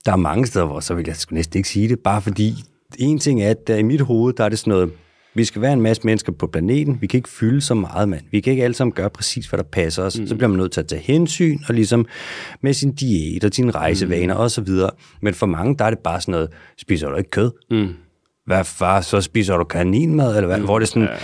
der 0.06 0.12
er 0.12 0.16
mange 0.16 0.46
steder, 0.46 0.66
hvor 0.66 0.80
så 0.80 0.94
vil 0.94 1.04
jeg 1.06 1.16
sgu 1.16 1.34
næsten 1.34 1.58
ikke 1.58 1.68
sige 1.68 1.88
det, 1.88 1.98
bare 1.98 2.22
fordi 2.22 2.54
en 2.98 3.18
ting 3.18 3.42
er, 3.42 3.50
at 3.50 3.66
der 3.66 3.76
i 3.76 3.82
mit 3.82 4.00
hoved, 4.00 4.34
der 4.34 4.44
er 4.44 4.48
det 4.48 4.58
sådan 4.58 4.70
noget, 4.70 4.90
vi 5.34 5.44
skal 5.44 5.62
være 5.62 5.72
en 5.72 5.80
masse 5.80 6.02
mennesker 6.04 6.32
på 6.32 6.46
planeten, 6.46 6.98
vi 7.00 7.06
kan 7.06 7.18
ikke 7.18 7.28
fylde 7.28 7.60
så 7.60 7.74
meget, 7.74 8.08
mand. 8.08 8.22
Vi 8.30 8.40
kan 8.40 8.50
ikke 8.50 8.64
alle 8.64 8.74
sammen 8.74 8.92
gøre 8.92 9.10
præcis, 9.10 9.46
hvad 9.46 9.58
der 9.58 9.64
passer 9.64 10.02
os. 10.02 10.18
Mm. 10.18 10.26
Så 10.26 10.34
bliver 10.34 10.48
man 10.48 10.58
nødt 10.58 10.72
til 10.72 10.80
at 10.80 10.86
tage 10.86 11.02
hensyn, 11.02 11.58
og 11.68 11.74
ligesom 11.74 12.06
med 12.60 12.72
sin 12.72 12.94
diæt 12.94 13.44
og 13.44 13.50
sine 13.52 13.70
rejsevaner 13.70 14.34
mm. 14.34 14.40
og 14.40 14.50
så 14.50 14.60
videre. 14.60 14.90
Men 15.22 15.34
for 15.34 15.46
mange, 15.46 15.76
der 15.78 15.84
er 15.84 15.90
det 15.90 15.98
bare 15.98 16.20
sådan 16.20 16.32
noget, 16.32 16.48
spiser 16.78 17.08
du 17.08 17.16
ikke 17.16 17.30
kød? 17.30 17.50
Mm. 17.70 17.88
Hvad 18.46 18.64
far, 18.64 19.00
så 19.00 19.20
spiser 19.20 19.56
du 19.56 19.64
kaninmad, 19.64 20.36
eller 20.36 20.46
hvad? 20.46 20.58
Mm. 20.58 20.64
Hvor 20.64 20.78
det 20.78 20.88
sådan, 20.88 21.08
ja 21.08 21.16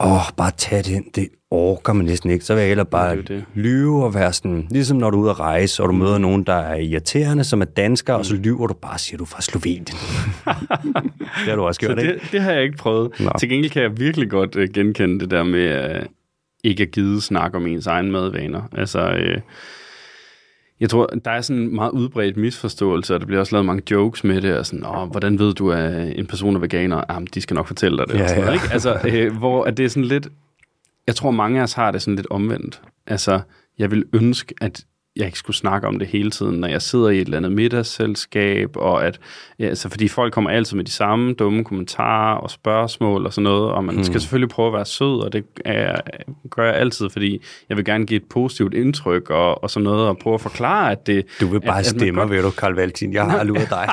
åh, 0.00 0.12
oh, 0.12 0.22
bare 0.36 0.50
tag 0.56 0.78
det 0.78 0.88
ind, 0.88 1.04
det 1.14 1.28
orker 1.50 1.92
man 1.92 2.06
næsten 2.06 2.30
ikke. 2.30 2.44
Så 2.44 2.54
vil 2.54 2.60
jeg 2.60 2.68
heller 2.68 2.84
bare 2.84 3.16
det 3.16 3.28
det. 3.28 3.44
lyve 3.54 4.04
og 4.04 4.14
være 4.14 4.32
sådan, 4.32 4.66
ligesom 4.70 4.96
når 4.96 5.10
du 5.10 5.18
er 5.18 5.22
ude 5.22 5.30
at 5.30 5.40
rejse, 5.40 5.82
og 5.82 5.88
du 5.88 5.94
møder 5.94 6.18
nogen, 6.18 6.42
der 6.42 6.54
er 6.54 6.74
irriterende, 6.74 7.44
som 7.44 7.60
er 7.60 7.64
danskere, 7.64 8.16
mm. 8.16 8.18
og 8.18 8.26
så 8.26 8.34
lyver 8.36 8.66
du 8.66 8.74
bare 8.74 8.92
og 8.92 9.00
siger, 9.00 9.18
du 9.18 9.24
er 9.24 9.28
fra 9.28 9.42
Slovenien. 9.42 9.84
det 11.44 11.48
har 11.48 11.56
du 11.56 11.62
også 11.62 11.80
gjort, 11.80 11.96
det, 11.96 12.02
ikke? 12.02 12.28
det 12.32 12.42
har 12.42 12.52
jeg 12.52 12.62
ikke 12.62 12.76
prøvet. 12.76 13.20
Nå. 13.20 13.30
Til 13.38 13.48
gengæld 13.48 13.72
kan 13.72 13.82
jeg 13.82 13.98
virkelig 13.98 14.30
godt 14.30 14.56
uh, 14.56 14.62
genkende 14.74 15.20
det 15.20 15.30
der 15.30 15.42
med 15.42 15.96
uh, 15.96 16.06
ikke 16.64 16.82
at 16.82 16.90
give 16.90 17.22
snak 17.22 17.54
om 17.54 17.66
ens 17.66 17.86
egen 17.86 18.12
madvaner. 18.12 18.62
Altså, 18.72 19.08
uh, 19.08 19.42
jeg 20.80 20.90
tror, 20.90 21.06
der 21.06 21.30
er 21.30 21.40
sådan 21.40 21.62
en 21.62 21.74
meget 21.74 21.90
udbredt 21.90 22.36
misforståelse, 22.36 23.14
og 23.14 23.20
der 23.20 23.26
bliver 23.26 23.40
også 23.40 23.54
lavet 23.54 23.66
mange 23.66 23.82
jokes 23.90 24.24
med 24.24 24.42
det, 24.42 24.58
og 24.58 24.66
sådan, 24.66 24.86
Åh, 24.86 25.10
hvordan 25.10 25.38
ved 25.38 25.54
du, 25.54 25.72
at 25.72 26.18
en 26.18 26.26
person 26.26 26.56
er 26.56 26.60
veganer? 26.60 27.04
Jamen, 27.10 27.28
de 27.34 27.40
skal 27.40 27.54
nok 27.54 27.66
fortælle 27.66 27.98
dig 27.98 28.08
det. 28.08 28.14
Ja, 28.14 28.28
sådan, 28.28 28.44
ja. 28.44 28.52
Ikke? 28.52 28.64
Altså, 28.72 28.98
øh, 29.08 29.36
hvor 29.36 29.64
at 29.64 29.76
det 29.76 29.84
er 29.84 29.88
sådan 29.88 30.04
lidt, 30.04 30.28
jeg 31.06 31.16
tror, 31.16 31.30
mange 31.30 31.58
af 31.58 31.62
os 31.62 31.72
har 31.72 31.90
det 31.90 32.02
sådan 32.02 32.16
lidt 32.16 32.26
omvendt. 32.30 32.82
Altså, 33.06 33.40
jeg 33.78 33.90
vil 33.90 34.04
ønske, 34.12 34.54
at 34.60 34.84
jeg 35.16 35.26
ikke 35.26 35.38
skulle 35.38 35.56
snakke 35.56 35.88
om 35.88 35.98
det 35.98 36.08
hele 36.08 36.30
tiden, 36.30 36.60
når 36.60 36.68
jeg 36.68 36.82
sidder 36.82 37.08
i 37.08 37.20
et 37.20 37.24
eller 37.24 37.36
andet 37.36 37.52
middagsselskab, 37.52 38.76
og 38.76 39.06
at, 39.06 39.20
ja, 39.58 39.66
altså, 39.66 39.88
fordi 39.88 40.08
folk 40.08 40.32
kommer 40.32 40.50
altid 40.50 40.76
med 40.76 40.84
de 40.84 40.90
samme 40.90 41.34
dumme 41.34 41.64
kommentarer 41.64 42.36
og 42.36 42.50
spørgsmål 42.50 43.26
og 43.26 43.32
sådan 43.32 43.42
noget, 43.42 43.70
og 43.70 43.84
man 43.84 43.96
mm. 43.96 44.04
skal 44.04 44.20
selvfølgelig 44.20 44.48
prøve 44.48 44.66
at 44.66 44.72
være 44.72 44.84
sød, 44.84 45.20
og 45.20 45.32
det 45.32 45.44
er, 45.64 46.00
gør 46.50 46.64
jeg 46.64 46.74
altid, 46.74 47.10
fordi 47.10 47.42
jeg 47.68 47.76
vil 47.76 47.84
gerne 47.84 48.06
give 48.06 48.16
et 48.16 48.28
positivt 48.30 48.74
indtryk 48.74 49.30
og, 49.30 49.64
og 49.64 49.70
sådan 49.70 49.84
noget, 49.84 50.08
og 50.08 50.18
prøve 50.18 50.34
at 50.34 50.40
forklare, 50.40 50.92
at 50.92 51.06
det... 51.06 51.26
Du 51.40 51.46
vil 51.46 51.60
bare 51.60 51.78
at, 51.78 51.86
stemme, 51.86 52.22
at 52.22 52.30
ved 52.30 52.42
du, 52.42 52.50
Carl 52.50 52.74
Valtin, 52.74 53.12
jeg 53.12 53.24
har 53.24 53.44
luret 53.44 53.70
dig. 53.70 53.88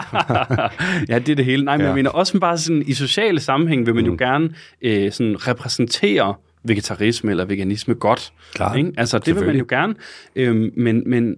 ja, 1.09 1.19
det 1.19 1.30
er 1.30 1.36
det 1.36 1.45
hele. 1.45 1.65
Nej, 1.65 1.78
men 1.78 1.82
ja. 1.82 1.88
jeg 1.88 1.95
mener 1.95 2.09
også 2.09 2.39
bare 2.39 2.57
sådan, 2.57 2.84
i 2.88 2.93
sociale 2.93 3.39
sammenhæng 3.39 3.86
vil 3.86 3.95
man 3.95 4.03
mm. 4.03 4.09
jo 4.09 4.15
gerne 4.19 4.49
øh, 4.82 5.11
sådan 5.11 5.47
repræsentere 5.47 6.36
vegetarisme 6.64 7.32
eller 7.32 7.45
veganisme 7.45 7.93
godt. 7.93 8.34
Klar, 8.53 8.76
ikke? 8.76 8.91
Altså, 8.97 9.20
det 9.20 9.36
vil 9.36 9.45
man 9.45 9.55
jo 9.55 9.66
gerne. 9.70 9.95
Øhm, 10.36 10.72
men, 10.78 11.03
men 11.05 11.36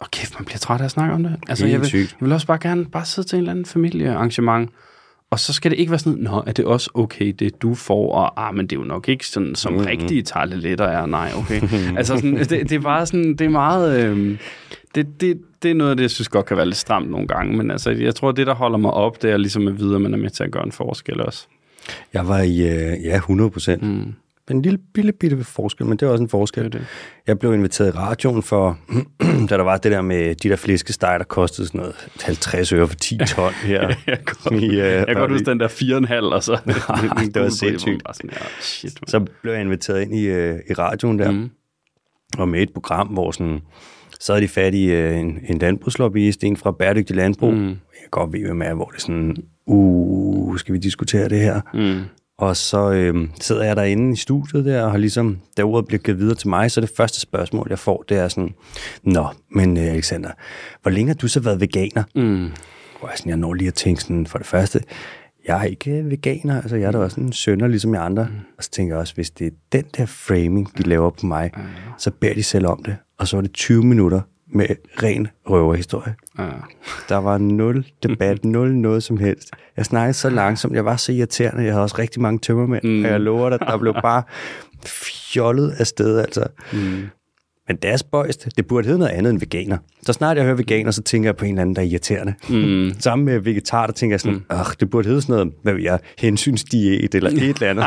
åh 0.00 0.06
kæft, 0.12 0.34
man 0.38 0.44
bliver 0.44 0.58
træt 0.58 0.80
af 0.80 0.84
at 0.84 0.90
snakke 0.90 1.14
om 1.14 1.22
det. 1.22 1.36
Altså, 1.48 1.66
jeg 1.66 1.80
vil, 1.80 1.90
jeg 1.94 2.08
vil 2.20 2.32
også 2.32 2.46
bare 2.46 2.58
gerne 2.58 2.84
bare 2.86 3.04
sidde 3.04 3.28
til 3.28 3.36
en 3.36 3.40
eller 3.40 3.50
anden 3.50 3.64
familiearrangement, 3.64 4.70
Og 5.30 5.38
så 5.38 5.52
skal 5.52 5.70
det 5.70 5.78
ikke 5.78 5.90
være 5.90 5.98
sådan, 5.98 6.18
nå, 6.18 6.42
er 6.46 6.52
det 6.52 6.64
også 6.64 6.90
okay, 6.94 7.34
det 7.38 7.62
du 7.62 7.74
får, 7.74 8.12
og 8.12 8.48
ah, 8.48 8.54
men 8.54 8.66
det 8.66 8.76
er 8.76 8.80
jo 8.80 8.86
nok 8.86 9.08
ikke 9.08 9.26
sådan, 9.26 9.54
som 9.54 9.72
mm-hmm. 9.72 9.86
rigtige 9.86 10.22
tarteletter 10.22 10.84
er, 10.84 11.06
nej, 11.06 11.32
okay. 11.36 11.62
altså 11.98 12.16
sådan, 12.16 12.38
det, 12.38 12.50
det 12.50 12.72
er 12.72 12.80
bare 12.80 13.06
sådan, 13.06 13.36
det 13.36 13.40
er 13.40 13.48
meget, 13.48 14.04
øh, 14.04 14.38
det, 14.94 15.20
det, 15.20 15.40
det 15.62 15.70
er 15.70 15.74
noget 15.74 15.90
af 15.90 15.96
det, 15.96 16.02
jeg 16.02 16.10
synes 16.10 16.28
godt 16.28 16.46
kan 16.46 16.56
være 16.56 16.66
lidt 16.66 16.76
stramt 16.76 17.10
nogle 17.10 17.26
gange, 17.26 17.56
men 17.56 17.70
altså, 17.70 17.90
jeg 17.90 18.14
tror, 18.14 18.32
det, 18.32 18.46
der 18.46 18.54
holder 18.54 18.78
mig 18.78 18.90
op, 18.90 19.22
det 19.22 19.30
er 19.30 19.36
ligesom 19.36 19.68
at 19.68 19.78
vide, 19.78 19.94
at 19.94 20.00
man 20.00 20.14
er 20.14 20.18
med 20.18 20.30
til 20.30 20.44
at 20.44 20.50
gøre 20.50 20.64
en 20.64 20.72
forskel 20.72 21.20
også. 21.20 21.46
Jeg 22.12 22.28
var 22.28 22.40
i, 22.40 22.60
øh, 22.60 23.04
ja, 23.04 23.16
100 23.16 23.50
procent. 23.50 23.82
Mm 23.82 24.14
en 24.50 24.62
lille, 24.62 24.78
lille 24.94 25.12
bitte 25.12 25.44
forskel, 25.44 25.86
men 25.86 25.98
det 25.98 26.06
er 26.06 26.10
også 26.10 26.22
en 26.22 26.28
forskel. 26.28 26.64
Det 26.64 26.72
det. 26.72 26.86
Jeg 27.26 27.38
blev 27.38 27.54
inviteret 27.54 27.88
i 27.88 27.90
radioen 27.90 28.42
for, 28.42 28.78
da 29.50 29.56
der 29.56 29.62
var 29.62 29.76
det 29.76 29.92
der 29.92 30.02
med 30.02 30.34
de 30.34 30.48
der 30.48 30.56
flæskesteg, 30.56 31.18
der 31.18 31.24
kostede 31.24 31.66
sådan 31.66 31.80
noget 31.80 32.10
50 32.22 32.72
øre 32.72 32.88
for 32.88 32.94
10 32.94 33.18
ton 33.28 33.52
her. 33.52 33.80
jeg 34.06 34.18
kan 34.26 34.36
godt, 34.44 34.54
uh, 34.54 34.74
jeg 34.74 35.16
godt 35.16 35.30
huske 35.30 35.46
den 35.50 35.60
der 35.60 35.68
4,5, 35.68 36.34
og 36.34 36.42
så... 36.42 36.52
det 37.34 37.42
var 37.42 37.48
sindssygt. 37.64 38.02
Sådan, 38.12 38.30
ja, 38.32 38.46
shit, 38.60 39.00
så 39.06 39.26
blev 39.42 39.52
jeg 39.52 39.62
inviteret 39.62 40.02
ind 40.02 40.14
i, 40.14 40.30
uh, 40.30 40.56
i 40.70 40.72
radioen 40.72 41.18
der, 41.18 41.30
mm. 41.30 41.50
og 42.38 42.48
med 42.48 42.62
et 42.62 42.72
program, 42.72 43.06
hvor 43.06 43.30
sådan, 43.30 43.60
så 44.20 44.32
havde 44.32 44.42
de 44.42 44.48
fat 44.48 44.74
i 44.74 44.92
uh, 44.92 45.18
en, 45.18 45.38
en 45.48 45.58
landbrugslobbyist, 45.58 46.44
en 46.44 46.56
fra 46.56 46.72
Bæredygtig 46.72 47.16
Landbrug. 47.16 47.54
Mm. 47.54 47.68
Jeg 47.68 48.00
kan 48.00 48.10
godt 48.10 48.32
ved, 48.32 48.46
hvem 48.46 48.62
er, 48.62 48.74
hvor 48.74 48.86
det 48.86 48.96
er 48.96 49.00
sådan, 49.00 49.36
uh, 49.66 50.58
skal 50.58 50.74
vi 50.74 50.78
diskutere 50.78 51.28
det 51.28 51.38
her? 51.38 51.60
Mm. 51.74 52.02
Og 52.38 52.56
så 52.56 52.90
øh, 52.90 53.28
sidder 53.40 53.64
jeg 53.64 53.76
derinde 53.76 54.12
i 54.12 54.16
studiet 54.16 54.64
der, 54.64 54.82
og 54.82 54.90
har 54.90 54.98
ligesom, 54.98 55.38
da 55.56 55.62
ordet 55.62 55.86
bliver 55.86 56.00
givet 56.00 56.18
videre 56.18 56.34
til 56.34 56.48
mig, 56.48 56.70
så 56.70 56.80
det 56.80 56.90
første 56.96 57.20
spørgsmål, 57.20 57.66
jeg 57.70 57.78
får, 57.78 58.04
det 58.08 58.16
er 58.16 58.28
sådan, 58.28 58.54
Nå, 59.02 59.26
men 59.50 59.76
øh, 59.76 59.82
Alexander, 59.82 60.30
hvor 60.82 60.90
længe 60.90 61.08
har 61.08 61.14
du 61.14 61.28
så 61.28 61.40
været 61.40 61.60
veganer? 61.60 62.02
Mm. 62.14 62.44
Og 63.00 63.08
jeg, 63.08 63.18
sådan, 63.18 63.30
jeg 63.30 63.36
når 63.36 63.54
lige 63.54 63.68
at 63.68 63.74
tænke 63.74 64.00
sådan, 64.00 64.26
for 64.26 64.38
det 64.38 64.46
første, 64.46 64.80
jeg 65.46 65.60
er 65.60 65.64
ikke 65.64 66.04
veganer, 66.04 66.56
altså 66.56 66.76
jeg 66.76 66.86
er 66.86 66.92
da 66.92 66.98
også 66.98 67.20
en 67.20 67.32
sønder, 67.32 67.66
ligesom 67.66 67.94
jeg 67.94 68.04
andre. 68.04 68.24
Mm. 68.24 68.38
Og 68.58 68.64
så 68.64 68.70
tænker 68.70 68.94
jeg 68.94 69.00
også, 69.00 69.14
hvis 69.14 69.30
det 69.30 69.46
er 69.46 69.50
den 69.72 69.84
der 69.96 70.06
framing, 70.06 70.78
de 70.78 70.82
laver 70.82 71.10
på 71.10 71.26
mig, 71.26 71.50
mm. 71.56 71.62
så 71.98 72.10
beder 72.10 72.34
de 72.34 72.42
selv 72.42 72.66
om 72.66 72.82
det. 72.82 72.96
Og 73.18 73.28
så 73.28 73.36
er 73.36 73.40
det 73.40 73.52
20 73.52 73.82
minutter 73.82 74.20
med 74.50 74.66
ren 75.02 75.28
røverhistorie. 75.50 76.14
Ja. 76.38 76.48
Der 77.08 77.16
var 77.16 77.38
nul 77.38 77.86
debat, 78.02 78.44
nul 78.54 78.76
noget 78.76 79.02
som 79.02 79.16
helst. 79.16 79.50
Jeg 79.76 79.84
snakkede 79.84 80.12
så 80.14 80.30
langsomt, 80.30 80.74
jeg 80.74 80.84
var 80.84 80.96
så 80.96 81.12
irriterende, 81.12 81.64
jeg 81.64 81.72
havde 81.72 81.82
også 81.82 81.98
rigtig 81.98 82.22
mange 82.22 82.38
tømmermænd, 82.38 82.84
mm. 82.84 83.04
og 83.04 83.10
jeg 83.10 83.20
lover 83.20 83.50
dig, 83.50 83.60
der 83.60 83.76
blev 83.78 83.94
bare 84.02 84.22
fjollet 85.32 85.70
af 85.70 85.86
sted, 85.86 86.18
altså. 86.18 86.46
Mm. 86.72 87.08
Men 87.68 87.76
det 87.76 87.90
er 87.90 87.96
spøjst. 87.96 88.48
Det 88.56 88.66
burde 88.66 88.86
hedde 88.86 88.98
noget 88.98 89.12
andet 89.12 89.30
end 89.30 89.40
veganer. 89.40 89.78
Så 90.02 90.12
snart 90.12 90.36
jeg 90.36 90.44
hører 90.44 90.56
veganer, 90.56 90.90
så 90.90 91.02
tænker 91.02 91.28
jeg 91.28 91.36
på 91.36 91.44
en 91.44 91.50
eller 91.50 91.62
anden, 91.62 91.76
der 91.76 91.82
er 91.82 91.86
irriterende. 91.86 92.34
Mm. 92.48 92.92
Sammen 93.00 93.24
med 93.24 93.38
vegetar, 93.38 93.86
der 93.86 93.92
tænker 93.92 94.12
jeg 94.12 94.20
sådan, 94.20 94.42
mm. 94.50 94.56
det 94.80 94.90
burde 94.90 95.08
hedde 95.08 95.22
sådan 95.22 95.32
noget, 95.32 95.52
hvad 95.62 95.74
vil 95.74 95.82
jeg, 95.82 95.98
hensynsdiæt 96.18 97.14
eller 97.14 97.30
et 97.30 97.42
eller 97.42 97.70
andet. 97.70 97.84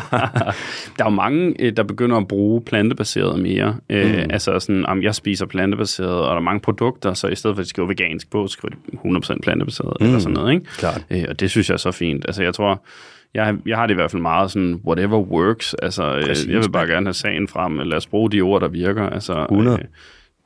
der 0.98 1.04
er 1.06 1.10
jo 1.10 1.10
mange, 1.10 1.56
øh, 1.60 1.78
der 1.78 1.84
begynder 1.84 2.18
at 2.18 2.28
bruge 2.28 2.62
plantebaseret 2.62 3.40
mere. 3.40 3.76
Øh, 3.90 4.24
mm. 4.24 4.30
altså 4.30 4.60
sådan, 4.60 4.86
om 4.86 5.04
jeg 5.04 5.16
spiser 5.16 5.46
plantebaseret, 5.46 6.10
og 6.10 6.30
der 6.30 6.36
er 6.36 6.40
mange 6.40 6.60
produkter, 6.60 7.14
så 7.14 7.28
i 7.28 7.36
stedet 7.36 7.56
for 7.56 7.62
at 7.62 7.68
skrive 7.68 7.90
vegansk 7.90 8.32
på, 8.32 8.48
skriver 8.48 8.76
de 8.76 9.36
100% 9.36 9.40
plantebaseret 9.44 9.94
mm. 10.00 10.06
eller 10.06 10.20
sådan 10.20 10.34
noget. 10.34 10.54
Ikke? 10.54 10.66
Klart. 10.66 11.06
Øh, 11.10 11.26
og 11.30 11.40
det 11.40 11.50
synes 11.50 11.70
jeg 11.70 11.74
er 11.74 11.78
så 11.78 11.92
fint. 11.92 12.26
Altså 12.26 12.44
jeg 12.44 12.54
tror, 12.54 12.86
jeg, 13.34 13.58
jeg 13.66 13.78
har 13.78 13.88
det 13.88 13.94
i 13.94 13.96
hvert 13.96 14.12
fald 14.12 14.22
meget 14.22 14.52
sådan, 14.52 14.82
whatever 14.86 15.20
works. 15.20 15.74
Altså, 15.74 16.22
Præcis, 16.26 16.48
jeg, 16.48 16.60
vil 16.60 16.72
bare 16.72 16.88
gerne 16.88 17.06
have 17.06 17.14
sagen 17.14 17.48
frem. 17.48 17.78
Lad 17.78 17.98
os 17.98 18.08
bruge 18.08 18.32
de 18.32 18.42
ord, 18.42 18.62
der 18.62 18.68
virker. 18.68 19.10
Altså, 19.10 19.42
100. 19.42 19.80
Øh, 19.80 19.86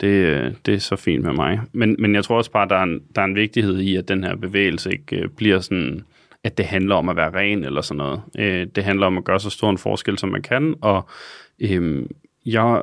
det, 0.01 0.55
det 0.65 0.73
er 0.73 0.79
så 0.79 0.95
fint 0.95 1.23
med 1.23 1.33
mig. 1.33 1.61
Men, 1.73 1.95
men 1.99 2.15
jeg 2.15 2.23
tror 2.23 2.37
også 2.37 2.51
bare, 2.51 2.67
der 2.67 2.75
er, 2.75 2.83
en, 2.83 3.01
der 3.15 3.21
er 3.21 3.25
en 3.25 3.35
vigtighed 3.35 3.79
i, 3.79 3.95
at 3.95 4.07
den 4.07 4.23
her 4.23 4.35
bevægelse 4.35 4.91
ikke 4.91 5.21
øh, 5.21 5.29
bliver 5.29 5.59
sådan, 5.59 6.01
at 6.43 6.57
det 6.57 6.65
handler 6.65 6.95
om 6.95 7.09
at 7.09 7.15
være 7.15 7.33
ren 7.35 7.63
eller 7.63 7.81
sådan 7.81 7.97
noget. 7.97 8.21
Øh, 8.39 8.67
det 8.75 8.83
handler 8.83 9.07
om 9.07 9.17
at 9.17 9.23
gøre 9.23 9.39
så 9.39 9.49
stor 9.49 9.69
en 9.69 9.77
forskel, 9.77 10.17
som 10.17 10.29
man 10.29 10.41
kan. 10.41 10.75
Og 10.81 11.09
øh, 11.59 12.05
jeg 12.45 12.81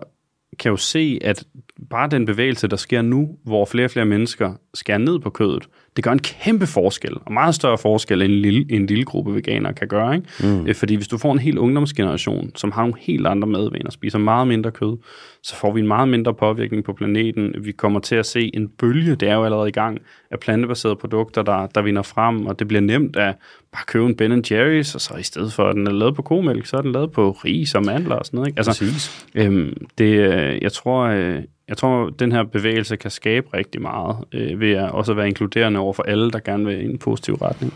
kan 0.59 0.71
jo 0.71 0.77
se, 0.77 1.19
at 1.23 1.45
bare 1.91 2.09
den 2.09 2.27
bevægelse, 2.27 2.69
der 2.69 2.77
sker 2.77 3.03
nu, 3.03 3.39
hvor 3.45 3.65
flere 3.65 3.87
og 3.87 3.91
flere 3.91 4.07
mennesker 4.07 4.55
skærer 4.75 4.99
ned 4.99 5.19
på 5.19 5.31
kødet, 5.31 5.69
det 5.97 6.05
gør 6.05 6.13
en 6.13 6.19
kæmpe 6.19 6.67
forskel, 6.67 7.17
og 7.25 7.33
meget 7.33 7.55
større 7.55 7.79
forskel, 7.79 8.23
end 8.23 8.33
en 8.33 8.39
lille, 8.39 8.67
en 8.69 8.87
lille 8.87 9.05
gruppe 9.05 9.35
veganere 9.35 9.73
kan 9.73 9.89
gøre. 9.89 10.15
Ikke? 10.15 10.29
Mm. 10.41 10.67
Øh, 10.67 10.75
fordi 10.75 10.95
hvis 10.95 11.09
du 11.09 11.19
får 11.19 11.33
en 11.33 11.39
hel 11.39 11.59
ungdomsgeneration, 11.59 12.51
som 12.55 12.73
har 12.73 12.83
nogle 12.83 12.95
helt 12.99 13.27
andre 13.27 13.49
madvaner, 13.49 13.91
spiser 13.91 14.19
meget 14.19 14.49
mindre 14.49 14.71
kød, 14.71 14.97
så 15.43 15.57
får 15.57 15.73
vi 15.73 15.81
en 15.81 15.87
meget 15.87 16.09
mindre 16.09 16.35
påvirkning 16.35 16.85
på 16.85 16.93
planeten. 16.93 17.55
Vi 17.59 17.73
kommer 17.73 18.01
til 18.01 18.15
at 18.15 18.27
se 18.27 18.51
en 18.55 18.69
bølge, 18.69 19.15
det 19.15 19.29
er 19.29 19.35
jo 19.35 19.45
allerede 19.45 19.69
i 19.69 19.73
gang, 19.73 19.99
af 20.31 20.41
plantebaserede 20.41 20.97
produkter, 20.97 21.43
der, 21.43 21.67
der 21.67 21.83
vinder 21.83 22.03
frem, 22.03 22.47
og 22.47 22.59
det 22.59 22.69
bliver 22.69 22.81
nemt 22.81 23.17
at 23.17 23.35
bare 23.73 23.85
købe 23.87 24.07
en 24.07 24.17
Ben 24.17 24.33
Jerry's, 24.33 24.95
og 24.95 25.01
så 25.01 25.17
i 25.19 25.23
stedet 25.23 25.53
for, 25.53 25.69
at 25.69 25.75
den 25.75 25.87
er 25.87 25.93
lavet 25.93 26.15
på 26.15 26.23
komælk, 26.23 26.67
så 26.67 26.77
er 26.77 26.81
den 26.81 26.93
lavet 26.93 27.13
på 27.13 27.31
ris 27.31 27.75
og 27.75 27.85
mandler 27.85 28.15
og 28.15 28.27
sådan 28.27 28.37
noget. 28.37 28.49
Ikke? 28.49 28.59
Altså, 28.59 28.71
Præcis. 28.71 29.27
Øhm, 29.35 29.87
det, 29.99 30.05
øh, 30.05 30.63
jeg 30.63 30.73
tror, 30.73 31.03
øh, 31.03 31.43
jeg 31.69 31.77
tror, 31.77 32.11
den 32.11 32.33
her 32.33 32.43
bevægelse 32.43 32.97
kan 32.97 33.11
skabe 33.11 33.47
rigtig 33.55 33.83
meget 33.83 34.17
øh, 34.33 34.61
ved 34.61 34.73
at 34.73 34.91
også 34.91 35.15
være 35.15 35.29
inkluderende 35.29 35.81
over 35.81 35.93
for 35.93 36.03
alle, 36.03 36.31
der 36.31 36.39
gerne 36.39 36.65
vil 36.65 36.81
i 36.81 36.85
en 36.85 36.99
positiv 36.99 37.35
retning. 37.35 37.75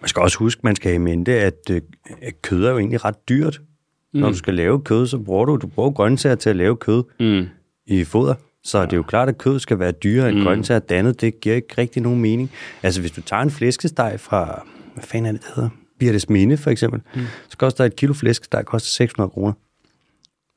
Man 0.00 0.08
skal 0.08 0.22
også 0.22 0.38
huske, 0.38 0.60
man 0.64 0.76
skal 0.76 0.88
have 0.88 0.94
i 0.94 0.98
mente, 0.98 1.32
at, 1.32 1.70
øh, 1.70 1.80
at 2.22 2.42
kød 2.42 2.64
er 2.64 2.70
jo 2.70 2.78
egentlig 2.78 3.04
ret 3.04 3.28
dyrt. 3.28 3.60
Mm. 4.14 4.20
Når 4.20 4.28
du 4.28 4.36
skal 4.36 4.54
lave 4.54 4.80
kød, 4.80 5.06
så 5.06 5.18
bruger 5.18 5.44
du, 5.44 5.56
du 5.56 5.66
bruger 5.66 5.90
grøntsager 5.90 6.36
til 6.36 6.50
at 6.50 6.56
lave 6.56 6.76
kød 6.76 7.02
mm. 7.20 7.46
i 7.86 8.04
foder. 8.04 8.34
Så 8.64 8.84
det 8.84 8.92
er 8.92 8.96
jo 8.96 9.02
klart, 9.02 9.28
at 9.28 9.38
kød 9.38 9.58
skal 9.58 9.78
være 9.78 9.92
dyrere 9.92 10.28
end 10.28 10.38
mm. 10.38 10.44
grøntsager 10.44 10.78
dannet. 10.78 11.20
Det 11.20 11.40
giver 11.40 11.54
ikke 11.54 11.74
rigtig 11.78 12.02
nogen 12.02 12.20
mening. 12.20 12.50
Altså, 12.82 13.00
hvis 13.00 13.10
du 13.10 13.20
tager 13.20 13.42
en 13.42 13.50
flæskesteg 13.50 14.16
fra, 14.20 14.66
hvad 14.94 15.04
fanden 15.04 15.26
er 15.26 15.32
det, 15.32 15.40
det 15.40 15.50
hedder? 15.54 15.70
Birtes 15.98 16.28
Mine, 16.28 16.56
for 16.56 16.70
eksempel, 16.70 17.00
mm. 17.14 17.20
så 17.48 17.56
koster 17.56 17.84
et 17.84 17.96
kilo 17.96 18.12
flæskesteg 18.14 18.64
koster 18.64 18.88
600 18.88 19.30
kroner. 19.30 19.52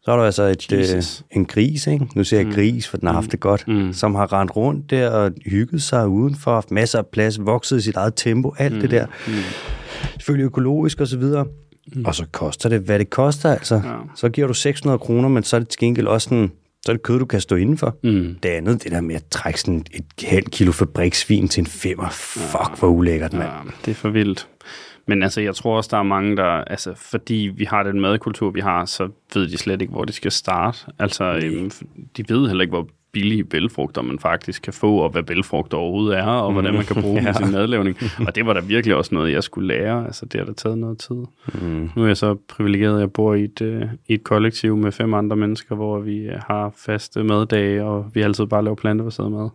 Så 0.02 0.12
er 0.12 0.16
der 0.18 0.24
altså 0.24 0.44
et, 0.44 0.74
øh, 0.74 1.04
en 1.32 1.46
gris, 1.46 1.88
ikke? 1.88 2.08
nu 2.16 2.24
siger 2.24 2.40
jeg 2.40 2.48
mm. 2.48 2.54
gris, 2.54 2.88
for 2.88 2.98
den 2.98 3.08
har 3.08 3.14
haft 3.14 3.32
det 3.32 3.40
godt, 3.40 3.68
mm. 3.68 3.94
som 3.94 4.16
har 4.16 4.34
rendt 4.34 4.56
rundt 4.56 4.90
der 4.90 5.10
og 5.10 5.32
hygget 5.46 5.82
sig 5.82 6.08
udenfor, 6.08 6.54
haft 6.54 6.72
masser 6.72 7.00
af 7.00 7.08
plads, 7.08 7.46
vokset 7.46 7.78
i 7.78 7.82
sit 7.82 7.96
eget 7.96 8.14
tempo, 8.16 8.54
alt 8.58 8.74
mm. 8.74 8.82
det 8.82 8.92
der. 8.92 9.06
Mm. 9.28 9.34
Selvfølgelig 10.14 10.46
økologisk 10.46 11.02
og 11.02 11.08
så 11.08 11.18
videre. 11.18 11.46
Mm. 11.94 12.06
Og 12.06 12.16
så 12.16 12.26
koster 12.32 12.70
det, 12.70 12.82
hvad 12.82 13.00
det 13.00 13.10
koster, 13.10 13.52
altså. 13.52 13.76
Ja. 13.76 13.96
Så 14.16 14.30
giver 14.30 14.48
du 14.48 14.54
600 14.54 15.00
kroner, 15.00 15.30
men 15.30 15.44
så 15.44 15.56
er 15.56 15.60
det 15.60 15.70
til 15.70 15.80
gengæld 15.80 16.08
også 16.08 16.30
sådan, 16.30 16.52
så 16.86 16.92
er 16.92 16.96
det 16.96 17.04
kød, 17.04 17.20
du 17.20 17.26
kan 17.26 17.42
stå 17.42 17.56
indenfor. 17.56 17.98
Mm. 18.04 18.38
Det 18.44 18.50
andet, 18.50 18.84
det 18.84 18.92
der 18.92 19.02
med 19.02 19.16
at 19.16 19.26
trække 19.32 19.62
sådan 19.62 19.86
et 19.94 20.06
halvt 20.24 20.52
kilo 20.52 20.72
fabriksvin 20.72 21.48
til 21.48 21.62
en 21.62 21.68
femmer, 21.68 22.10
fuck, 22.10 22.70
ja. 22.70 22.76
hvor 22.80 22.88
ulækkert, 22.88 23.34
mand. 23.34 23.50
Ja, 23.50 23.72
det 23.86 23.92
er 23.92 23.96
for 23.96 24.10
vildt. 24.10 24.48
Men 25.08 25.24
altså, 25.24 25.42
jeg 25.42 25.56
tror 25.56 25.78
også, 25.78 25.90
der 25.92 25.98
er 25.98 26.04
mange, 26.04 26.38
der... 26.38 26.44
Altså, 26.44 26.94
fordi 26.96 27.52
vi 27.56 27.66
har 27.66 27.84
den 27.84 28.02
madkultur, 28.02 28.52
vi 28.52 28.60
har, 28.60 28.86
så 28.86 29.10
ved 29.34 29.48
de 29.48 29.58
slet 29.58 29.82
ikke, 29.82 29.92
hvor 29.92 30.06
de 30.06 30.14
skal 30.14 30.32
starte. 30.32 30.78
Altså, 31.00 31.24
øhm, 31.44 31.72
de 32.18 32.24
ved 32.30 32.48
heller 32.48 32.62
ikke, 32.62 32.72
hvor 32.72 32.88
billige 33.18 33.44
bælfrugter 33.44 34.02
man 34.02 34.20
faktisk 34.20 34.62
kan 34.62 34.74
få, 34.74 34.98
og 34.98 35.10
hvad 35.10 35.24
bælfrugter 35.24 35.78
overhovedet 35.78 36.18
er, 36.18 36.24
og 36.24 36.52
hvordan 36.52 36.74
man 36.74 36.86
kan 36.86 37.02
bruge 37.02 37.20
mm. 37.20 37.26
ja. 37.26 37.32
dem 37.32 37.42
i 37.42 37.46
sin 37.46 37.54
madlavning. 37.56 37.98
Og 38.28 38.36
det 38.36 38.46
var 38.46 38.54
da 38.54 38.60
virkelig 38.60 38.96
også 38.96 39.16
noget, 39.16 39.32
jeg 39.32 39.44
skulle 39.44 39.68
lære. 39.68 40.06
Altså, 40.06 40.26
det 40.26 40.40
har 40.40 40.46
da 40.46 40.54
taget 40.54 40.78
noget 40.78 40.98
tid. 40.98 41.16
Mm. 41.62 41.90
Nu 41.96 42.04
er 42.04 42.08
jeg 42.08 42.18
så 42.18 42.36
privilegeret, 42.48 42.96
at 42.96 43.00
jeg 43.00 43.12
bor 43.12 43.34
i 43.34 43.44
et, 43.44 43.62
uh, 43.62 43.90
i 44.08 44.14
et 44.14 44.24
kollektiv 44.24 44.78
med 44.78 44.92
fem 44.92 45.14
andre 45.14 45.36
mennesker, 45.36 45.76
hvor 45.76 46.00
vi 46.00 46.28
uh, 46.28 46.34
har 46.48 46.74
faste 46.86 47.24
maddage, 47.24 47.84
og 47.84 48.06
vi 48.14 48.22
altid 48.22 48.46
bare 48.46 48.64
laver 48.64 48.76
plantebaseret 48.76 49.32
mad. 49.32 49.50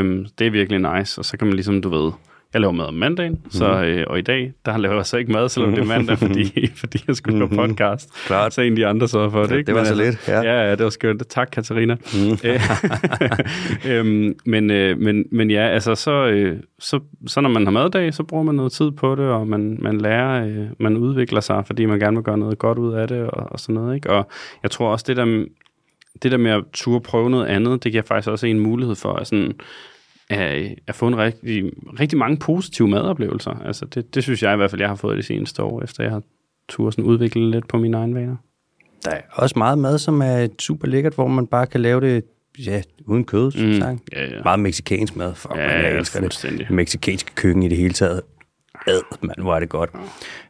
Um, 0.00 0.26
det 0.38 0.46
er 0.46 0.50
virkelig 0.50 0.94
nice, 0.96 1.20
og 1.20 1.24
så 1.24 1.36
kan 1.36 1.46
man 1.46 1.54
ligesom, 1.54 1.82
du 1.82 1.88
ved, 1.88 2.12
jeg 2.54 2.60
laver 2.60 2.72
mad 2.72 2.86
om 2.86 2.94
mandagen, 2.94 3.40
så, 3.50 3.72
mhm. 3.72 3.84
øh, 3.84 4.04
og 4.06 4.18
i 4.18 4.22
dag, 4.22 4.52
der 4.66 4.76
laver 4.76 4.94
jeg 4.94 5.06
så 5.06 5.16
ikke 5.16 5.32
mad, 5.32 5.48
selvom 5.48 5.72
det 5.72 5.80
er 5.80 5.84
mandag, 5.84 6.18
fordi, 6.26 6.70
fordi 6.74 7.04
jeg 7.08 7.16
skulle 7.16 7.38
på 7.38 7.46
mhm. 7.46 7.56
podcast. 7.56 8.26
Klart. 8.26 8.54
Så 8.54 8.60
en 8.60 8.72
af 8.72 8.76
de 8.76 8.86
andre 8.86 9.08
så 9.08 9.30
for 9.30 9.42
det. 9.42 9.56
Ikke? 9.56 9.66
Det 9.66 9.74
var 9.74 9.80
men, 9.80 9.86
så 9.86 10.02
altså, 10.02 10.04
lidt, 10.04 10.28
ja. 10.28 10.52
Ja, 10.52 10.68
ja, 10.68 10.70
det 10.70 10.84
var 10.84 10.90
skønt. 10.90 11.28
Tak, 11.28 11.48
Katarina. 11.52 11.94
Mm. 11.94 12.50
øhm, 13.90 14.34
men, 14.46 14.70
øh, 14.70 14.98
men, 14.98 15.24
men 15.32 15.50
ja, 15.50 15.68
altså 15.68 15.94
så, 15.94 16.26
øh, 16.26 16.58
så, 16.78 17.00
så 17.26 17.40
når 17.40 17.48
man 17.48 17.64
har 17.64 17.70
maddag, 17.70 18.14
så 18.14 18.22
bruger 18.22 18.44
man 18.44 18.54
noget 18.54 18.72
tid 18.72 18.90
på 18.90 19.14
det, 19.14 19.24
og 19.24 19.48
man, 19.48 19.78
man 19.80 20.00
lærer, 20.00 20.46
øh, 20.46 20.66
man 20.78 20.96
udvikler 20.96 21.40
sig, 21.40 21.66
fordi 21.66 21.86
man 21.86 21.98
gerne 21.98 22.16
vil 22.16 22.24
gøre 22.24 22.38
noget 22.38 22.58
godt 22.58 22.78
ud 22.78 22.94
af 22.94 23.08
det, 23.08 23.22
og, 23.22 23.52
og 23.52 23.60
sådan 23.60 23.74
noget. 23.74 23.94
Ikke? 23.94 24.10
Og 24.10 24.28
jeg 24.62 24.70
tror 24.70 24.92
også, 24.92 25.04
det 25.08 25.16
der, 25.16 25.44
det 26.22 26.32
der 26.32 26.38
med 26.38 26.50
at 26.50 26.64
turde 26.72 27.00
prøve 27.00 27.30
noget 27.30 27.46
andet, 27.46 27.84
det 27.84 27.92
giver 27.92 28.04
faktisk 28.04 28.28
også 28.28 28.46
en 28.46 28.60
mulighed 28.60 28.94
for 28.94 29.12
at 29.12 29.26
sådan, 29.26 29.52
at, 30.40 30.74
at 30.86 30.94
få 30.94 31.06
en 31.06 31.18
rigtig, 31.18 31.72
rigtig 32.00 32.18
mange 32.18 32.36
positive 32.36 32.88
madoplevelser. 32.88 33.50
Altså 33.50 33.84
det, 33.84 34.14
det 34.14 34.22
synes 34.22 34.42
jeg 34.42 34.54
i 34.54 34.56
hvert 34.56 34.70
fald, 34.70 34.80
jeg 34.80 34.88
har 34.88 34.96
fået 34.96 35.16
det 35.16 35.24
seneste 35.24 35.62
år, 35.62 35.82
efter 35.82 36.02
jeg 36.02 36.12
har 36.12 36.22
tur 36.68 36.90
sådan 36.90 37.04
udvikle 37.04 37.50
lidt 37.50 37.68
på 37.68 37.78
mine 37.78 37.96
egne 37.96 38.14
vaner. 38.14 38.36
Der 39.04 39.10
er 39.10 39.20
også 39.32 39.58
meget 39.58 39.78
mad, 39.78 39.98
som 39.98 40.22
er 40.22 40.48
super 40.58 40.88
lækkert, 40.88 41.14
hvor 41.14 41.28
man 41.28 41.46
bare 41.46 41.66
kan 41.66 41.80
lave 41.80 42.00
det 42.00 42.24
ja, 42.58 42.82
uden 43.06 43.24
kød, 43.24 43.66
mm, 43.66 43.80
sagt. 43.80 44.00
Ja, 44.12 44.24
ja. 44.24 44.42
Meget 44.44 44.60
meksikansk 44.60 45.16
mad. 45.16 45.34
for 45.34 45.56
ja, 45.56 45.80
jeg 45.80 45.98
elsker 45.98 46.20
det. 46.20 46.70
Meksikanske 46.70 47.34
køkken 47.34 47.62
i 47.62 47.68
det 47.68 47.76
hele 47.76 47.92
taget. 47.92 48.22
Ad, 48.86 49.02
mand, 49.22 49.40
hvor 49.40 49.54
er 49.54 49.60
det 49.60 49.68
godt. 49.68 49.90
Jeg 49.94 50.00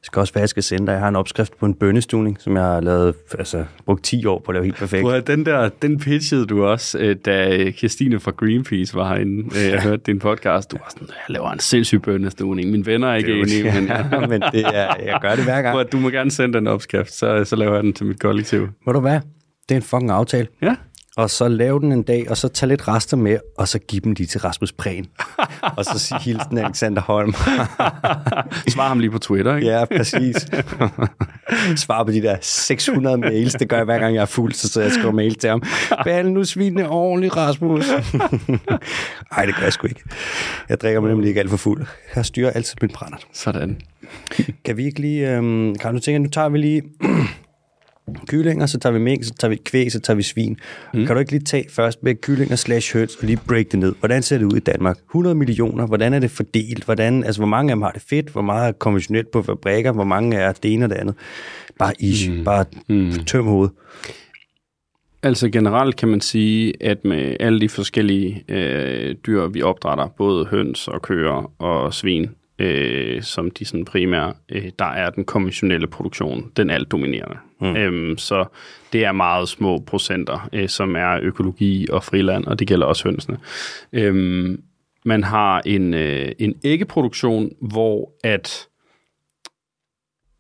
skal 0.03 0.21
også 0.21 0.35
være, 0.35 0.43
jeg 0.43 0.49
skal 0.49 0.63
sende 0.63 0.87
dig. 0.87 0.93
Jeg 0.93 1.01
har 1.01 1.09
en 1.09 1.17
opskrift 1.17 1.59
på 1.59 1.67
en 1.67 1.75
bønnestuning, 1.75 2.37
som 2.41 2.57
jeg 2.57 2.65
har 2.65 2.81
lavet, 2.81 3.15
altså, 3.39 3.65
brugt 3.87 4.05
10 4.05 4.27
år 4.27 4.39
på 4.39 4.51
at 4.51 4.55
lave 4.55 4.65
helt 4.65 4.77
perfekt. 4.77 5.03
Prøv, 5.03 5.21
den 5.21 5.47
der, 5.47 5.69
den 5.83 5.99
pitchede 5.99 6.47
du 6.47 6.65
også, 6.65 6.99
øh, 6.99 7.17
da 7.25 7.71
Christine 7.71 8.21
fra 8.21 8.31
Greenpeace 8.31 8.95
var 8.95 9.09
herinde. 9.09 9.59
Øh, 9.59 9.71
jeg 9.73 9.83
hørte 9.83 10.03
din 10.07 10.19
podcast. 10.19 10.71
Du 10.71 10.77
var 10.77 10.87
sådan, 10.91 11.09
jeg 11.09 11.17
laver 11.29 11.51
en 11.51 11.59
sindssyg 11.59 12.03
bønnestuning. 12.03 12.71
Mine 12.71 12.87
venner 12.87 13.09
er 13.09 13.15
ikke 13.15 13.33
enige, 13.33 13.65
men... 13.75 13.87
Ja, 13.87 14.27
men 14.27 14.43
det 14.53 14.65
er, 14.67 14.95
jeg 15.05 15.19
gør 15.23 15.35
det 15.35 15.45
hver 15.45 15.63
gang. 15.63 15.75
Prøv, 15.75 15.85
du 15.85 15.97
må 15.97 16.11
gerne 16.11 16.31
sende 16.31 16.59
den 16.59 16.67
opskrift, 16.67 17.13
så, 17.13 17.45
så 17.45 17.57
laver 17.57 17.75
jeg 17.75 17.83
den 17.83 17.93
til 17.93 18.07
mit 18.07 18.21
kollektiv. 18.21 18.69
Må 18.87 18.93
du 18.93 19.01
hvad? 19.01 19.21
Det 19.69 19.75
er 19.75 19.77
en 19.77 19.83
fucking 19.83 20.11
aftale. 20.11 20.47
Ja 20.63 20.75
og 21.17 21.31
så 21.31 21.49
lave 21.49 21.81
den 21.81 21.93
en 21.93 22.03
dag, 22.03 22.31
og 22.31 22.37
så 22.37 22.49
tage 22.49 22.69
lidt 22.69 22.89
rester 22.89 23.17
med, 23.17 23.39
og 23.59 23.69
så 23.69 23.79
give 23.79 24.01
dem 24.01 24.13
lige 24.13 24.27
til 24.27 24.41
Rasmus 24.41 24.73
Prehn. 24.73 25.07
og 25.77 25.85
så 25.85 25.99
sige 25.99 26.21
hilsen 26.21 26.59
Alexander 26.59 27.03
Holm. 27.03 27.35
Svar 28.75 28.89
ham 28.89 29.01
lige 29.01 29.11
på 29.11 29.19
Twitter, 29.19 29.57
ikke? 29.57 29.69
Ja, 29.69 29.85
præcis. 29.85 30.37
Svar 31.85 32.05
på 32.05 32.11
de 32.11 32.23
der 32.23 32.37
600 32.41 33.19
mails, 33.19 33.55
det 33.55 33.69
gør 33.69 33.77
jeg 33.77 33.85
hver 33.85 33.99
gang 33.99 34.15
jeg 34.15 34.23
er 34.23 34.27
fuld, 34.27 34.53
så, 34.53 34.69
så 34.69 34.81
jeg 34.81 34.93
skriver 34.93 35.13
mail 35.13 35.35
til 35.35 35.51
ham. 35.51 35.63
Behandle 36.05 36.33
nu 36.33 36.45
svinene 36.45 36.89
ordentligt, 36.89 37.37
Rasmus. 37.37 37.89
Nej, 39.33 39.47
det 39.47 39.57
gør 39.57 39.63
jeg 39.63 39.73
sgu 39.73 39.87
ikke. 39.87 40.03
Jeg 40.69 40.81
drikker 40.81 41.01
mig 41.01 41.11
nemlig 41.11 41.29
ikke 41.29 41.41
alt 41.41 41.51
for 41.51 41.57
fuld. 41.57 41.87
Jeg 42.17 42.25
styrer 42.25 42.51
altid 42.51 42.77
min 42.81 42.91
brænder. 42.91 43.19
Sådan. 43.33 43.81
kan 44.65 44.77
vi 44.77 44.85
ikke 44.85 45.01
lige... 45.01 45.37
Øhm, 45.37 45.75
kan 45.75 45.95
du 45.95 46.01
tænke, 46.01 46.19
nu 46.19 46.29
tager 46.29 46.49
vi 46.49 46.59
lige 46.59 46.83
kyllinger, 48.29 48.67
så 48.67 48.79
tager 48.79 48.93
vi 48.93 48.99
mink, 48.99 49.25
så 49.25 49.35
tager 49.35 49.51
vi 49.51 49.57
kvæg, 49.57 49.93
så 49.93 50.01
tager 50.01 50.17
vi 50.17 50.23
svin. 50.23 50.57
Mm. 50.95 51.07
Kan 51.07 51.17
du 51.17 51.21
ikke 51.21 51.33
lige 51.33 51.45
tage 51.45 51.65
først 51.71 52.03
med 52.03 52.15
kyllinger 52.15 52.57
slash 52.57 52.97
høns 52.97 53.17
og 53.17 53.27
lige 53.27 53.39
break 53.49 53.73
det 53.73 53.79
ned? 53.79 53.95
Hvordan 53.99 54.23
ser 54.23 54.39
det 54.39 54.45
ud 54.45 54.57
i 54.57 54.61
Danmark? 54.61 54.99
100 54.99 55.35
millioner, 55.35 55.87
hvordan 55.87 56.15
er 56.15 56.19
det 56.19 56.31
fordelt? 56.31 56.85
Hvordan, 56.85 57.25
altså, 57.25 57.41
hvor 57.41 57.49
mange 57.49 57.71
af 57.71 57.77
dem 57.77 57.83
har 57.83 57.91
det 57.91 58.03
fedt? 58.03 58.29
Hvor 58.29 58.43
meget 58.43 58.69
er 58.69 58.73
konventionelt 58.73 59.31
på 59.31 59.43
fabrikker? 59.43 59.93
Hvor 59.93 60.05
mange 60.05 60.37
er 60.37 60.53
det 60.53 60.73
ene 60.73 60.85
og 60.85 60.91
det 60.91 60.97
andet? 60.97 61.15
Bare 61.79 61.93
ish, 61.99 62.33
mm. 62.33 62.45
bare 62.45 62.65
mm. 62.89 63.13
tøm 63.27 63.47
hovedet. 63.47 63.73
Altså 65.23 65.49
generelt 65.49 65.97
kan 65.97 66.09
man 66.09 66.21
sige, 66.21 66.73
at 66.81 67.05
med 67.05 67.37
alle 67.41 67.61
de 67.61 67.69
forskellige 67.69 68.45
øh, 68.49 69.15
dyr, 69.27 69.47
vi 69.47 69.63
opdrætter, 69.63 70.09
både 70.09 70.47
høns 70.47 70.89
og 70.89 71.03
køer 71.03 71.53
og 71.59 71.95
svin, 71.95 72.31
øh, 72.59 73.23
som 73.23 73.51
de 73.51 73.65
sådan 73.65 73.85
primære, 73.85 74.35
øh, 74.49 74.71
der 74.79 74.85
er 74.85 75.11
den 75.11 75.25
konventionelle 75.25 75.87
produktion, 75.87 76.53
den 76.57 76.71
alt 76.71 76.91
dominerende. 76.91 77.37
Mm. 77.61 77.77
Øhm, 77.77 78.19
så 78.19 78.45
det 78.93 79.05
er 79.05 79.13
meget 79.13 79.49
små 79.49 79.79
procenter, 79.87 80.49
øh, 80.53 80.69
som 80.69 80.97
er 80.97 81.19
økologi 81.23 81.87
og 81.91 82.05
friland, 82.05 82.45
og 82.45 82.59
det 82.59 82.69
gælder 82.69 82.87
også 82.87 83.05
hønsene. 83.05 83.39
Øhm, 83.93 84.63
man 85.05 85.25
har 85.25 85.63
en, 85.67 85.95
øh, 85.95 86.33
en 86.39 86.55
æggeproduktion, 86.65 87.51
hvor 87.61 88.13
at 88.25 88.67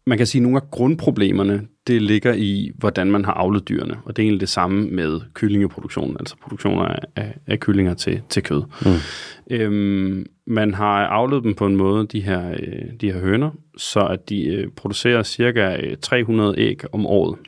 man 0.07 0.19
kan 0.19 0.27
sige, 0.27 0.41
at 0.41 0.43
nogle 0.43 0.57
af 0.59 0.71
grundproblemerne, 0.71 1.67
det 1.87 2.03
ligger 2.03 2.33
i, 2.33 2.71
hvordan 2.79 3.11
man 3.11 3.25
har 3.25 3.33
avlet 3.33 3.69
dyrene. 3.69 3.97
Og 4.05 4.17
det 4.17 4.23
er 4.23 4.27
egentlig 4.27 4.41
det 4.41 4.49
samme 4.49 4.91
med 4.91 5.21
kyllingeproduktionen, 5.35 6.17
altså 6.21 6.37
produktioner 6.43 6.85
af, 6.85 6.99
af, 7.17 7.35
af 7.47 7.61
kyllinger 7.61 7.95
til, 7.95 8.23
til 8.29 8.43
kød. 8.43 8.63
Mm. 8.85 9.57
Øhm, 9.57 10.27
man 10.47 10.75
har 10.75 11.07
avlet 11.07 11.45
dem 11.45 11.55
på 11.55 11.67
en 11.67 11.77
måde, 11.77 12.07
de 12.07 12.21
her, 12.21 12.51
øh, 12.51 12.93
de 13.01 13.13
her 13.13 13.21
høner, 13.21 13.51
så 13.77 14.01
at 14.01 14.29
de 14.29 14.47
øh, 14.47 14.69
producerer 14.77 15.23
cirka 15.23 15.95
300 16.03 16.55
øh, 16.59 16.67
æg 16.67 16.81
om 16.93 17.07
året. 17.07 17.39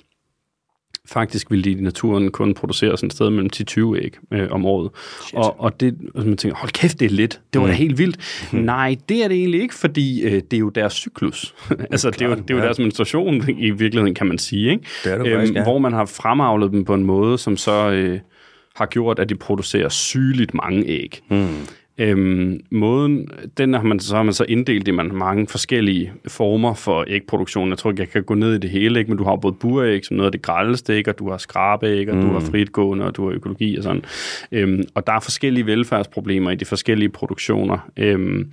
Faktisk 1.09 1.51
vil 1.51 1.65
de 1.65 1.71
i 1.71 1.75
naturen 1.75 2.31
kun 2.31 2.55
producere 2.55 2.97
sådan 2.97 3.07
et 3.07 3.13
sted 3.13 3.31
mellem 3.31 3.51
10-20 3.57 3.97
æg 3.97 4.15
øh, 4.33 4.51
om 4.51 4.67
året. 4.67 4.91
Og, 5.35 5.61
og 5.61 5.81
det, 5.81 5.97
og 6.15 6.27
man 6.27 6.37
tænker, 6.37 6.57
hold 6.57 6.71
kæft, 6.71 7.01
det 7.01 7.07
er 7.07 7.11
lidt. 7.11 7.41
Det 7.53 7.61
var 7.61 7.67
mm. 7.67 7.73
da 7.73 7.77
helt 7.77 7.99
vildt. 7.99 8.49
Mm. 8.53 8.59
Nej, 8.59 8.97
det 9.09 9.25
er 9.25 9.29
det 9.29 9.37
egentlig 9.37 9.61
ikke, 9.61 9.75
fordi 9.75 10.23
øh, 10.23 10.33
det 10.33 10.53
er 10.53 10.59
jo 10.59 10.69
deres 10.69 10.93
cyklus. 10.93 11.55
altså, 11.93 12.11
det 12.11 12.23
er, 12.23 12.29
jo, 12.29 12.35
det 12.35 12.51
er 12.51 12.55
jo 12.55 12.59
ja. 12.59 12.65
deres 12.65 12.79
menstruation 12.79 13.49
i 13.49 13.71
virkeligheden, 13.71 14.15
kan 14.15 14.27
man 14.27 14.39
sige. 14.39 14.71
Ikke? 14.71 14.85
Det 15.05 15.13
er 15.13 15.19
det 15.19 15.27
øhm, 15.27 15.37
faktisk, 15.37 15.55
ja. 15.55 15.63
Hvor 15.63 15.79
man 15.79 15.93
har 15.93 16.05
fremavlet 16.05 16.73
dem 16.73 16.85
på 16.85 16.95
en 16.95 17.05
måde, 17.05 17.39
som 17.39 17.57
så 17.57 17.91
øh, 17.91 18.21
har 18.77 18.87
gjort, 18.87 19.19
at 19.19 19.29
de 19.29 19.35
producerer 19.35 19.89
sygeligt 19.89 20.55
mange 20.55 20.87
æg. 20.87 21.23
Mm. 21.31 21.47
Øhm, 21.99 22.61
måden, 22.71 23.29
den 23.59 23.75
har 23.75 23.83
man, 23.83 24.01
så 24.01 24.17
har 24.17 24.23
man 24.23 24.35
så 24.35 24.45
inddelt 24.49 24.89
i 24.89 24.91
man 24.91 25.15
mange 25.15 25.47
forskellige 25.47 26.13
former 26.29 26.75
for 26.75 27.05
ægproduktion. 27.09 27.71
Jeg 27.71 27.79
tror 27.79 27.91
ikke, 27.91 28.01
jeg 28.01 28.09
kan 28.09 28.25
gå 28.25 28.35
ned 28.35 28.55
i 28.55 28.59
det 28.59 28.71
hele, 28.71 28.99
ikke? 28.99 29.11
men 29.11 29.19
du 29.19 29.25
har 29.25 29.37
både 29.37 29.55
buræg 29.61 30.05
som 30.05 30.17
noget 30.17 30.27
af 30.27 30.33
det 30.33 30.43
grældeste 30.43 30.93
æg, 30.93 31.09
og 31.09 31.19
du 31.19 31.31
har 31.31 31.39
skrabeæg, 31.39 32.09
og 32.09 32.17
mm. 32.17 32.23
du 32.23 32.29
har 32.29 32.41
mm. 32.41 32.47
fritgående, 32.47 33.05
og 33.05 33.17
du 33.17 33.25
har 33.25 33.35
økologi 33.35 33.77
og 33.77 33.83
sådan. 33.83 34.05
Øhm, 34.53 34.85
og 34.95 35.07
der 35.07 35.13
er 35.13 35.21
forskellige 35.21 35.67
velfærdsproblemer 35.67 36.51
i 36.51 36.55
de 36.55 36.65
forskellige 36.65 37.09
produktioner. 37.09 37.91
Øhm, 37.97 38.53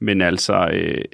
men 0.00 0.20
altså... 0.20 0.70
Øh, 0.72 1.04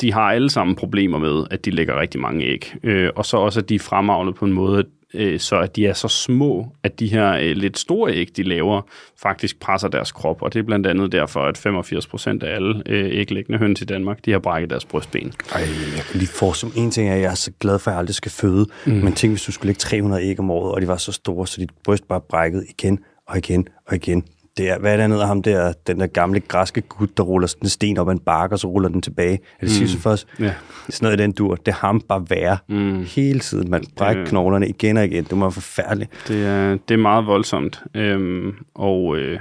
de 0.00 0.12
har 0.12 0.20
alle 0.20 0.50
sammen 0.50 0.76
problemer 0.76 1.18
med, 1.18 1.44
at 1.50 1.64
de 1.64 1.70
lægger 1.70 2.00
rigtig 2.00 2.20
mange 2.20 2.44
æg. 2.44 2.74
Øh, 2.82 3.10
og 3.16 3.24
så 3.24 3.36
også, 3.36 3.60
at 3.60 3.68
de 3.68 3.74
er 3.74 3.78
fremavlet 3.78 4.34
på 4.34 4.44
en 4.44 4.52
måde, 4.52 4.84
øh, 5.14 5.40
så 5.40 5.58
at 5.60 5.76
de 5.76 5.86
er 5.86 5.92
så 5.92 6.08
små, 6.08 6.66
at 6.82 7.00
de 7.00 7.06
her 7.06 7.32
øh, 7.32 7.56
lidt 7.56 7.78
store 7.78 8.12
æg, 8.12 8.28
de 8.36 8.42
laver, 8.42 8.82
faktisk 9.22 9.60
presser 9.60 9.88
deres 9.88 10.12
krop. 10.12 10.42
Og 10.42 10.52
det 10.52 10.58
er 10.58 10.62
blandt 10.62 10.86
andet 10.86 11.12
derfor, 11.12 11.40
at 11.40 11.58
85 11.58 12.06
procent 12.06 12.42
af 12.42 12.54
alle 12.54 12.82
øh, 12.86 13.20
æglæggende 13.20 13.58
høns 13.58 13.80
i 13.80 13.84
Danmark, 13.84 14.24
de 14.24 14.32
har 14.32 14.38
brækket 14.38 14.70
deres 14.70 14.84
brystben. 14.84 15.32
Ej, 15.54 15.60
jeg 15.96 16.04
kan 16.10 16.18
lige 16.18 16.28
få 16.28 16.52
som 16.52 16.72
en 16.76 16.90
ting, 16.90 17.08
at 17.08 17.20
jeg 17.20 17.30
er 17.30 17.34
så 17.34 17.52
glad 17.60 17.78
for, 17.78 17.90
at 17.90 17.92
jeg 17.92 17.98
aldrig 17.98 18.14
skal 18.14 18.30
føde. 18.30 18.66
Mm. 18.86 18.92
Men 18.92 19.12
tænk, 19.12 19.32
hvis 19.32 19.42
du 19.42 19.52
skulle 19.52 19.66
lægge 19.66 19.78
300 19.78 20.22
æg 20.22 20.40
om 20.40 20.50
året, 20.50 20.74
og 20.74 20.80
de 20.80 20.88
var 20.88 20.96
så 20.96 21.12
store, 21.12 21.46
så 21.46 21.60
dit 21.60 21.70
bryst 21.84 22.08
bare 22.08 22.20
brækket 22.20 22.64
igen 22.68 22.98
og 23.26 23.38
igen 23.38 23.68
og 23.86 23.96
igen 23.96 24.24
det 24.56 24.70
er, 24.70 24.78
hvad 24.78 24.92
er 24.92 24.96
det 24.96 25.04
andet 25.04 25.20
af 25.20 25.26
ham 25.26 25.42
der, 25.42 25.72
den 25.86 26.00
der 26.00 26.06
gamle 26.06 26.40
græske 26.40 26.80
gut, 26.80 27.16
der 27.16 27.22
ruller 27.22 27.46
sådan 27.46 27.62
en 27.62 27.68
sten 27.68 27.98
op 27.98 28.08
ad 28.08 28.12
en 28.12 28.18
bakke, 28.18 28.54
og 28.54 28.58
så 28.58 28.68
ruller 28.68 28.88
den 28.88 29.02
tilbage. 29.02 29.34
Er 29.34 29.66
det 29.66 29.80
mm. 29.80 29.86
Sisyphos? 29.86 30.26
Ja. 30.40 30.54
Sådan 30.88 31.06
noget 31.06 31.20
i 31.20 31.22
den 31.22 31.32
dur. 31.32 31.54
Det 31.54 31.68
er 31.68 31.76
ham 31.76 32.00
bare 32.00 32.26
være 32.30 32.58
mm. 32.68 33.04
hele 33.04 33.40
tiden. 33.40 33.70
Man 33.70 33.84
brækker 33.96 34.22
det, 34.22 34.30
knoglerne 34.30 34.68
igen 34.68 34.96
og 34.96 35.04
igen. 35.04 35.24
Det 35.24 35.40
være 35.40 35.52
forfærdeligt. 35.52 36.10
Det 36.28 36.46
er, 36.46 36.70
det 36.88 36.94
er 36.94 36.98
meget 36.98 37.26
voldsomt. 37.26 37.82
Øhm, 37.94 38.54
og 38.74 39.18
øh, 39.18 39.38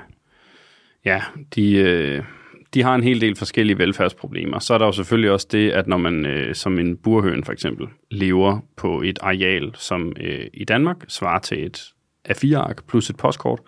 ja, 1.05 1.22
de... 1.55 1.74
Øh, 1.74 2.24
de 2.74 2.84
har 2.84 2.95
en 2.95 3.03
hel 3.03 3.22
del 3.22 3.36
forskellige 3.36 3.78
velfærdsproblemer. 3.78 4.59
Så 4.59 4.74
er 4.74 4.78
der 4.78 4.86
jo 4.86 4.91
selvfølgelig 4.91 5.32
også 5.32 5.47
det, 5.51 5.72
at 5.72 5.88
når 5.88 5.97
man 5.97 6.26
øh, 6.26 6.55
som 6.55 6.80
en 6.80 6.97
burhøn 6.97 7.43
for 7.43 7.51
eksempel 7.51 7.88
lever 8.11 8.59
på 8.78 9.01
et 9.01 9.20
areal, 9.22 9.72
som 9.74 10.13
øh, 10.22 10.47
i 10.53 10.63
Danmark 10.63 10.97
svarer 11.07 11.39
til 11.39 11.66
et 11.66 11.93
A4-ark 12.30 12.88
plus 12.88 13.09
et 13.09 13.17
postkort, 13.17 13.59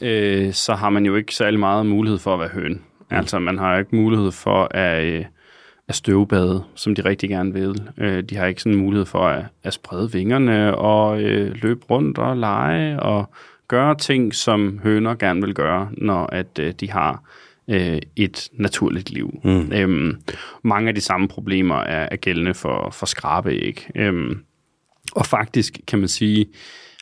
øh, 0.00 0.52
så 0.52 0.74
har 0.74 0.90
man 0.90 1.06
jo 1.06 1.16
ikke 1.16 1.34
særlig 1.34 1.60
meget 1.60 1.86
mulighed 1.86 2.18
for 2.18 2.34
at 2.34 2.40
være 2.40 2.48
høn. 2.48 2.72
Mm. 2.72 3.16
Altså, 3.16 3.38
man 3.38 3.58
har 3.58 3.78
ikke 3.78 3.96
mulighed 3.96 4.32
for 4.32 4.76
at, 4.76 5.04
øh, 5.04 5.24
at 5.88 5.94
støvbade, 5.94 6.64
som 6.74 6.94
de 6.94 7.04
rigtig 7.04 7.28
gerne 7.28 7.52
vil. 7.52 7.82
Øh, 7.98 8.22
de 8.22 8.36
har 8.36 8.46
ikke 8.46 8.62
sådan 8.62 8.78
mulighed 8.78 9.06
for 9.06 9.28
at, 9.28 9.44
at 9.62 9.72
sprede 9.72 10.12
vingerne 10.12 10.76
og 10.76 11.22
øh, 11.22 11.54
løbe 11.62 11.84
rundt 11.90 12.18
og 12.18 12.36
lege 12.36 13.00
og 13.00 13.30
gøre 13.68 13.94
ting, 13.94 14.34
som 14.34 14.80
høner 14.82 15.14
gerne 15.14 15.40
vil 15.40 15.54
gøre, 15.54 15.88
når 15.92 16.26
at 16.32 16.58
øh, 16.58 16.72
de 16.72 16.90
har 16.90 17.22
øh, 17.68 17.98
et 18.16 18.48
naturligt 18.52 19.10
liv. 19.10 19.40
Mm. 19.44 19.72
Øhm, 19.72 20.20
mange 20.62 20.88
af 20.88 20.94
de 20.94 21.00
samme 21.00 21.28
problemer 21.28 21.76
er, 21.76 22.08
er 22.10 22.16
gældende 22.16 22.54
for, 22.54 22.90
for 22.92 23.06
skrabeæg. 23.06 23.90
Øhm, 23.94 24.38
og 25.12 25.26
faktisk 25.26 25.80
kan 25.86 25.98
man 25.98 26.08
sige, 26.08 26.46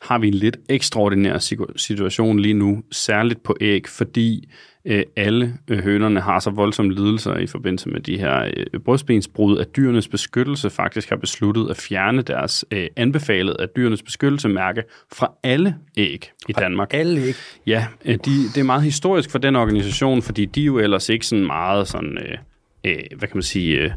har 0.03 0.19
vi 0.19 0.29
en 0.29 0.35
lidt 0.35 0.57
ekstraordinær 0.69 1.39
situation 1.77 2.39
lige 2.39 2.55
nu, 2.55 2.83
særligt 2.93 3.43
på 3.43 3.57
æg, 3.61 3.89
fordi 3.89 4.49
øh, 4.85 5.03
alle 5.17 5.55
øh, 5.69 5.79
hønerne 5.79 6.21
har 6.21 6.39
så 6.39 6.51
voldsomme 6.51 6.95
lidelser 6.95 7.37
i 7.37 7.47
forbindelse 7.47 7.89
med 7.89 8.01
de 8.01 8.19
her 8.19 8.51
øh, 8.57 8.81
brystbensbrud, 8.81 9.59
at 9.59 9.77
dyrenes 9.77 10.09
beskyttelse 10.09 10.71
faktisk 10.71 11.09
har 11.09 11.17
besluttet 11.17 11.71
at 11.71 11.77
fjerne 11.77 12.23
deres 12.23 12.65
øh, 12.71 12.87
anbefalet 12.97 13.55
af 13.55 13.69
dyrenes 13.69 14.03
beskyttelsesmærke 14.03 14.83
fra 15.13 15.33
alle 15.43 15.77
æg 15.97 16.31
i 16.49 16.53
Danmark. 16.53 16.89
Alle 16.95 17.21
æg? 17.21 17.35
Ja, 17.67 17.87
øh, 18.05 18.15
de, 18.15 18.31
det 18.55 18.59
er 18.59 18.65
meget 18.65 18.83
historisk 18.83 19.31
for 19.31 19.39
den 19.39 19.57
organisation, 19.57 20.23
fordi 20.23 20.45
de 20.45 20.63
jo 20.63 20.79
ellers 20.79 21.09
ikke 21.09 21.27
sådan 21.27 21.47
meget 21.47 21.89
sådan, 21.89 22.19
øh, 22.19 22.39
øh, 22.85 23.19
hvad 23.19 23.29
kan 23.29 23.37
man 23.37 23.43
sige... 23.43 23.79
Øh, 23.79 23.91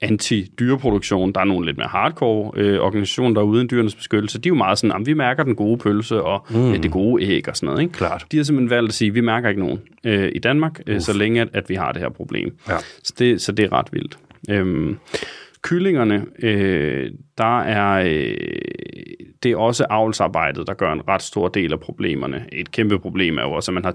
anti-dyreproduktion. 0.00 1.32
Der 1.32 1.40
er 1.40 1.44
nogle 1.44 1.66
lidt 1.66 1.76
mere 1.76 1.88
hardcore 1.88 2.52
øh, 2.56 2.80
organisationer, 2.80 3.34
der 3.34 3.40
er 3.40 3.44
uden 3.44 3.68
dyrenes 3.70 3.94
beskyttelse. 3.94 4.38
De 4.38 4.48
er 4.48 4.50
jo 4.50 4.54
meget 4.54 4.78
sådan, 4.78 5.00
at 5.00 5.06
vi 5.06 5.14
mærker 5.14 5.42
den 5.42 5.54
gode 5.54 5.78
pølse 5.78 6.22
og 6.22 6.46
mm. 6.50 6.72
øh, 6.72 6.82
det 6.82 6.90
gode 6.90 7.24
æg 7.24 7.48
og 7.48 7.56
sådan 7.56 7.66
noget. 7.66 7.82
Ikke? 7.82 7.92
Klart. 7.92 8.26
De 8.32 8.36
har 8.36 8.44
simpelthen 8.44 8.70
valgt 8.70 8.88
at 8.88 8.94
sige, 8.94 9.08
at 9.08 9.14
vi 9.14 9.20
mærker 9.20 9.48
ikke 9.48 9.60
nogen 9.60 9.78
øh, 10.04 10.32
i 10.34 10.38
Danmark, 10.38 10.80
øh, 10.86 11.00
så 11.00 11.12
længe 11.12 11.40
at, 11.40 11.48
at 11.52 11.68
vi 11.68 11.74
har 11.74 11.92
det 11.92 12.02
her 12.02 12.08
problem. 12.08 12.56
Ja. 12.68 12.76
Så, 13.02 13.14
det, 13.18 13.42
så 13.42 13.52
det 13.52 13.64
er 13.64 13.72
ret 13.72 13.92
vildt. 13.92 14.18
Øhm, 14.50 14.98
kyllingerne, 15.68 16.26
øh, 16.42 17.10
der 17.38 17.60
er 17.60 18.04
øh, 18.06 18.36
det 19.42 19.52
er 19.52 19.56
også 19.56 19.86
avlsarbejdet, 19.90 20.66
der 20.66 20.74
gør 20.74 20.92
en 20.92 21.08
ret 21.08 21.22
stor 21.22 21.48
del 21.48 21.72
af 21.72 21.80
problemerne. 21.80 22.44
Et 22.52 22.70
kæmpe 22.70 22.98
problem 22.98 23.38
er 23.38 23.42
jo 23.42 23.52
også, 23.52 23.70
at 23.70 23.74
man 23.74 23.84
har 23.84 23.94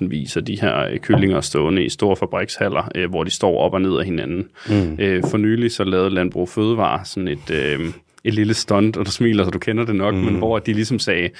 10.000 0.00 0.08
vis 0.08 0.36
af 0.36 0.44
de 0.44 0.60
her 0.60 0.78
øh, 0.78 0.98
kyllinger 0.98 1.40
stående 1.40 1.84
i 1.84 1.88
store 1.88 2.16
fabrikshaller, 2.16 2.88
øh, 2.94 3.10
hvor 3.10 3.24
de 3.24 3.30
står 3.30 3.58
op 3.58 3.74
og 3.74 3.80
ned 3.80 3.98
af 3.98 4.04
hinanden. 4.04 4.48
Mm. 4.68 4.96
Øh, 4.98 5.22
for 5.30 5.38
nylig 5.38 5.72
så 5.72 5.84
lavede 5.84 6.10
Landbrug 6.10 6.48
Fødevare 6.48 7.04
sådan 7.04 7.28
et, 7.28 7.50
øh, 7.50 7.80
et 8.24 8.34
lille 8.34 8.54
stunt, 8.54 8.96
og 8.96 9.06
du 9.06 9.10
smiler, 9.10 9.44
så 9.44 9.50
du 9.50 9.58
kender 9.58 9.84
det 9.84 9.94
nok, 9.94 10.14
mm. 10.14 10.20
men 10.20 10.34
hvor 10.34 10.58
de 10.58 10.72
ligesom 10.72 10.98
sagde, 10.98 11.30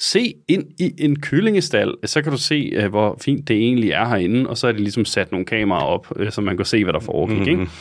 se 0.00 0.34
ind 0.48 0.64
i 0.78 0.94
en 0.98 1.20
kyllingestal, 1.20 1.94
så 2.04 2.22
kan 2.22 2.32
du 2.32 2.38
se, 2.38 2.70
øh, 2.74 2.88
hvor 2.90 3.18
fint 3.20 3.48
det 3.48 3.56
egentlig 3.56 3.90
er 3.90 4.08
herinde, 4.08 4.50
og 4.50 4.58
så 4.58 4.68
er 4.68 4.72
det 4.72 4.80
ligesom 4.80 5.04
sat 5.04 5.32
nogle 5.32 5.46
kameraer 5.46 5.84
op, 5.84 6.12
øh, 6.16 6.32
så 6.32 6.40
man 6.40 6.56
kan 6.56 6.66
se, 6.66 6.84
hvad 6.84 6.92
der 6.92 7.00
foregik. 7.00 7.38
Mm-hmm. 7.38 7.60
Ikke? 7.60 7.72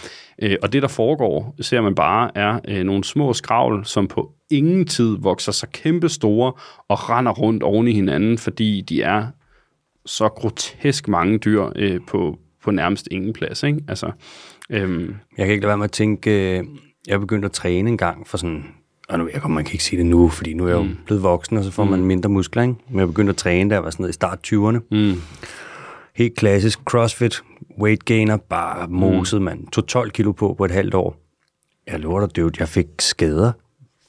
Øh, 0.41 0.57
og 0.61 0.73
det, 0.73 0.81
der 0.81 0.87
foregår, 0.87 1.55
ser 1.61 1.81
man 1.81 1.95
bare, 1.95 2.37
er 2.37 2.83
nogle 2.83 3.03
små 3.03 3.33
skravl, 3.33 3.85
som 3.85 4.07
på 4.07 4.31
ingen 4.49 4.85
tid 4.85 5.17
vokser 5.19 5.51
så 5.51 5.67
kæmpe 5.73 6.09
store 6.09 6.53
og 6.87 7.09
render 7.09 7.31
rundt 7.31 7.63
oven 7.63 7.87
i 7.87 7.93
hinanden, 7.93 8.37
fordi 8.37 8.81
de 8.81 9.01
er 9.01 9.27
så 10.05 10.29
grotesk 10.29 11.07
mange 11.07 11.37
dyr 11.37 11.99
på, 12.07 12.37
på 12.63 12.71
nærmest 12.71 13.07
ingen 13.11 13.33
plads. 13.33 13.63
Ikke? 13.63 13.79
Altså, 13.87 14.11
øhm, 14.69 15.15
jeg 15.37 15.45
kan 15.45 15.53
ikke 15.53 15.61
lade 15.61 15.69
være 15.69 15.77
med 15.77 15.83
at 15.83 15.91
tænke, 15.91 16.63
jeg 17.07 17.19
begyndte 17.19 17.45
at 17.45 17.51
træne 17.51 17.89
en 17.89 17.97
gang 17.97 18.27
for 18.27 18.37
sådan 18.37 18.63
og 19.09 19.19
nu, 19.19 19.29
jeg 19.33 19.41
kommer, 19.41 19.55
man 19.55 19.65
kan 19.65 19.73
ikke 19.73 19.83
sige 19.83 19.97
det 19.97 20.05
nu, 20.05 20.29
fordi 20.29 20.53
nu 20.53 20.63
er 20.63 20.67
jeg 20.67 20.77
jo 20.77 20.83
mm. 20.83 20.97
blevet 21.05 21.23
voksen, 21.23 21.57
og 21.57 21.63
så 21.63 21.71
får 21.71 21.83
mm. 21.83 21.89
man 21.89 22.05
mindre 22.05 22.29
muskler, 22.29 22.63
ikke? 22.63 22.75
Men 22.89 22.99
jeg 22.99 23.07
begyndte 23.07 23.29
at 23.29 23.37
træne, 23.37 23.69
da 23.69 23.75
jeg 23.75 23.83
var 23.83 23.89
sådan 23.89 24.03
noget 24.03 24.11
i 24.11 24.13
start 24.13 24.39
20'erne. 24.47 24.79
Mm. 24.91 25.21
Helt 26.15 26.35
klassisk 26.35 26.79
CrossFit, 26.79 27.41
weight 27.79 28.05
gainer, 28.05 28.37
bare 28.37 28.87
moset, 28.87 29.41
mm. 29.41 29.45
man. 29.45 29.65
Tog 29.65 29.87
12 29.87 30.11
kilo 30.11 30.31
på 30.31 30.55
på 30.57 30.65
et 30.65 30.71
halvt 30.71 30.93
år. 30.93 31.15
Jeg 31.87 31.99
lover 31.99 32.19
dig, 32.19 32.35
dude, 32.35 32.55
jeg 32.59 32.67
fik 32.67 32.87
skader. 32.99 33.51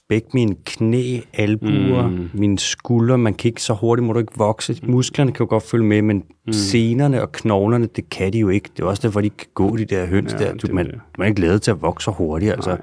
Begge 0.08 0.28
mine 0.34 0.56
knæ, 0.66 1.20
albuer, 1.32 2.08
mm. 2.08 2.30
mine 2.34 2.58
skuldre, 2.58 3.18
man 3.18 3.34
kan 3.34 3.48
ikke 3.48 3.62
så 3.62 3.74
hurtigt, 3.74 4.06
må 4.06 4.12
du 4.12 4.18
ikke 4.18 4.32
vokse. 4.36 4.80
Musklerne 4.82 5.32
kan 5.32 5.44
jo 5.44 5.50
godt 5.50 5.62
følge 5.62 5.84
med, 5.84 6.02
men 6.02 6.24
mm. 6.46 6.52
senerne 6.52 7.22
og 7.22 7.32
knoglerne, 7.32 7.88
det 7.96 8.10
kan 8.10 8.32
de 8.32 8.38
jo 8.38 8.48
ikke. 8.48 8.70
Det 8.76 8.82
er 8.82 8.86
også 8.86 9.02
derfor, 9.02 9.20
de 9.20 9.30
kan 9.30 9.48
gå, 9.54 9.76
de 9.76 9.84
der 9.84 10.06
høns 10.06 10.32
ja, 10.32 10.38
der. 10.38 10.54
Du, 10.54 10.74
man, 10.74 11.00
man 11.18 11.24
er 11.24 11.28
ikke 11.28 11.40
lavet 11.40 11.62
til 11.62 11.70
at 11.70 11.82
vokse 11.82 12.04
så 12.04 12.10
hurtigt, 12.10 12.52
altså. 12.52 12.70
Nej. 12.70 12.80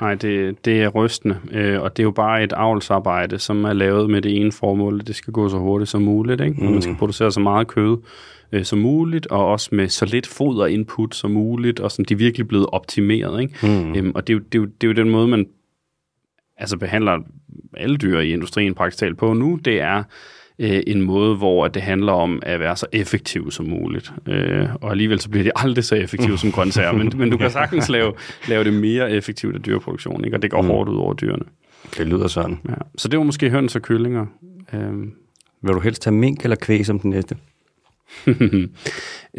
Nej, 0.00 0.14
det, 0.14 0.64
det 0.64 0.82
er 0.82 0.88
rystende, 0.88 1.38
øh, 1.52 1.82
og 1.82 1.96
det 1.96 2.02
er 2.02 2.04
jo 2.04 2.10
bare 2.10 2.44
et 2.44 2.52
avlsarbejde, 2.52 3.38
som 3.38 3.64
er 3.64 3.72
lavet 3.72 4.10
med 4.10 4.22
det 4.22 4.36
ene 4.36 4.52
formål, 4.52 5.00
at 5.00 5.06
det 5.06 5.16
skal 5.16 5.32
gå 5.32 5.48
så 5.48 5.58
hurtigt 5.58 5.90
som 5.90 6.02
muligt, 6.02 6.40
ikke? 6.40 6.64
Mm. 6.64 6.72
Man 6.72 6.82
skal 6.82 6.96
producere 6.96 7.32
så 7.32 7.40
meget 7.40 7.68
kød 7.68 7.98
øh, 8.52 8.64
som 8.64 8.78
muligt, 8.78 9.26
og 9.26 9.46
også 9.46 9.68
med 9.72 9.88
så 9.88 10.06
lidt 10.06 10.26
foderinput 10.26 11.14
som 11.14 11.30
muligt, 11.30 11.80
og 11.80 11.90
sådan, 11.90 12.04
de 12.04 12.14
er 12.14 12.18
virkelig 12.18 12.48
blevet 12.48 12.66
optimeret, 12.72 13.42
ikke? 13.42 13.66
Mm. 13.66 13.94
Øhm, 13.94 14.12
og 14.14 14.26
det 14.26 14.32
er, 14.32 14.36
jo, 14.36 14.44
det, 14.52 14.58
er 14.58 14.62
jo, 14.62 14.64
det 14.80 14.86
er 14.86 14.88
jo 14.88 15.04
den 15.04 15.10
måde, 15.10 15.28
man 15.28 15.46
altså 16.56 16.76
behandler 16.76 17.18
alle 17.76 17.96
dyr 17.96 18.18
i 18.18 18.32
industrien 18.32 18.74
praktisk 18.74 18.98
talt 18.98 19.18
på 19.18 19.32
nu, 19.32 19.58
det 19.64 19.80
er 19.80 20.02
øh, 20.60 20.82
en 20.86 21.02
måde, 21.02 21.36
hvor 21.36 21.68
det 21.68 21.82
handler 21.82 22.12
om 22.12 22.42
at 22.42 22.60
være 22.60 22.76
så 22.76 22.86
effektiv 22.92 23.50
som 23.50 23.66
muligt. 23.66 24.12
Øh, 24.28 24.68
og 24.74 24.90
alligevel 24.90 25.20
så 25.20 25.30
bliver 25.30 25.44
det 25.44 25.52
aldrig 25.56 25.84
så 25.84 25.94
effektivt 25.94 26.40
som 26.40 26.52
grøntsager, 26.52 26.92
men, 26.92 27.12
men 27.14 27.30
du 27.30 27.36
kan 27.36 27.50
sagtens 27.50 27.88
lave, 27.88 28.12
lave 28.48 28.64
det 28.64 28.72
mere 28.72 29.10
effektivt 29.10 29.54
af 29.54 29.62
dyreproduktion, 29.62 30.24
ikke? 30.24 30.36
og 30.36 30.42
det 30.42 30.50
går 30.50 30.62
mm. 30.62 30.68
hårdt 30.68 30.88
ud 30.88 30.96
over 30.96 31.14
dyrene. 31.14 31.44
Det 31.98 32.06
lyder 32.06 32.26
sådan. 32.26 32.58
Ja. 32.68 32.74
Så 32.96 33.08
det 33.08 33.18
var 33.18 33.24
måske 33.24 33.50
høns 33.50 33.76
og 33.76 33.82
kyllinger. 33.82 34.26
Øh. 34.72 34.92
Vil 35.62 35.74
du 35.74 35.80
helst 35.80 36.04
have 36.04 36.14
mink 36.14 36.42
eller 36.42 36.56
kvæg 36.56 36.86
som 36.86 36.98
den 37.00 37.10
næste? 37.10 37.36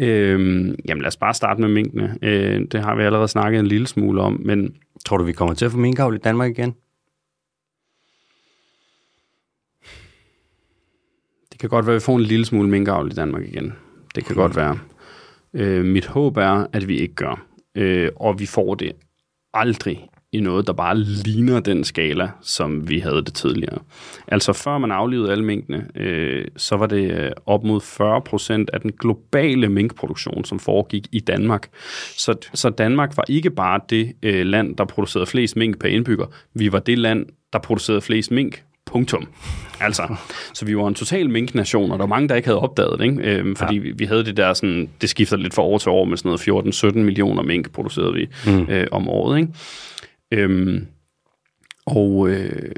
øhm, 0.00 0.74
jamen 0.88 1.02
lad 1.02 1.06
os 1.06 1.16
bare 1.16 1.34
starte 1.34 1.60
med 1.60 1.68
minkene. 1.68 2.16
Øh, 2.22 2.60
det 2.72 2.80
har 2.80 2.94
vi 2.94 3.02
allerede 3.02 3.28
snakket 3.28 3.60
en 3.60 3.66
lille 3.66 3.86
smule 3.86 4.20
om, 4.20 4.40
men... 4.44 4.74
Tror 5.04 5.16
du, 5.16 5.24
vi 5.24 5.32
kommer 5.32 5.54
til 5.54 5.64
at 5.64 5.70
få 5.70 5.78
minkavl 5.78 6.14
i 6.14 6.18
Danmark 6.18 6.50
igen? 6.50 6.74
Kan 11.62 11.68
godt 11.68 11.86
være, 11.86 11.94
at 11.94 12.00
vi 12.00 12.04
får 12.04 12.16
en 12.16 12.22
lille 12.22 12.44
smule 12.44 12.68
minkavl 12.68 13.12
i 13.12 13.14
Danmark 13.14 13.42
igen. 13.42 13.72
Det 14.14 14.24
kan 14.24 14.34
mm. 14.34 14.40
godt 14.40 14.56
være. 14.56 14.78
Øh, 15.54 15.84
mit 15.84 16.06
håb 16.06 16.36
er, 16.36 16.66
at 16.72 16.88
vi 16.88 16.98
ikke 16.98 17.14
gør. 17.14 17.46
Øh, 17.74 18.10
og 18.16 18.40
vi 18.40 18.46
får 18.46 18.74
det 18.74 18.92
aldrig 19.54 20.08
i 20.32 20.40
noget, 20.40 20.66
der 20.66 20.72
bare 20.72 20.98
ligner 20.98 21.60
den 21.60 21.84
skala, 21.84 22.30
som 22.40 22.88
vi 22.88 22.98
havde 22.98 23.24
det 23.24 23.34
tidligere. 23.34 23.78
Altså 24.28 24.52
før 24.52 24.78
man 24.78 24.90
aflevede 24.90 25.32
alle 25.32 25.44
minkene, 25.44 25.88
øh, 25.94 26.44
så 26.56 26.76
var 26.76 26.86
det 26.86 27.10
øh, 27.10 27.30
op 27.46 27.64
mod 27.64 27.80
40 27.80 28.20
procent 28.20 28.70
af 28.72 28.80
den 28.80 28.92
globale 28.92 29.68
minkproduktion, 29.68 30.44
som 30.44 30.58
foregik 30.58 31.06
i 31.12 31.20
Danmark. 31.20 31.68
Så, 32.16 32.34
så 32.54 32.70
Danmark 32.70 33.16
var 33.16 33.24
ikke 33.28 33.50
bare 33.50 33.80
det 33.90 34.12
øh, 34.22 34.46
land, 34.46 34.76
der 34.76 34.84
producerede 34.84 35.26
flest 35.26 35.56
mink 35.56 35.78
per 35.78 35.88
indbygger. 35.88 36.26
Vi 36.54 36.72
var 36.72 36.78
det 36.78 36.98
land, 36.98 37.26
der 37.52 37.58
producerede 37.58 38.00
flest 38.00 38.30
mink 38.30 38.62
Punktum. 38.86 39.28
Altså, 39.80 40.16
så 40.54 40.64
vi 40.64 40.76
var 40.76 40.88
en 40.88 40.94
total 40.94 41.30
minknation, 41.30 41.92
og 41.92 41.98
der 41.98 42.02
var 42.02 42.06
mange, 42.06 42.28
der 42.28 42.34
ikke 42.34 42.48
havde 42.48 42.60
opdaget 42.60 42.98
det, 42.98 43.04
ikke? 43.04 43.22
Øhm, 43.22 43.56
fordi 43.56 43.74
ja. 43.74 43.80
vi, 43.80 43.90
vi 43.90 44.04
havde 44.04 44.24
det 44.24 44.36
der 44.36 44.54
sådan, 44.54 44.90
det 45.00 45.10
skifter 45.10 45.36
lidt 45.36 45.54
fra 45.54 45.62
år 45.62 45.78
til 45.78 45.90
år 45.90 46.04
med 46.04 46.16
sådan 46.16 46.38
noget 46.46 46.94
14-17 46.94 46.98
millioner 46.98 47.42
mink 47.42 47.72
producerede 47.72 48.14
vi 48.14 48.28
mm. 48.46 48.66
øh, 48.68 48.86
om 48.92 49.08
året, 49.08 49.38
ikke? 49.38 49.52
Øhm, 50.32 50.86
og 51.86 52.28
øh, 52.28 52.72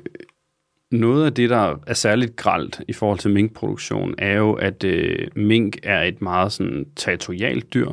noget 0.90 1.26
af 1.26 1.34
det, 1.34 1.50
der 1.50 1.74
er 1.86 1.94
særligt 1.94 2.36
gralt 2.36 2.80
i 2.88 2.92
forhold 2.92 3.18
til 3.18 3.30
minkproduktion, 3.30 4.14
er 4.18 4.36
jo, 4.36 4.52
at 4.52 4.84
øh, 4.84 5.28
mink 5.36 5.76
er 5.82 6.02
et 6.02 6.22
meget 6.22 6.52
sådan 6.52 6.86
territorialt 6.96 7.74
dyr. 7.74 7.92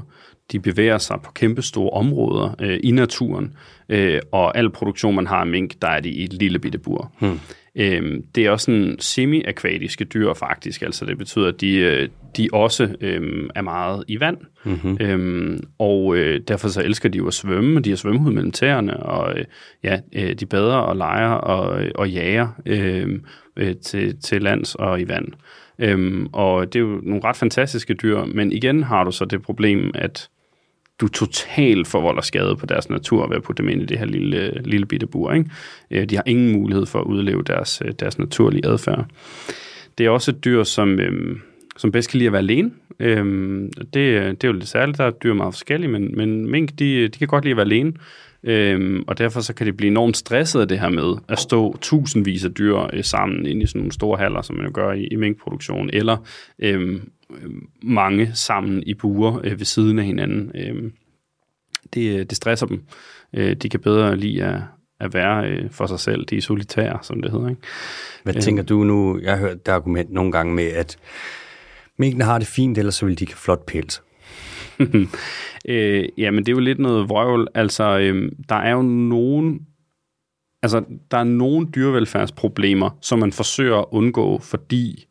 De 0.52 0.60
bevæger 0.60 0.98
sig 0.98 1.20
på 1.24 1.32
kæmpe 1.32 1.62
store 1.62 1.90
områder 1.90 2.56
øh, 2.60 2.80
i 2.84 2.92
naturen, 2.92 3.54
øh, 3.90 4.20
og 4.32 4.58
al 4.58 4.70
produktion, 4.70 5.16
man 5.16 5.28
har 5.28 5.38
af 5.38 5.48
mink, 5.48 5.74
der 5.82 5.88
er 5.88 6.00
de 6.00 6.10
i 6.10 6.24
et 6.24 6.34
lille 6.34 6.60
bitte 6.60 6.78
bur. 6.78 7.12
Hmm. 7.20 7.40
Øhm, 7.76 8.24
det 8.36 8.46
er 8.46 8.52
også 8.52 8.66
sådan 8.66 8.96
semi-akvatiske 9.00 10.06
dyr 10.06 10.34
faktisk, 10.34 10.82
altså 10.82 11.06
det 11.06 11.18
betyder, 11.18 11.48
at 11.48 11.62
de, 11.62 11.78
øh, 11.78 12.10
de 12.38 12.50
også 12.54 12.96
øhm, 13.02 13.50
er 13.56 13.62
meget 13.62 14.04
i 14.08 14.20
vand, 14.20 14.38
mm-hmm. 14.64 14.98
øhm, 15.02 15.60
og 15.80 16.16
øh, 16.16 16.42
derfor 16.48 16.68
så 16.68 16.82
elsker 16.82 17.10
de 17.10 17.18
jo 17.18 17.28
at 17.28 17.34
svømme, 17.34 17.80
de 17.80 17.90
har 17.90 17.98
svømmehud 17.98 18.32
mellem 18.34 18.52
tæerne, 18.52 18.98
og 18.98 19.40
øh, 19.40 19.46
ja, 19.84 20.00
øh, 20.16 20.34
de 20.34 20.46
bader 20.46 20.76
og 20.76 20.96
leger 20.96 21.32
og, 21.32 21.84
og 21.96 22.10
jager 22.10 22.48
øh, 22.66 23.20
øh, 23.58 23.76
til, 23.76 24.22
til 24.22 24.42
lands 24.42 24.76
og 24.76 25.02
i 25.02 25.08
vand. 25.08 25.28
Øhm, 25.80 26.28
og 26.34 26.74
det 26.74 26.80
er 26.80 26.84
jo 26.84 27.02
nogle 27.04 27.24
ret 27.24 27.38
fantastiske 27.38 27.94
dyr, 27.94 28.26
men 28.26 28.52
igen 28.52 28.84
har 28.84 29.04
du 29.04 29.12
så 29.12 29.26
det 29.26 29.42
problem, 29.42 29.92
at 29.96 30.30
du 31.02 31.08
totalt 31.08 31.88
forvolder 31.88 32.22
skade 32.22 32.56
på 32.56 32.66
deres 32.66 32.90
natur 32.90 33.28
ved 33.28 33.36
at 33.36 33.44
putte 33.44 33.64
dem 33.64 33.70
ind 33.70 33.82
i 33.82 33.86
det 33.86 34.00
her 34.00 34.06
lille, 34.06 34.62
lille 34.66 34.86
bitte 34.86 35.08
bur. 35.08 35.32
Ikke? 35.32 35.50
Øh, 35.92 36.10
de 36.10 36.16
har 36.16 36.24
ingen 36.26 36.52
mulighed 36.52 36.86
for 36.86 37.00
at 37.00 37.06
udleve 37.06 37.44
deres, 37.44 37.82
øh, 37.86 37.92
deres 38.00 38.20
naturlige 38.20 38.68
adfærd. 38.68 39.06
Det 39.98 40.06
er 40.06 40.10
også 40.10 40.32
et 40.32 40.46
dyr, 40.46 40.64
som, 40.64 41.00
øhm, 41.00 41.42
som 41.78 41.92
bedst 41.92 42.10
kan 42.10 42.18
lide 42.18 42.28
at 42.28 42.34
være 42.34 42.42
alene. 42.42 42.72
Øhm, 43.00 43.72
det, 43.78 43.94
det 43.94 44.44
er 44.44 44.48
jo 44.48 44.54
lidt 44.54 44.68
særligt, 44.68 44.98
der 44.98 45.04
er 45.04 45.12
dyr 45.12 45.34
meget 45.34 45.54
forskellige, 45.54 45.92
men, 45.92 46.18
men 46.18 46.52
mink, 46.52 46.80
de, 46.80 47.08
de 47.08 47.20
kan 47.20 47.28
godt 47.28 47.44
lide 47.44 47.52
at 47.52 47.58
være 47.58 47.66
alene. 47.66 47.94
Øhm, 48.44 49.04
og 49.08 49.18
derfor 49.18 49.42
så 49.42 49.54
kan 49.54 49.66
det 49.66 49.78
blive 49.78 49.92
enormt 49.92 50.18
stresset 50.18 50.62
af 50.62 50.68
det 50.68 50.80
her 50.80 50.90
med 50.90 51.18
at 51.30 51.40
stå 51.40 51.78
tusindvis 51.78 52.46
af 52.46 52.54
dyr 52.54 52.78
øh, 52.94 53.04
sammen 53.04 53.46
ind 53.46 53.64
i 53.64 53.66
sådan 53.66 53.80
nogle 53.80 53.92
store 53.92 54.18
haller, 54.18 54.42
som 54.42 54.56
man 54.56 54.66
jo 54.66 54.72
gør 54.74 54.92
i, 54.92 55.08
i 55.12 55.16
minkproduktion, 55.16 55.90
eller 55.94 56.18
øhm, 56.60 57.02
mange 57.84 58.32
sammen 58.34 58.84
i 58.84 58.94
buer 58.94 59.40
øh, 59.44 59.60
ved 59.60 59.66
siden 59.66 60.00
af 60.00 60.06
hinanden. 60.06 60.52
Øh, 60.56 60.92
det, 61.94 62.30
det 62.30 62.38
stresser 62.38 62.66
dem. 62.66 62.84
Øh, 63.34 63.56
de 63.56 63.70
kan 63.70 63.80
bedre 63.80 64.16
lide 64.16 64.44
at, 64.44 64.62
at 65.00 65.14
være 65.14 65.50
øh, 65.50 65.72
for 65.72 65.86
sig 65.86 66.00
selv. 66.00 66.26
De 66.26 66.38
er 66.38 66.42
solitære, 66.42 67.00
som 67.02 67.22
det 67.22 67.32
hedder. 67.32 67.50
Ikke? 67.50 67.62
Hvad 68.24 68.36
øh, 68.36 68.42
tænker 68.42 68.64
du 68.64 68.84
nu? 68.84 69.20
Jeg 69.20 69.32
har 69.32 69.40
hørt 69.40 69.66
det 69.66 69.72
argument 69.72 70.12
nogle 70.12 70.32
gange 70.32 70.54
med, 70.54 70.68
at 70.68 70.98
minkene 71.98 72.24
har 72.24 72.38
det 72.38 72.48
fint, 72.48 72.78
ellers 72.78 72.96
så 72.96 73.06
vil 73.06 73.20
de 73.20 73.24
ikke 73.24 73.38
flot 73.38 73.66
pels. 73.66 74.04
øh, 75.70 76.06
jamen, 76.18 76.46
det 76.46 76.52
er 76.52 76.56
jo 76.56 76.60
lidt 76.60 76.80
noget 76.80 77.10
vrøvl. 77.10 77.48
Altså, 77.54 78.00
øh, 78.00 78.32
der 78.50 78.56
er 78.56 78.72
jo 78.72 78.82
nogen 78.82 79.60
altså, 80.62 80.84
der 81.12 81.18
er 81.18 81.24
nogle 81.24 81.68
dyrevelfærdsproblemer, 81.76 82.90
som 83.02 83.20
man 83.20 83.32
forsøger 83.32 83.78
at 83.78 83.86
undgå, 83.92 84.40
fordi 84.40 85.06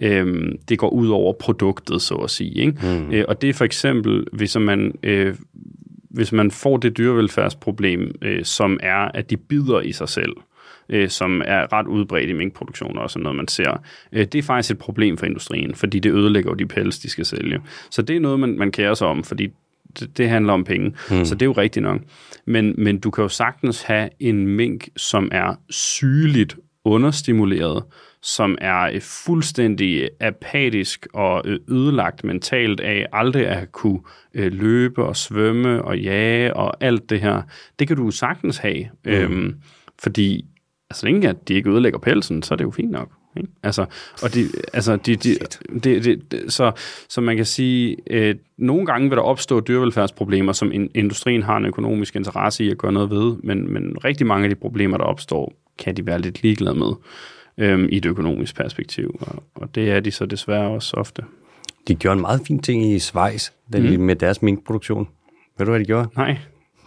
øh, 0.00 0.52
det 0.68 0.78
går 0.78 0.88
ud 0.88 1.08
over 1.08 1.32
produktet, 1.32 2.02
så 2.02 2.14
at 2.14 2.30
sige. 2.30 2.54
Ikke? 2.54 2.74
Mm. 2.82 3.12
Øh, 3.12 3.24
og 3.28 3.42
det 3.42 3.48
er 3.48 3.54
for 3.54 3.64
eksempel, 3.64 4.26
hvis 4.32 4.58
man, 4.58 4.94
øh, 5.02 5.34
hvis 6.10 6.32
man 6.32 6.50
får 6.50 6.76
det 6.76 6.96
dyrevelfærdsproblem, 6.96 8.14
øh, 8.22 8.44
som 8.44 8.80
er, 8.82 9.10
at 9.14 9.30
de 9.30 9.36
bider 9.36 9.80
i 9.80 9.92
sig 9.92 10.08
selv, 10.08 10.32
øh, 10.88 11.08
som 11.08 11.42
er 11.44 11.72
ret 11.72 11.86
udbredt 11.86 12.30
i 12.30 12.32
minkproduktion 12.32 12.98
og 12.98 13.10
sådan 13.10 13.22
noget, 13.22 13.36
man 13.36 13.48
ser. 13.48 13.82
Øh, 14.12 14.26
det 14.26 14.34
er 14.34 14.42
faktisk 14.42 14.70
et 14.70 14.78
problem 14.78 15.16
for 15.16 15.26
industrien, 15.26 15.74
fordi 15.74 15.98
det 15.98 16.12
ødelægger 16.12 16.50
jo 16.50 16.54
de 16.54 16.66
pels, 16.66 16.98
de 16.98 17.10
skal 17.10 17.24
sælge. 17.24 17.60
Så 17.90 18.02
det 18.02 18.16
er 18.16 18.20
noget, 18.20 18.40
man, 18.40 18.58
man 18.58 18.72
kærer 18.72 18.94
sig 18.94 19.06
om, 19.06 19.24
fordi 19.24 19.48
det, 20.00 20.18
det 20.18 20.28
handler 20.28 20.52
om 20.52 20.64
penge. 20.64 20.94
Mm. 21.10 21.24
Så 21.24 21.34
det 21.34 21.42
er 21.42 21.46
jo 21.46 21.52
rigtigt 21.52 21.82
nok. 21.82 22.00
Men, 22.46 22.74
men 22.78 22.98
du 22.98 23.10
kan 23.10 23.22
jo 23.22 23.28
sagtens 23.28 23.82
have 23.82 24.08
en 24.20 24.46
mink, 24.46 24.88
som 24.96 25.28
er 25.32 25.54
sygeligt 25.70 26.56
understimuleret, 26.84 27.82
som 28.22 28.58
er 28.60 29.00
fuldstændig 29.00 30.08
apatisk 30.20 31.06
og 31.14 31.42
øh, 31.44 31.58
ødelagt 31.68 32.24
mentalt 32.24 32.80
af 32.80 33.06
aldrig 33.12 33.46
at 33.46 33.72
kunne 33.72 34.00
øh, 34.34 34.52
løbe 34.52 35.04
og 35.04 35.16
svømme 35.16 35.82
og 35.82 35.98
jage 35.98 36.56
og 36.56 36.84
alt 36.84 37.10
det 37.10 37.20
her. 37.20 37.42
Det 37.78 37.88
kan 37.88 37.96
du 37.96 38.10
sagtens 38.10 38.58
have, 38.58 38.84
mm. 39.04 39.10
øhm, 39.10 39.54
fordi 39.98 40.44
altså 40.90 41.06
længe 41.06 41.28
at 41.28 41.48
de 41.48 41.54
ikke 41.54 41.70
ødelægger 41.70 41.98
pelsen, 41.98 42.42
så 42.42 42.54
er 42.54 42.56
det 42.56 42.64
jo 42.64 42.70
fint 42.70 42.90
nok. 42.90 43.10
Ikke? 43.36 43.48
Altså, 43.62 43.86
og 44.22 44.34
de, 44.34 44.44
altså, 44.72 44.96
de, 44.96 45.16
de, 45.16 45.36
de, 45.84 46.00
de, 46.00 46.16
de, 46.16 46.50
så, 46.50 46.72
så 47.08 47.20
man 47.20 47.36
kan 47.36 47.44
sige, 47.44 47.96
øh, 48.10 48.34
nogle 48.58 48.86
gange 48.86 49.08
vil 49.08 49.16
der 49.16 49.22
opstå 49.22 49.60
dyrevelfærdsproblemer, 49.60 50.52
som 50.52 50.72
in, 50.72 50.90
industrien 50.94 51.42
har 51.42 51.56
en 51.56 51.64
økonomisk 51.64 52.16
interesse 52.16 52.64
i 52.64 52.70
at 52.70 52.78
gøre 52.78 52.92
noget 52.92 53.10
ved, 53.10 53.36
men, 53.42 53.72
men 53.72 53.96
rigtig 54.04 54.26
mange 54.26 54.44
af 54.44 54.50
de 54.50 54.56
problemer, 54.56 54.96
der 54.96 55.04
opstår, 55.04 55.52
kan 55.78 55.96
de 55.96 56.06
være 56.06 56.20
lidt 56.20 56.42
ligeglade 56.42 56.74
med. 56.74 56.92
Øhm, 57.60 57.88
i 57.92 57.96
et 57.96 58.06
økonomisk 58.06 58.56
perspektiv. 58.56 59.18
Og, 59.20 59.42
og 59.54 59.74
det 59.74 59.90
er 59.90 60.00
de 60.00 60.10
så 60.10 60.26
desværre 60.26 60.68
også 60.68 60.96
ofte. 60.96 61.22
De 61.88 61.94
gjorde 61.94 62.14
en 62.14 62.20
meget 62.20 62.40
fin 62.46 62.58
ting 62.58 62.92
i 62.92 62.98
Schweiz 62.98 63.50
den, 63.72 63.96
mm. 63.96 64.02
med 64.02 64.16
deres 64.16 64.42
minkproduktion. 64.42 65.08
Ved 65.58 65.66
du, 65.66 65.72
hvad 65.72 65.80
de 65.80 65.84
gjorde? 65.84 66.08
Nej. 66.16 66.38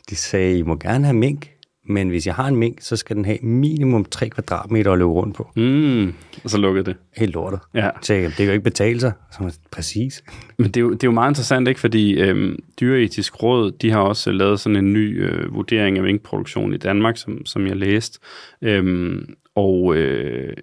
De 0.10 0.16
sagde, 0.16 0.58
I 0.58 0.62
må 0.62 0.76
gerne 0.76 1.06
have 1.06 1.18
mink, 1.18 1.53
men 1.86 2.10
hvis 2.10 2.28
jeg 2.28 2.36
har 2.36 2.48
en 2.48 2.56
mink, 2.56 2.82
så 2.82 2.96
skal 2.96 3.16
den 3.16 3.26
have 3.26 3.38
minimum 3.42 4.06
3 4.06 4.30
kvadratmeter 4.30 4.92
at 4.92 4.98
løbe 4.98 5.12
rundt 5.12 5.36
på. 5.36 5.50
Mm, 5.56 6.14
og 6.44 6.50
så 6.50 6.58
lukkede 6.58 6.86
det. 6.86 6.96
Helt 7.18 7.34
lortet. 7.34 7.60
Ja. 7.74 7.90
Så 8.02 8.14
det 8.14 8.36
kan 8.36 8.46
jo 8.46 8.52
ikke 8.52 8.64
betale 8.64 9.00
sig. 9.00 9.12
Så, 9.32 9.58
præcis. 9.72 10.24
Men 10.58 10.68
det 10.68 10.78
er, 10.78 10.82
jo, 10.82 10.94
det 10.94 11.04
er 11.04 11.08
jo 11.08 11.12
meget 11.12 11.32
interessant, 11.32 11.68
ikke? 11.68 11.80
Fordi 11.80 12.14
øhm, 12.20 12.64
Dyreetisk 12.80 13.44
Råd, 13.44 13.72
de 13.72 13.92
har 13.92 14.00
også 14.00 14.32
lavet 14.32 14.60
sådan 14.60 14.76
en 14.76 14.94
ny 14.94 15.24
øh, 15.24 15.54
vurdering 15.54 15.98
af 15.98 16.04
minkproduktion 16.04 16.74
i 16.74 16.78
Danmark, 16.78 17.18
som, 17.18 17.46
som 17.46 17.68
jeg 17.68 17.76
læste. 17.76 18.20
Øhm, 18.62 19.36
og 19.56 19.96
øh, 19.96 20.54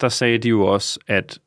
der 0.00 0.08
sagde 0.08 0.38
de 0.38 0.48
jo 0.48 0.62
også, 0.62 1.00
at 1.06 1.38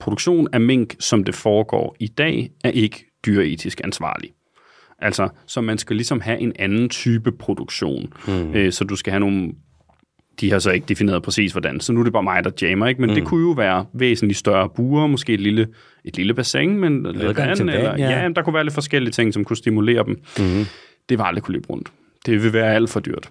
produktion 0.00 0.48
af 0.52 0.60
mink, 0.60 0.96
som 0.98 1.24
det 1.24 1.34
foregår 1.34 1.96
i 2.00 2.06
dag, 2.06 2.50
er 2.64 2.70
ikke 2.70 3.06
dyreetisk 3.26 3.80
ansvarlig. 3.84 4.30
Altså, 4.98 5.28
så 5.46 5.60
man 5.60 5.78
skal 5.78 5.96
ligesom 5.96 6.20
have 6.20 6.38
en 6.38 6.52
anden 6.58 6.88
type 6.88 7.32
produktion. 7.32 8.12
Mm. 8.28 8.54
Øh, 8.54 8.72
så 8.72 8.84
du 8.84 8.96
skal 8.96 9.10
have 9.10 9.20
nogle... 9.20 9.52
De 10.40 10.50
har 10.50 10.58
så 10.58 10.70
ikke 10.70 10.86
defineret 10.88 11.22
præcis, 11.22 11.52
hvordan. 11.52 11.80
Så 11.80 11.92
nu 11.92 12.00
er 12.00 12.04
det 12.04 12.12
bare 12.12 12.22
mig, 12.22 12.44
der 12.44 12.50
jammer, 12.62 12.86
ikke? 12.86 13.00
Men 13.00 13.10
mm. 13.10 13.14
det 13.14 13.24
kunne 13.24 13.48
jo 13.48 13.50
være 13.50 13.86
væsentligt 13.92 14.38
større 14.38 14.68
buer, 14.76 15.06
måske 15.06 15.34
et 15.34 15.40
lille, 15.40 15.66
et 16.04 16.16
lille 16.16 16.34
bassin, 16.34 16.78
men 16.78 17.02
lidt 17.02 17.22
vand, 17.22 17.36
vand, 17.36 17.70
eller, 17.70 17.96
ja. 17.98 18.22
ja, 18.22 18.28
der 18.28 18.42
kunne 18.42 18.54
være 18.54 18.64
lidt 18.64 18.74
forskellige 18.74 19.12
ting, 19.12 19.34
som 19.34 19.44
kunne 19.44 19.56
stimulere 19.56 20.04
dem. 20.04 20.20
Mm. 20.38 20.64
Det 21.08 21.18
var 21.18 21.24
aldrig 21.24 21.42
kunne 21.42 21.52
løbe 21.52 21.68
rundt. 21.70 21.88
Det 22.26 22.42
vil 22.42 22.52
være 22.52 22.74
alt 22.74 22.90
for 22.90 23.00
dyrt. 23.00 23.30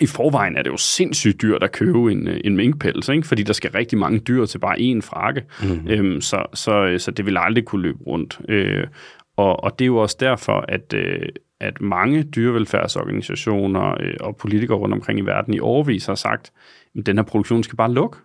I 0.00 0.06
forvejen 0.06 0.56
er 0.56 0.62
det 0.62 0.70
jo 0.70 0.76
sindssygt 0.76 1.42
dyrt 1.42 1.62
at 1.62 1.72
købe 1.72 2.12
en, 2.12 2.28
øh, 2.28 2.40
en 2.44 2.56
minkpels, 2.56 3.08
ikke? 3.08 3.26
fordi 3.26 3.42
der 3.42 3.52
skal 3.52 3.70
rigtig 3.70 3.98
mange 3.98 4.18
dyr 4.18 4.44
til 4.44 4.58
bare 4.58 4.76
én 4.78 5.00
frakke. 5.00 5.42
Mm. 5.62 5.88
Øhm, 5.88 6.20
så, 6.20 6.46
så, 6.54 6.94
så 6.98 7.10
det 7.10 7.26
vil 7.26 7.36
aldrig 7.38 7.64
kunne 7.64 7.82
løbe 7.82 7.98
rundt. 8.06 8.38
Øh, 8.48 8.86
og, 9.36 9.64
og 9.64 9.78
det 9.78 9.84
er 9.84 9.86
jo 9.86 9.96
også 9.96 10.16
derfor, 10.20 10.64
at, 10.68 10.94
øh, 10.94 11.28
at 11.60 11.80
mange 11.80 12.22
dyrevelfærdsorganisationer 12.22 13.96
øh, 14.00 14.14
og 14.20 14.36
politikere 14.36 14.78
rundt 14.78 14.94
omkring 14.94 15.18
i 15.18 15.22
verden 15.22 15.54
i 15.54 15.60
overvis 15.60 16.06
har 16.06 16.14
sagt, 16.14 16.52
at 16.98 17.06
den 17.06 17.16
her 17.16 17.24
produktion 17.24 17.62
skal 17.62 17.76
bare 17.76 17.92
lukke. 17.92 18.18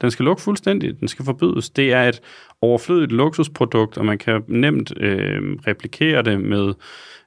Den 0.00 0.10
skal 0.10 0.24
lukke 0.24 0.42
fuldstændig. 0.42 1.00
Den 1.00 1.08
skal 1.08 1.24
forbydes. 1.24 1.70
Det 1.70 1.92
er 1.92 2.02
et 2.02 2.20
overflødigt 2.60 3.12
luksusprodukt, 3.12 3.98
og 3.98 4.04
man 4.04 4.18
kan 4.18 4.42
nemt 4.48 4.92
øh, 5.00 5.56
replikere 5.66 6.22
det 6.22 6.40
med 6.40 6.74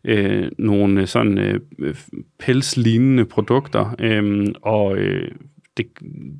øh, 0.03 0.51
nogle 0.57 1.07
sådan 1.07 1.37
øh, 1.37 1.95
pelslignende 2.39 3.25
produkter. 3.25 3.95
Øh, 3.99 4.47
og 4.61 4.97
øh, 4.97 5.31
det, 5.79 5.87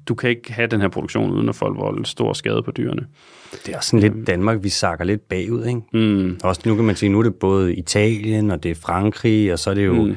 du 0.07 0.15
kan 0.15 0.29
ikke 0.29 0.53
have 0.53 0.67
den 0.67 0.81
her 0.81 0.87
produktion, 0.87 1.31
uden 1.31 1.49
at 1.49 1.55
folk 1.55 1.77
volde 1.77 2.05
stor 2.05 2.33
skade 2.33 2.63
på 2.63 2.71
dyrene. 2.71 3.05
Det 3.65 3.73
er 3.73 3.77
også 3.77 3.89
sådan 3.89 4.11
lidt 4.13 4.27
Danmark, 4.27 4.63
vi 4.63 4.69
sakker 4.69 5.05
lidt 5.05 5.29
bagud, 5.29 5.65
ikke? 5.65 5.81
Mm. 5.93 6.39
Også 6.43 6.61
nu 6.65 6.75
kan 6.75 6.85
man 6.85 6.95
sige, 6.95 7.09
nu 7.09 7.19
er 7.19 7.23
det 7.23 7.35
både 7.35 7.75
Italien, 7.75 8.51
og 8.51 8.63
det 8.63 8.71
er 8.71 8.75
Frankrig, 8.75 9.53
og 9.53 9.59
så 9.59 9.69
er 9.69 9.73
det 9.73 9.85
jo... 9.85 9.93
Mm. 9.93 10.15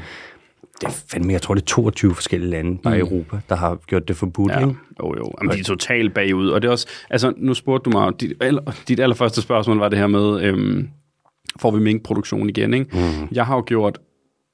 Det 0.80 0.88
er 0.88 1.04
fandme, 1.10 1.32
jeg 1.32 1.42
tror, 1.42 1.54
det 1.54 1.62
er 1.62 1.66
22 1.66 2.14
forskellige 2.14 2.50
lande, 2.50 2.78
bare 2.82 2.96
i 2.96 3.00
Europa, 3.00 3.40
der 3.48 3.54
har 3.56 3.76
gjort 3.86 4.08
det 4.08 4.16
forbudt, 4.16 4.52
Ja, 4.52 4.58
ikke? 4.58 4.74
jo 5.02 5.14
jo. 5.16 5.32
Jamen, 5.40 5.54
de 5.54 5.60
er 5.60 5.64
totalt 5.64 6.14
bagud. 6.14 6.48
Og 6.48 6.62
det 6.62 6.68
er 6.68 6.72
også, 6.72 6.86
altså 7.10 7.32
nu 7.36 7.54
spurgte 7.54 7.90
du 7.90 7.98
mig, 7.98 8.12
dit, 8.20 8.32
aller, 8.40 8.62
dit 8.88 9.00
allerførste 9.00 9.42
spørgsmål 9.42 9.78
var 9.78 9.88
det 9.88 9.98
her 9.98 10.06
med, 10.06 10.42
øhm, 10.42 10.88
får 11.60 11.70
vi 11.70 11.80
minkproduktion 11.80 12.48
igen, 12.48 12.74
ikke? 12.74 12.86
Mm. 12.92 13.28
Jeg 13.32 13.46
har 13.46 13.54
jo 13.56 13.62
gjort 13.66 13.98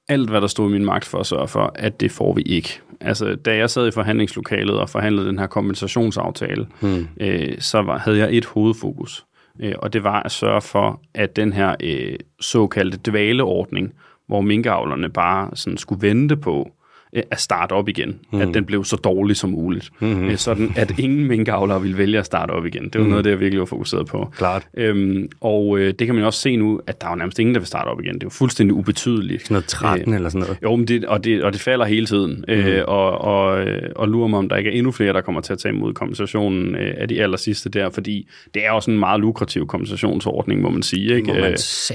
alt, 0.08 0.30
hvad 0.30 0.40
der 0.40 0.46
stod 0.46 0.70
i 0.70 0.72
min 0.72 0.84
magt 0.84 1.04
for 1.04 1.18
at 1.18 1.26
sørge 1.26 1.48
for, 1.48 1.72
at 1.74 2.00
det 2.00 2.12
får 2.12 2.34
vi 2.34 2.42
ikke. 2.42 2.80
Altså, 3.00 3.34
da 3.34 3.56
jeg 3.56 3.70
sad 3.70 3.88
i 3.88 3.90
forhandlingslokalet 3.90 4.78
og 4.78 4.90
forhandlede 4.90 5.26
den 5.26 5.38
her 5.38 5.46
kompensationsaftale, 5.46 6.66
mm. 6.80 7.08
øh, 7.20 7.56
så 7.58 7.82
var, 7.82 7.98
havde 7.98 8.18
jeg 8.18 8.36
et 8.36 8.44
hovedfokus, 8.44 9.26
øh, 9.60 9.74
og 9.78 9.92
det 9.92 10.04
var 10.04 10.22
at 10.22 10.32
sørge 10.32 10.60
for, 10.60 11.00
at 11.14 11.36
den 11.36 11.52
her 11.52 11.74
øh, 11.82 12.16
såkaldte 12.40 13.10
dvaleordning, 13.10 13.92
hvor 14.26 14.40
minkavlerne 14.40 15.08
bare 15.08 15.50
sådan 15.54 15.78
skulle 15.78 16.08
vente 16.08 16.36
på, 16.36 16.70
øh, 17.12 17.22
at 17.30 17.40
starte 17.40 17.72
op 17.72 17.88
igen. 17.88 18.18
Mm. 18.32 18.40
At 18.40 18.48
den 18.54 18.64
blev 18.64 18.84
så 18.84 18.96
dårlig 18.96 19.36
som 19.36 19.50
muligt. 19.50 19.90
Mm-hmm. 20.00 20.36
Sådan 20.36 20.72
at 20.76 20.98
ingen 20.98 21.26
minkavlere 21.26 21.82
ville 21.82 21.98
vælge 21.98 22.18
at 22.18 22.26
starte 22.26 22.50
op 22.50 22.66
igen. 22.66 22.84
Det 22.84 22.94
var 22.94 23.02
mm. 23.02 23.08
noget 23.08 23.18
af 23.18 23.24
det, 23.24 23.30
jeg 23.30 23.40
virkelig 23.40 23.60
var 23.60 23.66
fokuseret 23.66 24.06
på. 24.06 24.32
Klart. 24.36 24.66
Øhm, 24.76 25.28
og 25.40 25.78
øh, 25.78 25.94
det 25.98 26.06
kan 26.06 26.14
man 26.14 26.20
jo 26.22 26.26
også 26.26 26.40
se 26.40 26.56
nu, 26.56 26.80
at 26.86 27.00
der 27.00 27.06
er 27.06 27.10
jo 27.10 27.16
nærmest 27.16 27.38
ingen, 27.38 27.54
der 27.54 27.60
vil 27.60 27.66
starte 27.66 27.88
op 27.88 28.00
igen. 28.00 28.14
Det 28.14 28.22
er 28.22 28.26
jo 28.26 28.30
fuldstændig 28.30 28.74
ubetydeligt. 28.74 29.42
Sådan 29.42 29.54
noget 29.54 29.64
13 29.64 30.12
øh, 30.12 30.16
eller 30.16 30.28
sådan 30.28 30.40
noget. 30.40 30.58
Jo, 30.62 30.76
men 30.76 30.88
det, 30.88 31.04
og, 31.04 31.24
det, 31.24 31.44
og 31.44 31.52
det 31.52 31.60
falder 31.60 31.86
hele 31.86 32.06
tiden. 32.06 32.44
Mm. 32.48 32.54
Øh, 32.54 32.84
og, 32.88 33.18
og, 33.18 33.60
øh, 33.60 33.90
og 33.96 34.08
lurer 34.08 34.28
mig, 34.28 34.38
om 34.38 34.48
der 34.48 34.56
ikke 34.56 34.70
er 34.70 34.74
endnu 34.74 34.92
flere, 34.92 35.12
der 35.12 35.20
kommer 35.20 35.40
til 35.40 35.52
at 35.52 35.58
tage 35.58 35.74
imod 35.74 35.94
kompensationen 35.94 36.74
øh, 36.74 36.94
af 36.96 37.08
de 37.08 37.22
aller 37.22 37.36
sidste 37.36 37.68
der, 37.68 37.90
fordi 37.90 38.28
det 38.54 38.66
er 38.66 38.70
også 38.70 38.90
en 38.90 38.98
meget 38.98 39.20
lukrativ 39.20 39.66
kompensationsordning, 39.66 40.60
må 40.60 40.70
man 40.70 40.82
sige. 40.82 41.16
Ikke? 41.16 41.26
Må 41.26 41.34
man 41.34 41.44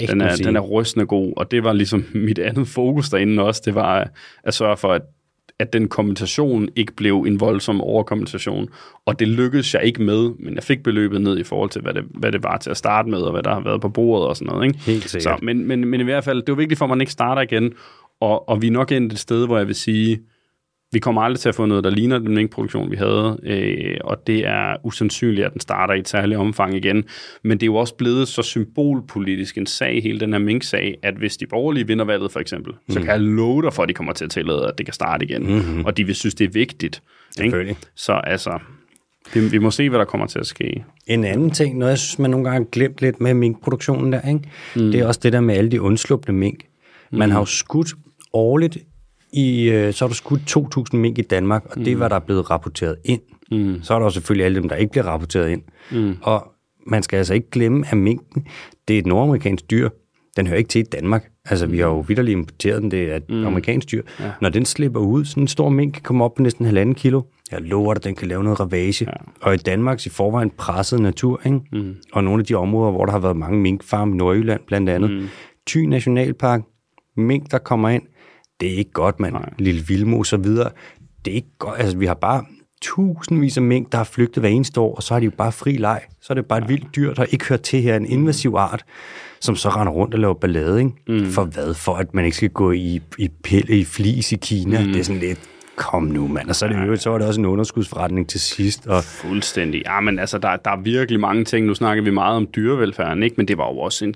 Øh, 0.02 0.08
den, 0.10 0.22
er, 0.22 0.36
sige. 0.36 0.48
den 0.48 0.56
er 0.56 0.60
rystende 0.60 1.06
god, 1.06 1.34
og 1.38 1.52
det 1.52 1.64
var 1.64 1.74
ligesom 1.74 2.06
mit 2.28 2.40
andet 2.40 2.68
fokus 2.68 3.10
derinde 3.10 3.44
også, 3.44 3.62
det 3.66 3.76
var 3.76 4.10
at 4.44 4.54
sørge 4.54 4.78
for, 4.78 4.94
at 4.94 5.02
at 5.60 5.74
den 5.74 5.88
kompensation 5.88 6.70
ikke 6.76 6.94
blev 6.94 7.26
en 7.28 7.40
voldsom 7.40 7.82
overkompensation. 7.82 8.70
Og 9.06 9.20
det 9.20 9.28
lykkedes 9.28 9.74
jeg 9.74 9.84
ikke 9.84 10.04
med, 10.04 10.32
men 10.40 10.56
jeg 10.56 10.64
fik 10.64 10.84
beløbet 10.84 11.22
ned 11.22 11.38
i 11.38 11.44
forhold 11.44 11.70
til, 11.70 11.82
hvad 11.82 11.94
det, 11.94 12.04
hvad 12.10 12.32
det 12.32 12.44
var 12.44 12.58
til 12.58 12.70
at 12.70 12.78
starte 12.78 13.10
med, 13.10 13.20
og 13.20 13.32
hvad 13.32 13.44
der 13.44 13.54
har 13.54 13.62
været 13.62 13.82
på 13.82 13.90
bordet 13.90 14.28
og 14.28 14.36
sådan 14.36 14.54
noget. 14.54 14.68
Ikke? 14.68 14.80
Helt 14.80 15.10
sikkert. 15.10 15.40
Så, 15.40 15.46
men, 15.46 15.68
men, 15.68 15.88
men 15.88 16.02
i 16.02 16.04
hvert 16.04 16.24
fald, 16.24 16.42
det 16.42 16.50
var 16.50 16.56
vigtigt 16.56 16.78
for, 16.78 16.86
at 16.86 16.90
man 16.90 17.02
ikke 17.02 17.12
starter 17.12 17.42
igen. 17.42 17.74
Og, 18.22 18.50
og 18.50 18.62
vi 18.62 18.68
er 18.68 18.72
nok 18.72 18.92
endt 18.92 19.14
et 19.14 19.20
sted, 19.20 19.46
hvor 19.46 19.58
jeg 19.58 19.68
vil 19.68 19.76
sige, 19.76 20.20
vi 20.94 21.00
kommer 21.00 21.22
aldrig 21.22 21.40
til 21.40 21.50
at 21.50 21.56
få 21.56 21.66
noget, 21.66 21.84
der 21.84 21.90
ligner 21.90 22.20
den 22.20 22.36
minkproduktion, 22.36 22.92
vi 22.92 22.96
havde, 22.96 23.40
øh, 23.44 23.98
og 24.04 24.28
det 24.28 24.48
er 24.48 24.76
usandsynligt, 24.84 25.46
at 25.46 25.54
den 25.54 25.62
starter 25.62 25.94
i 25.94 26.00
et 26.00 26.08
særligt 26.08 26.40
omfang 26.40 26.76
igen. 26.76 27.04
Men 27.44 27.58
det 27.58 27.64
er 27.64 27.68
jo 27.68 27.76
også 27.76 27.96
blevet 27.96 28.28
så 28.28 28.42
symbolpolitisk 28.42 29.58
en 29.58 29.66
sag, 29.66 30.04
hele 30.04 30.20
den 30.20 30.34
her 30.34 30.40
mink-sag, 30.40 30.98
at 31.04 31.14
hvis 31.16 31.38
de 31.38 31.46
borgerlige 31.48 31.88
vinder 31.88 32.06
valget 32.06 32.32
for 32.32 32.40
eksempel, 32.40 32.74
mm. 32.74 32.94
så 32.94 33.00
kan 33.00 33.10
jeg 33.10 33.20
love 33.20 33.62
dig 33.62 33.74
for, 33.74 33.84
at 33.84 33.90
de 33.90 33.94
kommer 33.94 34.14
til 34.14 34.26
at 34.26 34.32
tillade, 34.32 34.68
at 34.68 34.78
det 34.78 34.86
kan 34.86 34.94
starte 34.94 35.26
igen. 35.26 35.44
Mm-hmm. 35.44 35.86
Og 35.86 35.98
de 35.98 36.04
vil 36.04 36.16
synes, 36.16 36.36
det 36.36 36.46
er 36.46 36.52
vigtigt. 36.52 37.02
Ikke? 37.44 37.78
Så 37.96 38.14
altså, 38.14 38.60
vi, 39.34 39.48
vi 39.48 39.58
må 39.58 39.72
se, 39.72 39.90
hvad 39.90 40.00
der 40.00 40.06
kommer 40.06 40.28
til 40.28 40.40
at 40.40 40.48
ske. 40.48 40.84
En 41.08 41.24
anden 41.24 41.52
ting, 41.52 41.78
noget 41.78 41.90
jeg 41.90 42.00
synes, 42.00 42.20
man 42.20 42.32
nogle 42.32 42.50
gange 42.50 42.66
har 42.66 42.70
glemt 42.72 43.02
lidt 43.02 43.22
med 43.22 43.34
minkproduktionen 43.34 44.14
der, 44.14 44.22
ikke? 44.30 44.40
Mm. 44.76 44.92
det 44.92 45.00
er 45.00 45.08
også 45.08 45.20
det 45.24 45.34
der 45.34 45.42
med 45.42 45.56
alle 45.56 45.72
de 45.72 45.82
undslupne 45.82 46.34
mink. 46.34 46.66
Man 47.12 47.32
har 47.32 47.40
jo 47.40 47.46
skudt 47.46 47.94
årligt, 48.34 48.78
i, 49.34 49.70
øh, 49.70 49.94
så 49.94 50.06
har 50.06 50.10
du 50.10 50.16
skudt 50.16 50.58
2.000 50.94 50.98
mink 50.98 51.18
i 51.18 51.22
Danmark, 51.22 51.66
og 51.66 51.74
mm. 51.78 51.84
det 51.84 51.94
er, 51.94 51.98
hvad 51.98 52.10
der 52.10 52.16
er 52.16 52.20
blevet 52.20 52.52
rapporteret 52.52 52.96
ind. 53.06 53.22
Mm. 53.52 53.80
Så 53.84 53.94
er 53.94 54.00
der 54.00 54.06
jo 54.06 54.10
selvfølgelig 54.10 54.46
alle 54.46 54.62
dem, 54.62 54.70
der 54.70 54.76
ikke 54.76 54.92
bliver 54.92 55.06
rapporteret 55.06 55.50
ind. 55.50 55.62
Mm. 55.92 56.16
Og 56.22 56.48
man 56.88 57.04
skal 57.04 57.18
altså 57.18 57.34
ikke 57.34 57.50
glemme, 57.50 57.86
at 57.92 57.98
minken, 57.98 58.48
det 58.88 58.94
er 58.94 59.00
et 59.00 59.06
nordamerikansk 59.06 59.72
dyr. 59.72 59.90
Den 60.38 60.48
hører 60.48 60.58
ikke 60.58 60.68
til 60.68 60.80
i 60.80 60.84
Danmark. 60.84 61.30
Altså, 61.46 61.66
vi 61.66 61.80
har 61.80 61.88
jo 61.88 62.00
vidderligt 62.00 62.38
importeret 62.38 62.82
den, 62.82 62.92
det 62.92 63.12
er 63.12 63.16
et 63.16 63.30
mm. 63.30 63.46
amerikansk 63.46 63.92
dyr. 63.92 64.02
Ja. 64.20 64.32
Når 64.42 64.50
den 64.50 64.66
slipper 64.66 65.00
ud, 65.00 65.26
sådan 65.26 65.44
en 65.44 65.48
stor 65.48 65.70
mink 65.70 65.94
kan 65.94 66.02
komme 66.02 66.24
op 66.24 66.34
på 66.36 66.42
næsten 66.42 66.66
halvanden 66.66 66.96
kilo. 66.96 67.22
Jeg 67.52 67.62
lover 67.62 67.94
dig, 67.94 68.04
den 68.04 68.16
kan 68.16 68.28
lave 68.28 68.44
noget 68.44 68.60
ravage. 68.60 69.06
Ja. 69.06 69.12
Og 69.42 69.54
i 69.54 69.58
Danmarks 69.58 70.06
i 70.06 70.10
forvejen 70.10 70.50
presset 70.50 71.00
natur, 71.00 71.42
ikke? 71.46 71.60
Mm. 71.72 71.96
og 72.14 72.24
nogle 72.24 72.40
af 72.40 72.46
de 72.46 72.56
områder, 72.56 72.92
hvor 72.92 73.06
der 73.06 73.12
har 73.12 73.20
været 73.20 73.38
mange 73.38 73.60
minkfarme, 73.60 74.16
Nordjylland 74.16 74.62
blandt 74.68 74.90
andet. 74.90 75.12
Mm. 75.12 75.28
Thy 75.68 75.78
Nationalpark, 75.78 76.62
mink, 77.18 77.52
der 77.52 77.58
kommer 77.58 77.90
ind, 77.90 78.04
det 78.64 78.74
er 78.74 78.78
ikke 78.78 78.92
godt, 78.92 79.20
mand. 79.20 79.36
Lille 79.58 79.82
Vilmo 79.88 80.20
og 80.20 80.26
så 80.26 80.38
videre. 80.38 80.70
Det 81.26 81.32
er 81.32 81.36
ikke 81.36 81.58
godt. 81.60 81.80
Altså, 81.80 81.98
vi 81.98 82.06
har 82.06 82.14
bare 82.14 82.46
tusindvis 82.82 83.58
af 83.58 83.64
mink, 83.64 83.92
der 83.92 83.98
har 83.98 84.06
flygtet 84.06 84.42
hver 84.42 84.50
eneste 84.50 84.80
år, 84.80 84.96
og 84.96 85.04
så 85.04 85.14
har 85.14 85.20
de 85.20 85.26
jo 85.26 85.32
bare 85.38 85.52
fri 85.52 85.78
leg. 85.78 86.02
Så 86.22 86.34
er 86.34 86.36
det 86.36 86.46
bare 86.46 86.60
et 86.60 86.70
vildt 86.70 86.96
dyr, 86.96 87.14
der 87.14 87.24
ikke 87.24 87.46
hører 87.46 87.60
til 87.60 87.82
her, 87.82 87.96
en 87.96 88.06
invasiv 88.06 88.54
art, 88.58 88.84
som 89.42 89.56
så 89.56 89.70
render 89.70 89.94
rundt 89.94 90.14
og 90.14 90.20
laver 90.20 90.34
ballade. 90.34 90.80
Ikke? 90.80 90.92
Mm. 91.08 91.26
For 91.32 91.44
hvad? 91.44 91.74
For 91.74 91.96
at 91.96 92.14
man 92.14 92.26
ikke 92.26 92.38
skal 92.38 92.50
gå 92.50 92.72
i, 92.72 93.02
i 93.18 93.30
pille, 93.44 93.78
i 93.78 93.84
flis 93.84 94.32
i 94.32 94.36
Kina. 94.36 94.80
Mm. 94.80 94.88
Det 94.88 95.00
er 95.00 95.04
sådan 95.04 95.22
lidt, 95.22 95.40
kom 95.76 96.04
nu, 96.04 96.28
mand. 96.28 96.50
Og 96.50 96.56
så, 96.56 96.66
er 96.66 96.70
det, 96.70 96.88
jo, 96.88 96.96
så 96.96 97.10
var 97.10 97.18
det 97.18 97.28
også 97.28 97.42
en 97.42 97.46
underskudsforretning 97.46 98.30
til 98.30 98.40
sidst. 98.40 98.88
Og 98.88 99.04
Fuldstændig. 99.04 99.82
Ja, 99.86 100.00
men 100.00 100.20
altså, 100.20 100.38
der, 100.38 100.56
der 100.56 100.72
er 100.72 100.82
virkelig 100.82 101.20
mange 101.20 101.46
ting. 101.46 101.66
Nu 101.66 101.74
snakker 101.74 102.04
vi 102.04 102.12
meget 102.12 102.36
om 102.36 102.48
dyrevelfærden, 102.56 103.24
ikke? 103.24 103.36
men 103.38 103.48
det 103.48 103.58
var 103.58 103.72
jo 103.74 103.80
også 103.80 104.06
en 104.06 104.14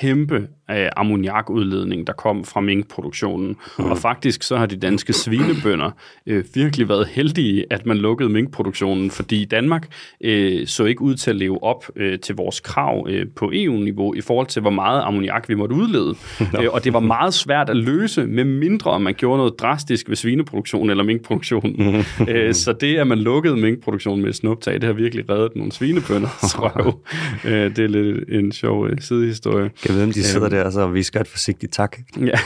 kæmpe 0.00 0.48
øh, 0.70 0.88
ammoniakudledning, 0.96 2.06
der 2.06 2.12
kom 2.12 2.44
fra 2.44 2.60
minkproduktionen. 2.60 3.56
Mm. 3.78 3.84
Og 3.84 3.98
faktisk 3.98 4.42
så 4.42 4.56
har 4.56 4.66
de 4.66 4.76
danske 4.76 5.12
svinebønder 5.12 5.90
øh, 6.26 6.44
virkelig 6.54 6.88
været 6.88 7.06
heldige, 7.06 7.64
at 7.70 7.86
man 7.86 7.96
lukkede 7.96 8.28
minkproduktionen, 8.28 9.10
fordi 9.10 9.44
Danmark 9.44 9.88
øh, 10.20 10.66
så 10.66 10.84
ikke 10.84 11.02
ud 11.02 11.14
til 11.14 11.30
at 11.30 11.36
leve 11.36 11.62
op 11.62 11.84
øh, 11.96 12.18
til 12.18 12.34
vores 12.34 12.60
krav 12.60 13.06
øh, 13.10 13.26
på 13.36 13.50
EU-niveau 13.54 14.14
i 14.14 14.20
forhold 14.20 14.46
til, 14.46 14.62
hvor 14.62 14.70
meget 14.70 15.02
ammoniak 15.02 15.48
vi 15.48 15.54
måtte 15.54 15.74
udlede. 15.74 16.14
øh, 16.60 16.68
og 16.72 16.84
det 16.84 16.92
var 16.92 17.00
meget 17.00 17.34
svært 17.34 17.70
at 17.70 17.76
løse, 17.76 18.26
med 18.26 18.44
mindre 18.44 18.90
om 18.90 19.02
man 19.02 19.14
gjorde 19.14 19.38
noget 19.38 19.58
drastisk 19.58 20.08
ved 20.08 20.16
svineproduktion 20.16 20.90
eller 20.90 21.04
minkproduktionen. 21.04 22.04
øh, 22.28 22.54
så 22.54 22.72
det, 22.72 22.96
at 22.96 23.06
man 23.06 23.18
lukkede 23.18 23.56
minkproduktionen 23.56 24.22
med 24.22 24.30
et 24.30 24.36
snuptag, 24.36 24.74
det 24.74 24.84
har 24.84 24.92
virkelig 24.92 25.30
reddet 25.30 25.56
nogle 25.56 25.72
svinebønders 25.72 26.58
røv. 26.58 27.00
øh, 27.44 27.76
det 27.76 27.78
er 27.78 27.88
lidt 27.88 28.28
en 28.28 28.52
sjov 28.52 28.86
øh, 28.86 28.96
sidehistorie. 29.00 29.70
Kan 29.82 29.94
vide, 29.94 30.04
om 30.04 30.12
de 30.12 30.22
sidder 30.22 30.48
der 30.48 30.64
og 30.64 30.72
så 30.72 30.86
visker 30.86 31.20
et 31.20 31.28
forsigtigt 31.28 31.72
tak. 31.72 31.98
Ja, 32.16 32.22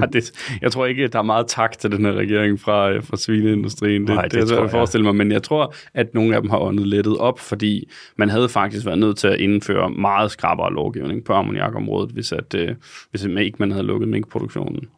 ja 0.00 0.06
det, 0.12 0.32
jeg 0.62 0.72
tror 0.72 0.86
ikke, 0.86 1.08
der 1.08 1.18
er 1.18 1.22
meget 1.22 1.46
tak 1.48 1.78
til 1.78 1.92
den 1.92 2.04
her 2.04 2.12
regering 2.12 2.60
fra, 2.60 2.98
fra 2.98 3.16
svineindustrien. 3.16 4.06
Det, 4.06 4.14
Nej, 4.14 4.22
det, 4.22 4.32
det 4.32 4.40
er 4.42 4.46
tror 4.46 4.62
jeg. 4.62 4.70
forestille 4.70 5.04
mig, 5.04 5.16
men 5.16 5.32
jeg 5.32 5.42
tror, 5.42 5.74
at 5.94 6.14
nogle 6.14 6.36
af 6.36 6.42
dem 6.42 6.50
har 6.50 6.58
åndet 6.58 6.86
lettet 6.86 7.16
op, 7.18 7.40
fordi 7.40 7.90
man 8.16 8.28
havde 8.28 8.48
faktisk 8.48 8.86
været 8.86 8.98
nødt 8.98 9.18
til 9.18 9.28
at 9.28 9.40
indføre 9.40 9.90
meget 9.90 10.30
skrappere 10.30 10.72
lovgivning 10.72 11.24
på 11.24 11.32
ammoniakområdet, 11.32 12.10
hvis, 12.10 12.32
at, 12.32 12.54
øh, 12.54 12.74
hvis 13.10 13.24
ikke 13.24 13.56
man 13.58 13.70
havde 13.70 13.86
lukket 13.86 14.08
minkproduktionen. 14.08 14.88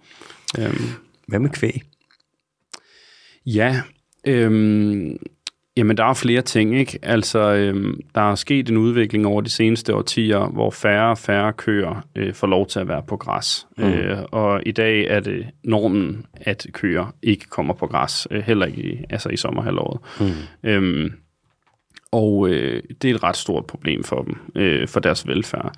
Øhm, 0.58 0.84
Hvad 1.26 1.38
med 1.38 1.50
kvæg? 1.50 1.82
Ja, 3.46 3.82
øhm, 4.26 5.16
jamen 5.80 5.96
der 5.96 6.04
er 6.04 6.14
flere 6.14 6.42
ting, 6.42 6.78
ikke? 6.78 6.98
Altså, 7.02 7.38
øhm, 7.38 8.00
der 8.14 8.30
er 8.30 8.34
sket 8.34 8.70
en 8.70 8.76
udvikling 8.76 9.26
over 9.26 9.40
de 9.40 9.50
seneste 9.50 9.94
årtier, 9.94 10.48
hvor 10.48 10.70
færre 10.70 11.10
og 11.10 11.18
færre 11.18 11.52
køer 11.52 12.06
øh, 12.16 12.34
får 12.34 12.46
lov 12.46 12.66
til 12.66 12.80
at 12.80 12.88
være 12.88 13.02
på 13.08 13.16
græs. 13.16 13.66
Mm. 13.78 13.84
Øh, 13.84 14.18
og 14.32 14.62
i 14.66 14.72
dag 14.72 15.06
er 15.08 15.20
det 15.20 15.46
normen, 15.64 16.26
at 16.36 16.66
køer 16.72 17.14
ikke 17.22 17.46
kommer 17.50 17.74
på 17.74 17.86
græs, 17.86 18.28
øh, 18.30 18.42
heller 18.42 18.66
ikke 18.66 18.82
i, 18.82 19.04
altså 19.10 19.28
i 19.28 19.36
sommerhalvåret. 19.36 20.00
Mm. 20.20 20.70
Øhm, 20.70 21.12
og 22.12 22.48
øh, 22.48 22.82
det 23.02 23.10
er 23.10 23.14
et 23.14 23.22
ret 23.22 23.36
stort 23.36 23.66
problem 23.66 24.04
for 24.04 24.22
dem, 24.22 24.36
øh, 24.54 24.88
for 24.88 25.00
deres 25.00 25.26
velfærd. 25.26 25.72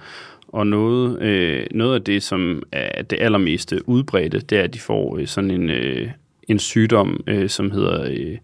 Og 0.49 0.67
noget, 0.67 1.23
øh, 1.23 1.67
noget 1.71 1.95
af 1.95 2.03
det, 2.03 2.23
som 2.23 2.63
er 2.73 3.03
det 3.03 3.19
allermest 3.21 3.73
udbredte, 3.87 4.41
det 4.41 4.59
er, 4.59 4.63
at 4.63 4.75
de 4.75 4.81
får 4.81 5.19
øh, 5.19 5.27
sådan 5.27 5.51
en, 5.51 5.71
øh, 5.71 6.09
en 6.49 6.59
sygdom, 6.59 7.25
øh, 7.27 7.49
som 7.49 7.71
hedder 7.71 8.05
øh, 8.11 8.39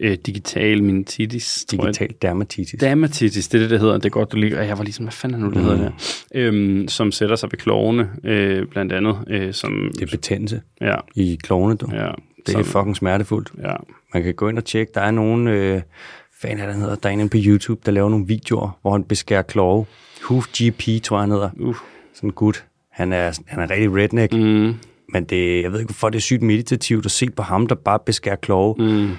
øh, 0.00 0.16
digital 0.26 0.82
meningitis. 0.82 1.66
jeg. 1.72 1.80
Digital 1.80 2.08
dermatitis. 2.22 2.80
Dermatitis, 2.80 3.48
det 3.48 3.58
er 3.58 3.62
det, 3.62 3.70
det 3.70 3.80
hedder. 3.80 3.94
Det 3.94 4.04
er 4.04 4.08
godt, 4.10 4.32
du 4.32 4.36
lige... 4.36 4.58
Jeg 4.60 4.78
var 4.78 4.84
ligesom, 4.84 5.04
hvad 5.04 5.12
fanden 5.12 5.42
er 5.42 5.44
nu, 5.46 5.52
det 5.54 5.62
hedder 5.62 5.76
der? 5.78 5.90
Øhm, 6.34 6.88
som 6.88 7.12
sætter 7.12 7.36
sig 7.36 7.48
ved 7.52 7.58
klovene, 7.58 8.10
øh, 8.24 8.66
blandt 8.66 8.92
andet. 8.92 9.16
Øh, 9.28 9.54
som, 9.54 9.90
Det 9.94 10.02
er 10.02 10.06
betændelse 10.06 10.60
ja, 10.80 10.94
i 11.14 11.38
klovene, 11.42 11.74
du. 11.76 11.88
ja, 11.92 12.10
Det 12.46 12.54
er 12.54 12.62
fucking 12.62 12.96
smertefuldt. 12.96 13.52
ja, 13.62 13.74
Man 14.14 14.22
kan 14.22 14.34
gå 14.34 14.48
ind 14.48 14.58
og 14.58 14.64
tjekke. 14.64 14.92
Der 14.94 15.00
er 15.00 15.10
nogen, 15.10 15.48
øh, 15.48 15.82
fan 16.42 16.58
af 16.60 16.72
den 16.72 16.80
hedder, 16.80 16.94
der 16.96 17.08
er 17.08 17.12
en 17.12 17.28
på 17.28 17.36
YouTube, 17.40 17.80
der 17.86 17.92
laver 17.92 18.08
nogle 18.08 18.26
videoer, 18.26 18.78
hvor 18.82 18.92
han 18.92 19.04
beskærer 19.04 19.42
klove. 19.42 19.86
Hoof 20.24 20.46
GP, 20.46 21.02
tror 21.02 21.16
jeg, 21.16 21.22
han 21.22 21.30
hedder. 21.30 21.50
uh, 21.58 21.76
Sådan 22.14 22.28
en 22.28 22.32
gut. 22.32 22.64
Han 22.90 23.12
er, 23.12 23.38
han 23.46 23.60
er 23.62 23.70
rigtig 23.70 23.96
redneck, 23.96 24.32
mm, 24.32 24.74
men 25.12 25.24
det, 25.24 25.62
jeg 25.62 25.72
ved 25.72 25.78
ikke, 25.80 25.88
hvorfor 25.88 26.08
det 26.08 26.16
er 26.16 26.20
sygt 26.22 26.42
meditativt 26.42 27.04
at 27.04 27.10
se 27.10 27.30
på 27.30 27.42
ham, 27.42 27.66
der 27.66 27.74
bare 27.74 27.98
beskærer 28.06 28.36
klove. 28.36 28.74
mm, 28.78 29.10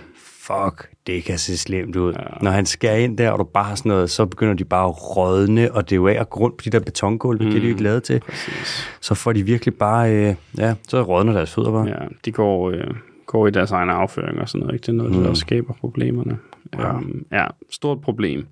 Fuck, 0.47 0.89
det 1.07 1.23
kan 1.23 1.37
se 1.37 1.57
slemt 1.57 1.95
ud. 1.95 2.13
Ja. 2.13 2.19
Når 2.41 2.51
han 2.51 2.65
skærer 2.65 2.95
ind 2.95 3.17
der, 3.17 3.31
og 3.31 3.39
du 3.39 3.43
bare 3.43 3.63
har 3.63 3.75
sådan 3.75 3.89
noget, 3.89 4.09
så 4.09 4.25
begynder 4.25 4.53
de 4.53 4.65
bare 4.65 4.87
at 4.87 5.15
rådne, 5.17 5.71
og 5.71 5.89
det 5.89 5.95
er 5.95 5.97
jo 5.97 6.07
af 6.07 6.19
at 6.19 6.29
gå 6.29 6.39
rundt 6.39 6.57
på 6.57 6.61
de 6.65 6.69
der 6.69 6.79
betongulve, 6.79 7.43
mm. 7.43 7.49
det 7.49 7.57
er 7.57 7.59
de 7.59 7.65
jo 7.65 7.71
ikke 7.71 7.83
lavet 7.83 8.03
til. 8.03 8.19
præcis. 8.19 8.87
Så 9.01 9.15
får 9.15 9.33
de 9.33 9.43
virkelig 9.43 9.73
bare, 9.73 10.11
øh, 10.11 10.35
ja, 10.57 10.75
så 10.87 11.01
rådner 11.01 11.33
deres 11.33 11.53
fødder 11.53 11.71
bare. 11.71 11.87
Ja. 11.87 12.07
De 12.25 12.31
går, 12.31 12.71
øh, 12.71 12.87
går 13.25 13.47
i 13.47 13.51
deres 13.51 13.71
egen 13.71 13.89
afføring 13.89 14.39
og 14.39 14.49
sådan 14.49 14.59
noget. 14.59 14.73
Ikke? 14.73 14.81
Det 14.81 14.89
er 14.89 14.93
noget, 14.93 15.15
mm. 15.15 15.23
der 15.23 15.33
skaber 15.33 15.73
problemerne. 15.73 16.37
Ja. 16.77 16.93
Øhm, 16.93 17.25
ja, 17.31 17.47
stort 17.69 18.01
problem. 18.01 18.47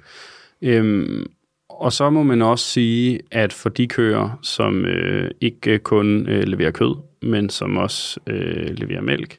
Øhm, 0.61 1.25
og 1.69 1.93
så 1.93 2.09
må 2.09 2.23
man 2.23 2.41
også 2.41 2.65
sige, 2.65 3.19
at 3.31 3.53
for 3.53 3.69
de 3.69 3.87
køer, 3.87 4.39
som 4.41 4.85
øh, 4.85 5.31
ikke 5.41 5.79
kun 5.79 6.29
øh, 6.29 6.43
leverer 6.43 6.71
kød, 6.71 6.95
men 7.21 7.49
som 7.49 7.77
også 7.77 8.19
øh, 8.27 8.69
leverer 8.77 9.01
mælk, 9.01 9.37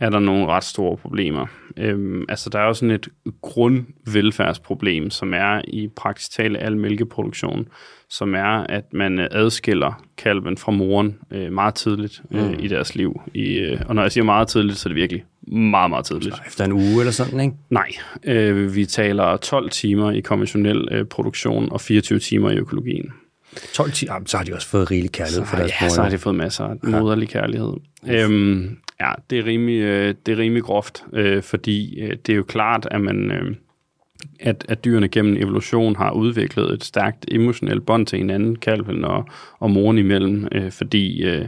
er 0.00 0.10
der 0.10 0.18
nogle 0.18 0.46
ret 0.46 0.64
store 0.64 0.96
problemer. 0.96 1.46
Øhm, 1.76 2.24
altså, 2.28 2.50
der 2.50 2.58
er 2.58 2.66
jo 2.66 2.74
sådan 2.74 2.90
et 2.90 3.08
grundvelfærdsproblem, 3.42 5.10
som 5.10 5.34
er 5.34 5.60
i 5.68 5.88
praktisk 5.96 6.32
tale 6.32 6.58
al 6.58 6.76
mælkeproduktion, 6.76 7.68
som 8.10 8.34
er, 8.34 8.66
at 8.68 8.92
man 8.92 9.18
øh, 9.18 9.28
adskiller 9.30 10.04
kalven 10.16 10.56
fra 10.56 10.72
moren 10.72 11.18
øh, 11.30 11.52
meget 11.52 11.74
tidligt 11.74 12.22
øh, 12.30 12.54
i 12.58 12.68
deres 12.68 12.94
liv. 12.94 13.20
I, 13.34 13.58
øh, 13.58 13.80
og 13.88 13.94
når 13.94 14.02
jeg 14.02 14.12
siger 14.12 14.24
meget 14.24 14.48
tidligt, 14.48 14.78
så 14.78 14.88
er 14.88 14.90
det 14.90 14.96
virkelig 14.96 15.24
meget, 15.52 15.90
meget 15.90 16.04
tidligt. 16.04 16.34
Efter 16.46 16.64
en 16.64 16.72
uge 16.72 16.98
eller 16.98 17.12
sådan, 17.12 17.40
ikke? 17.40 17.56
Nej, 17.70 17.88
øh, 18.24 18.74
vi 18.74 18.86
taler 18.86 19.36
12 19.36 19.70
timer 19.70 20.10
i 20.10 20.20
konventionel 20.20 20.88
øh, 20.90 21.04
produktion 21.04 21.72
og 21.72 21.80
24 21.80 22.18
timer 22.18 22.50
i 22.50 22.56
økologien. 22.56 23.12
12 23.74 23.92
timer, 23.92 24.12
jamen, 24.12 24.26
så 24.26 24.36
har 24.36 24.44
de 24.44 24.54
også 24.54 24.68
fået 24.68 24.90
rigelig 24.90 25.12
kærlighed 25.12 25.46
for 25.46 25.56
deres 25.56 25.72
ja, 25.80 25.86
mor. 25.86 25.88
så 25.88 26.02
har 26.02 26.08
de 26.08 26.18
fået 26.18 26.34
masser 26.34 26.64
af 26.64 26.76
moderlig 26.82 27.28
kærlighed. 27.28 27.72
Øhm, 28.08 28.78
ja, 29.00 29.12
det 29.30 29.38
er 29.38 29.44
rimelig, 29.44 29.80
øh, 29.80 30.14
det 30.26 30.32
er 30.32 30.38
rimelig 30.38 30.62
groft, 30.62 31.04
øh, 31.12 31.42
fordi 31.42 32.00
øh, 32.00 32.16
det 32.26 32.32
er 32.32 32.36
jo 32.36 32.42
klart, 32.42 32.88
at 32.90 33.00
man... 33.00 33.30
Øh, 33.30 33.54
at, 34.40 34.64
at 34.68 34.84
dyrene 34.84 35.08
gennem 35.08 35.36
evolution 35.36 35.96
har 35.96 36.10
udviklet 36.10 36.72
et 36.72 36.84
stærkt 36.84 37.24
emotionelt 37.30 37.86
bånd 37.86 38.06
til 38.06 38.18
hinanden, 38.18 38.56
kalven 38.56 39.04
og, 39.04 39.28
og 39.58 39.70
moren 39.70 39.98
imellem, 39.98 40.48
øh, 40.52 40.72
fordi 40.72 41.22
øh, 41.22 41.46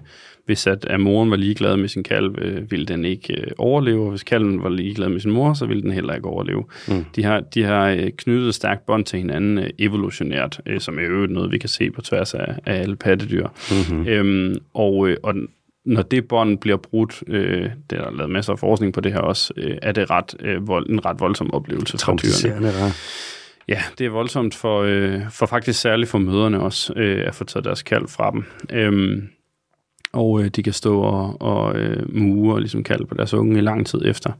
hvis 0.50 0.66
at, 0.66 0.84
at 0.84 1.00
moren 1.00 1.30
var 1.30 1.36
ligeglad 1.36 1.76
med 1.76 1.88
sin 1.88 2.02
kalv, 2.02 2.34
øh, 2.38 2.70
ville 2.70 2.86
den 2.86 3.04
ikke 3.04 3.40
øh, 3.40 3.46
overleve, 3.58 4.04
og 4.04 4.10
hvis 4.10 4.22
kalven 4.22 4.62
var 4.62 4.68
ligeglad 4.68 5.08
med 5.08 5.20
sin 5.20 5.30
mor, 5.30 5.54
så 5.54 5.66
ville 5.66 5.82
den 5.82 5.92
heller 5.92 6.14
ikke 6.14 6.26
overleve. 6.26 6.64
Mm. 6.88 7.04
De 7.16 7.24
har, 7.24 7.40
de 7.40 7.62
har 7.62 7.88
øh, 7.88 8.10
knyttet 8.16 8.48
et 8.48 8.54
stærkt 8.54 8.86
bånd 8.86 9.04
til 9.04 9.18
hinanden 9.18 9.58
øh, 9.58 9.70
evolutionært, 9.78 10.60
øh, 10.66 10.80
som 10.80 10.98
er 10.98 11.02
jo 11.02 11.26
noget, 11.26 11.52
vi 11.52 11.58
kan 11.58 11.68
se 11.68 11.90
på 11.90 12.02
tværs 12.02 12.34
af, 12.34 12.54
af 12.66 12.80
alle 12.80 12.96
pattedyr. 12.96 13.48
Mm-hmm. 13.70 14.06
Øhm, 14.08 14.54
og, 14.74 15.08
øh, 15.08 15.16
og 15.22 15.34
når 15.84 16.02
det 16.02 16.28
bånd 16.28 16.58
bliver 16.58 16.76
brudt, 16.76 17.22
øh, 17.26 17.70
det 17.90 17.98
er 17.98 18.04
der 18.04 18.10
lavet 18.10 18.30
masser 18.30 18.52
af 18.52 18.58
forskning 18.58 18.92
på 18.92 19.00
det 19.00 19.12
her 19.12 19.20
også, 19.20 19.52
øh, 19.56 19.76
er 19.82 19.92
det 19.92 20.10
ret, 20.10 20.34
øh, 20.40 20.68
vold, 20.68 20.90
en 20.90 21.04
ret 21.04 21.20
voldsom 21.20 21.54
oplevelse 21.54 21.98
for 21.98 22.16
dyrene. 22.16 22.66
Der. 22.66 22.90
Ja, 23.68 23.82
det 23.98 24.06
er 24.06 24.10
voldsomt 24.10 24.54
for, 24.54 24.82
øh, 24.82 25.20
for 25.30 25.46
faktisk 25.46 25.80
særligt 25.80 26.10
for 26.10 26.18
møderne 26.18 26.60
også, 26.60 26.92
øh, 26.96 27.28
at 27.28 27.34
få 27.34 27.44
taget 27.44 27.64
deres 27.64 27.82
kalv 27.82 28.08
fra 28.08 28.30
dem. 28.30 28.44
Øhm, 28.72 29.28
og 30.12 30.42
øh, 30.42 30.48
de 30.48 30.62
kan 30.62 30.72
stå 30.72 31.00
og, 31.00 31.42
og 31.42 31.76
øh, 31.76 32.14
mue 32.14 32.54
og 32.54 32.60
ligesom 32.60 32.82
kalde 32.82 33.06
på 33.06 33.14
deres 33.14 33.34
unge 33.34 33.58
i 33.58 33.60
lang 33.60 33.86
tid 33.86 34.00
efter. 34.04 34.32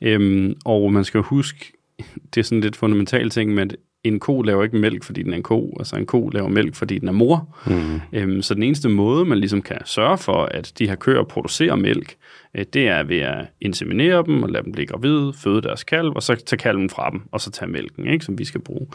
Øhm, 0.00 0.54
og 0.64 0.92
man 0.92 1.04
skal 1.04 1.18
jo 1.18 1.22
huske, 1.22 1.72
det 2.34 2.40
er 2.40 2.44
sådan 2.44 2.60
lidt 2.60 2.76
fundamental 2.76 3.30
ting, 3.30 3.54
men 3.54 3.70
at 3.70 3.76
en 4.04 4.20
ko 4.20 4.42
laver 4.42 4.64
ikke 4.64 4.76
mælk, 4.76 5.04
fordi 5.04 5.22
den 5.22 5.32
er 5.32 5.36
en 5.36 5.42
ko. 5.42 5.76
Altså 5.78 5.96
en 5.96 6.06
ko 6.06 6.28
laver 6.28 6.48
mælk, 6.48 6.74
fordi 6.74 6.98
den 6.98 7.08
er 7.08 7.12
mor. 7.12 7.56
Mm. 7.66 8.00
Øhm, 8.12 8.42
så 8.42 8.54
den 8.54 8.62
eneste 8.62 8.88
måde, 8.88 9.24
man 9.24 9.38
ligesom 9.38 9.62
kan 9.62 9.78
sørge 9.84 10.18
for, 10.18 10.44
at 10.44 10.72
de 10.78 10.88
her 10.88 10.94
køer 10.94 11.22
producerer 11.22 11.76
mælk, 11.76 12.16
det 12.64 12.88
er 12.88 13.02
ved 13.02 13.18
at 13.18 13.46
inseminere 13.60 14.24
dem 14.26 14.42
og 14.42 14.48
lade 14.48 14.64
dem 14.64 14.72
blive 14.72 14.86
gravide, 14.86 15.32
føde 15.32 15.62
deres 15.62 15.84
kalv, 15.84 16.08
og 16.08 16.22
så 16.22 16.34
tage 16.34 16.58
kalven 16.58 16.90
fra 16.90 17.10
dem, 17.10 17.22
og 17.32 17.40
så 17.40 17.50
tage 17.50 17.70
mælken, 17.70 18.06
ikke, 18.06 18.24
som 18.24 18.38
vi 18.38 18.44
skal 18.44 18.60
bruge. 18.60 18.86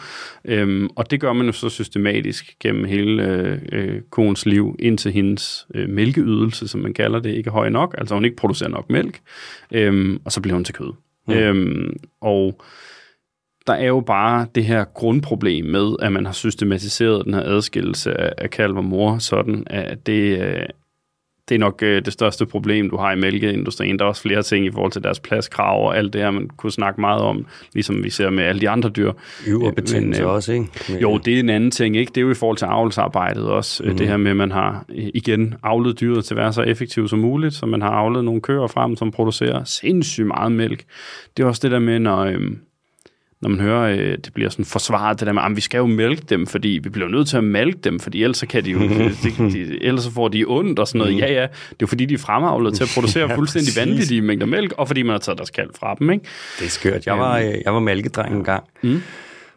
Øhm, 0.45 0.89
og 0.95 1.11
det 1.11 1.19
gør 1.19 1.33
man 1.33 1.45
jo 1.45 1.51
så 1.51 1.69
systematisk 1.69 2.55
gennem 2.59 2.85
hele 2.85 3.27
øh, 3.27 3.59
øh, 3.71 4.01
koens 4.09 4.45
liv, 4.45 4.75
indtil 4.79 5.11
hendes 5.11 5.67
øh, 5.75 5.89
mælkeydelse, 5.89 6.67
som 6.67 6.81
man 6.81 6.93
kalder 6.93 7.19
det, 7.19 7.35
ikke 7.35 7.47
er 7.47 7.51
høj 7.51 7.69
nok, 7.69 7.95
altså 7.97 8.13
hun 8.13 8.25
ikke 8.25 8.37
producerer 8.37 8.69
nok 8.69 8.89
mælk, 8.89 9.19
øhm, 9.71 10.21
og 10.25 10.31
så 10.31 10.41
bliver 10.41 10.55
hun 10.55 10.63
til 10.63 10.75
kød. 10.75 10.93
Mm. 11.27 11.33
Øhm, 11.33 11.97
og 12.21 12.61
der 13.67 13.73
er 13.73 13.87
jo 13.87 13.99
bare 13.99 14.47
det 14.55 14.65
her 14.65 14.83
grundproblem 14.83 15.65
med, 15.65 15.95
at 15.99 16.11
man 16.11 16.25
har 16.25 16.33
systematiseret 16.33 17.25
den 17.25 17.33
her 17.33 17.41
adskillelse 17.41 18.21
af, 18.21 18.33
af 18.37 18.49
kalv 18.49 18.77
og 18.77 18.85
mor, 18.85 19.17
sådan 19.17 19.63
at 19.67 20.07
det, 20.07 20.39
øh, 20.41 20.65
det 21.51 21.55
er 21.55 21.59
nok 21.59 21.83
øh, 21.83 22.05
det 22.05 22.13
største 22.13 22.45
problem, 22.45 22.89
du 22.89 22.97
har 22.97 23.11
i 23.11 23.15
mælkeindustrien. 23.15 23.99
Der 23.99 24.05
er 24.05 24.09
også 24.09 24.21
flere 24.21 24.43
ting 24.43 24.65
i 24.65 24.71
forhold 24.71 24.91
til 24.91 25.03
deres 25.03 25.19
pladskrav 25.19 25.85
og 25.87 25.97
alt 25.97 26.13
det 26.13 26.21
her, 26.21 26.31
man 26.31 26.47
kunne 26.57 26.71
snakke 26.71 27.01
meget 27.01 27.21
om, 27.21 27.45
ligesom 27.73 28.03
vi 28.03 28.09
ser 28.09 28.29
med 28.29 28.43
alle 28.43 28.61
de 28.61 28.69
andre 28.69 28.89
dyr. 28.89 29.11
Yverbetændelse 29.47 30.21
Men, 30.21 30.29
øh, 30.29 30.35
også, 30.35 30.53
ikke? 30.53 30.65
Men, 30.89 30.99
Jo, 30.99 31.17
det 31.17 31.35
er 31.35 31.39
en 31.39 31.49
anden 31.49 31.71
ting, 31.71 31.97
ikke? 31.97 32.09
Det 32.09 32.17
er 32.17 32.21
jo 32.21 32.31
i 32.31 32.33
forhold 32.33 32.57
til 32.57 32.65
avlsarbejdet 32.65 33.45
også. 33.49 33.83
Mm. 33.83 33.97
Det 33.97 34.07
her 34.07 34.17
med, 34.17 34.31
at 34.31 34.37
man 34.37 34.51
har 34.51 34.85
øh, 34.89 35.09
igen 35.13 35.55
avlet 35.63 35.99
dyret 35.99 36.25
til 36.25 36.33
at 36.33 36.37
være 36.37 36.53
så 36.53 36.61
effektiv 36.61 37.07
som 37.07 37.19
muligt, 37.19 37.53
så 37.53 37.65
man 37.65 37.81
har 37.81 37.89
avlet 37.89 38.25
nogle 38.25 38.41
køer 38.41 38.67
frem, 38.67 38.95
som 38.95 39.11
producerer 39.11 39.63
sindssygt 39.63 40.27
meget 40.27 40.51
mælk. 40.51 40.83
Det 41.37 41.43
er 41.43 41.47
også 41.47 41.59
det 41.63 41.71
der 41.71 41.79
med, 41.79 41.99
når... 41.99 42.19
Øh, 42.19 42.51
når 43.41 43.49
man 43.49 43.59
hører, 43.59 43.91
øh, 43.97 44.17
det 44.17 44.29
bliver 44.33 44.49
sådan 44.49 44.65
forsvaret, 44.65 45.19
det 45.19 45.27
der 45.27 45.33
med, 45.33 45.41
at 45.45 45.55
vi 45.55 45.61
skal 45.61 45.77
jo 45.77 45.85
mælke 45.85 46.21
dem, 46.29 46.47
fordi 46.47 46.79
vi 46.83 46.89
bliver 46.89 47.07
nødt 47.07 47.27
til 47.27 47.37
at 47.37 47.43
mælke 47.43 47.79
dem, 47.83 47.99
fordi 47.99 48.23
ellers 48.23 48.37
så 48.37 48.47
kan 48.47 48.65
de 48.65 48.71
jo, 48.71 48.79
de, 49.23 49.51
de, 49.51 49.83
ellers 49.83 50.03
så 50.03 50.11
får 50.11 50.27
de 50.27 50.45
ondt 50.47 50.79
og 50.79 50.87
sådan 50.87 50.99
noget. 50.99 51.17
Ja, 51.17 51.33
ja, 51.33 51.41
det 51.41 51.71
er 51.71 51.75
jo 51.81 51.87
fordi, 51.87 52.05
de 52.05 52.13
er 52.13 52.17
fremavlet 52.17 52.73
til 52.73 52.83
at 52.83 52.89
producere 52.95 53.29
Ja, 53.29 53.35
fuldstændig 53.35 53.73
vanvittige 53.77 54.21
mængder 54.21 54.45
mælk, 54.45 54.73
og 54.77 54.87
fordi 54.87 55.01
man 55.03 55.11
har 55.11 55.19
taget 55.19 55.37
deres 55.37 55.49
kalv 55.49 55.69
fra 55.79 55.95
dem, 55.99 56.09
ikke? 56.09 56.25
Det 56.59 56.65
er 56.65 56.69
skørt. 56.69 57.05
Jeg 57.05 57.17
var, 57.17 57.37
øh, 57.37 57.53
jeg 57.65 57.73
var 57.73 57.79
malkedreng 57.79 58.35
en 58.35 58.43
gang. 58.43 58.63
Mm. 58.81 59.01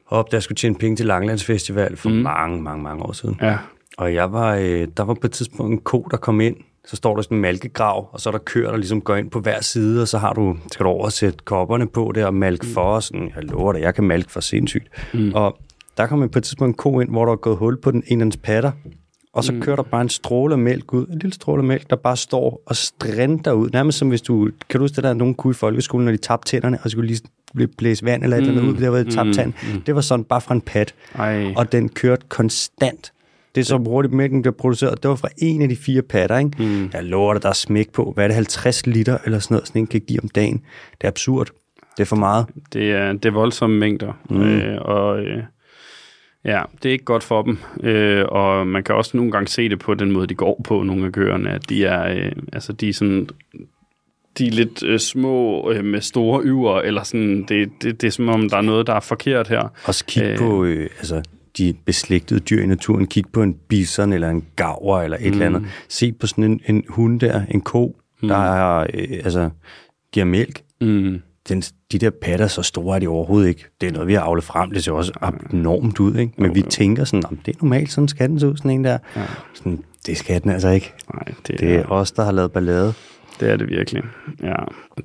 Op, 0.06 0.32
der 0.32 0.40
skulle 0.40 0.56
tjene 0.56 0.74
penge 0.74 0.96
til 0.96 1.06
Langlands 1.06 1.44
Festival 1.44 1.96
for 1.96 2.08
mm. 2.08 2.14
mange, 2.14 2.62
mange, 2.62 2.82
mange 2.82 3.02
år 3.02 3.12
siden. 3.12 3.38
Ja. 3.42 3.56
Og 3.96 4.14
jeg 4.14 4.32
var, 4.32 4.54
øh, 4.54 4.88
der 4.96 5.02
var 5.04 5.14
på 5.14 5.26
et 5.26 5.32
tidspunkt 5.32 5.72
en 5.72 5.78
ko, 5.78 6.08
der 6.10 6.16
kom 6.16 6.40
ind. 6.40 6.56
Så 6.86 6.96
står 6.96 7.14
der 7.14 7.22
sådan 7.22 7.36
en 7.36 7.40
malkegrav, 7.40 8.08
og 8.12 8.20
så 8.20 8.28
er 8.28 8.32
der 8.32 8.38
køer, 8.38 8.70
der 8.70 8.76
ligesom 8.76 9.00
går 9.00 9.16
ind 9.16 9.30
på 9.30 9.40
hver 9.40 9.60
side, 9.60 10.02
og 10.02 10.08
så 10.08 10.18
har 10.18 10.32
du, 10.32 10.56
skal 10.72 10.84
du 10.84 10.90
oversætte 10.90 11.38
kopperne 11.44 11.86
på 11.88 12.12
der 12.14 12.26
og 12.26 12.34
malke 12.34 12.66
for. 12.66 12.80
Og 12.80 13.02
sådan, 13.02 13.30
jeg 13.36 13.44
lover 13.44 13.72
dig, 13.72 13.80
jeg 13.80 13.94
kan 13.94 14.04
malke 14.04 14.32
for 14.32 14.40
sindssygt. 14.40 14.88
Mm. 15.14 15.32
Og 15.34 15.58
der 15.96 16.06
kom 16.06 16.28
på 16.28 16.38
et 16.38 16.44
tidspunkt 16.44 16.68
en 16.68 16.74
ko 16.74 17.00
ind, 17.00 17.10
hvor 17.10 17.24
der 17.24 17.32
er 17.32 17.36
gået 17.36 17.56
hul 17.56 17.80
på 17.80 17.90
den 17.90 18.02
ene 18.06 18.22
af 18.22 18.24
dens 18.24 18.36
patter. 18.36 18.72
Og 19.32 19.44
så 19.44 19.52
mm. 19.52 19.60
kører 19.60 19.76
der 19.76 19.82
bare 19.82 20.02
en 20.02 20.08
stråle 20.08 20.54
af 20.54 20.58
mælk 20.58 20.92
ud. 20.92 21.06
En 21.06 21.18
lille 21.18 21.34
stråle 21.34 21.60
af 21.60 21.64
mælk, 21.64 21.90
der 21.90 21.96
bare 21.96 22.16
står 22.16 22.62
og 22.66 22.76
strænder 22.76 23.52
ud. 23.52 23.70
Nærmest 23.70 23.98
som 23.98 24.08
hvis 24.08 24.22
du... 24.22 24.50
Kan 24.68 24.78
du 24.78 24.84
huske 24.84 24.96
det 24.96 25.04
der, 25.04 25.14
nogen 25.14 25.34
kunne 25.34 25.50
i 25.50 25.54
folkeskolen, 25.54 26.04
når 26.04 26.12
de 26.12 26.18
tabte 26.18 26.50
tænderne, 26.50 26.78
og 26.82 26.90
skulle 26.90 27.06
lige 27.06 27.20
blive 27.54 27.68
blæst 27.78 28.04
vand 28.04 28.22
eller 28.22 28.36
et 28.36 28.40
eller 28.40 28.60
andet 28.60 28.72
ud, 28.72 28.80
der 28.80 28.88
var 28.88 28.98
et 28.98 29.12
tabt 29.12 29.34
tand. 29.34 29.52
Det 29.86 29.94
var 29.94 30.00
sådan 30.00 30.24
bare 30.24 30.40
fra 30.40 30.54
en 30.54 30.60
pat. 30.60 30.94
Ej. 31.14 31.52
Og 31.56 31.72
den 31.72 31.88
kørte 31.88 32.26
konstant 32.28 33.12
Det 33.54 33.60
er 33.60 33.64
så 33.64 33.76
hurtigt 33.76 34.14
mælken 34.14 34.42
bliver 34.42 34.54
produceret. 34.54 35.02
Det 35.02 35.08
var 35.08 35.16
fra 35.16 35.28
en 35.38 35.62
af 35.62 35.68
de 35.68 35.76
fire 35.76 36.02
patter, 36.02 36.38
ikke? 36.38 36.50
Mm. 36.58 36.90
Jeg 36.92 37.04
lover 37.04 37.32
dig, 37.34 37.42
der 37.42 37.48
er 37.48 37.52
smæk 37.52 37.92
på. 37.92 38.12
Hvad 38.14 38.24
er 38.24 38.28
det, 38.28 38.34
50 38.34 38.86
liter 38.86 39.18
eller 39.24 39.38
sådan 39.38 39.54
noget, 39.54 39.68
sådan 39.68 39.82
en 39.82 39.86
kan 39.86 40.00
give 40.00 40.22
om 40.22 40.28
dagen? 40.28 40.62
Det 41.00 41.04
er 41.04 41.08
absurd. 41.08 41.50
Det 41.96 42.02
er 42.02 42.04
for 42.04 42.16
meget. 42.16 42.46
Det 42.72 42.92
er, 42.92 43.12
det 43.12 43.24
er 43.24 43.30
voldsomme 43.30 43.78
mængder. 43.78 44.12
Mm. 44.30 44.42
Øh, 44.42 44.78
og 44.80 45.20
øh, 45.20 45.42
ja, 46.44 46.62
det 46.82 46.88
er 46.88 46.92
ikke 46.92 47.04
godt 47.04 47.22
for 47.22 47.42
dem. 47.42 47.58
Øh, 47.82 48.24
og 48.28 48.66
man 48.66 48.84
kan 48.84 48.94
også 48.94 49.16
nogle 49.16 49.32
gange 49.32 49.48
se 49.48 49.68
det 49.68 49.78
på 49.78 49.94
den 49.94 50.10
måde, 50.12 50.26
de 50.26 50.34
går 50.34 50.60
på, 50.64 50.82
nogle 50.82 51.06
af 51.06 51.12
køerne, 51.12 51.50
at 51.50 51.68
de 51.68 51.84
er, 51.84 52.14
øh, 52.14 52.32
altså, 52.52 52.72
de 52.72 52.88
er 52.88 52.92
sådan 52.92 53.28
de 54.38 54.46
er 54.46 54.50
lidt 54.50 54.82
øh, 54.82 54.98
små 54.98 55.70
øh, 55.70 55.84
med 55.84 56.00
store 56.00 56.42
yver, 56.44 56.80
eller 56.80 57.02
sådan, 57.02 57.44
det, 57.48 57.70
det, 57.82 58.00
det 58.00 58.06
er 58.06 58.10
som 58.10 58.28
om, 58.28 58.48
der 58.48 58.56
er 58.56 58.62
noget, 58.62 58.86
der 58.86 58.94
er 58.94 59.00
forkert 59.00 59.48
her. 59.48 59.72
Også 59.84 60.04
kig 60.04 60.22
øh, 60.22 60.38
på 60.38 60.64
øh, 60.64 60.90
altså, 60.98 61.22
de 61.58 61.74
beslægtede 61.84 62.40
dyr 62.40 62.62
i 62.62 62.66
naturen. 62.66 63.06
Kig 63.06 63.24
på 63.32 63.42
en 63.42 63.54
bison 63.68 64.12
eller 64.12 64.30
en 64.30 64.44
gaver 64.56 65.00
eller 65.00 65.16
et 65.16 65.26
mm. 65.26 65.32
eller 65.32 65.46
andet. 65.46 65.64
Se 65.88 66.12
på 66.12 66.26
sådan 66.26 66.44
en, 66.44 66.60
en 66.66 66.84
hund 66.88 67.20
der, 67.20 67.42
en 67.50 67.60
ko, 67.60 67.96
mm. 68.22 68.28
der 68.28 68.36
er, 68.36 68.86
øh, 68.94 69.20
altså, 69.24 69.50
giver 70.12 70.26
mælk. 70.26 70.62
Mm. 70.80 71.20
Den, 71.48 71.62
de 71.92 71.98
der 71.98 72.10
patter, 72.22 72.46
så 72.46 72.62
store 72.62 72.96
er 72.96 73.00
de 73.00 73.08
overhovedet 73.08 73.48
ikke. 73.48 73.64
Det 73.80 73.88
er 73.88 73.92
noget, 73.92 74.08
vi 74.08 74.14
har 74.14 74.20
avlet 74.20 74.44
frem. 74.44 74.70
Det 74.70 74.84
ser 74.84 74.92
også 74.92 75.32
enormt 75.52 76.00
ud, 76.00 76.16
ikke? 76.16 76.32
Men 76.36 76.46
jo, 76.46 76.52
vi 76.52 76.60
jo. 76.60 76.66
tænker 76.66 77.04
sådan, 77.04 77.26
om 77.26 77.36
det 77.36 77.54
er 77.54 77.58
normalt, 77.62 77.92
sådan 77.92 78.08
skal 78.08 78.28
den 78.28 78.40
se 78.40 78.48
ud, 78.48 78.56
sådan 78.56 78.70
en 78.70 78.84
der. 78.84 78.98
Ja. 79.16 79.22
Sådan, 79.54 79.84
det 80.06 80.16
skal 80.16 80.42
den 80.42 80.50
altså 80.50 80.68
ikke. 80.68 80.92
Nej, 81.14 81.34
det, 81.46 81.60
det 81.60 81.70
er 81.70 81.78
ja. 81.78 81.90
os, 81.90 82.12
der 82.12 82.24
har 82.24 82.32
lavet 82.32 82.52
ballade. 82.52 82.94
Det 83.40 83.50
er 83.50 83.56
det 83.56 83.68
virkelig. 83.68 84.02
Ja, 84.42 84.56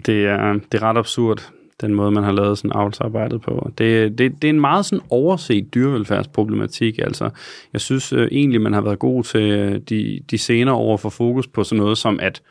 det 0.05 0.25
er, 0.25 0.53
det 0.53 0.73
er 0.73 0.83
ret 0.83 0.97
absurd, 0.97 1.51
den 1.81 1.93
måde, 1.93 2.11
man 2.11 2.23
har 2.23 2.31
lavet 2.31 2.57
sådan 2.57 2.71
avlsarbejdet 2.75 3.41
på. 3.41 3.71
Det, 3.77 4.17
det, 4.17 4.41
det 4.41 4.43
er 4.43 4.49
en 4.49 4.61
meget 4.61 4.85
sådan 4.85 5.05
overset 5.09 5.73
dyrevelfærdsproblematik. 5.73 6.99
Altså, 6.99 7.29
jeg 7.73 7.81
synes 7.81 8.13
øh, 8.13 8.27
egentlig, 8.31 8.61
man 8.61 8.73
har 8.73 8.81
været 8.81 8.99
god 8.99 9.23
til 9.23 9.41
øh, 9.41 9.81
de, 9.89 10.19
de 10.31 10.37
senere 10.37 10.75
år 10.75 10.97
for 10.97 11.09
fokus 11.09 11.47
på 11.47 11.63
sådan 11.63 11.81
noget 11.83 11.97
som, 11.97 12.19
at 12.21 12.41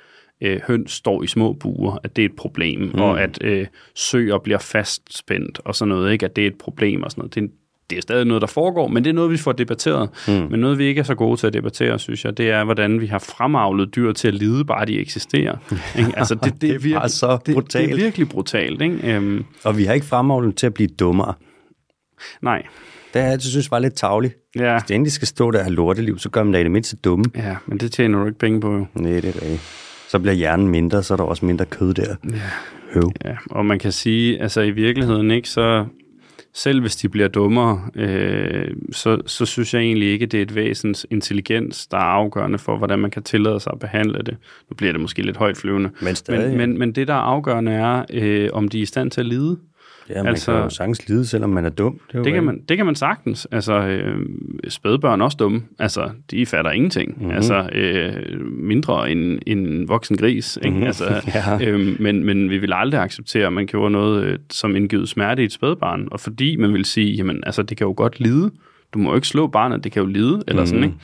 øh, 0.41 0.61
høns 0.67 0.93
står 0.93 1.23
i 1.23 1.27
små 1.27 1.53
buer, 1.53 1.99
at 2.05 2.17
det 2.17 2.23
er 2.23 2.29
et 2.29 2.37
problem, 2.37 2.81
mm. 2.81 3.01
og 3.01 3.23
at 3.23 3.39
øh, 3.45 3.67
søer 3.95 4.39
bliver 4.39 4.59
fastspændt 4.59 5.61
og 5.65 5.75
sådan 5.75 5.89
noget, 5.89 6.13
ikke? 6.13 6.25
at 6.25 6.37
det 6.37 6.45
er 6.45 6.49
et 6.49 6.59
problem 6.59 7.03
og 7.03 7.11
sådan 7.11 7.21
noget. 7.21 7.35
Det, 7.35 7.51
det 7.90 7.98
er 7.98 8.02
stadig 8.02 8.24
noget, 8.24 8.40
der 8.40 8.47
foregår, 8.47 8.89
men 8.89 9.05
det 9.05 9.10
er 9.10 9.15
noget, 9.15 9.31
vi 9.31 9.36
får 9.36 9.52
debatteret. 9.52 10.10
Mm. 10.28 10.32
Men 10.51 10.60
noget, 10.60 10.78
vi 10.78 10.85
ikke 10.85 10.98
er 10.98 11.05
så 11.05 11.15
gode 11.15 11.36
til 11.36 11.47
at 11.47 11.52
debattere, 11.52 11.98
synes 11.98 12.24
jeg, 12.24 12.36
det 12.36 12.51
er, 12.51 12.65
hvordan 12.65 13.01
vi 13.01 13.06
har 13.06 13.19
fremavlet 13.19 13.97
dyr 13.97 14.12
til 14.12 14.28
at 14.28 14.35
lide, 14.35 14.65
bare 14.65 14.86
de 14.86 14.98
eksisterer. 14.98 15.56
Ikke? 15.98 16.12
Altså, 16.16 16.35
det, 16.35 16.44
det, 16.44 16.60
det 16.60 16.70
er 16.70 16.78
virkelig, 16.78 17.10
så 17.10 17.39
brutalt. 17.44 17.73
Det, 17.73 17.82
det 17.82 17.90
er 17.90 17.97
virkelig 17.97 18.28
brutalt. 18.28 18.82
Ikke? 18.82 19.16
Um, 19.16 19.44
og 19.65 19.78
vi 19.78 19.85
har 19.85 19.94
ikke 19.94 20.06
fremavlet 20.06 20.56
til 20.56 20.66
at 20.66 20.74
blive 20.74 20.89
dummere. 20.89 21.35
Nej. 22.43 22.62
Det 23.15 23.23
har 23.23 23.28
jeg 23.28 23.43
synes 23.43 23.70
var 23.70 23.78
lidt 23.78 23.94
tavligt. 23.94 24.35
Ja. 24.56 24.73
Hvis 24.73 24.89
de 24.89 24.94
endelig 24.94 25.12
skal 25.12 25.28
stå 25.28 25.51
der 25.51 25.59
og 25.59 25.65
have 25.65 25.74
lorteliv, 25.74 26.19
så 26.19 26.31
gør 26.31 26.43
man 26.43 26.52
da 26.52 26.60
i 26.60 26.62
det 26.62 26.70
mindste 26.70 26.97
dumme. 26.97 27.24
Ja, 27.36 27.56
men 27.66 27.78
det 27.78 27.93
tjener 27.93 28.19
du 28.19 28.27
ikke 28.27 28.39
penge 28.39 28.60
på. 28.60 28.73
Jo. 28.73 28.86
Nej, 28.94 29.12
det 29.12 29.24
er 29.24 29.43
rigtigt. 29.43 29.60
Så 30.09 30.19
bliver 30.19 30.35
hjernen 30.35 30.69
mindre, 30.69 31.02
så 31.02 31.15
er 31.15 31.16
der 31.16 31.24
også 31.24 31.47
mindre 31.47 31.65
kød 31.65 31.94
der. 31.94 32.16
Ja. 32.24 32.39
Høv. 32.94 33.12
Ja, 33.24 33.36
og 33.51 33.66
man 33.66 33.78
kan 33.78 33.93
sige, 33.93 34.43
altså 34.43 34.60
i 34.60 34.70
virkeligheden, 34.70 35.31
ikke, 35.31 35.48
så 35.48 35.86
selv 36.59 36.80
hvis 36.80 36.97
de 36.97 37.09
bliver 37.09 37.28
dummere, 37.28 37.80
øh, 37.94 38.70
så, 38.93 39.18
så 39.26 39.47
synes 39.47 39.74
jeg 39.74 39.82
egentlig 39.82 40.09
ikke, 40.09 40.26
det 40.26 40.39
er 40.39 40.43
et 40.43 40.55
væsens 40.55 41.06
intelligens, 41.10 41.86
der 41.86 41.97
er 41.97 42.01
afgørende 42.01 42.59
for, 42.59 42.76
hvordan 42.76 42.98
man 42.98 43.10
kan 43.10 43.22
tillade 43.22 43.60
sig 43.60 43.72
at 43.72 43.78
behandle 43.78 44.18
det. 44.18 44.36
Nu 44.70 44.74
bliver 44.76 44.93
det 44.93 45.01
måske 45.01 45.22
lidt 45.22 45.36
højt 45.36 45.56
flyvende. 45.56 45.90
Men, 46.02 46.14
stadig, 46.14 46.48
men, 46.48 46.59
men, 46.59 46.78
men 46.78 46.93
det, 46.93 47.09
der 47.09 47.14
er 47.14 47.18
afgørende, 47.18 47.72
er, 47.72 48.05
øh, 48.12 48.48
om 48.52 48.68
de 48.68 48.78
er 48.78 48.82
i 48.82 48.86
stand 48.86 49.10
til 49.10 49.20
at 49.20 49.26
lide. 49.26 49.59
Ja, 50.10 50.22
man 50.22 50.26
altså, 50.26 50.52
kan 50.52 50.62
jo 50.62 50.68
sagtens 50.68 51.09
lide, 51.09 51.26
selvom 51.26 51.51
man 51.51 51.64
er 51.64 51.70
dum. 51.70 52.01
Det, 52.12 52.24
det, 52.24 52.32
kan, 52.32 52.44
man, 52.44 52.62
det 52.68 52.76
kan 52.76 52.86
man 52.86 52.94
sagtens. 52.94 53.48
Altså, 53.51 53.74
øh, 53.74 54.26
spædbørn 54.68 55.20
er 55.20 55.24
også 55.24 55.36
dumme. 55.36 55.62
Altså, 55.78 56.10
de 56.30 56.47
fatter 56.47 56.70
ingenting. 56.70 57.14
Mm-hmm. 57.16 57.30
Altså, 57.30 57.68
øh, 57.72 58.40
mindre 58.51 59.10
end 59.10 59.39
en 59.47 59.89
voksen 59.89 60.16
gris. 60.16 60.56
Ikke? 60.56 60.70
Mm-hmm. 60.70 60.86
Altså, 60.86 61.05
ja. 61.35 61.68
øh, 61.68 62.01
men, 62.01 62.24
men 62.24 62.51
vi 62.51 62.59
vil 62.59 62.72
aldrig 62.72 63.01
acceptere, 63.01 63.47
at 63.47 63.52
man 63.52 63.66
gjorde 63.66 63.90
noget, 63.90 64.24
øh, 64.24 64.39
som 64.51 64.76
indgivet 64.76 65.09
smerte 65.09 65.43
i 65.43 65.44
et 65.44 65.52
spædbarn. 65.52 66.09
Og 66.10 66.20
fordi 66.20 66.56
man 66.56 66.72
vil 66.72 66.85
sige, 66.85 67.12
jamen, 67.12 67.43
altså, 67.47 67.62
det 67.62 67.76
kan 67.76 67.86
jo 67.86 67.94
godt 67.97 68.20
lide. 68.20 68.51
Du 68.94 68.98
må 68.98 69.10
jo 69.10 69.14
ikke 69.14 69.28
slå 69.28 69.47
barnet, 69.47 69.85
det 69.85 69.93
kan 69.93 70.02
jo 70.02 70.09
lide. 70.09 70.43
Eller 70.48 70.64
mm-hmm. 70.64 70.66
sådan, 70.66 70.85
ikke? 70.85 70.97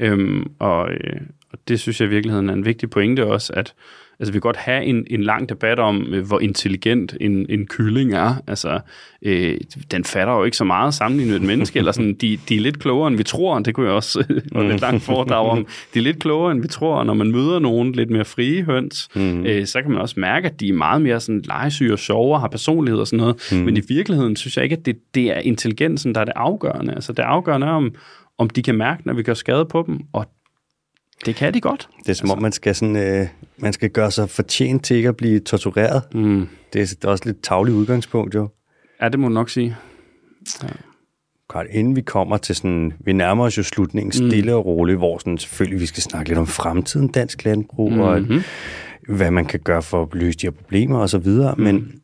Øhm, 0.00 0.50
og, 0.58 0.90
øh, 0.90 1.20
og 1.52 1.58
det 1.68 1.80
synes 1.80 2.00
jeg 2.00 2.08
i 2.08 2.10
virkeligheden 2.10 2.48
er 2.48 2.52
en 2.52 2.64
vigtig 2.64 2.90
pointe 2.90 3.26
også, 3.26 3.52
at 3.56 3.74
Altså, 4.20 4.32
vi 4.32 4.36
kan 4.36 4.40
godt 4.40 4.56
have 4.56 4.84
en, 4.84 5.06
en 5.10 5.22
lang 5.22 5.48
debat 5.48 5.78
om, 5.78 6.06
øh, 6.14 6.26
hvor 6.26 6.40
intelligent 6.40 7.16
en, 7.20 7.46
en 7.48 7.66
kylling 7.66 8.14
er. 8.14 8.34
Altså, 8.46 8.80
øh, 9.22 9.58
den 9.90 10.04
fatter 10.04 10.34
jo 10.34 10.44
ikke 10.44 10.56
så 10.56 10.64
meget 10.64 10.94
sammenlignet 10.94 11.32
med 11.32 11.40
et 11.40 11.46
menneske, 11.46 11.78
eller 11.78 11.92
sådan, 11.92 12.14
de, 12.14 12.38
de 12.48 12.56
er 12.56 12.60
lidt 12.60 12.78
klogere, 12.78 13.08
end 13.08 13.16
vi 13.16 13.22
tror. 13.22 13.58
Det 13.58 13.74
kunne 13.74 13.86
jeg 13.86 13.94
også 13.94 14.24
have 14.52 14.68
lidt 14.68 14.80
langt 14.80 15.02
foredrag 15.02 15.46
om. 15.46 15.66
De 15.94 15.98
er 15.98 16.02
lidt 16.02 16.18
klogere, 16.18 16.52
end 16.52 16.62
vi 16.62 16.68
tror, 16.68 17.04
når 17.04 17.14
man 17.14 17.30
møder 17.30 17.58
nogen 17.58 17.92
lidt 17.92 18.10
mere 18.10 18.24
frie 18.24 18.62
høns, 18.62 19.08
mm. 19.14 19.46
øh, 19.46 19.66
så 19.66 19.82
kan 19.82 19.90
man 19.90 20.00
også 20.00 20.20
mærke, 20.20 20.48
at 20.48 20.60
de 20.60 20.68
er 20.68 20.72
meget 20.72 21.02
mere 21.02 21.20
sådan 21.20 21.42
legesyge 21.44 21.92
og 21.92 21.98
sjove 21.98 22.34
og 22.34 22.40
har 22.40 22.48
personlighed 22.48 23.00
og 23.00 23.06
sådan 23.06 23.18
noget. 23.18 23.48
Mm. 23.52 23.58
Men 23.58 23.76
i 23.76 23.82
virkeligheden 23.88 24.36
synes 24.36 24.56
jeg 24.56 24.64
ikke, 24.64 24.76
at 24.76 24.86
det, 24.86 24.96
det 25.14 25.36
er 25.36 25.38
intelligensen, 25.38 26.14
der 26.14 26.20
er 26.20 26.24
det 26.24 26.34
afgørende. 26.36 26.94
Altså, 26.94 27.12
det 27.12 27.22
afgørende 27.22 27.66
er, 27.66 27.70
om, 27.70 27.94
om 28.38 28.50
de 28.50 28.62
kan 28.62 28.74
mærke, 28.74 29.02
når 29.06 29.14
vi 29.14 29.22
gør 29.22 29.34
skade 29.34 29.64
på 29.64 29.84
dem, 29.86 30.00
og 30.12 30.26
det 31.26 31.36
kan 31.36 31.54
de 31.54 31.60
godt. 31.60 31.88
Det 31.98 32.08
er 32.08 32.14
som 32.14 32.24
altså. 32.24 32.32
om, 32.32 32.42
man 32.42 32.52
skal, 32.52 32.74
sådan, 32.74 32.96
øh, 32.96 33.26
man 33.56 33.72
skal 33.72 33.90
gøre 33.90 34.10
sig 34.10 34.30
fortjent 34.30 34.84
til 34.84 34.96
ikke 34.96 35.08
at 35.08 35.16
blive 35.16 35.40
tortureret. 35.40 36.02
Mm. 36.14 36.48
Det, 36.72 37.04
er, 37.04 37.08
også 37.08 37.24
lidt 37.26 37.42
tavligt 37.42 37.76
udgangspunkt, 37.76 38.34
jo. 38.34 38.48
Ja, 39.02 39.08
det 39.08 39.18
må 39.18 39.28
du 39.28 39.34
nok 39.34 39.50
sige. 39.50 39.76
Ja. 40.62 40.68
Godt, 41.48 41.66
inden 41.70 41.96
vi 41.96 42.00
kommer 42.00 42.36
til 42.36 42.54
sådan, 42.54 42.92
vi 43.00 43.12
nærmer 43.12 43.44
os 43.44 43.58
jo 43.58 43.62
slutningen 43.62 44.24
mm. 44.24 44.30
stille 44.30 44.54
og 44.54 44.66
roligt, 44.66 44.98
hvor 44.98 45.18
sådan, 45.18 45.38
selvfølgelig 45.38 45.80
vi 45.80 45.86
skal 45.86 46.02
snakke 46.02 46.28
lidt 46.28 46.38
om 46.38 46.46
fremtiden 46.46 47.08
dansk 47.08 47.44
landbrug, 47.44 47.90
mm-hmm. 47.90 48.04
og 48.04 48.20
mhm. 48.20 48.40
hvad 49.08 49.30
man 49.30 49.44
kan 49.44 49.60
gøre 49.60 49.82
for 49.82 50.02
at 50.02 50.08
løse 50.12 50.38
de 50.38 50.46
her 50.46 50.50
problemer 50.50 50.98
og 50.98 51.08
så 51.08 51.18
videre. 51.18 51.54
Mm. 51.54 51.62
Men 51.62 52.00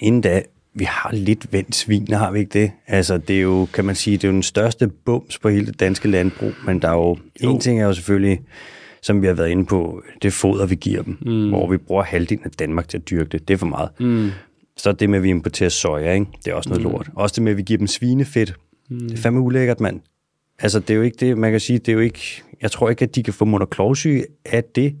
inden 0.00 0.20
da, 0.20 0.42
vi 0.74 0.84
har 0.84 1.10
lidt 1.12 1.52
vendt 1.52 1.74
svin, 1.74 2.08
har 2.12 2.30
vi 2.30 2.38
ikke 2.38 2.60
det? 2.60 2.70
Altså, 2.86 3.18
det 3.18 3.36
er 3.36 3.40
jo, 3.40 3.66
kan 3.72 3.84
man 3.84 3.94
sige, 3.94 4.16
det 4.16 4.24
er 4.24 4.28
jo 4.28 4.32
den 4.32 4.42
største 4.42 4.88
bums 4.88 5.38
på 5.38 5.48
hele 5.48 5.66
det 5.66 5.80
danske 5.80 6.08
landbrug, 6.08 6.52
men 6.66 6.82
der 6.82 6.88
er 6.88 6.92
jo, 6.92 7.18
jo. 7.42 7.50
en 7.50 7.60
ting 7.60 7.80
er 7.80 7.86
jo 7.86 7.92
selvfølgelig, 7.92 8.40
som 9.02 9.22
vi 9.22 9.26
har 9.26 9.34
været 9.34 9.48
inde 9.48 9.66
på, 9.66 10.02
det 10.22 10.32
foder, 10.32 10.66
vi 10.66 10.74
giver 10.74 11.02
dem, 11.02 11.18
mm. 11.20 11.48
hvor 11.48 11.70
vi 11.70 11.76
bruger 11.76 12.02
halvdelen 12.02 12.44
af 12.44 12.50
Danmark 12.50 12.88
til 12.88 12.98
at 12.98 13.10
dyrke 13.10 13.28
det. 13.28 13.48
Det 13.48 13.54
er 13.54 13.58
for 13.58 13.66
meget. 13.66 13.88
Mm. 14.00 14.30
Så 14.76 14.92
det 14.92 15.10
med, 15.10 15.18
at 15.18 15.22
vi 15.22 15.28
importerer 15.28 15.68
soja, 15.68 16.12
ikke? 16.12 16.26
det 16.44 16.50
er 16.50 16.54
også 16.54 16.68
noget 16.68 16.84
mm. 16.84 16.90
lort. 16.90 17.10
Også 17.14 17.34
det 17.34 17.42
med, 17.42 17.52
at 17.52 17.56
vi 17.56 17.62
giver 17.62 17.78
dem 17.78 17.86
svinefedt. 17.86 18.54
Mm. 18.90 19.00
Det 19.00 19.12
er 19.12 19.22
fandme 19.22 19.40
ulækkert, 19.40 19.80
mand. 19.80 20.00
Altså, 20.58 20.80
det 20.80 20.90
er 20.90 20.94
jo 20.94 21.02
ikke 21.02 21.16
det, 21.20 21.38
man 21.38 21.50
kan 21.50 21.60
sige, 21.60 21.78
det 21.78 21.88
er 21.88 21.92
jo 21.92 22.00
ikke, 22.00 22.42
jeg 22.62 22.70
tror 22.70 22.90
ikke, 22.90 23.02
at 23.02 23.14
de 23.14 23.22
kan 23.22 23.34
få 23.34 23.44
monoklovsyge 23.44 24.24
af 24.44 24.64
det. 24.64 24.94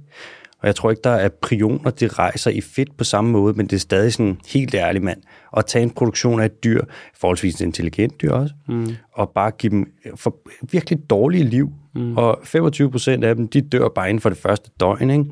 Og 0.64 0.68
jeg 0.68 0.76
tror 0.76 0.90
ikke, 0.90 1.00
der 1.04 1.10
er 1.10 1.28
prioner, 1.28 1.90
de 1.90 2.06
rejser 2.06 2.50
i 2.50 2.60
fedt 2.60 2.96
på 2.96 3.04
samme 3.04 3.30
måde, 3.30 3.54
men 3.54 3.66
det 3.66 3.76
er 3.76 3.80
stadig 3.80 4.12
sådan 4.12 4.40
helt 4.46 4.74
ærligt, 4.74 5.04
mand. 5.04 5.22
At 5.56 5.66
tage 5.66 5.82
en 5.82 5.90
produktion 5.90 6.40
af 6.40 6.44
et 6.44 6.64
dyr, 6.64 6.84
forholdsvis 7.20 7.60
intelligent 7.60 8.22
dyr 8.22 8.32
også, 8.32 8.54
mm. 8.68 8.88
og 9.12 9.30
bare 9.30 9.50
give 9.50 9.70
dem 9.70 9.92
for 10.14 10.36
virkelig 10.72 11.10
dårlige 11.10 11.44
liv. 11.44 11.70
Mm. 11.94 12.16
Og 12.16 12.40
25 12.44 12.90
procent 12.90 13.24
af 13.24 13.34
dem, 13.34 13.48
de 13.48 13.60
dør 13.60 13.88
bare 13.88 14.08
inden 14.08 14.20
for 14.20 14.28
det 14.28 14.38
første 14.38 14.70
døgn. 14.80 15.10
Ikke? 15.10 15.24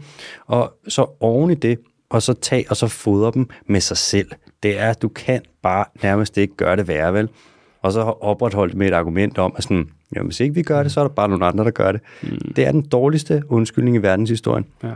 Og 0.46 0.72
så 0.88 1.06
oven 1.20 1.50
i 1.50 1.54
det, 1.54 1.78
og 2.10 2.22
så 2.22 2.32
tag 2.32 2.66
og 2.70 2.76
så 2.76 2.88
fodre 2.88 3.32
dem 3.34 3.48
med 3.66 3.80
sig 3.80 3.96
selv. 3.96 4.30
Det 4.62 4.78
er, 4.78 4.90
at 4.90 5.02
du 5.02 5.08
kan 5.08 5.40
bare 5.62 5.84
nærmest 6.02 6.38
ikke 6.38 6.56
gøre 6.56 6.76
det 6.76 6.88
værre, 6.88 7.14
vel? 7.14 7.28
Og 7.82 7.92
så 7.92 8.00
opretholdt 8.00 8.74
med 8.74 8.86
et 8.86 8.94
argument 8.94 9.38
om, 9.38 9.54
at 9.56 9.62
sådan, 9.62 9.88
jamen, 10.14 10.26
hvis 10.26 10.40
ikke 10.40 10.54
vi 10.54 10.62
gør 10.62 10.82
det, 10.82 10.92
så 10.92 11.00
er 11.00 11.04
der 11.04 11.14
bare 11.14 11.28
nogle 11.28 11.46
andre, 11.46 11.64
der 11.64 11.70
gør 11.70 11.92
det. 11.92 12.00
Mm. 12.22 12.52
Det 12.56 12.66
er 12.66 12.72
den 12.72 12.82
dårligste 12.82 13.42
undskyldning 13.48 13.96
i 13.96 13.98
verdenshistorien. 13.98 14.64
Ja. 14.82 14.92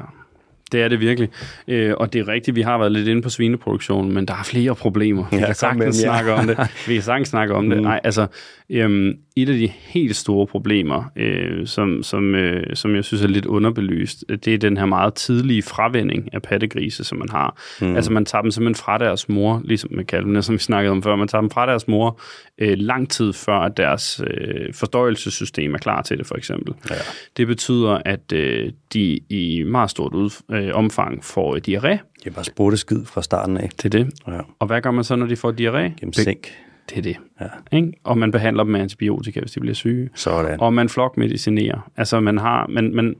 Det 0.72 0.82
er 0.82 0.88
det 0.88 1.00
virkelig. 1.00 1.28
Øh, 1.68 1.94
og 1.96 2.12
det 2.12 2.20
er 2.20 2.28
rigtigt, 2.28 2.54
vi 2.54 2.62
har 2.62 2.78
været 2.78 2.92
lidt 2.92 3.08
inde 3.08 3.22
på 3.22 3.28
svineproduktionen, 3.28 4.14
men 4.14 4.28
der 4.28 4.34
er 4.34 4.42
flere 4.44 4.74
problemer. 4.74 5.24
Vi 5.30 5.36
kan 5.36 5.54
sagtens 5.54 5.96
snakke 5.96 6.32
om 6.32 6.46
det. 6.46 6.58
Vi 6.88 6.94
kan 6.94 7.02
sagtens 7.02 7.28
snakke 7.28 7.54
om 7.54 7.68
det. 7.68 7.78
Mm. 7.78 7.82
Nej, 7.82 8.00
altså, 8.04 8.26
øhm, 8.70 9.18
et 9.36 9.48
af 9.48 9.54
de 9.54 9.66
helt 9.66 10.16
store 10.16 10.46
problemer, 10.46 11.04
øh, 11.16 11.66
som, 11.66 12.02
som, 12.02 12.34
øh, 12.34 12.76
som 12.76 12.94
jeg 12.94 13.04
synes 13.04 13.22
er 13.22 13.28
lidt 13.28 13.46
underbelyst, 13.46 14.24
det 14.28 14.48
er 14.54 14.58
den 14.58 14.76
her 14.76 14.86
meget 14.86 15.14
tidlige 15.14 15.62
fravending 15.62 16.34
af 16.34 16.42
pattegrise, 16.42 17.04
som 17.04 17.18
man 17.18 17.28
har. 17.28 17.62
Mm. 17.80 17.96
Altså, 17.96 18.12
man 18.12 18.24
tager 18.24 18.42
dem 18.42 18.50
simpelthen 18.50 18.84
fra 18.84 18.98
deres 18.98 19.28
mor, 19.28 19.62
ligesom 19.64 19.90
med 19.92 20.04
kalvene, 20.04 20.42
som 20.42 20.52
vi 20.52 20.58
snakkede 20.58 20.90
om 20.90 21.02
før. 21.02 21.16
Man 21.16 21.28
tager 21.28 21.42
dem 21.42 21.50
fra 21.50 21.66
deres 21.66 21.88
mor 21.88 22.20
øh, 22.58 22.78
lang 22.78 23.10
tid 23.10 23.32
før, 23.32 23.58
at 23.58 23.76
deres 23.76 24.20
øh, 24.26 24.74
fordøjelsessystem 24.74 25.74
er 25.74 25.78
klar 25.78 26.02
til 26.02 26.18
det, 26.18 26.26
for 26.26 26.34
eksempel. 26.34 26.74
Ja. 26.90 26.94
Det 27.36 27.46
betyder, 27.46 27.98
at 28.04 28.32
øh, 28.32 28.72
de 28.92 29.20
i 29.28 29.62
meget 29.66 29.90
stort 29.90 30.14
ud, 30.14 30.30
øh, 30.56 30.74
omfang 30.74 31.24
får 31.24 31.56
diarré. 31.56 31.98
Det 32.18 32.26
er 32.26 32.30
bare 32.30 32.44
spurteskid 32.44 33.04
fra 33.04 33.22
starten 33.22 33.56
af. 33.56 33.70
Det 33.76 33.84
er 33.84 34.04
det. 34.04 34.10
Ja. 34.26 34.40
Og 34.58 34.66
hvad 34.66 34.82
gør 34.82 34.90
man 34.90 35.04
så, 35.04 35.16
når 35.16 35.26
de 35.26 35.36
får 35.36 35.52
diarré? 35.52 36.00
Gennem 36.00 36.12
sænk. 36.12 36.48
Det 36.90 36.98
er 36.98 37.02
det. 37.02 37.16
Ja. 37.40 37.76
Ikke? 37.76 37.92
Og 38.04 38.18
man 38.18 38.30
behandler 38.30 38.62
dem 38.62 38.72
med 38.72 38.80
antibiotika, 38.80 39.40
hvis 39.40 39.52
de 39.52 39.60
bliver 39.60 39.74
syge. 39.74 40.10
Sådan. 40.14 40.60
Og 40.60 40.72
man 40.72 40.88
flokmedicinerer. 40.88 41.90
Altså 41.96 42.20
man 42.20 42.38
har... 42.38 42.66
Man, 42.66 42.94
man, 42.94 43.14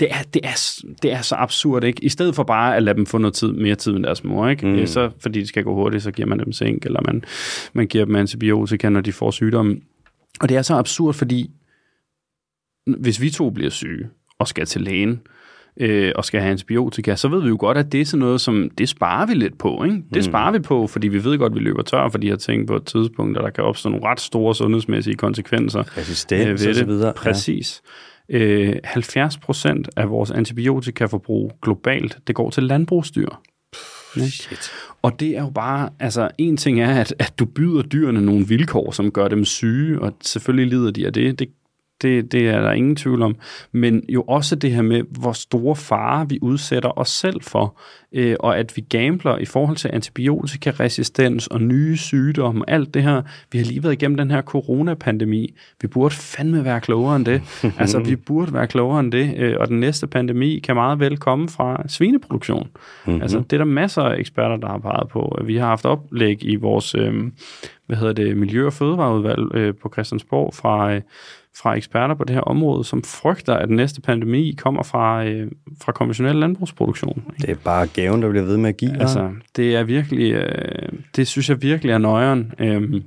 det 0.00 0.08
er, 0.10 0.22
det, 0.34 0.40
er, 0.44 0.82
det 1.02 1.12
er 1.12 1.22
så 1.22 1.34
absurd, 1.34 1.84
ikke? 1.84 2.04
I 2.04 2.08
stedet 2.08 2.34
for 2.34 2.42
bare 2.42 2.76
at 2.76 2.82
lade 2.82 2.96
dem 2.96 3.06
få 3.06 3.18
noget 3.18 3.34
tid, 3.34 3.52
mere 3.52 3.74
tid 3.74 3.92
end 3.96 4.04
deres 4.04 4.24
mor, 4.24 4.48
ikke? 4.48 4.66
Mm. 4.66 4.86
Så, 4.86 5.10
fordi 5.18 5.40
det 5.40 5.48
skal 5.48 5.64
gå 5.64 5.74
hurtigt, 5.74 6.02
så 6.02 6.10
giver 6.10 6.28
man 6.28 6.38
dem 6.38 6.52
sænk, 6.52 6.86
eller 6.86 7.00
man, 7.06 7.24
man 7.72 7.86
giver 7.86 8.04
dem 8.04 8.16
antibiotika, 8.16 8.88
når 8.88 9.00
de 9.00 9.12
får 9.12 9.30
sygdomme. 9.30 9.80
Og 10.40 10.48
det 10.48 10.56
er 10.56 10.62
så 10.62 10.74
absurd, 10.74 11.14
fordi 11.14 11.50
hvis 12.86 13.20
vi 13.20 13.30
to 13.30 13.50
bliver 13.50 13.70
syge 13.70 14.08
og 14.38 14.48
skal 14.48 14.66
til 14.66 14.80
lægen, 14.80 15.20
øh, 15.76 16.12
og 16.16 16.24
skal 16.24 16.40
have 16.40 16.50
antibiotika, 16.50 17.16
så 17.16 17.28
ved 17.28 17.42
vi 17.42 17.48
jo 17.48 17.56
godt, 17.60 17.78
at 17.78 17.92
det 17.92 18.00
er 18.00 18.04
sådan 18.04 18.20
noget, 18.20 18.40
som 18.40 18.70
det 18.78 18.88
sparer 18.88 19.26
vi 19.26 19.34
lidt 19.34 19.58
på. 19.58 19.84
Ikke? 19.84 19.96
Det 19.96 20.16
mm. 20.16 20.22
sparer 20.22 20.52
vi 20.52 20.58
på, 20.58 20.86
fordi 20.86 21.08
vi 21.08 21.24
ved 21.24 21.38
godt, 21.38 21.52
at 21.52 21.58
vi 21.58 21.60
løber 21.60 21.82
tør 21.82 22.08
for 22.08 22.18
de 22.18 22.28
her 22.28 22.36
ting 22.36 22.66
på 22.66 22.76
et 22.76 22.84
tidspunkt, 22.84 23.38
og 23.38 23.44
der 23.44 23.50
kan 23.50 23.64
opstå 23.64 23.88
nogle 23.88 24.06
ret 24.06 24.20
store 24.20 24.54
sundhedsmæssige 24.54 25.16
konsekvenser. 25.16 25.98
Resistens 25.98 26.66
og 26.66 26.74
så 26.74 26.84
videre. 26.84 27.12
Præcis. 27.12 27.82
Ja. 28.30 28.38
Øh, 28.38 28.76
70 28.84 29.36
procent 29.36 29.88
af 29.96 30.10
vores 30.10 30.30
antibiotikaforbrug 30.30 31.52
globalt, 31.62 32.18
det 32.26 32.34
går 32.34 32.50
til 32.50 32.62
landbrugsdyr. 32.62 33.28
Shit. 34.16 34.70
Og 35.02 35.20
det 35.20 35.36
er 35.36 35.42
jo 35.42 35.50
bare, 35.50 35.88
altså 36.00 36.28
en 36.38 36.56
ting 36.56 36.80
er, 36.80 37.00
at, 37.00 37.14
at 37.18 37.32
du 37.38 37.44
byder 37.44 37.82
dyrene 37.82 38.20
nogle 38.20 38.46
vilkår, 38.46 38.90
som 38.90 39.10
gør 39.10 39.28
dem 39.28 39.44
syge, 39.44 40.00
og 40.00 40.12
selvfølgelig 40.20 40.78
lider 40.78 40.90
de 40.90 41.06
af 41.06 41.12
det. 41.12 41.38
Det 41.38 41.48
det, 42.02 42.32
det 42.32 42.48
er 42.48 42.60
der 42.60 42.72
ingen 42.72 42.96
tvivl 42.96 43.22
om. 43.22 43.36
Men 43.72 44.04
jo 44.08 44.22
også 44.22 44.56
det 44.56 44.72
her 44.72 44.82
med, 44.82 45.02
hvor 45.10 45.32
store 45.32 45.76
farer 45.76 46.24
vi 46.24 46.38
udsætter 46.42 46.98
os 46.98 47.08
selv 47.08 47.42
for, 47.42 47.76
øh, 48.12 48.36
og 48.40 48.58
at 48.58 48.72
vi 48.76 48.84
gambler 48.88 49.38
i 49.38 49.44
forhold 49.44 49.76
til 49.76 49.90
antibiotikaresistens 49.92 51.46
og 51.46 51.62
nye 51.62 51.96
sygdomme, 51.96 52.70
alt 52.70 52.94
det 52.94 53.02
her. 53.02 53.22
Vi 53.52 53.58
har 53.58 53.64
lige 53.64 53.82
været 53.82 53.92
igennem 53.92 54.16
den 54.16 54.30
her 54.30 54.42
coronapandemi. 54.42 55.54
Vi 55.80 55.86
burde 55.86 56.14
fandme 56.14 56.64
være 56.64 56.80
klogere 56.80 57.16
end 57.16 57.24
det. 57.24 57.42
altså, 57.78 57.98
vi 57.98 58.16
burde 58.16 58.52
være 58.52 58.66
klogere 58.66 59.00
end 59.00 59.12
det, 59.12 59.34
øh, 59.36 59.56
og 59.60 59.68
den 59.68 59.80
næste 59.80 60.06
pandemi 60.06 60.58
kan 60.58 60.74
meget 60.74 61.00
vel 61.00 61.16
komme 61.16 61.48
fra 61.48 61.82
svineproduktion. 61.88 62.68
Mm-hmm. 63.06 63.22
Altså, 63.22 63.38
det 63.38 63.52
er 63.52 63.58
der 63.58 63.64
masser 63.64 64.02
af 64.02 64.18
eksperter, 64.18 64.56
der 64.56 64.68
har 64.68 64.78
peget 64.78 65.08
på. 65.08 65.38
Vi 65.44 65.56
har 65.56 65.66
haft 65.66 65.84
oplæg 65.84 66.44
i 66.44 66.56
vores 66.56 66.94
øh, 66.94 67.14
hvad 67.90 67.98
hedder 67.98 68.12
det, 68.12 68.36
Miljø- 68.36 68.66
og 68.66 68.72
Fødevareudvalg 68.72 69.54
øh, 69.54 69.74
på 69.82 69.90
Christiansborg 69.92 70.54
fra, 70.54 70.94
øh, 70.94 71.00
fra 71.56 71.74
eksperter 71.74 72.14
på 72.14 72.24
det 72.24 72.34
her 72.34 72.42
område, 72.42 72.84
som 72.84 73.02
frygter, 73.02 73.54
at 73.54 73.68
den 73.68 73.76
næste 73.76 74.00
pandemi 74.00 74.54
kommer 74.58 74.82
fra, 74.82 75.24
øh, 75.24 75.50
fra 75.82 75.92
konventionel 75.92 76.36
landbrugsproduktion. 76.36 77.22
Ikke? 77.26 77.46
Det 77.46 77.50
er 77.50 77.60
bare 77.64 77.86
gaven, 77.86 78.22
der 78.22 78.30
bliver 78.30 78.44
ved 78.44 78.56
med 78.56 78.68
at 78.68 78.76
give. 78.76 79.00
Altså, 79.00 79.30
det 79.56 79.76
er 79.76 79.82
virkelig, 79.82 80.32
øh, 80.32 80.88
det 81.16 81.26
synes 81.26 81.48
jeg 81.48 81.62
virkelig 81.62 81.92
er 81.92 81.98
nøjeren. 81.98 82.52
Øh, 82.58 83.02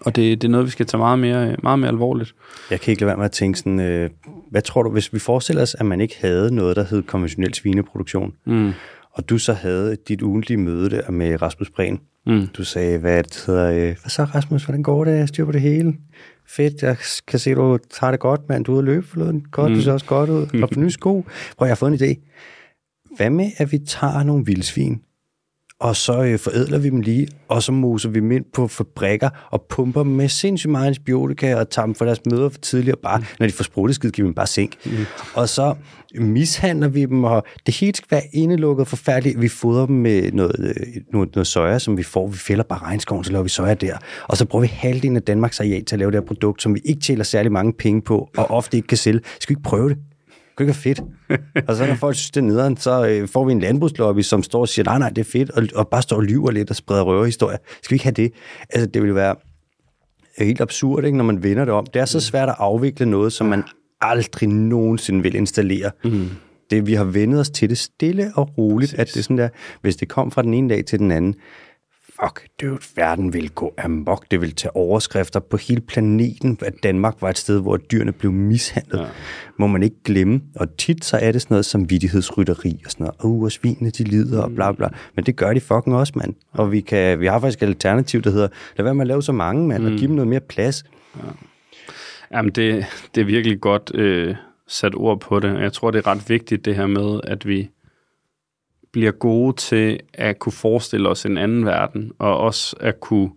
og 0.00 0.16
det, 0.16 0.42
det 0.42 0.48
er 0.48 0.50
noget, 0.50 0.66
vi 0.66 0.70
skal 0.70 0.86
tage 0.86 0.98
meget 0.98 1.18
mere, 1.18 1.56
meget 1.62 1.78
mere 1.78 1.90
alvorligt. 1.90 2.34
Jeg 2.70 2.80
kan 2.80 2.90
ikke 2.90 3.02
lade 3.02 3.08
være 3.08 3.16
med 3.16 3.24
at 3.24 3.32
tænke 3.32 3.58
sådan, 3.58 3.80
øh, 3.80 4.10
hvad 4.50 4.62
tror 4.62 4.82
du, 4.82 4.90
hvis 4.90 5.12
vi 5.12 5.18
forestiller 5.18 5.62
os, 5.62 5.74
at 5.74 5.86
man 5.86 6.00
ikke 6.00 6.16
havde 6.20 6.54
noget, 6.54 6.76
der 6.76 6.84
hed 6.84 7.02
konventionel 7.02 7.54
svineproduktion, 7.54 8.32
mm. 8.44 8.72
Og 9.10 9.28
du 9.30 9.38
så 9.38 9.52
havde 9.52 9.96
dit 10.08 10.22
ugentlige 10.22 10.58
møde 10.58 10.90
der 10.90 11.10
med 11.10 11.42
Rasmus 11.42 11.70
Prehn, 11.70 12.00
mm. 12.26 12.46
du 12.46 12.64
sagde, 12.64 12.98
hvad 12.98 13.22
det 13.22 13.44
hedder, 13.46 13.70
øh, 13.70 13.82
hvad 13.82 14.10
så 14.10 14.24
Rasmus, 14.24 14.64
hvordan 14.64 14.82
går 14.82 15.04
det, 15.04 15.18
jeg 15.18 15.28
styr 15.28 15.44
på 15.44 15.52
det 15.52 15.60
hele? 15.60 15.94
fedt, 16.50 16.82
jeg 16.82 16.96
kan 17.26 17.38
se, 17.38 17.54
du 17.54 17.78
tager 17.90 18.10
det 18.10 18.20
godt, 18.20 18.48
mand. 18.48 18.64
Du 18.64 18.72
er 18.72 18.74
ude 18.74 18.80
at 18.80 18.84
løbe 18.84 19.06
forleden. 19.06 19.44
Godt, 19.50 19.72
mm. 19.72 19.76
du 19.76 19.82
ser 19.82 19.92
også 19.92 20.06
godt 20.06 20.30
ud. 20.30 20.46
Og 20.62 20.70
på 20.70 20.80
nye 20.80 20.90
sko. 20.90 21.24
Prøv, 21.56 21.66
jeg 21.66 21.70
har 21.70 21.76
fået 21.76 22.02
en 22.02 22.08
idé. 22.08 22.20
Hvad 23.16 23.30
med, 23.30 23.50
at 23.56 23.72
vi 23.72 23.78
tager 23.78 24.22
nogle 24.22 24.44
vildsvin, 24.44 25.02
og 25.80 25.96
så 25.96 26.22
øh, 26.22 26.38
forædler 26.38 26.78
vi 26.78 26.90
dem 26.90 27.00
lige, 27.00 27.28
og 27.48 27.62
så 27.62 27.72
moser 27.72 28.08
vi 28.08 28.20
dem 28.20 28.32
ind 28.32 28.44
på 28.52 28.68
fabrikker 28.68 29.30
og 29.50 29.62
pumper 29.68 30.02
dem 30.02 30.12
med 30.12 30.28
sindssygt 30.28 30.70
meget 30.70 30.86
antibiotika 30.86 31.54
og 31.54 31.70
tager 31.70 31.86
dem 31.86 31.94
for 31.94 32.04
deres 32.04 32.20
møder 32.30 32.48
for 32.48 32.58
tidligere. 32.58 32.96
Bare, 33.02 33.18
mm. 33.18 33.24
når 33.38 33.46
de 33.46 33.52
får 33.52 33.64
spruteskid, 33.64 34.10
giver 34.10 34.26
vi 34.26 34.28
dem 34.28 34.34
bare 34.34 34.46
sink. 34.46 34.86
Mm. 34.86 34.92
Og 35.34 35.48
så 35.48 35.74
mishandler 36.14 36.88
vi 36.88 37.04
dem, 37.04 37.24
og 37.24 37.44
det 37.66 37.76
hele 37.76 37.94
skal 37.94 38.06
være 38.10 38.22
indelukket 38.32 38.88
forfærdeligt. 38.88 39.40
Vi 39.40 39.48
fodrer 39.48 39.86
dem 39.86 39.96
med 39.96 40.32
noget, 40.32 40.54
øh, 40.60 41.02
noget, 41.12 41.34
noget 41.34 41.46
soja, 41.46 41.78
som 41.78 41.96
vi 41.96 42.02
får. 42.02 42.26
Vi 42.26 42.36
fælder 42.36 42.64
bare 42.64 42.78
regnskoven, 42.78 43.24
så 43.24 43.32
laver 43.32 43.42
vi 43.42 43.48
soja 43.48 43.74
der. 43.74 43.96
Og 44.28 44.36
så 44.36 44.44
bruger 44.44 44.62
vi 44.62 44.70
halvdelen 44.72 45.16
af 45.16 45.22
Danmarks 45.22 45.60
areal 45.60 45.84
til 45.84 45.94
at 45.94 45.98
lave 45.98 46.10
det 46.10 46.20
her 46.20 46.26
produkt, 46.26 46.62
som 46.62 46.74
vi 46.74 46.80
ikke 46.84 47.00
tjener 47.00 47.24
særlig 47.24 47.52
mange 47.52 47.72
penge 47.72 48.02
på, 48.02 48.30
og 48.36 48.50
ofte 48.50 48.76
ikke 48.76 48.86
kan 48.86 48.98
sælge. 48.98 49.20
Skal 49.40 49.54
vi 49.54 49.58
ikke 49.58 49.68
prøve 49.68 49.88
det? 49.88 49.96
Det 50.60 50.68
ikke 50.68 50.80
fedt. 50.80 51.00
og 51.68 51.76
så 51.76 51.86
når 51.86 51.94
folk 51.94 52.16
synes, 52.16 52.30
det 52.30 52.40
er 52.40 52.44
nederen, 52.44 52.76
så 52.76 53.06
øh, 53.06 53.28
får 53.28 53.44
vi 53.44 53.52
en 53.52 53.60
landbrugslobby, 53.60 54.20
som 54.20 54.42
står 54.42 54.60
og 54.60 54.68
siger, 54.68 54.84
nej, 54.84 54.98
nej, 54.98 55.08
det 55.08 55.18
er 55.18 55.30
fedt, 55.30 55.50
og, 55.50 55.62
og 55.74 55.88
bare 55.88 56.02
står 56.02 56.16
og 56.16 56.22
lyver 56.22 56.50
lidt 56.50 56.70
og 56.70 56.76
spreder 56.76 57.02
røverhistorier. 57.02 57.58
Skal 57.82 57.90
vi 57.90 57.94
ikke 57.94 58.04
have 58.04 58.12
det? 58.12 58.32
Altså, 58.70 58.86
det 58.86 59.02
vil 59.02 59.14
være 59.14 59.34
helt 60.38 60.60
absurd, 60.60 61.04
ikke, 61.04 61.16
når 61.16 61.24
man 61.24 61.42
vender 61.42 61.64
det 61.64 61.74
om. 61.74 61.86
Det 61.86 62.00
er 62.00 62.04
så 62.04 62.20
svært 62.20 62.48
at 62.48 62.54
afvikle 62.58 63.06
noget, 63.06 63.32
som 63.32 63.46
man 63.46 63.64
aldrig 64.00 64.48
nogensinde 64.48 65.22
vil 65.22 65.34
installere. 65.34 65.90
Mm. 66.04 66.28
Det, 66.70 66.86
vi 66.86 66.94
har 66.94 67.04
vendet 67.04 67.40
os 67.40 67.50
til 67.50 67.68
det 67.68 67.78
stille 67.78 68.32
og 68.34 68.58
roligt, 68.58 68.90
Præcis. 68.96 69.10
at 69.10 69.14
det 69.14 69.24
sådan 69.24 69.38
der, 69.38 69.48
hvis 69.80 69.96
det 69.96 70.08
kom 70.08 70.30
fra 70.30 70.42
den 70.42 70.54
ene 70.54 70.68
dag 70.68 70.84
til 70.84 70.98
den 70.98 71.10
anden, 71.10 71.34
fuck, 72.22 72.48
dude, 72.60 72.78
verden 72.96 73.32
vil 73.32 73.50
gå 73.50 73.74
amok. 73.78 74.30
Det 74.30 74.40
vil 74.40 74.54
tage 74.54 74.76
overskrifter 74.76 75.40
på 75.40 75.56
hele 75.56 75.80
planeten, 75.80 76.58
at 76.62 76.74
Danmark 76.82 77.14
var 77.20 77.30
et 77.30 77.38
sted, 77.38 77.60
hvor 77.60 77.76
dyrene 77.76 78.12
blev 78.12 78.32
mishandlet. 78.32 79.00
Ja. 79.00 79.06
Må 79.56 79.66
man 79.66 79.82
ikke 79.82 79.96
glemme. 80.04 80.40
Og 80.56 80.76
tit 80.76 81.04
så 81.04 81.16
er 81.16 81.32
det 81.32 81.42
sådan 81.42 81.54
noget 81.54 81.64
som 81.64 81.90
vidtighedsrytteri 81.90 82.82
og 82.84 82.90
sådan 82.90 83.04
noget. 83.04 83.16
Uh, 83.24 83.42
og 83.42 83.52
svinene, 83.52 83.90
de 83.90 84.04
lider 84.04 84.42
og 84.42 84.50
bla 84.54 84.72
bla. 84.72 84.88
Men 85.16 85.26
det 85.26 85.36
gør 85.36 85.52
de 85.52 85.60
fucking 85.60 85.96
også, 85.96 86.12
mand. 86.16 86.34
Og 86.52 86.72
vi, 86.72 86.80
kan, 86.80 87.20
vi 87.20 87.26
har 87.26 87.40
faktisk 87.40 87.62
et 87.62 87.66
alternativ, 87.66 88.22
der 88.22 88.30
hedder, 88.30 88.48
lad 88.76 88.84
være 88.84 88.94
med 88.94 89.02
at 89.02 89.08
lave 89.08 89.22
så 89.22 89.32
mange, 89.32 89.68
mand, 89.68 89.82
mm. 89.82 89.92
og 89.92 89.98
give 89.98 90.08
dem 90.08 90.16
noget 90.16 90.28
mere 90.28 90.40
plads. 90.40 90.84
Ja. 91.16 91.22
Jamen, 92.32 92.52
det, 92.52 92.86
det 93.14 93.20
er 93.20 93.24
virkelig 93.24 93.60
godt 93.60 93.94
øh, 93.94 94.34
sat 94.68 94.94
ord 94.94 95.20
på 95.20 95.40
det. 95.40 95.60
Jeg 95.60 95.72
tror, 95.72 95.90
det 95.90 95.98
er 95.98 96.06
ret 96.06 96.28
vigtigt, 96.28 96.64
det 96.64 96.76
her 96.76 96.86
med, 96.86 97.20
at 97.24 97.46
vi 97.46 97.70
bliver 98.92 99.10
gode 99.10 99.56
til 99.56 100.00
at 100.14 100.38
kunne 100.38 100.52
forestille 100.52 101.08
os 101.08 101.26
en 101.26 101.38
anden 101.38 101.66
verden, 101.66 102.12
og 102.18 102.38
også 102.38 102.76
at 102.80 103.00
kunne 103.00 103.30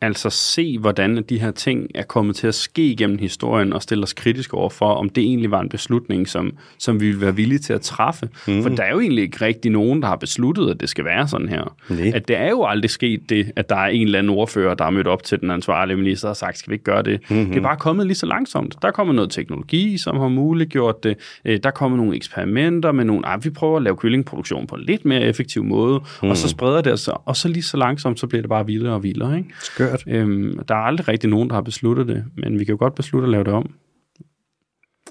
altså 0.00 0.30
se, 0.30 0.78
hvordan 0.78 1.24
de 1.28 1.38
her 1.38 1.50
ting 1.50 1.86
er 1.94 2.02
kommet 2.02 2.36
til 2.36 2.46
at 2.46 2.54
ske 2.54 2.96
gennem 2.96 3.18
historien, 3.18 3.72
og 3.72 3.82
stille 3.82 4.02
os 4.02 4.12
kritisk 4.12 4.54
over 4.54 4.70
for, 4.70 4.94
om 4.94 5.08
det 5.08 5.22
egentlig 5.24 5.50
var 5.50 5.60
en 5.60 5.68
beslutning, 5.68 6.28
som, 6.28 6.56
som 6.78 7.00
vi 7.00 7.06
ville 7.06 7.20
være 7.20 7.36
villige 7.36 7.58
til 7.58 7.72
at 7.72 7.80
træffe. 7.80 8.28
Mm. 8.48 8.62
For 8.62 8.68
der 8.68 8.82
er 8.82 8.92
jo 8.92 9.00
egentlig 9.00 9.22
ikke 9.22 9.44
rigtig 9.44 9.70
nogen, 9.70 10.02
der 10.02 10.08
har 10.08 10.16
besluttet, 10.16 10.70
at 10.70 10.80
det 10.80 10.88
skal 10.88 11.04
være 11.04 11.28
sådan 11.28 11.48
her. 11.48 11.76
Nee. 11.88 12.14
At 12.14 12.28
det 12.28 12.36
er 12.36 12.50
jo 12.50 12.64
aldrig 12.64 12.90
sket 12.90 13.20
det, 13.28 13.52
at 13.56 13.68
der 13.68 13.76
er 13.76 13.86
en 13.86 14.06
eller 14.06 14.18
anden 14.18 14.30
ordfører, 14.30 14.74
der 14.74 14.84
har 14.84 14.90
mødt 14.90 15.06
op 15.06 15.22
til 15.22 15.40
den 15.40 15.50
ansvarlige 15.50 15.96
minister 15.96 16.28
og 16.28 16.36
sagt, 16.36 16.58
skal 16.58 16.70
vi 16.70 16.74
ikke 16.74 16.84
gøre 16.84 17.02
det? 17.02 17.20
Mm-hmm. 17.30 17.46
Det 17.46 17.56
er 17.56 17.62
bare 17.62 17.76
kommet 17.76 18.06
lige 18.06 18.16
så 18.16 18.26
langsomt. 18.26 18.76
Der 18.82 18.88
er 18.88 18.92
kommet 18.92 19.14
noget 19.14 19.30
teknologi, 19.30 19.98
som 19.98 20.16
har 20.16 20.28
muliggjort 20.28 21.04
det. 21.04 21.16
Øh, 21.44 21.58
der 21.62 21.68
er 21.68 21.72
kommet 21.72 21.98
nogle 21.98 22.16
eksperimenter 22.16 22.92
med 22.92 23.04
nogle, 23.04 23.28
ah, 23.28 23.44
vi 23.44 23.50
prøver 23.50 23.76
at 23.76 23.82
lave 23.82 23.96
kyllingproduktion 23.96 24.66
på 24.66 24.74
en 24.74 24.82
lidt 24.82 25.04
mere 25.04 25.20
effektiv 25.20 25.64
måde, 25.64 26.00
mm. 26.22 26.30
og 26.30 26.36
så 26.36 26.48
spreder 26.48 26.80
det 26.80 27.00
sig, 27.00 27.14
og 27.24 27.36
så 27.36 27.48
lige 27.48 27.62
så 27.62 27.76
langsomt, 27.76 28.20
så 28.20 28.26
bliver 28.26 28.42
det 28.42 28.48
bare 28.48 28.66
vildere 28.66 28.94
og 28.94 29.02
vildere. 29.02 29.38
Ikke? 29.38 29.48
Skørt. 29.86 30.04
Øhm, 30.06 30.64
der 30.68 30.74
er 30.74 30.78
aldrig 30.78 31.08
rigtig 31.08 31.30
nogen, 31.30 31.48
der 31.48 31.54
har 31.54 31.62
besluttet 31.62 32.08
det, 32.08 32.24
men 32.36 32.58
vi 32.58 32.64
kan 32.64 32.72
jo 32.72 32.78
godt 32.78 32.94
beslutte 32.94 33.26
at 33.26 33.30
lave 33.30 33.44
det 33.44 33.52
om. 33.52 33.74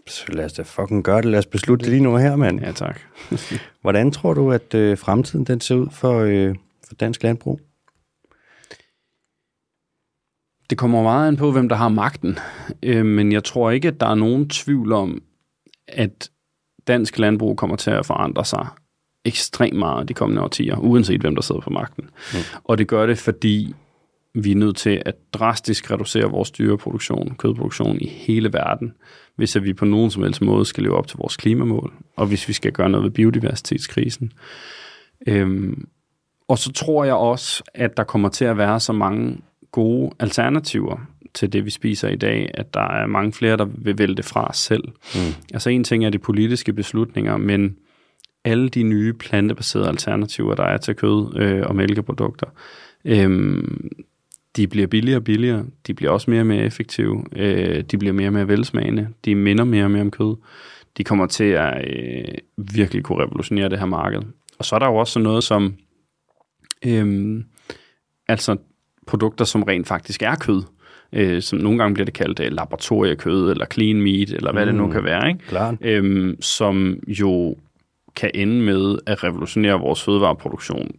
Så 0.08 0.26
lad 0.30 0.46
os 0.46 0.54
da 0.54 0.62
fucking 0.62 1.04
gøre 1.04 1.22
det. 1.22 1.26
Lad 1.26 1.40
os 1.40 1.46
beslutte 1.46 1.84
det 1.84 1.92
lige 1.92 2.04
nu 2.04 2.16
her, 2.16 2.36
mand. 2.36 2.60
Ja, 2.60 2.72
tak. 2.72 3.00
Hvordan 3.82 4.12
tror 4.12 4.34
du, 4.34 4.52
at 4.52 4.74
øh, 4.74 4.98
fremtiden 4.98 5.46
den 5.46 5.62
ser 5.62 5.76
ud 5.76 5.88
for, 5.92 6.20
øh, 6.20 6.56
for 6.88 6.96
dansk 6.96 7.24
landbrug? 7.24 7.62
Det 10.70 10.78
kommer 10.78 11.04
meget 11.04 11.28
an 11.28 11.38
på, 11.38 11.52
hvem 11.52 11.70
der 11.70 11.76
har 11.76 11.90
magten. 11.90 12.38
Øh, 12.84 13.06
men 13.06 13.32
jeg 13.32 13.44
tror 13.44 13.72
ikke, 13.72 13.88
at 13.88 14.00
der 14.00 14.08
er 14.08 14.16
nogen 14.16 14.50
tvivl 14.50 14.92
om, 14.92 15.24
at 15.88 16.30
dansk 16.88 17.20
landbrug 17.20 17.58
kommer 17.58 17.76
til 17.76 17.92
at 17.92 18.06
forandre 18.06 18.46
sig 18.46 18.68
ekstremt 19.26 19.78
meget 19.78 20.10
de 20.10 20.14
kommende 20.14 20.42
årtier, 20.42 20.78
uanset 20.78 21.22
hvem 21.22 21.36
der 21.36 21.42
sidder 21.42 21.62
på 21.62 21.70
magten. 21.70 22.04
Mm. 22.04 22.40
Og 22.64 22.78
det 22.78 22.88
gør 22.88 23.06
det, 23.06 23.18
fordi 23.18 23.76
vi 24.34 24.52
er 24.52 24.56
nødt 24.56 24.78
til 24.78 25.02
at 25.06 25.16
drastisk 25.34 25.92
reducere 25.92 26.32
vores 26.32 26.52
dyreproduktion, 26.52 27.36
kødproduktion 27.38 27.98
i 28.02 28.08
hele 28.08 28.54
verden, 28.54 28.94
hvis 29.36 29.64
vi 29.64 29.74
på 29.74 29.86
nogen 29.86 30.12
som 30.12 30.24
helst 30.24 30.42
måde 30.42 30.66
skal 30.66 30.84
leve 30.84 30.96
op 30.96 31.08
til 31.08 31.18
vores 31.18 31.38
klimamål, 31.38 31.94
og 32.16 32.28
hvis 32.28 32.48
vi 32.48 32.54
skal 32.54 32.72
gøre 32.72 32.90
noget 32.90 33.04
ved 33.04 33.12
biodiversitetskrisen. 33.12 34.32
Øhm, 35.28 35.88
og 36.48 36.58
så 36.58 36.72
tror 36.72 37.04
jeg 37.04 37.16
også, 37.16 37.64
at 37.74 37.98
der 37.98 38.04
kommer 38.04 38.30
til 38.30 38.46
at 38.46 38.58
være 38.58 38.80
så 38.80 38.94
mange 38.94 39.38
gode 39.72 40.12
alternativer 40.20 40.98
til 41.34 41.54
det, 41.54 41.66
vi 41.66 41.70
spiser 41.70 42.10
i 42.10 42.16
dag, 42.16 42.52
at 42.54 42.74
der 42.74 42.88
er 42.88 43.08
mange 43.08 43.34
flere, 43.34 43.58
der 43.58 43.66
vil 43.66 43.98
vælge 43.98 44.16
det 44.16 44.26
fra 44.26 44.54
selv. 44.54 44.84
Mm. 44.88 45.44
Altså 45.54 45.70
en 45.70 45.84
ting 45.84 46.06
er 46.06 46.10
de 46.10 46.20
politiske 46.20 46.74
beslutninger, 46.74 47.38
men 47.38 47.78
alle 48.44 48.70
de 48.70 48.84
nye 48.84 49.14
plantebaserede 49.14 49.88
alternativer, 49.88 50.56
der 50.56 50.64
er 50.64 50.78
til 50.78 50.96
kød 50.96 51.36
øh, 51.36 51.64
og 51.68 51.76
mælkeprodukter, 51.76 52.48
øhm, 53.06 53.90
de 54.56 54.68
bliver 54.68 54.88
billigere 54.88 55.20
og 55.20 55.24
billigere, 55.24 55.66
de 55.88 55.94
bliver 55.94 56.12
også 56.12 56.32
mere 56.32 56.42
og 56.42 56.48
mere 56.48 56.64
effektive, 56.64 57.24
øh, 57.36 57.84
de 57.84 57.98
bliver 57.98 58.14
mere 58.14 58.28
og 58.28 58.34
mere 58.34 58.48
velsmagende, 58.48 59.08
de 59.26 59.36
minder 59.36 59.64
mere 59.64 59.84
og 59.84 59.92
mere 59.92 60.02
om 60.02 60.12
kød. 60.12 60.36
De 60.98 61.04
kommer 61.04 61.26
til 61.26 61.44
at 61.44 61.86
øh, 61.88 62.36
virkelig 62.58 63.04
kunne 63.04 63.24
revolutionere 63.24 63.70
det 63.70 63.80
her 63.80 63.86
marked. 63.86 64.22
Og 64.60 64.66
så 64.66 64.76
er 64.76 64.80
der 64.80 64.88
jo 64.88 64.96
også 64.96 65.14
sådan 65.14 65.24
noget 65.24 65.44
som, 65.44 65.74
øh, 66.86 67.44
altså 68.28 68.58
produkter, 69.08 69.46
som 69.46 69.64
rent 69.64 69.88
faktisk 69.88 70.22
er 70.22 70.36
kød. 70.36 70.64
Øh, 71.14 71.42
som 71.42 71.60
nogle 71.60 71.78
gange 71.78 71.94
bliver 71.94 72.06
det 72.06 72.14
kaldt 72.14 72.40
øh, 72.40 72.52
laboratoriekød, 72.52 73.52
eller 73.52 73.66
clean 73.66 74.02
meat, 74.02 74.30
eller 74.30 74.52
hvad 74.52 74.66
mm, 74.66 74.68
det 74.68 74.76
nu 74.76 74.86
mm, 74.86 74.92
kan 74.92 75.04
være. 75.04 75.28
Ikke? 75.28 75.40
Klar. 75.48 75.78
Øh, 75.82 76.34
som 76.40 77.00
jo 77.08 77.56
kan 78.16 78.32
ende 78.34 78.62
med 78.62 78.98
at 79.06 79.24
revolutionere 79.24 79.80
vores 79.80 80.04
fødevareproduktion 80.04 80.92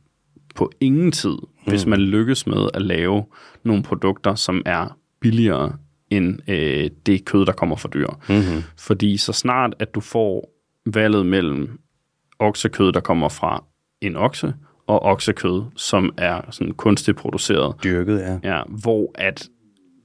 på 0.55 0.71
ingen 0.81 1.13
tid, 1.13 1.37
mm. 1.67 1.71
hvis 1.71 1.87
man 1.87 2.01
lykkes 2.01 2.47
med 2.47 2.69
at 2.75 2.83
lave 2.83 3.25
nogle 3.63 3.83
produkter, 3.83 4.35
som 4.35 4.63
er 4.67 4.99
billigere 5.21 5.73
end 6.11 6.51
øh, 6.51 6.91
det 7.07 7.25
kød, 7.25 7.47
der 7.47 7.53
kommer 7.53 7.77
fra 7.77 7.89
dyr. 7.95 8.09
Mm-hmm. 8.29 8.63
Fordi 8.79 9.17
så 9.17 9.33
snart, 9.33 9.75
at 9.79 9.95
du 9.95 10.01
får 10.01 10.51
valget 10.87 11.27
mellem 11.27 11.81
oksekød, 12.39 12.93
der 12.93 13.01
kommer 13.01 13.29
fra 13.29 13.65
en 14.01 14.17
okse, 14.17 14.55
og 14.87 15.03
oksekød, 15.03 15.63
som 15.77 16.15
er 16.17 16.41
sådan 16.51 16.75
kunstigt 16.75 17.17
produceret. 17.17 17.75
Dyrket, 17.85 18.21
ja. 18.21 18.57
Ja, 18.57 18.63
hvor 18.69 19.11
at, 19.15 19.49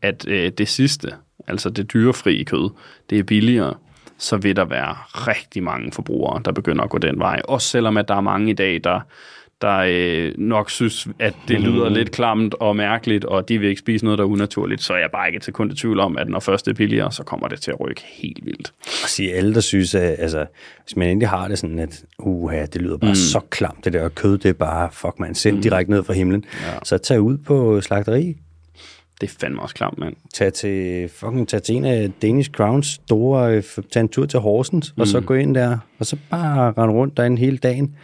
at 0.02 0.28
øh, 0.28 0.52
det 0.58 0.68
sidste, 0.68 1.12
altså 1.48 1.70
det 1.70 1.94
dyrefri 1.94 2.44
kød, 2.44 2.70
det 3.10 3.20
er 3.20 3.24
billigere, 3.24 3.74
så 4.18 4.38
vil 4.38 4.56
der 4.56 4.66
være 4.66 4.96
rigtig 5.14 5.64
mange 5.64 5.92
forbrugere, 5.92 6.42
der 6.46 6.52
begynder 6.52 6.84
at 6.84 6.90
gå 6.90 6.98
den 6.98 7.20
vej. 7.20 7.42
Også 7.46 7.68
selvom 7.68 7.98
at 7.98 8.08
der 8.08 8.16
er 8.16 8.22
mange 8.22 8.52
i 8.52 8.54
dag, 8.54 8.82
der, 8.84 9.00
der 9.62 9.84
øh, 9.88 10.34
nok 10.38 10.70
synes, 10.70 11.08
at 11.20 11.34
det 11.48 11.62
lyder 11.62 11.90
mm. 11.90 11.96
lidt 11.96 12.12
klamt 12.12 12.56
og 12.60 12.76
mærkeligt, 12.76 13.26
og 13.26 13.50
de 13.50 13.58
vil 13.58 13.70
ikke 13.70 13.80
spise 13.80 14.06
noget, 14.06 14.18
der 14.18 14.24
er 14.24 14.30
unaturligt, 14.30 14.82
så 14.82 14.94
er 14.94 14.98
jeg 14.98 15.10
bare 15.12 15.28
ikke 15.28 15.40
til 15.40 15.54
kun 15.54 15.72
i 15.72 15.76
tvivl 15.76 16.00
om, 16.00 16.18
at 16.18 16.30
når 16.30 16.40
først 16.40 16.66
det 16.66 16.72
er 16.72 16.76
billigere, 16.76 17.12
så 17.12 17.24
kommer 17.24 17.48
det 17.48 17.62
til 17.62 17.72
at 17.72 17.80
rykke 17.80 18.02
helt 18.08 18.46
vildt. 18.46 18.74
Og 19.04 19.10
sige 19.10 19.34
alle, 19.34 19.54
der 19.54 19.60
synes, 19.60 19.96
at 19.96 20.16
altså, 20.20 20.46
hvis 20.84 20.96
man 20.96 21.10
endelig 21.10 21.30
har 21.30 21.48
det 21.48 21.60
sådan, 21.60 21.80
at 21.80 22.04
uha, 22.20 22.66
det 22.66 22.82
lyder 22.82 22.98
bare 22.98 23.12
mm. 23.12 23.16
så 23.16 23.40
klamt, 23.50 23.86
det 23.86 23.94
der 23.94 24.10
kød, 24.10 24.38
det 24.38 24.50
er 24.50 24.54
bare, 24.54 24.90
fuck 24.92 25.20
man, 25.20 25.36
sendt 25.36 25.56
mm. 25.56 25.62
direkte 25.62 25.92
ned 25.92 26.04
fra 26.04 26.14
himlen. 26.14 26.46
Ja. 26.62 26.74
Så 26.84 26.98
tag 26.98 27.22
ud 27.22 27.38
på 27.38 27.82
slagteri, 27.82 28.36
det 29.22 29.30
er 29.30 29.34
fandme 29.40 29.62
også 29.62 29.76
klamt, 29.76 29.98
mand. 29.98 30.16
Tag 30.34 30.54
til, 30.54 31.10
fucking, 31.10 31.48
tag 31.48 31.64
til 31.64 31.76
en 31.76 31.86
af 31.86 32.12
Danish 32.22 32.52
Crowns 32.52 32.88
store, 32.88 33.56
øh, 33.56 33.64
tag 33.92 34.02
en 34.02 34.10
tur 34.10 34.26
til 34.26 34.40
Horsens, 34.40 34.94
mm. 34.96 35.02
og 35.02 35.08
så 35.08 35.20
mm. 35.20 35.26
gå 35.26 35.34
ind 35.34 35.56
der, 35.56 35.78
og 36.00 36.06
så 36.06 36.18
bare 36.30 36.74
rende 36.78 36.94
rundt 36.94 37.18
derinde 37.18 37.38
hele 37.38 37.58
dagen 37.58 37.96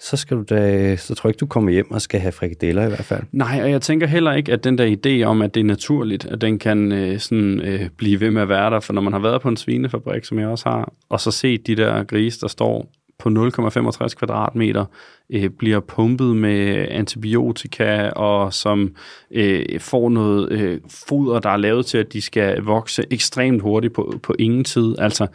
så 0.00 0.16
skal 0.16 0.36
du 0.36 0.42
da, 0.42 0.96
så 0.96 1.14
tror 1.14 1.28
jeg 1.28 1.30
ikke, 1.30 1.40
du 1.40 1.46
kommer 1.46 1.70
hjem 1.70 1.90
og 1.90 2.02
skal 2.02 2.20
have 2.20 2.32
frikadeller 2.32 2.84
i 2.84 2.88
hvert 2.88 3.04
fald. 3.04 3.22
Nej, 3.32 3.60
og 3.62 3.70
jeg 3.70 3.82
tænker 3.82 4.06
heller 4.06 4.32
ikke, 4.32 4.52
at 4.52 4.64
den 4.64 4.78
der 4.78 4.96
idé 4.96 5.24
om, 5.24 5.42
at 5.42 5.54
det 5.54 5.60
er 5.60 5.64
naturligt, 5.64 6.24
at 6.24 6.40
den 6.40 6.58
kan 6.58 6.92
øh, 6.92 7.18
sådan, 7.18 7.60
øh, 7.60 7.88
blive 7.96 8.20
ved 8.20 8.30
med 8.30 8.42
at 8.42 8.48
være 8.48 8.70
der, 8.70 8.80
for 8.80 8.92
når 8.92 9.02
man 9.02 9.12
har 9.12 9.20
været 9.20 9.42
på 9.42 9.48
en 9.48 9.56
svinefabrik, 9.56 10.24
som 10.24 10.38
jeg 10.38 10.48
også 10.48 10.68
har, 10.68 10.92
og 11.08 11.20
så 11.20 11.30
set 11.30 11.66
de 11.66 11.76
der 11.76 12.04
grise, 12.04 12.40
der 12.40 12.48
står 12.48 12.90
på 13.18 13.28
0,65 13.28 14.14
kvadratmeter, 14.14 14.84
øh, 15.30 15.50
bliver 15.50 15.80
pumpet 15.80 16.36
med 16.36 16.86
antibiotika, 16.90 18.08
og 18.08 18.54
som 18.54 18.94
øh, 19.30 19.80
får 19.80 20.08
noget 20.08 20.52
øh, 20.52 20.80
foder, 21.08 21.38
der 21.40 21.50
er 21.50 21.56
lavet 21.56 21.86
til, 21.86 21.98
at 21.98 22.12
de 22.12 22.20
skal 22.20 22.62
vokse 22.62 23.04
ekstremt 23.10 23.62
hurtigt 23.62 23.94
på, 23.94 24.18
på 24.22 24.34
ingen 24.38 24.64
tid. 24.64 24.94
Altså, 24.98 25.26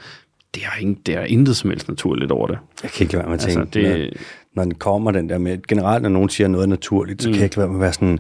det 0.55 0.63
er, 0.63 0.79
ingen, 0.81 0.97
det 1.05 1.15
er 1.15 1.23
intet 1.23 1.55
som 1.55 1.69
helst 1.69 1.87
naturligt 1.87 2.31
over 2.31 2.47
det. 2.47 2.57
Jeg 2.83 2.91
kan 2.91 3.03
ikke 3.03 3.13
lade 3.13 3.21
være 3.21 3.29
med 3.29 3.39
at 3.39 3.45
altså, 3.45 3.59
tænke, 3.71 3.89
altså, 3.89 4.09
det, 4.09 4.21
når, 4.55 4.63
den 4.63 4.75
kommer 4.75 5.11
den 5.11 5.29
der 5.29 5.37
med, 5.37 5.57
generelt 5.67 6.01
når 6.03 6.09
nogen 6.09 6.29
siger 6.29 6.47
noget 6.47 6.69
naturligt, 6.69 7.21
så 7.21 7.29
mm. 7.29 7.33
kan 7.33 7.39
jeg 7.39 7.45
ikke 7.45 7.57
lade 7.57 7.67
være 7.67 7.77
med 7.77 7.79
at 7.79 7.81
være 7.81 7.93
sådan, 7.93 8.19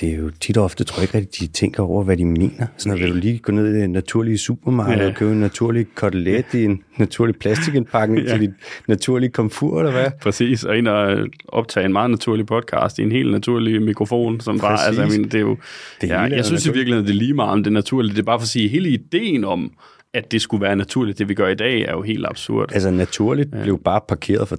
det 0.00 0.08
er 0.12 0.16
jo 0.16 0.30
tit 0.40 0.56
og 0.56 0.64
ofte, 0.64 0.84
tror 0.84 1.00
jeg 1.00 1.02
ikke 1.02 1.18
rigtig, 1.18 1.40
de 1.40 1.52
tænker 1.52 1.82
over, 1.82 2.04
hvad 2.04 2.16
de 2.16 2.24
mener. 2.24 2.66
Så 2.76 2.88
når 2.88 2.96
vil 2.96 3.10
du 3.10 3.14
lige 3.14 3.38
gå 3.38 3.52
ned 3.52 3.74
i 3.74 3.80
det 3.80 3.90
naturlige 3.90 4.38
supermarked 4.38 5.02
ja. 5.02 5.08
og 5.08 5.14
købe 5.14 5.32
en 5.32 5.40
naturlig 5.40 5.86
kotelet 5.94 6.54
i 6.54 6.64
en 6.64 6.82
naturlig 6.96 7.36
plastikindpakning 7.36 8.22
ja. 8.26 8.32
til 8.32 8.40
dit 8.40 8.50
naturlige 8.88 9.30
komfur, 9.30 9.78
eller 9.78 9.92
hvad? 9.92 10.10
Præcis, 10.22 10.64
og 10.64 10.78
ind 10.78 10.88
og 10.88 11.28
optage 11.48 11.86
en 11.86 11.92
meget 11.92 12.10
naturlig 12.10 12.46
podcast 12.46 12.98
i 12.98 13.02
en 13.02 13.12
helt 13.12 13.30
naturlig 13.30 13.82
mikrofon, 13.82 14.40
som 14.40 14.58
Præcis. 14.58 14.62
bare, 14.62 14.86
altså, 14.86 15.02
jeg, 15.02 15.10
mener, 15.10 15.28
det 15.28 15.34
er 15.34 15.40
jo, 15.40 15.56
det 16.00 16.08
ja, 16.08 16.20
jeg 16.20 16.44
synes 16.44 16.66
i 16.66 16.72
virkeligheden, 16.72 17.06
det 17.06 17.12
er 17.12 17.18
lige 17.18 17.34
meget 17.34 17.50
om 17.50 17.62
det 17.64 17.72
naturlige. 17.72 18.12
Det 18.12 18.18
er 18.18 18.22
bare 18.22 18.38
for 18.38 18.44
at 18.44 18.48
sige, 18.48 18.68
hele 18.68 18.88
ideen 18.88 19.44
om, 19.44 19.72
at 20.14 20.32
det 20.32 20.42
skulle 20.42 20.60
være 20.60 20.76
naturligt. 20.76 21.18
Det 21.18 21.28
vi 21.28 21.34
gør 21.34 21.48
i 21.48 21.54
dag 21.54 21.80
er 21.80 21.92
jo 21.92 22.02
helt 22.02 22.26
absurd. 22.26 22.72
Altså 22.72 22.90
naturligt 22.90 23.54
ja. 23.54 23.62
blev 23.62 23.82
bare 23.82 24.00
parkeret 24.08 24.48
for 24.48 24.56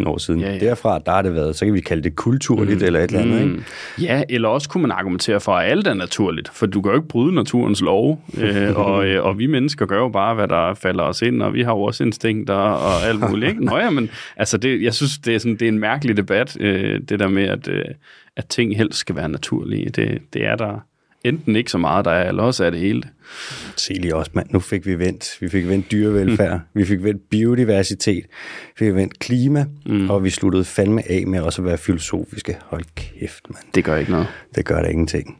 30.000 0.00 0.08
år 0.08 0.18
siden. 0.18 0.40
Ja, 0.40 0.52
ja. 0.52 0.58
Derfra 0.58 0.98
der 0.98 1.12
har 1.12 1.22
det 1.22 1.34
været, 1.34 1.56
så 1.56 1.64
kan 1.64 1.74
vi 1.74 1.80
kalde 1.80 2.02
det 2.02 2.16
kulturligt 2.16 2.78
mm. 2.78 2.86
eller 2.86 3.00
et 3.00 3.10
eller 3.10 3.20
andet. 3.20 3.46
Mm. 3.46 3.52
Ikke? 3.52 3.64
Ja, 4.00 4.22
eller 4.28 4.48
også 4.48 4.68
kunne 4.68 4.82
man 4.82 4.90
argumentere 4.90 5.40
for, 5.40 5.52
at 5.52 5.70
alt 5.70 5.86
er 5.86 5.94
naturligt, 5.94 6.50
for 6.54 6.66
du 6.66 6.82
kan 6.82 6.90
jo 6.90 6.96
ikke 6.96 7.08
bryde 7.08 7.34
naturens 7.34 7.80
lov, 7.80 8.24
øh, 8.42 8.76
og, 8.76 9.06
øh, 9.06 9.24
og 9.24 9.38
vi 9.38 9.46
mennesker 9.46 9.86
gør 9.86 9.98
jo 9.98 10.08
bare, 10.08 10.34
hvad 10.34 10.48
der 10.48 10.74
falder 10.74 11.04
os 11.04 11.22
ind, 11.22 11.42
og 11.42 11.54
vi 11.54 11.62
har 11.62 11.72
jo 11.72 11.82
også 11.82 12.04
instinkter 12.04 12.54
og 12.54 13.02
alt 13.08 13.30
muligt. 13.30 13.50
Ikke? 13.50 13.64
Nå 13.64 13.76
ja, 13.76 13.90
men 13.90 14.10
altså 14.36 14.56
det, 14.56 14.82
jeg 14.82 14.94
synes, 14.94 15.18
det 15.18 15.34
er, 15.34 15.38
sådan, 15.38 15.56
det 15.56 15.62
er 15.62 15.68
en 15.68 15.78
mærkelig 15.78 16.16
debat, 16.16 16.56
øh, 16.60 17.00
det 17.08 17.18
der 17.18 17.28
med, 17.28 17.44
at, 17.44 17.68
øh, 17.68 17.84
at 18.36 18.46
ting 18.46 18.76
helst 18.76 18.98
skal 18.98 19.16
være 19.16 19.28
naturlige. 19.28 19.90
Det, 19.90 20.18
det 20.32 20.44
er 20.44 20.56
der 20.56 20.84
enten 21.24 21.56
ikke 21.56 21.70
så 21.70 21.78
meget, 21.78 22.04
der 22.04 22.10
er, 22.10 22.28
eller 22.28 22.42
også 22.42 22.64
er 22.64 22.70
det 22.70 22.80
hele. 22.80 23.02
Se 23.76 23.92
lige 23.92 24.16
også, 24.16 24.30
mand. 24.34 24.46
Nu 24.50 24.60
fik 24.60 24.86
vi 24.86 24.98
vendt. 24.98 25.36
Vi 25.40 25.48
fik 25.48 25.68
vendt 25.68 25.92
dyrevelfærd. 25.92 26.54
Mm. 26.54 26.80
Vi 26.80 26.84
fik 26.84 27.02
vendt 27.02 27.30
biodiversitet. 27.30 28.24
Vi 28.78 28.86
fik 28.86 28.94
vendt 28.94 29.18
klima. 29.18 29.66
Mm. 29.86 30.10
Og 30.10 30.24
vi 30.24 30.30
sluttede 30.30 30.64
fandme 30.64 31.10
af 31.10 31.26
med 31.26 31.40
også 31.40 31.62
at 31.62 31.66
være 31.66 31.78
filosofiske. 31.78 32.56
Hold 32.62 32.84
kæft, 32.94 33.50
mand. 33.50 33.64
Det 33.74 33.84
gør 33.84 33.96
ikke 33.96 34.10
noget. 34.10 34.26
Det 34.54 34.64
gør 34.64 34.82
der 34.82 34.88
ingenting. 34.88 35.38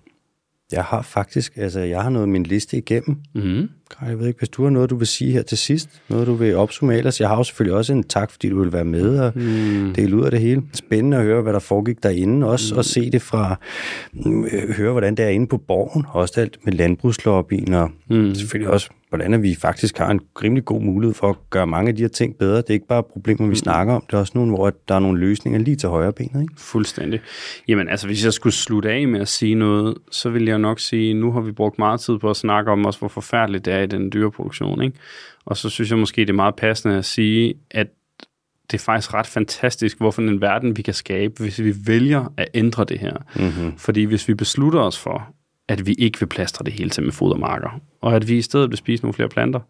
Jeg 0.72 0.84
har 0.84 1.02
faktisk, 1.02 1.52
altså 1.56 1.80
jeg 1.80 2.02
har 2.02 2.10
noget 2.10 2.28
min 2.28 2.42
liste 2.42 2.76
igennem. 2.76 3.16
Mm. 3.34 3.68
Jeg 4.06 4.18
ved 4.18 4.26
ikke, 4.26 4.38
hvis 4.38 4.48
du 4.48 4.62
har 4.62 4.70
noget, 4.70 4.90
du 4.90 4.96
vil 4.96 5.06
sige 5.06 5.32
her 5.32 5.42
til 5.42 5.58
sidst, 5.58 6.02
noget 6.08 6.26
du 6.26 6.34
vil 6.34 6.56
opsummere 6.56 6.98
ellers. 6.98 7.20
Jeg 7.20 7.28
har 7.28 7.36
jo 7.36 7.44
selvfølgelig 7.44 7.76
også 7.76 7.92
en 7.92 8.04
tak, 8.04 8.30
fordi 8.30 8.48
du 8.48 8.62
vil 8.62 8.72
være 8.72 8.84
med 8.84 9.18
og 9.18 9.32
mm. 9.34 9.94
dele 9.94 10.16
ud 10.16 10.24
af 10.24 10.30
det 10.30 10.40
hele. 10.40 10.62
Spændende 10.74 11.16
at 11.16 11.22
høre, 11.22 11.42
hvad 11.42 11.52
der 11.52 11.58
foregik 11.58 12.02
derinde, 12.02 12.46
også 12.46 12.74
mm. 12.74 12.78
og 12.78 12.84
se 12.84 13.10
det 13.10 13.22
fra, 13.22 13.58
øh, 14.26 14.70
høre 14.76 14.92
hvordan 14.92 15.14
det 15.14 15.24
er 15.24 15.28
inde 15.28 15.46
på 15.46 15.56
borgen, 15.56 16.06
også 16.08 16.40
alt 16.40 16.58
med 16.64 16.72
landbrugslobbyen 16.72 17.74
og 17.74 17.90
mm. 18.10 18.34
selvfølgelig 18.34 18.70
også 18.70 18.90
hvordan 19.16 19.42
vi 19.42 19.54
faktisk 19.54 19.98
har 19.98 20.10
en 20.10 20.20
rimelig 20.42 20.64
god 20.64 20.80
mulighed 20.80 21.14
for 21.14 21.28
at 21.30 21.36
gøre 21.50 21.66
mange 21.66 21.88
af 21.88 21.96
de 21.96 22.02
her 22.02 22.08
ting 22.08 22.36
bedre. 22.38 22.56
Det 22.56 22.68
er 22.70 22.74
ikke 22.74 22.86
bare 22.86 23.02
problemer, 23.02 23.46
vi 23.46 23.48
mm. 23.48 23.54
snakker 23.54 23.94
om, 23.94 24.04
det 24.06 24.14
er 24.14 24.18
også 24.18 24.32
nogle, 24.34 24.54
hvor 24.54 24.72
der 24.88 24.94
er 24.94 24.98
nogle 24.98 25.20
løsninger 25.20 25.60
lige 25.60 25.76
til 25.76 25.88
højre 25.88 26.12
benet. 26.12 26.42
Ikke? 26.42 26.54
Fuldstændig. 26.56 27.20
Jamen 27.68 27.88
altså, 27.88 28.06
hvis 28.06 28.24
jeg 28.24 28.32
skulle 28.32 28.52
slutte 28.52 28.90
af 28.90 29.08
med 29.08 29.20
at 29.20 29.28
sige 29.28 29.54
noget, 29.54 29.94
så 30.10 30.30
vil 30.30 30.44
jeg 30.44 30.58
nok 30.58 30.80
sige, 30.80 31.14
nu 31.14 31.32
har 31.32 31.40
vi 31.40 31.52
brugt 31.52 31.78
meget 31.78 32.00
tid 32.00 32.18
på 32.18 32.30
at 32.30 32.36
snakke 32.36 32.70
om 32.70 32.84
også, 32.86 32.98
hvor 32.98 33.08
forfærdeligt 33.08 33.64
det 33.64 33.74
er 33.74 33.81
i 33.82 33.86
den 33.86 34.12
dyreproduktion. 34.12 34.82
Ikke? 34.82 34.98
Og 35.44 35.56
så 35.56 35.68
synes 35.68 35.90
jeg 35.90 35.98
måske, 35.98 36.20
det 36.20 36.30
er 36.30 36.34
meget 36.34 36.56
passende 36.56 36.96
at 36.96 37.04
sige, 37.04 37.54
at 37.70 37.86
det 38.70 38.78
er 38.78 38.82
faktisk 38.82 39.14
ret 39.14 39.26
fantastisk, 39.26 39.98
hvorfor 39.98 40.22
en 40.22 40.40
verden 40.40 40.76
vi 40.76 40.82
kan 40.82 40.94
skabe, 40.94 41.34
hvis 41.38 41.62
vi 41.62 41.74
vælger 41.86 42.32
at 42.36 42.48
ændre 42.54 42.84
det 42.84 42.98
her. 42.98 43.16
Mm-hmm. 43.36 43.78
Fordi 43.78 44.04
hvis 44.04 44.28
vi 44.28 44.34
beslutter 44.34 44.80
os 44.80 44.98
for, 44.98 45.28
at 45.68 45.86
vi 45.86 45.92
ikke 45.92 46.20
vil 46.20 46.26
plastre 46.26 46.64
det 46.64 46.72
hele 46.72 46.90
til 46.90 47.02
med 47.02 47.12
fodermarker, 47.12 47.80
og 48.00 48.16
at 48.16 48.28
vi 48.28 48.38
i 48.38 48.42
stedet 48.42 48.70
vil 48.70 48.78
spise 48.78 49.02
nogle 49.02 49.14
flere 49.14 49.28
planter, 49.28 49.60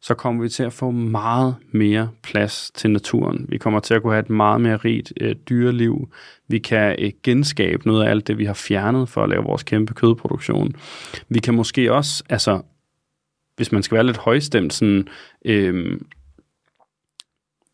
så 0.00 0.14
kommer 0.14 0.42
vi 0.42 0.48
til 0.48 0.62
at 0.62 0.72
få 0.72 0.90
meget 0.90 1.54
mere 1.72 2.08
plads 2.22 2.70
til 2.74 2.90
naturen. 2.90 3.46
Vi 3.48 3.58
kommer 3.58 3.80
til 3.80 3.94
at 3.94 4.02
kunne 4.02 4.12
have 4.12 4.22
et 4.22 4.30
meget 4.30 4.60
mere 4.60 4.76
rigt 4.76 5.12
øh, 5.20 5.34
dyreliv. 5.48 6.08
Vi 6.48 6.58
kan 6.58 6.96
øh, 6.98 7.10
genskabe 7.22 7.86
noget 7.86 8.04
af 8.04 8.10
alt 8.10 8.26
det, 8.26 8.38
vi 8.38 8.44
har 8.44 8.54
fjernet 8.54 9.08
for 9.08 9.22
at 9.22 9.28
lave 9.28 9.44
vores 9.44 9.62
kæmpe 9.62 9.94
kødproduktion. 9.94 10.74
Vi 11.28 11.38
kan 11.38 11.54
måske 11.54 11.92
også, 11.92 12.24
altså, 12.28 12.62
hvis 13.56 13.72
man 13.72 13.82
skal 13.82 13.94
være 13.94 14.06
lidt 14.06 14.16
højstemt, 14.16 14.72
sådan, 14.72 15.08
øh, 15.44 16.00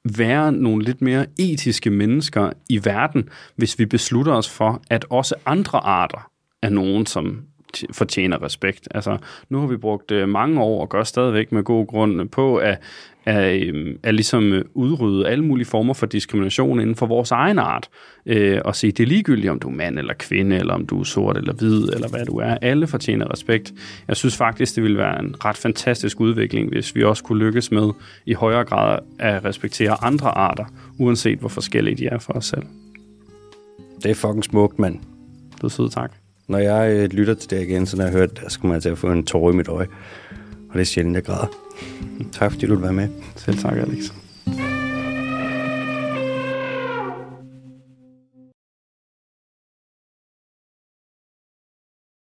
være 0.04 0.52
nogle 0.52 0.84
lidt 0.84 1.02
mere 1.02 1.26
etiske 1.38 1.90
mennesker 1.90 2.52
i 2.68 2.84
verden, 2.84 3.28
hvis 3.56 3.78
vi 3.78 3.86
beslutter 3.86 4.32
os 4.32 4.50
for, 4.50 4.82
at 4.90 5.04
også 5.10 5.34
andre 5.46 5.78
arter 5.78 6.30
er 6.62 6.68
nogen, 6.68 7.06
som 7.06 7.42
fortjener 7.92 8.42
respekt. 8.42 8.88
Altså, 8.90 9.18
nu 9.48 9.60
har 9.60 9.66
vi 9.66 9.76
brugt 9.76 10.10
øh, 10.10 10.28
mange 10.28 10.60
år 10.60 10.80
og 10.80 10.88
gør 10.88 11.02
stadigvæk 11.02 11.52
med 11.52 11.62
god 11.62 11.86
grund 11.86 12.28
på 12.28 12.56
at, 12.56 12.78
at, 13.24 13.62
øh, 13.62 13.96
at 14.02 14.14
ligesom 14.14 14.52
øh, 14.52 14.64
udrydde 14.74 15.28
alle 15.28 15.44
mulige 15.44 15.66
former 15.66 15.94
for 15.94 16.06
diskrimination 16.06 16.80
inden 16.80 16.96
for 16.96 17.06
vores 17.06 17.30
egen 17.30 17.58
art. 17.58 17.88
Øh, 18.26 18.60
og 18.64 18.76
sige, 18.76 18.92
det 18.92 19.02
er 19.02 19.06
ligegyldigt, 19.06 19.50
om 19.50 19.58
du 19.58 19.68
er 19.68 19.72
mand 19.72 19.98
eller 19.98 20.14
kvinde, 20.18 20.56
eller 20.56 20.74
om 20.74 20.86
du 20.86 21.00
er 21.00 21.04
sort 21.04 21.36
eller 21.36 21.52
hvid, 21.52 21.82
eller 21.82 22.08
hvad 22.08 22.26
du 22.26 22.36
er. 22.36 22.56
Alle 22.62 22.86
fortjener 22.86 23.32
respekt. 23.32 23.72
Jeg 24.08 24.16
synes 24.16 24.36
faktisk, 24.36 24.74
det 24.74 24.82
ville 24.82 24.98
være 24.98 25.20
en 25.20 25.44
ret 25.44 25.56
fantastisk 25.56 26.20
udvikling, 26.20 26.68
hvis 26.68 26.94
vi 26.94 27.04
også 27.04 27.24
kunne 27.24 27.38
lykkes 27.38 27.70
med 27.70 27.90
i 28.26 28.32
højere 28.32 28.64
grad 28.64 28.98
at 29.18 29.44
respektere 29.44 30.04
andre 30.04 30.28
arter, 30.28 30.64
uanset 30.98 31.38
hvor 31.38 31.48
forskellige 31.48 31.96
de 31.96 32.06
er 32.06 32.18
for 32.18 32.32
os 32.32 32.46
selv. 32.46 32.62
Det 34.02 34.10
er 34.10 34.14
fucking 34.14 34.44
smukt, 34.44 34.78
mand. 34.78 34.98
Du 35.62 35.66
er 35.66 35.70
sød, 35.70 35.90
tak. 35.90 36.12
Når 36.48 36.58
jeg 36.58 36.96
øh, 36.96 37.10
lytter 37.12 37.34
til 37.34 37.50
det 37.50 37.62
igen, 37.62 37.86
så 37.86 37.96
når 37.96 38.04
jeg 38.04 38.12
hørt 38.12 38.40
det, 38.40 38.52
så 38.52 38.60
kommer 38.60 38.74
jeg 38.74 38.82
til 38.82 38.88
at 38.88 38.98
få 38.98 39.12
en 39.12 39.26
tårer 39.26 39.52
i 39.52 39.56
mit 39.56 39.68
øje. 39.68 39.86
Og 40.72 40.74
det 40.74 40.80
er 40.80 40.84
sjældent, 40.84 41.14
jeg 41.14 41.24
græder. 41.24 41.46
tak 42.32 42.52
fordi 42.52 42.66
du 42.66 42.74
vil 42.74 42.82
være 42.82 42.92
med. 42.92 43.08
Selv 43.36 43.58
tak, 43.58 43.78
Alex. 43.78 44.21